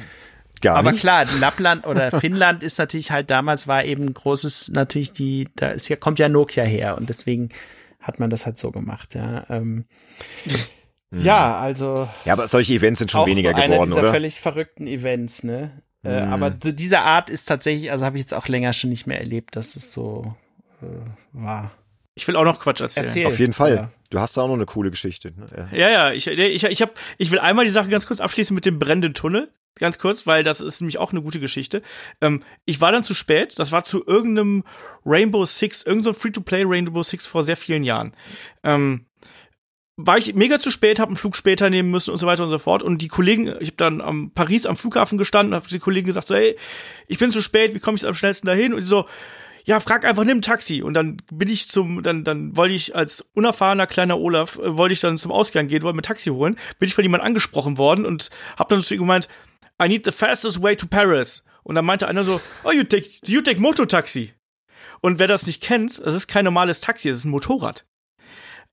[0.60, 1.00] Gar Aber nicht.
[1.00, 5.88] klar, Lappland oder Finnland ist natürlich halt damals war eben großes, natürlich die, da ist
[5.88, 7.48] ja, kommt ja Nokia her und deswegen
[8.02, 9.44] hat man das halt so gemacht, ja.
[9.48, 9.86] Ähm,
[11.14, 14.10] Ja, also Ja, aber solche Events sind schon auch weniger so einer geworden, dieser oder?
[14.10, 15.82] völlig verrückten Events, ne?
[16.04, 16.32] Äh, Mhm.
[16.32, 19.54] aber diese Art ist tatsächlich, also habe ich jetzt auch länger schon nicht mehr erlebt,
[19.54, 20.34] dass es so
[20.82, 20.86] äh,
[21.32, 21.70] war.
[22.14, 23.06] Ich will auch noch Quatsch erzählen.
[23.06, 23.26] Erzähl.
[23.26, 23.74] Auf jeden Fall.
[23.74, 23.90] Ja.
[24.10, 25.32] Du hast da auch noch eine coole Geschichte.
[25.36, 25.68] Ne?
[25.70, 28.54] Ja, ja, ja ich, ich, ich, hab, ich will einmal die Sache ganz kurz abschließen
[28.54, 29.50] mit dem brennenden Tunnel.
[29.78, 31.82] Ganz kurz, weil das ist nämlich auch eine gute Geschichte.
[32.20, 33.58] Ähm, ich war dann zu spät.
[33.58, 34.64] Das war zu irgendeinem
[35.04, 38.14] Rainbow Six, irgendein Free-to-Play Rainbow Six vor sehr vielen Jahren.
[38.62, 39.06] Ähm,
[39.96, 42.50] war ich mega zu spät, habe einen Flug später nehmen müssen und so weiter und
[42.50, 42.82] so fort.
[42.82, 46.28] Und die Kollegen, ich habe dann am Paris am Flughafen gestanden, habe die Kollegen gesagt
[46.28, 46.56] so, hey,
[47.08, 48.72] ich bin zu spät, wie komme ich am schnellsten dahin?
[48.72, 49.06] Und die so,
[49.64, 50.82] ja, frag einfach, nimm ein Taxi.
[50.82, 54.92] Und dann bin ich zum, dann, dann wollte ich als unerfahrener kleiner Olaf, äh, wollte
[54.94, 56.56] ich dann zum Ausgang gehen, wollte mir ein Taxi holen.
[56.78, 59.28] Bin ich von jemandem angesprochen worden und hab dann zu ihm gemeint,
[59.82, 61.44] I need the fastest way to Paris.
[61.64, 64.32] Und dann meinte einer so, oh, you take, you take Mototaxi.
[65.00, 67.84] Und wer das nicht kennt, das ist kein normales Taxi, es ist ein Motorrad.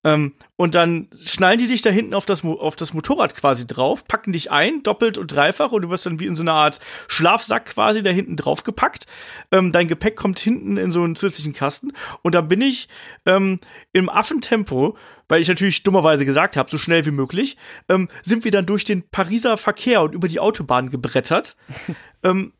[0.03, 4.05] Ähm, und dann schnallen die dich da hinten auf das, auf das Motorrad quasi drauf,
[4.07, 6.79] packen dich ein, doppelt und dreifach, und du wirst dann wie in so einer Art
[7.07, 9.07] Schlafsack quasi da hinten drauf gepackt.
[9.51, 11.91] Ähm, dein Gepäck kommt hinten in so einen zusätzlichen Kasten.
[12.21, 12.87] Und da bin ich
[13.25, 13.59] ähm,
[13.91, 14.97] im Affentempo,
[15.27, 17.57] weil ich natürlich dummerweise gesagt habe, so schnell wie möglich,
[17.89, 21.57] ähm, sind wir dann durch den Pariser Verkehr und über die Autobahn gebrettert.
[22.23, 22.53] ähm,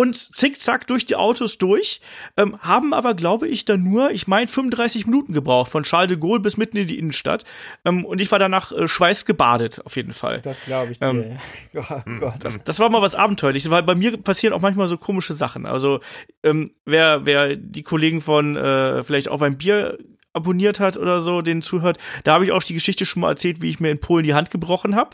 [0.00, 2.00] und zickzack durch die Autos durch,
[2.38, 6.16] ähm, haben aber, glaube ich, dann nur, ich meine, 35 Minuten gebraucht, von Charles de
[6.16, 7.44] Gaulle bis mitten in die Innenstadt.
[7.84, 10.40] Ähm, und ich war danach äh, schweißgebadet, auf jeden Fall.
[10.40, 11.38] Das glaube ich ähm, dir.
[11.74, 11.82] Ähm,
[12.16, 12.34] oh Gott.
[12.40, 15.66] Das, das, war mal was Abenteuerliches, weil bei mir passieren auch manchmal so komische Sachen.
[15.66, 16.00] Also,
[16.42, 19.98] ähm, wer, wer die Kollegen von äh, vielleicht auch beim Bier
[20.32, 23.60] abonniert hat oder so, den zuhört, da habe ich auch die Geschichte schon mal erzählt,
[23.60, 25.10] wie ich mir in Polen die Hand gebrochen habe.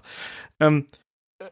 [0.60, 0.86] Ähm,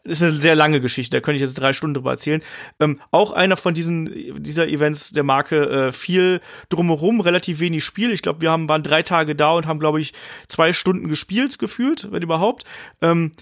[0.03, 2.43] ist eine sehr lange Geschichte, da könnte ich jetzt drei Stunden drüber erzählen.
[2.81, 8.13] Ähm, auch einer von diesen dieser Events der Marke äh, viel drumherum, relativ wenig Spiel.
[8.13, 10.13] Ich glaube, wir haben waren drei Tage da und haben, glaube ich,
[10.49, 12.65] zwei Stunden gespielt, gefühlt, wenn überhaupt.
[13.01, 13.33] Ähm,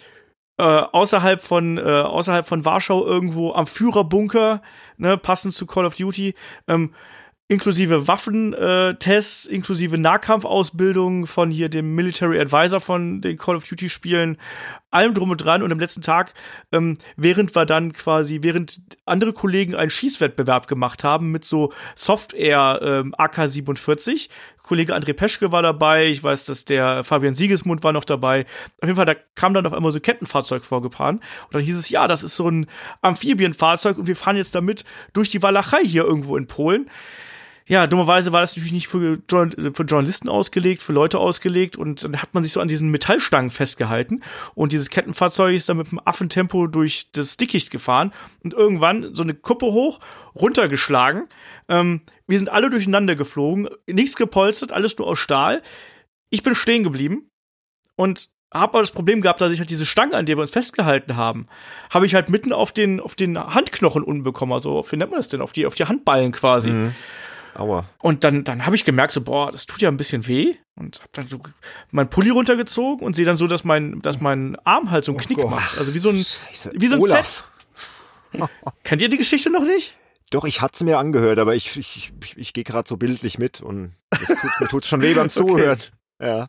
[0.59, 4.63] äh, außerhalb von äh, außerhalb von Warschau irgendwo am Führerbunker,
[4.97, 6.35] ne, passend zu Call of Duty.
[6.69, 6.95] Ähm,
[7.49, 13.89] inklusive Waffentests, äh, inklusive Nahkampfausbildung von hier dem Military Advisor von den Call of Duty
[13.89, 14.39] Spielen,
[14.93, 16.35] allem drum und dran und am letzten Tag,
[16.71, 22.81] ähm, während wir dann quasi, während andere Kollegen einen Schießwettbewerb gemacht haben mit so Software
[22.83, 24.29] ähm, AK-47,
[24.63, 28.47] Kollege André Peschke war dabei, ich weiß, dass der Fabian Siegesmund war noch dabei.
[28.81, 31.17] Auf jeden Fall, da kam dann auf einmal so Kettenfahrzeug vorgefahren.
[31.17, 32.67] Und dann hieß es, ja, das ist so ein
[33.01, 36.89] Amphibienfahrzeug und wir fahren jetzt damit durch die Walachei hier irgendwo in Polen
[37.73, 42.21] ja, dummerweise war das natürlich nicht für, für Journalisten ausgelegt, für Leute ausgelegt und dann
[42.21, 44.23] hat man sich so an diesen Metallstangen festgehalten
[44.55, 48.13] und dieses Kettenfahrzeug ist dann mit einem Affentempo durch das Dickicht gefahren
[48.45, 50.01] und irgendwann so eine Kuppe hoch,
[50.35, 51.31] runtergeschlagen.
[51.71, 55.63] Ähm, wir sind alle durcheinander geflogen, nichts gepolstert, alles nur aus Stahl.
[56.29, 57.31] Ich bin stehen geblieben
[57.97, 60.51] und habe aber das Problem gehabt, dass ich halt diese Stange, an der wir uns
[60.51, 61.47] festgehalten haben,
[61.89, 65.21] habe ich halt mitten auf den auf den Handknochen unten bekommen, also wie nennt man
[65.21, 66.71] das denn, auf die auf die Handballen quasi.
[66.71, 66.95] Mhm.
[67.55, 67.89] Aua.
[67.99, 70.55] Und dann, dann habe ich gemerkt, so, boah, das tut ja ein bisschen weh.
[70.75, 71.41] Und habe dann so
[71.91, 75.21] meinen Pulli runtergezogen und sehe dann so, dass mein, dass mein Arm halt so einen
[75.21, 75.51] oh Knick Gott.
[75.51, 75.79] macht.
[75.79, 76.73] Also wie so ein, Scheiße.
[76.75, 77.45] wie so ein Olaf.
[78.33, 78.49] Set.
[78.85, 79.97] Kennt ihr die Geschichte noch nicht?
[80.31, 83.39] Doch, ich hatte es mir angehört, aber ich, ich, ich, ich gehe gerade so bildlich
[83.39, 85.79] mit und tut, mir tut's schon weh beim Zuhören.
[86.19, 86.27] Okay.
[86.27, 86.49] Ja.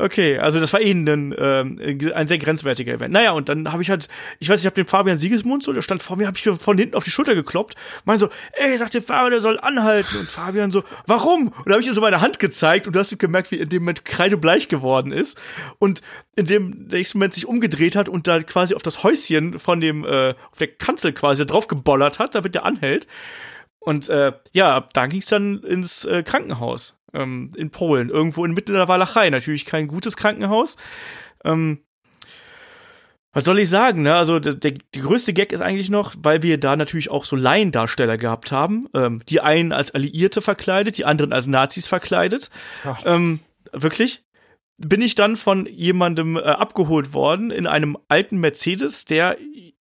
[0.00, 1.06] Okay, also das war eh ein,
[1.38, 1.78] ähm,
[2.14, 3.12] ein sehr grenzwertiger Event.
[3.12, 5.82] Naja, und dann habe ich halt, ich weiß, ich habe den Fabian Siegesmund so, der
[5.82, 7.74] stand vor mir, habe ich von hinten auf die Schulter gekloppt,
[8.06, 10.16] mein so, ey, sagt der Fabian, der soll anhalten.
[10.18, 11.48] Und Fabian so, warum?
[11.48, 13.68] Und da habe ich ihm so meine Hand gezeigt und du hast gemerkt, wie in
[13.68, 15.38] dem Moment kreidebleich geworden ist.
[15.78, 16.00] Und
[16.34, 20.04] in dem nächsten Moment sich umgedreht hat und da quasi auf das Häuschen von dem,
[20.04, 23.06] äh, auf der Kanzel quasi drauf geballert hat, damit der anhält.
[23.80, 28.72] Und äh, ja, da ging es dann ins äh, Krankenhaus ähm, in Polen, irgendwo inmitten
[28.72, 29.30] der Walachei.
[29.30, 30.76] Natürlich kein gutes Krankenhaus.
[31.44, 31.80] Ähm,
[33.32, 34.16] was soll ich sagen, ne?
[34.16, 37.36] Also der, der, der größte Gag ist eigentlich noch, weil wir da natürlich auch so
[37.36, 38.88] Laiendarsteller gehabt haben.
[38.92, 42.50] Ähm, die einen als Alliierte verkleidet, die anderen als Nazis verkleidet.
[43.04, 43.40] Ähm,
[43.72, 44.22] wirklich?
[44.78, 49.36] Bin ich dann von jemandem äh, abgeholt worden in einem alten Mercedes, der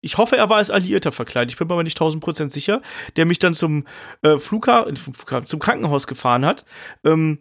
[0.07, 1.53] ich hoffe, er war als Alliierter verkleidet.
[1.53, 2.81] Ich bin mir aber nicht tausend Prozent sicher.
[3.17, 3.85] Der mich dann zum
[4.23, 6.65] äh, Flughafen, zum Krankenhaus gefahren hat.
[7.05, 7.39] Ähm,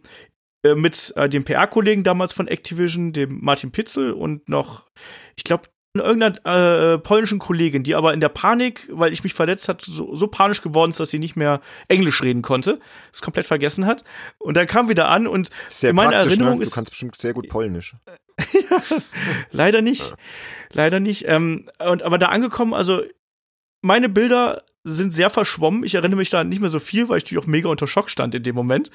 [0.64, 4.85] äh, mit äh, dem PR-Kollegen damals von Activision, dem Martin Pitzel und noch,
[5.35, 9.69] ich glaube, irgendeiner äh, polnischen Kollegin, die aber in der Panik, weil ich mich verletzt
[9.69, 12.80] hat, so, so panisch geworden ist, dass sie nicht mehr Englisch reden konnte,
[13.14, 14.03] es komplett vergessen hat.
[14.38, 16.15] Und dann kam wieder an und sehr in meiner ne?
[16.17, 16.64] Erinnerung ne?
[16.64, 16.72] ist.
[16.72, 17.95] Du kannst bestimmt sehr gut Polnisch.
[19.51, 20.09] leider nicht.
[20.09, 20.15] Ja.
[20.74, 21.25] Leider nicht.
[21.27, 23.01] Ähm, und aber da angekommen, also
[23.82, 25.84] meine Bilder sind sehr verschwommen.
[25.84, 28.10] Ich erinnere mich da nicht mehr so viel, weil ich natürlich auch mega unter Schock
[28.10, 28.92] stand in dem Moment.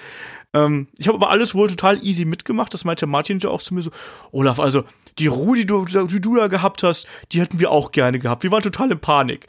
[0.55, 2.73] Ähm, ich habe aber alles wohl total easy mitgemacht.
[2.73, 3.91] Das meinte Martin ja auch zu mir so,
[4.31, 4.85] Olaf, also
[5.19, 8.44] die Ruhe, die du, die du da gehabt hast, die hätten wir auch gerne gehabt.
[8.44, 9.49] Wir waren total in Panik.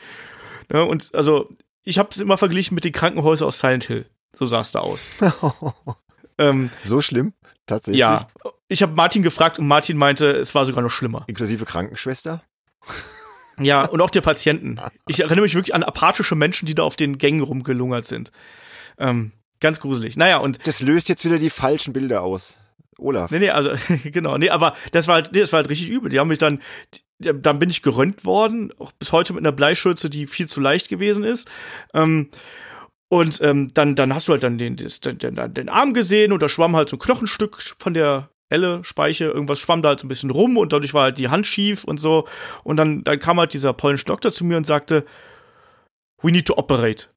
[0.73, 1.49] Ja, und also
[1.83, 4.05] ich habe es immer verglichen mit den Krankenhäusern aus Silent Hill.
[4.35, 5.07] So sah es da aus.
[6.37, 7.33] Ähm, so schlimm?
[7.67, 7.99] Tatsächlich?
[7.99, 8.27] Ja.
[8.67, 11.23] Ich habe Martin gefragt und Martin meinte, es war sogar noch schlimmer.
[11.27, 12.41] Inklusive Krankenschwester?
[13.63, 14.79] Ja, und auch der Patienten.
[15.07, 18.31] Ich erinnere mich wirklich an apathische Menschen, die da auf den Gängen rumgelungert sind.
[18.97, 20.17] Ähm, ganz gruselig.
[20.17, 20.65] Naja, und.
[20.67, 22.57] Das löst jetzt wieder die falschen Bilder aus.
[22.97, 23.31] Olaf.
[23.31, 23.71] Nee, nee, also,
[24.03, 24.37] genau.
[24.37, 26.09] Nee, aber das war halt, nee, das war halt richtig übel.
[26.09, 26.59] Die haben mich dann,
[27.19, 30.89] dann bin ich gerönt worden, auch bis heute mit einer Bleischürze, die viel zu leicht
[30.89, 31.49] gewesen ist.
[31.93, 32.29] Ähm,
[33.09, 36.41] und ähm, dann, dann hast du halt dann den, den, den, den Arm gesehen und
[36.41, 40.05] da schwamm halt so ein Knochenstück von der Elle, Speiche, irgendwas schwamm da halt so
[40.05, 42.27] ein bisschen rum und dadurch war halt die Hand schief und so.
[42.63, 45.05] Und dann, dann kam halt dieser polnische Doktor zu mir und sagte,
[46.21, 47.07] we need to operate.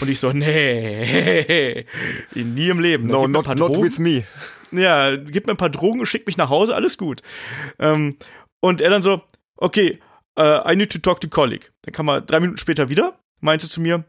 [0.00, 1.86] Und ich so, nee,
[2.34, 3.06] nie im Leben.
[3.06, 4.24] No, not, not with me.
[4.72, 7.22] Ja, gib mir ein paar Drogen schick mich nach Hause, alles gut.
[7.78, 8.16] Ähm,
[8.60, 9.22] und er dann so,
[9.56, 10.00] okay,
[10.38, 11.70] uh, I need to talk to colleague.
[11.82, 14.04] Dann kam er drei Minuten später wieder, meinte zu mir,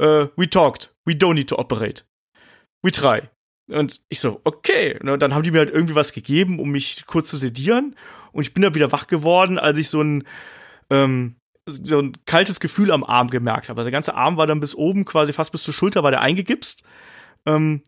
[0.00, 2.04] uh, we talked, we don't need to operate.
[2.82, 3.22] We try.
[3.68, 4.98] Und ich so, okay.
[5.00, 7.96] Und dann haben die mir halt irgendwie was gegeben, um mich kurz zu sedieren.
[8.32, 10.24] Und ich bin dann wieder wach geworden, als ich so ein,
[10.90, 11.36] ähm,
[11.66, 13.80] so ein kaltes Gefühl am Arm gemerkt habe.
[13.80, 16.20] Also der ganze Arm war dann bis oben, quasi fast bis zur Schulter, war der
[16.20, 16.84] eingegipst.
[17.44, 17.82] Ähm,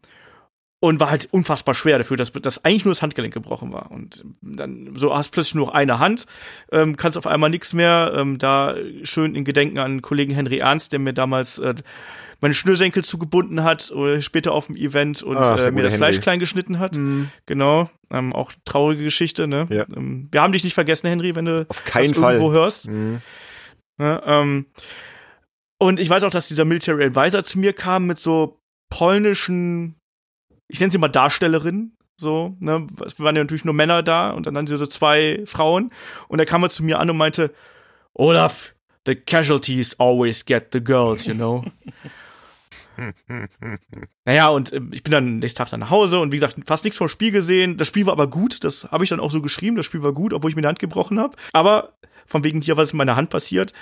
[0.81, 3.91] und war halt unfassbar schwer dafür, dass, dass eigentlich nur das Handgelenk gebrochen war.
[3.91, 6.27] Und dann so hast plötzlich nur eine Hand,
[6.71, 8.13] ähm, kannst auf einmal nichts mehr.
[8.17, 11.75] Ähm, da schön in Gedenken an Kollegen Henry Ernst, der mir damals äh,
[12.41, 16.07] meine Schnürsenkel zugebunden hat oder später auf dem Event und Ach, äh, mir das Henry.
[16.07, 16.97] Fleisch klein geschnitten hat.
[16.97, 17.31] Mhm.
[17.47, 19.49] Genau, ähm, auch traurige Geschichte.
[19.49, 19.67] Ne?
[19.71, 19.87] Ja.
[19.97, 22.89] Ähm, wir haben dich nicht vergessen, Henry, wenn du auf keinen das Fall irgendwo hörst.
[22.89, 23.21] Mhm.
[23.99, 24.67] Ja, ähm,
[25.79, 29.99] und ich weiß auch, dass dieser Military Advisor zu mir kam mit so polnischen
[30.69, 34.47] ich nenne sie mal Darstellerinnen, so, ne, es waren ja natürlich nur Männer da und
[34.47, 35.93] dann hatten sie so zwei Frauen
[36.29, 37.53] und er kam mal zu mir an und meinte,
[38.13, 38.75] Olaf,
[39.07, 41.65] the casualties always get the girls, you know.
[44.25, 46.85] naja, und äh, ich bin dann nächsten Tag dann nach Hause und wie gesagt, fast
[46.85, 47.77] nichts vom Spiel gesehen.
[47.77, 50.13] Das Spiel war aber gut, das habe ich dann auch so geschrieben, das Spiel war
[50.13, 51.37] gut, obwohl ich mir die Hand gebrochen habe.
[51.53, 51.95] Aber
[52.27, 53.73] von wegen hier, was in meiner Hand passiert,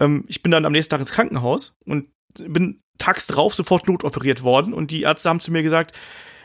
[0.00, 4.42] ähm, ich bin dann am nächsten Tag ins Krankenhaus und bin tags drauf sofort notoperiert
[4.42, 5.96] worden und die Ärzte haben zu mir gesagt,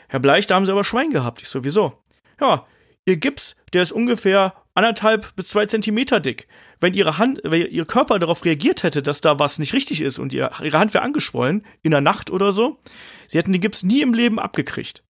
[0.08, 1.42] Herr Bleich, da haben Sie aber Schwein gehabt.
[1.42, 2.04] Ich so, wieso?
[2.40, 2.64] Ja,
[3.06, 6.48] Ihr Gips, der ist ungefähr anderthalb bis zwei Zentimeter dick.
[6.84, 10.18] Wenn Ihre Hand, wenn Ihr Körper darauf reagiert hätte, dass da was nicht richtig ist
[10.18, 12.78] und ihr, Ihre Hand wäre angeschwollen, in der Nacht oder so,
[13.26, 15.02] Sie hätten den Gips nie im Leben abgekriegt.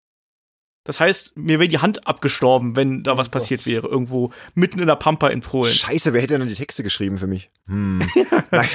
[0.83, 4.85] Das heißt, mir wäre die Hand abgestorben, wenn da was passiert wäre, irgendwo mitten in
[4.85, 5.73] der Pampa in Polen.
[5.73, 7.49] Scheiße, wer hätte denn die Texte geschrieben für mich?
[7.67, 7.99] Hm.
[8.51, 8.69] Nein.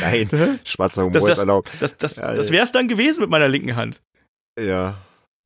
[0.00, 1.70] Nein, schwarzer Humor das, das, ist erlaubt.
[1.80, 4.00] Das, das, das, das wäre es dann gewesen mit meiner linken Hand.
[4.58, 4.96] Ja.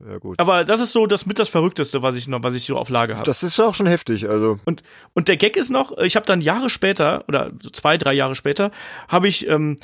[0.05, 0.39] Ja, gut.
[0.39, 2.89] Aber das ist so das mit das Verrückteste, was ich noch, was ich so auf
[2.89, 3.25] Lage habe.
[3.25, 4.59] Das ist auch schon heftig, also.
[4.65, 8.13] Und, und der Gag ist noch, ich habe dann Jahre später, oder so zwei, drei
[8.13, 8.71] Jahre später,
[9.07, 9.77] habe ich, ähm,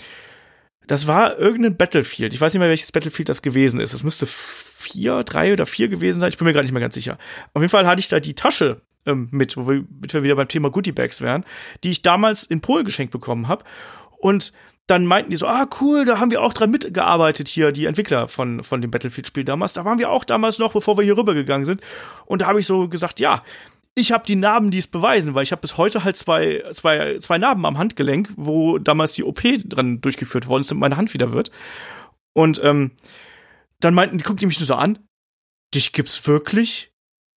[0.85, 2.33] das war irgendein Battlefield.
[2.33, 3.93] Ich weiß nicht mehr, welches Battlefield das gewesen ist.
[3.93, 6.29] Das müsste vier, drei oder vier gewesen sein.
[6.29, 7.17] Ich bin mir gerade nicht mehr ganz sicher.
[7.53, 10.35] Auf jeden Fall hatte ich da die Tasche ähm, mit, wo wir, mit wir wieder
[10.35, 11.45] beim Thema Goodie Bags wären,
[11.83, 13.63] die ich damals in Polen geschenkt bekommen habe.
[14.19, 14.53] Und
[14.87, 18.27] dann meinten die so, ah cool, da haben wir auch dran mitgearbeitet hier, die Entwickler
[18.27, 19.73] von, von dem Battlefield-Spiel damals.
[19.73, 21.81] Da waren wir auch damals noch, bevor wir hier rübergegangen sind.
[22.25, 23.41] Und da habe ich so gesagt, ja,
[23.95, 27.19] ich habe die Narben, die es beweisen, weil ich habe bis heute halt zwei, zwei,
[27.19, 31.13] zwei Narben am Handgelenk, wo damals die OP dran durchgeführt worden ist und meine Hand
[31.13, 31.51] wieder wird.
[32.33, 32.91] Und ähm,
[33.79, 34.99] dann meinten, guckt die mich nur so an.
[35.73, 36.92] Dich gibt's wirklich?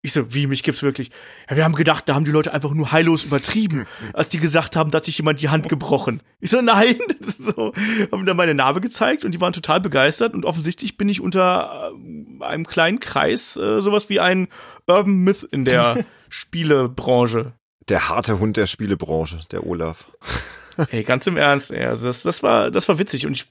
[0.05, 1.09] Ich so, wie, mich gibt's wirklich?
[1.49, 4.75] Ja, wir haben gedacht, da haben die Leute einfach nur heillos übertrieben, als die gesagt
[4.75, 6.21] haben, da hat sich jemand die Hand gebrochen.
[6.39, 7.73] Ich so, nein, das ist so.
[8.11, 11.91] Haben dann meine Narbe gezeigt und die waren total begeistert und offensichtlich bin ich unter
[11.91, 14.47] äh, einem kleinen Kreis äh, sowas wie ein
[14.85, 17.53] Urban Myth in der Spielebranche.
[17.89, 20.05] Der harte Hund der Spielebranche, der Olaf.
[20.89, 23.25] Hey, ganz im Ernst, ey, also das, das war, das war witzig.
[23.25, 23.49] Und ich,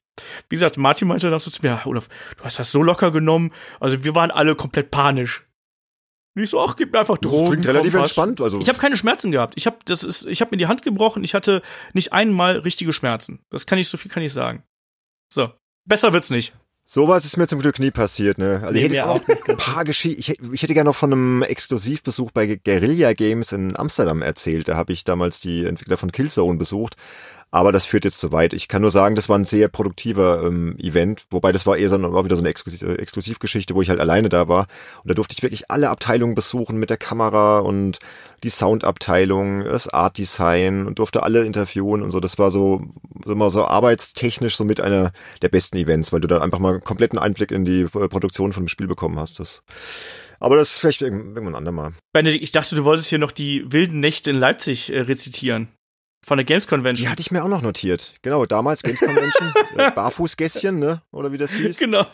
[0.51, 3.51] wie gesagt, Martin meinte dann so zu mir, Olaf, du hast das so locker genommen.
[3.81, 5.43] Also wir waren alle komplett panisch.
[6.35, 7.53] Und ich so, ach, gib mir einfach Drogen.
[7.53, 8.41] Klingt relativ entspannt.
[8.41, 8.59] Also.
[8.59, 9.55] Ich habe keine Schmerzen gehabt.
[9.57, 11.23] Ich habe das ist, ich habe mir die Hand gebrochen.
[11.23, 13.41] Ich hatte nicht einmal richtige Schmerzen.
[13.51, 14.65] Das kann ich so viel kann ich sagen.
[15.29, 15.51] So,
[15.85, 16.55] besser wird's nicht.
[16.87, 18.61] Sowas ist mir zum Glück nie passiert, ne?
[18.63, 20.21] Also nee, ich hätte auch ein paar Geschichten.
[20.21, 24.69] Ich, ich, hätte gerne noch von einem Exklusivbesuch bei Guerilla Games in Amsterdam erzählt.
[24.69, 26.97] Da habe ich damals die Entwickler von Killzone besucht.
[27.55, 28.53] Aber das führt jetzt zu weit.
[28.53, 31.89] Ich kann nur sagen, das war ein sehr produktiver ähm, Event, wobei das war eher
[31.89, 34.67] so, war wieder so eine äh, Exklusivgeschichte, wo ich halt alleine da war.
[35.05, 38.01] Und da durfte ich wirklich alle Abteilungen besuchen mit der Kamera und
[38.43, 42.19] die Soundabteilung, das Art Design und durfte alle interviewen und so.
[42.19, 42.83] Das war so
[43.25, 46.83] immer so arbeitstechnisch so mit einer der besten Events, weil du da einfach mal einen
[46.83, 49.39] kompletten Einblick in die äh, Produktion von dem Spiel bekommen hast.
[49.39, 49.63] Das
[50.41, 51.93] aber das ist vielleicht irgendwann andermal.
[52.13, 55.69] Benedikt, ich dachte, du wolltest hier noch die wilden Nächte in Leipzig äh, rezitieren.
[56.25, 57.05] Von der Games Convention.
[57.05, 58.15] Die hatte ich mir auch noch notiert.
[58.23, 59.53] Genau, damals Games Convention.
[59.77, 61.03] äh, Barfußgässchen, ne?
[61.13, 61.79] Oder wie das hieß.
[61.79, 62.07] Genau.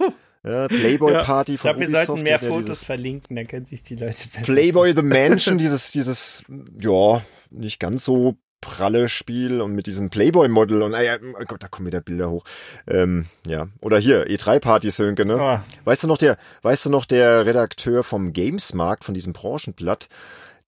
[0.42, 1.22] Ja, Playboy Ja.
[1.22, 3.94] Party Ich von glaube, wir Ubisoft, sollten mehr Fotos dieses verlinken, dann können sich die
[3.94, 4.42] Leute besser.
[4.42, 6.42] Playboy the Mansion, dieses, dieses,
[6.80, 11.62] ja, nicht ganz so pralle Spiel und mit diesem Playboy-Model und, ah ja, oh Gott,
[11.62, 12.44] da kommen wieder Bilder hoch.
[12.86, 13.66] Ähm, ja.
[13.80, 15.38] Oder hier, E3-Party, Sönke, ne?
[15.40, 20.08] Oh, Weißt du noch, der, weißt du noch, der Redakteur vom Gamesmarkt, von diesem Branchenblatt,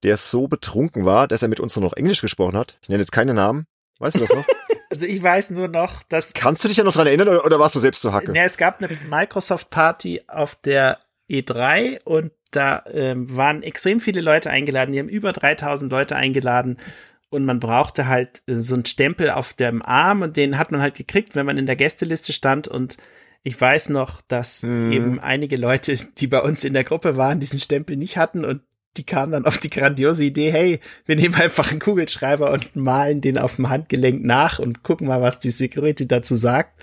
[0.02, 2.78] der so betrunken war, dass er mit uns nur noch Englisch gesprochen hat?
[2.82, 3.66] Ich nenne jetzt keine Namen.
[3.98, 4.44] Weißt du das noch?
[4.90, 7.58] also ich weiß nur noch, dass Kannst du dich ja noch dran erinnern oder, oder
[7.60, 8.32] warst du selbst zu Hacke?
[8.34, 10.98] Ja, es gab eine Microsoft-Party auf der
[11.30, 14.92] E3 und da ähm, waren extrem viele Leute eingeladen.
[14.92, 16.76] Die haben über 3000 Leute eingeladen
[17.30, 20.82] und man brauchte halt äh, so einen Stempel auf dem Arm und den hat man
[20.82, 22.98] halt gekriegt, wenn man in der Gästeliste stand und
[23.42, 24.92] ich weiß noch, dass Mhm.
[24.92, 28.62] eben einige Leute, die bei uns in der Gruppe waren, diesen Stempel nicht hatten und
[28.96, 33.20] die kamen dann auf die grandiose Idee, hey, wir nehmen einfach einen Kugelschreiber und malen
[33.20, 36.80] den auf dem Handgelenk nach und gucken mal, was die Security dazu sagt.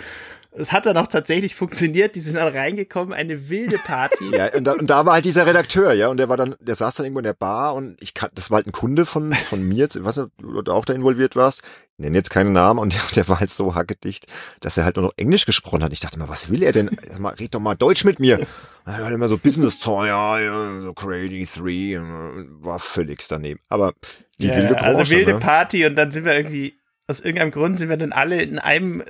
[0.51, 4.35] Es hat dann auch tatsächlich funktioniert, die sind dann reingekommen, eine wilde Party.
[4.35, 6.75] Ja, und da, und da war halt dieser Redakteur, ja, und der war dann, der
[6.75, 9.31] saß dann irgendwo in der Bar und ich kann, das war halt ein Kunde von,
[9.31, 11.61] von mir, ich weiß nicht, ob du auch da involviert warst,
[11.97, 14.25] ich nenne jetzt keinen Namen und der, der war halt so hackedicht,
[14.59, 15.93] dass er halt nur noch Englisch gesprochen hat.
[15.93, 16.89] Ich dachte mal, was will er denn?
[17.19, 18.39] Mal, red doch mal Deutsch mit mir.
[18.85, 23.59] Er hat immer so Business Talk, ja, so Crazy Three, war völlig daneben.
[23.69, 23.93] Aber
[24.39, 25.39] die Ja, wilde Branche, also wilde ne?
[25.39, 26.78] Party und dann sind wir irgendwie,
[27.09, 29.05] aus irgendeinem Grund sind wir dann alle in einem, äh,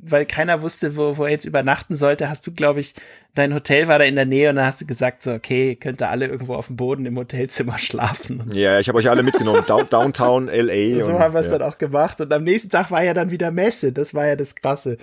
[0.00, 2.94] weil keiner wusste, wo, wo er jetzt übernachten sollte, hast du, glaube ich,
[3.34, 6.00] dein Hotel war da in der Nähe und dann hast du gesagt, so, okay, könnt
[6.00, 8.50] ihr alle irgendwo auf dem Boden im Hotelzimmer schlafen.
[8.54, 9.62] Ja, ich habe euch alle mitgenommen.
[9.66, 11.04] Down, Downtown LA.
[11.04, 11.58] so und, haben wir es ja.
[11.58, 12.18] dann auch gemacht.
[12.22, 13.92] Und am nächsten Tag war ja dann wieder Messe.
[13.92, 14.96] Das war ja das Krasse.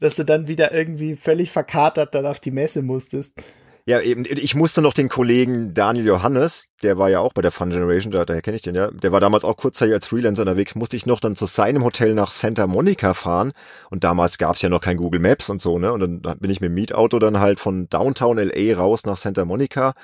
[0.00, 3.34] Dass du dann wieder irgendwie völlig verkatert dann auf die Messe musstest.
[3.88, 7.50] Ja, eben, ich musste noch den Kollegen Daniel Johannes, der war ja auch bei der
[7.50, 10.42] Fun Generation, da, daher kenne ich den ja, der war damals auch kurzzeitig als Freelancer
[10.42, 13.52] unterwegs, musste ich noch dann zu seinem Hotel nach Santa Monica fahren.
[13.88, 16.60] Und damals gab's ja noch kein Google Maps und so, ne, und dann bin ich
[16.60, 19.94] mit dem Mietauto dann halt von Downtown LA raus nach Santa Monica,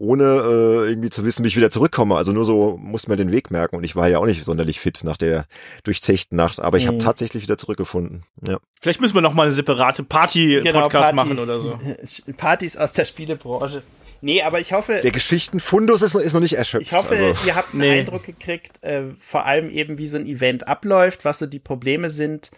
[0.00, 3.32] ohne äh, irgendwie zu wissen, wie ich wieder zurückkomme, also nur so musste mir den
[3.32, 5.44] Weg merken und ich war ja auch nicht sonderlich fit nach der
[5.84, 7.00] durchzechten Nacht, aber ich habe Mhm.
[7.02, 8.58] tatsächlich wieder zurückgefunden, ja.
[8.80, 11.78] Vielleicht müssen wir noch mal eine separate Party-Podcast machen oder so.
[12.38, 13.82] Partys aus der Spielebranche.
[14.22, 16.86] Nee, aber ich hoffe, Der Geschichtenfundus ist, noch- ist noch nicht erschöpft.
[16.86, 17.46] Ich hoffe, also.
[17.46, 18.00] ihr habt einen Nee.
[18.00, 22.08] Eindruck gekriegt, äh, vor allem eben, wie so ein Event abläuft, was so die Probleme
[22.08, 22.50] sind,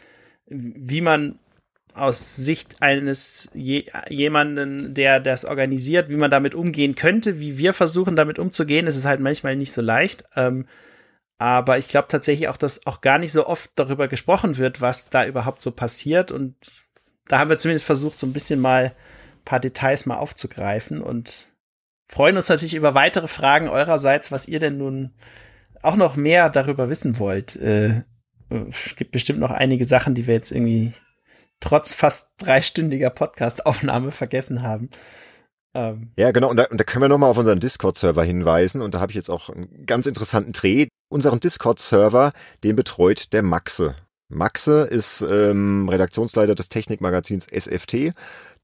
[0.49, 1.39] wie man
[1.95, 7.73] aus Sicht eines je, jemanden, der das organisiert, wie man damit umgehen könnte, wie wir
[7.73, 8.87] versuchen, damit umzugehen.
[8.87, 10.25] Es ist halt manchmal nicht so leicht.
[10.37, 10.67] Ähm,
[11.39, 15.11] aber ich glaube tatsächlich auch, dass auch gar nicht so oft darüber gesprochen wird, was
[15.11, 16.31] da überhaupt so passiert.
[16.31, 16.55] Und
[17.27, 21.49] da haben wir zumindest versucht, so ein bisschen mal ein paar Details mal aufzugreifen und
[22.09, 25.11] freuen uns natürlich über weitere Fragen eurerseits, was ihr denn nun
[25.83, 27.57] auch noch mehr darüber wissen wollt.
[27.57, 28.03] Äh,
[28.69, 30.93] es gibt bestimmt noch einige Sachen, die wir jetzt irgendwie
[31.63, 34.91] trotz fast dreistündiger Podcast-Aufnahme vergessen haben.
[35.75, 36.51] Ähm, Ja, genau.
[36.51, 38.83] Und da, und da können wir nochmal auf unseren Discord-Server hinweisen.
[38.83, 40.89] Und da habe ich jetzt auch einen ganz interessanten Dreh.
[41.09, 42.33] Unseren Discord-Server,
[42.65, 43.95] den betreut der Maxe.
[44.29, 48.13] Maxe ist ähm, Redaktionsleiter des Technikmagazins SFT.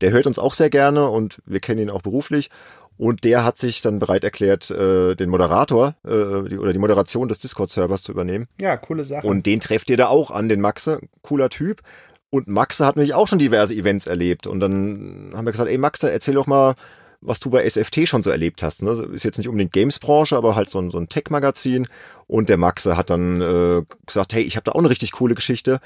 [0.01, 2.51] Der hört uns auch sehr gerne und wir kennen ihn auch beruflich.
[2.97, 7.29] Und der hat sich dann bereit erklärt, äh, den Moderator äh, die, oder die Moderation
[7.29, 8.47] des Discord-Servers zu übernehmen.
[8.61, 9.27] ja, coole Sache.
[9.27, 11.01] Und den trefft ihr da auch an, den Maxe.
[11.23, 11.83] Cooler Typ.
[12.31, 14.47] Und Maxe hat nämlich auch schon diverse Events erlebt.
[14.47, 16.75] Und dann haben wir gesagt, ey Maxe, erzähl doch mal,
[17.21, 18.83] was du bei SFT schon so erlebt hast.
[18.83, 18.91] Ne?
[19.13, 21.87] Ist jetzt nicht unbedingt Games-Branche, aber halt so ein, so ein Tech-Magazin.
[22.27, 25.35] Und der Maxe hat dann äh, gesagt, hey, ich habe da auch eine richtig coole
[25.35, 25.81] Geschichte.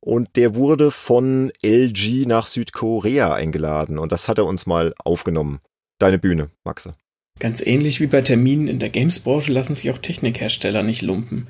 [0.00, 3.98] Und der wurde von LG nach Südkorea eingeladen.
[3.98, 5.60] Und das hat er uns mal aufgenommen.
[5.98, 6.92] Deine Bühne, Maxe.
[7.40, 11.46] Ganz ähnlich wie bei Terminen in der Games-Branche lassen sich auch Technikhersteller nicht lumpen.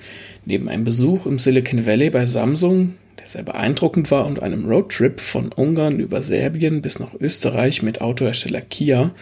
[0.47, 5.19] Neben einem Besuch im Silicon Valley bei Samsung, der sehr beeindruckend war, und einem Roadtrip
[5.19, 9.13] von Ungarn über Serbien bis nach Österreich mit Autohersteller Kia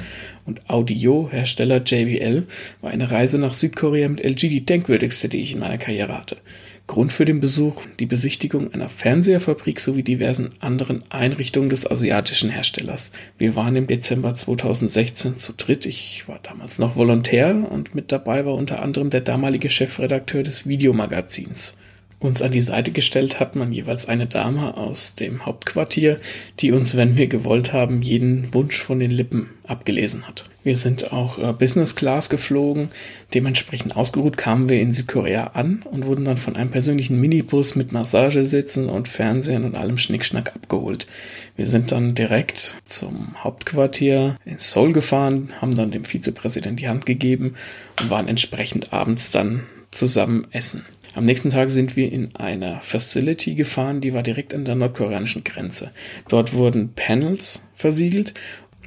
[0.45, 2.43] und Audiohersteller JBL,
[2.81, 6.39] war eine Reise nach Südkorea mit LG die denkwürdigste, die ich in meiner Karriere hatte.
[6.89, 13.13] Grund für den Besuch die Besichtigung einer Fernseherfabrik sowie diversen anderen Einrichtungen des asiatischen Herstellers.
[13.39, 15.87] Wir waren im Dezember 2016 zu dritt.
[15.87, 20.67] Ich war damals noch Volontär und mit dabei war unter anderem der damalige Chefredakteur des
[20.67, 21.77] Videomagazins.
[22.23, 26.21] Uns an die Seite gestellt hat man jeweils eine Dame aus dem Hauptquartier,
[26.61, 30.49] die uns, wenn wir gewollt haben, jeden Wunsch von den Lippen abgelesen hat.
[30.63, 32.91] Wir sind auch äh, Business Class geflogen.
[33.35, 37.91] Dementsprechend ausgeruht kamen wir in Südkorea an und wurden dann von einem persönlichen Minibus mit
[37.91, 41.09] Massagesitzen und Fernsehen und allem Schnickschnack abgeholt.
[41.57, 47.05] Wir sind dann direkt zum Hauptquartier in Seoul gefahren, haben dann dem Vizepräsident die Hand
[47.05, 47.57] gegeben
[48.01, 50.85] und waren entsprechend abends dann zusammen essen.
[51.15, 55.45] Am nächsten Tag sind wir in einer Facility gefahren, die war direkt an der nordkoreanischen
[55.45, 55.91] Grenze.
[56.29, 58.35] Dort wurden Panels versiegelt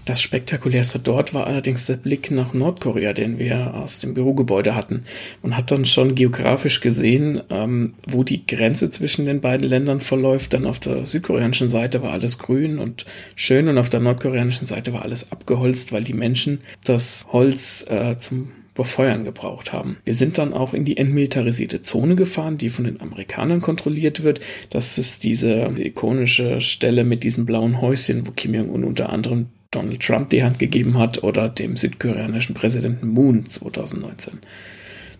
[0.06, 5.04] das spektakulärste dort war allerdings der Blick nach Nordkorea, den wir aus dem Bürogebäude hatten.
[5.42, 10.54] Man hat dann schon geografisch gesehen, ähm, wo die Grenze zwischen den beiden Ländern verläuft.
[10.54, 13.06] Dann auf der südkoreanischen Seite war alles grün und
[13.36, 18.16] schön und auf der nordkoreanischen Seite war alles abgeholzt, weil die Menschen das Holz äh,
[18.18, 19.98] zum Befeuern gebraucht haben.
[20.06, 24.42] Wir sind dann auch in die entmilitarisierte Zone gefahren, die von den Amerikanern kontrolliert wird.
[24.70, 29.48] Das ist diese die ikonische Stelle mit diesen blauen Häuschen, wo Kim Jong-un unter anderem
[29.72, 34.40] Donald Trump die Hand gegeben hat oder dem südkoreanischen Präsidenten Moon 2019.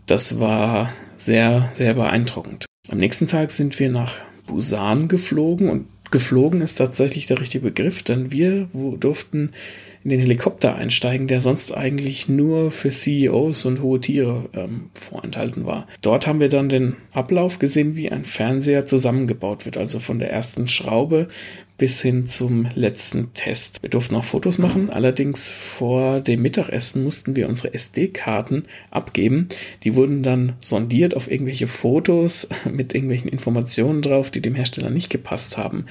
[0.06, 2.66] Das war sehr, sehr beeindruckend.
[2.90, 8.04] Am nächsten Tag sind wir nach Busan geflogen und geflogen ist tatsächlich der richtige Begriff,
[8.04, 8.68] denn wir
[9.00, 9.52] durften
[10.06, 15.66] in den Helikopter einsteigen, der sonst eigentlich nur für CEOs und hohe Tiere ähm, vorenthalten
[15.66, 15.88] war.
[16.04, 20.32] Dort haben wir dann den Ablauf gesehen, wie ein Fernseher zusammengebaut wird, also von der
[20.32, 21.28] ersten Schraube
[21.78, 23.82] bis hin zum letzten Test.
[23.82, 29.50] Wir durften auch Fotos machen, allerdings vor dem Mittagessen mussten wir unsere SD-Karten abgeben.
[29.84, 35.10] Die wurden dann sondiert auf irgendwelche Fotos mit irgendwelchen Informationen drauf, die dem Hersteller nicht
[35.10, 35.86] gepasst haben.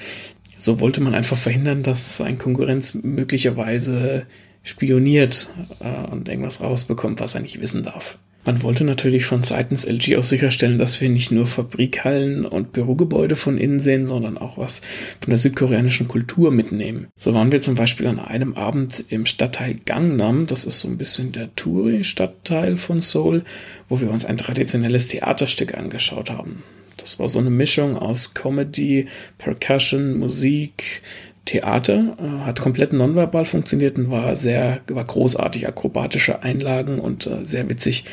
[0.57, 4.25] So wollte man einfach verhindern, dass ein Konkurrenz möglicherweise
[4.63, 8.17] spioniert äh, und irgendwas rausbekommt, was er nicht wissen darf.
[8.45, 13.35] Man wollte natürlich von seitens LG auch sicherstellen, dass wir nicht nur Fabrikhallen und Bürogebäude
[13.35, 14.81] von innen sehen, sondern auch was
[15.19, 17.07] von der südkoreanischen Kultur mitnehmen.
[17.17, 20.97] So waren wir zum Beispiel an einem Abend im Stadtteil Gangnam, das ist so ein
[20.97, 23.43] bisschen der Touri-Stadtteil von Seoul,
[23.89, 26.61] wo wir uns ein traditionelles Theaterstück angeschaut haben.
[27.05, 29.05] Das war so eine Mischung aus Comedy,
[29.37, 31.03] Percussion, Musik,
[31.45, 37.45] Theater, äh, hat komplett nonverbal funktioniert und war sehr, war großartig, akrobatische Einlagen und äh,
[37.45, 38.05] sehr witzig.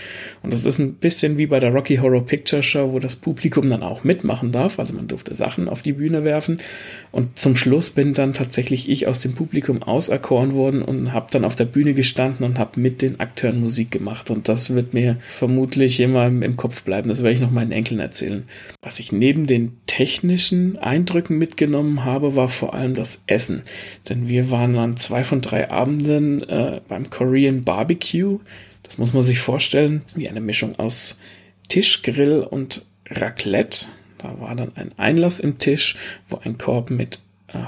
[0.42, 3.66] Und das ist ein bisschen wie bei der Rocky Horror Picture Show, wo das Publikum
[3.68, 4.78] dann auch mitmachen darf.
[4.78, 6.58] Also man durfte Sachen auf die Bühne werfen.
[7.10, 11.46] Und zum Schluss bin dann tatsächlich ich aus dem Publikum auserkoren worden und habe dann
[11.46, 14.30] auf der Bühne gestanden und habe mit den Akteuren Musik gemacht.
[14.30, 17.08] Und das wird mir vermutlich immer im Kopf bleiben.
[17.08, 18.44] Das werde ich noch meinen Enkeln erzählen.
[18.82, 23.62] Was ich neben den technischen Eindrücken mitgenommen habe, war vor allem das Essen.
[24.08, 28.38] Denn wir waren an zwei von drei Abenden äh, beim Korean Barbecue.
[28.82, 31.20] Das muss man sich vorstellen, wie eine Mischung aus
[31.68, 33.86] Tischgrill und Raclette.
[34.18, 35.96] Da war dann ein Einlass im Tisch,
[36.28, 37.20] wo ein Korb mit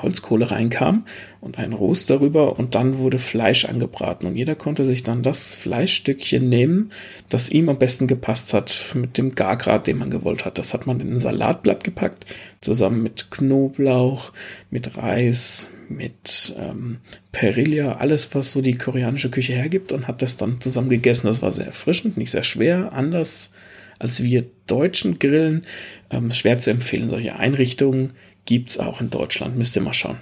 [0.02, 1.04] Holzkohle reinkam
[1.40, 5.54] und ein Rost darüber und dann wurde Fleisch angebraten und jeder konnte sich dann das
[5.54, 6.90] Fleischstückchen nehmen,
[7.28, 10.58] das ihm am besten gepasst hat mit dem Gargrad, den man gewollt hat.
[10.58, 12.26] Das hat man in ein Salatblatt gepackt,
[12.60, 14.32] zusammen mit Knoblauch,
[14.70, 16.98] mit Reis, mit ähm,
[17.32, 21.26] Perilla, alles was so die koreanische Küche hergibt und hat das dann zusammen gegessen.
[21.26, 23.52] Das war sehr erfrischend, nicht sehr schwer, anders
[23.98, 25.64] als wir deutschen Grillen.
[26.10, 28.12] Ähm, schwer zu empfehlen, solche Einrichtungen
[28.44, 29.56] gibt's auch in Deutschland.
[29.56, 30.18] Müsst ihr mal schauen.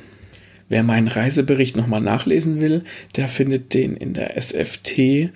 [0.69, 2.85] Wer meinen Reisebericht nochmal nachlesen will,
[3.17, 5.31] der findet den in der SFT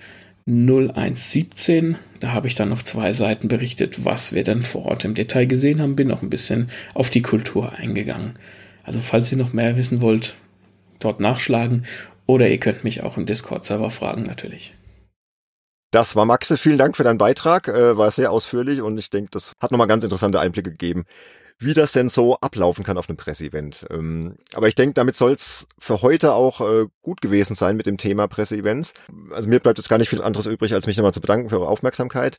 [0.47, 1.97] 0117.
[2.19, 5.45] Da habe ich dann auf zwei Seiten berichtet, was wir dann vor Ort im Detail
[5.45, 5.95] gesehen haben.
[5.95, 8.33] Bin auch ein bisschen auf die Kultur eingegangen.
[8.83, 10.35] Also falls ihr noch mehr wissen wollt,
[10.99, 11.83] dort nachschlagen
[12.25, 14.73] oder ihr könnt mich auch im Discord-Server fragen natürlich.
[15.91, 19.29] Das war Maxe, vielen Dank für deinen Beitrag, äh, war sehr ausführlich und ich denke,
[19.31, 21.05] das hat nochmal ganz interessante Einblicke gegeben,
[21.59, 23.85] wie das denn so ablaufen kann auf einem Presseevent.
[23.89, 27.97] Ähm, aber ich denke, damit soll's für heute auch äh, gut gewesen sein mit dem
[27.97, 28.93] Thema Presseevents.
[29.31, 31.59] Also mir bleibt jetzt gar nicht viel anderes übrig, als mich nochmal zu bedanken für
[31.59, 32.37] eure Aufmerksamkeit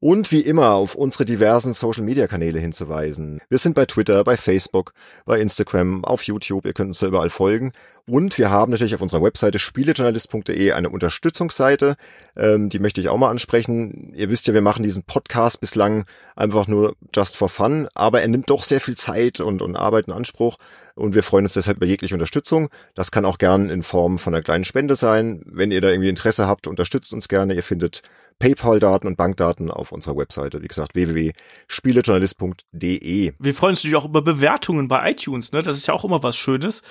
[0.00, 3.40] und wie immer auf unsere diversen Social-Media-Kanäle hinzuweisen.
[3.48, 4.94] Wir sind bei Twitter, bei Facebook,
[5.26, 7.72] bei Instagram, auf YouTube, ihr könnt uns da überall folgen.
[8.10, 11.94] Und wir haben natürlich auf unserer Webseite spielejournalist.de eine Unterstützungsseite,
[12.36, 14.12] ähm, die möchte ich auch mal ansprechen.
[14.16, 18.26] Ihr wisst ja, wir machen diesen Podcast bislang einfach nur just for fun, aber er
[18.26, 20.58] nimmt doch sehr viel Zeit und, und Arbeit in Anspruch
[20.96, 22.68] und wir freuen uns deshalb über jegliche Unterstützung.
[22.96, 25.42] Das kann auch gern in Form von einer kleinen Spende sein.
[25.46, 27.54] Wenn ihr da irgendwie Interesse habt, unterstützt uns gerne.
[27.54, 28.02] Ihr findet
[28.40, 30.60] PayPal-Daten und Bankdaten auf unserer Webseite.
[30.62, 33.32] Wie gesagt, www.spielejournalist.de.
[33.38, 35.52] Wir freuen uns natürlich auch über Bewertungen bei iTunes.
[35.52, 35.62] Ne?
[35.62, 36.82] Das ist ja auch immer was Schönes,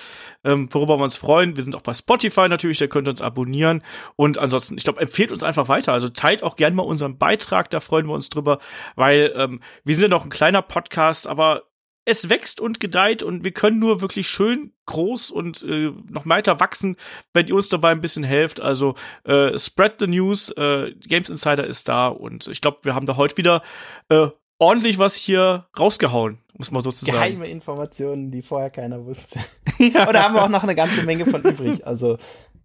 [0.44, 1.56] ähm, worüber wir uns freuen.
[1.56, 3.82] Wir sind auch bei Spotify natürlich, da könnt ihr uns abonnieren.
[4.16, 5.92] Und ansonsten, ich glaube, empfehlt uns einfach weiter.
[5.92, 8.58] Also teilt auch gerne mal unseren Beitrag, da freuen wir uns drüber,
[8.94, 11.64] weil ähm, wir sind ja noch ein kleiner Podcast, aber
[12.04, 16.60] es wächst und gedeiht und wir können nur wirklich schön groß und äh, noch weiter
[16.60, 16.96] wachsen,
[17.34, 18.60] wenn ihr uns dabei ein bisschen helft.
[18.60, 23.06] Also äh, spread the news, äh, Games Insider ist da und ich glaube, wir haben
[23.06, 23.62] da heute wieder
[24.08, 27.16] äh, ordentlich was hier rausgehauen, muss man sozusagen.
[27.16, 29.40] Geheime Informationen, die vorher keiner wusste.
[29.78, 30.08] ja.
[30.08, 31.86] Oder haben wir auch noch eine ganze Menge von übrig.
[31.86, 32.18] Also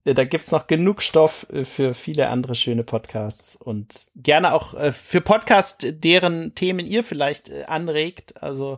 [0.04, 4.92] da gibt's noch genug Stoff äh, für viele andere schöne Podcasts und gerne auch äh,
[4.92, 8.42] für Podcasts, deren Themen ihr vielleicht äh, anregt.
[8.44, 8.78] Also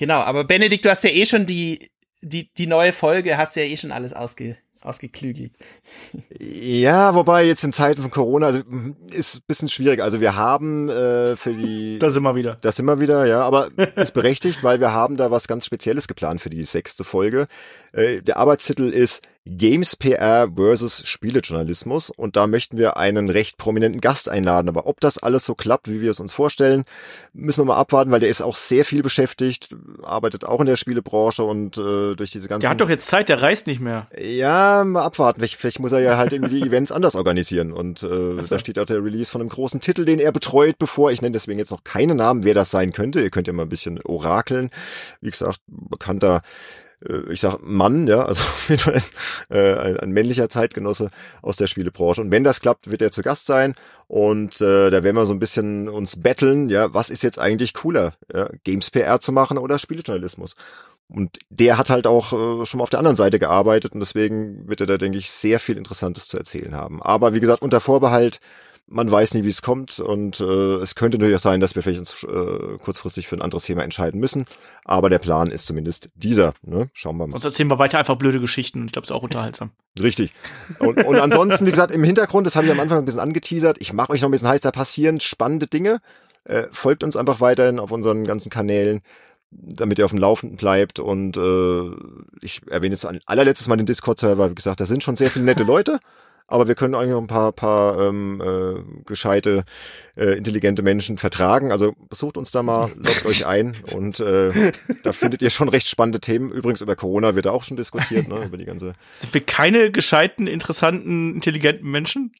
[0.00, 1.90] genau, aber Benedikt, du hast ja eh schon die,
[2.22, 5.52] die, die neue Folge, hast ja eh schon alles ausge, ausgeklügelt.
[6.40, 8.62] Ja, wobei jetzt in Zeiten von Corona also,
[9.10, 10.00] ist ein bisschen schwierig.
[10.00, 11.98] Also wir haben äh, für die.
[11.98, 12.56] Da sind wir wieder.
[12.62, 16.08] Das sind wir wieder, ja, aber ist berechtigt, weil wir haben da was ganz Spezielles
[16.08, 17.46] geplant für die sechste Folge.
[17.92, 24.00] Äh, der Arbeitstitel ist Games PR versus Spielejournalismus und da möchten wir einen recht prominenten
[24.00, 24.68] Gast einladen.
[24.68, 26.84] Aber ob das alles so klappt, wie wir es uns vorstellen,
[27.32, 30.76] müssen wir mal abwarten, weil der ist auch sehr viel beschäftigt, arbeitet auch in der
[30.76, 32.62] Spielebranche und äh, durch diese ganzen.
[32.62, 34.08] Der hat doch jetzt Zeit, der reist nicht mehr.
[34.16, 35.40] Ja, mal abwarten.
[35.40, 38.42] Vielleicht, vielleicht muss er ja halt irgendwie die Events anders organisieren und äh, so.
[38.42, 41.32] da steht auch der Release von einem großen Titel, den er betreut, bevor ich nenne
[41.32, 43.22] deswegen jetzt noch keine Namen, wer das sein könnte.
[43.22, 44.70] Ihr könnt ja mal ein bisschen orakeln.
[45.20, 46.42] Wie gesagt, bekannter
[47.30, 49.02] ich sag Mann, ja, also auf jeden Fall
[49.50, 51.10] äh, ein, ein männlicher Zeitgenosse
[51.42, 52.20] aus der Spielebranche.
[52.20, 53.74] Und wenn das klappt, wird er zu Gast sein
[54.06, 57.74] und äh, da werden wir so ein bisschen uns betteln, ja, was ist jetzt eigentlich
[57.74, 60.56] cooler, ja, Games PR zu machen oder Spielejournalismus?
[61.08, 64.68] Und der hat halt auch äh, schon mal auf der anderen Seite gearbeitet und deswegen
[64.68, 67.02] wird er da, denke ich, sehr viel Interessantes zu erzählen haben.
[67.02, 68.40] Aber wie gesagt, unter Vorbehalt,
[68.90, 71.82] man weiß nie, wie es kommt und äh, es könnte natürlich auch sein, dass wir
[71.82, 74.46] vielleicht uns äh, kurzfristig für ein anderes Thema entscheiden müssen.
[74.84, 76.54] Aber der Plan ist zumindest dieser.
[76.62, 76.90] Ne?
[76.92, 77.32] Schauen wir mal.
[77.32, 78.86] Sonst erzählen wir weiter einfach blöde Geschichten.
[78.86, 79.70] Ich glaube, es ist auch unterhaltsam.
[80.00, 80.32] Richtig.
[80.80, 83.78] Und, und ansonsten, wie gesagt, im Hintergrund, das habe ich am Anfang ein bisschen angeteasert.
[83.80, 86.00] Ich mache euch noch ein bisschen heiß, da passieren spannende Dinge.
[86.44, 89.02] Äh, folgt uns einfach weiterhin auf unseren ganzen Kanälen
[89.52, 91.90] damit ihr auf dem Laufenden bleibt und äh,
[92.40, 95.44] ich erwähne jetzt ein allerletztes Mal den Discord-Server, wie gesagt, da sind schon sehr viele
[95.44, 95.98] nette Leute
[96.50, 99.64] aber wir können eigentlich noch ein paar, paar ähm, äh, gescheite,
[100.16, 101.72] äh, intelligente Menschen vertragen.
[101.72, 104.72] Also besucht uns da mal, loggt euch ein und äh,
[105.04, 106.50] da findet ihr schon recht spannende Themen.
[106.50, 108.92] Übrigens über Corona wird da auch schon diskutiert, ne, über die ganze.
[109.06, 112.32] Sind wir keine gescheiten, interessanten, intelligenten Menschen?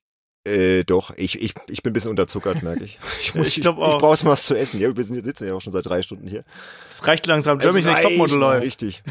[0.44, 2.98] Äh, doch, ich, ich, ich bin ein bisschen unterzuckert, merke ich.
[3.22, 3.94] Ich, muss, Ich ich, glaub ich, auch.
[3.94, 4.80] ich brauche was zu essen.
[4.80, 6.42] Ja, wir sitzen ja auch schon seit drei Stunden hier.
[6.88, 7.58] Es reicht langsam.
[7.58, 8.66] Germany's Next Topmodel mal, läuft.
[8.66, 9.02] Richtig.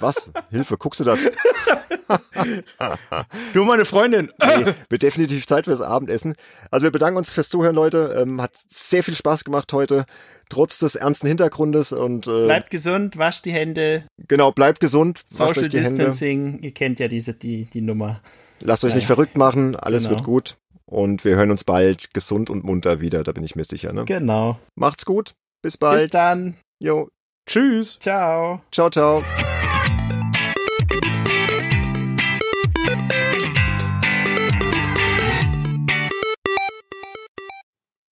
[0.00, 0.30] Was?
[0.50, 1.18] Hilfe, guckst du das?
[3.52, 4.30] Du, meine Freundin.
[4.58, 6.34] Nee, wird definitiv Zeit fürs Abendessen.
[6.70, 8.16] Also wir bedanken uns fürs Zuhören, Leute.
[8.18, 10.06] Ähm, hat sehr viel Spaß gemacht heute,
[10.48, 15.64] trotz des ernsten Hintergrundes und äh, Bleibt gesund, wascht die Hände, genau, bleibt gesund, Social
[15.64, 18.20] euch die Hände, Distancing, ihr kennt ja diese, die, die Nummer.
[18.60, 20.16] lasst euch Ja, nicht verrückt machen, alles Genau.
[20.16, 23.64] wird gut und wir hören uns bald gesund und munter wieder, da bin ich mir
[23.64, 23.92] sicher.
[23.92, 24.04] Ne?
[24.06, 24.58] Genau.
[24.74, 26.14] Macht's gut, bis Bis bald.
[26.14, 26.54] dann.
[26.80, 27.08] Jo,
[27.46, 27.98] Tschüss.
[27.98, 28.62] Ciao.
[28.72, 29.22] ciao, ciao.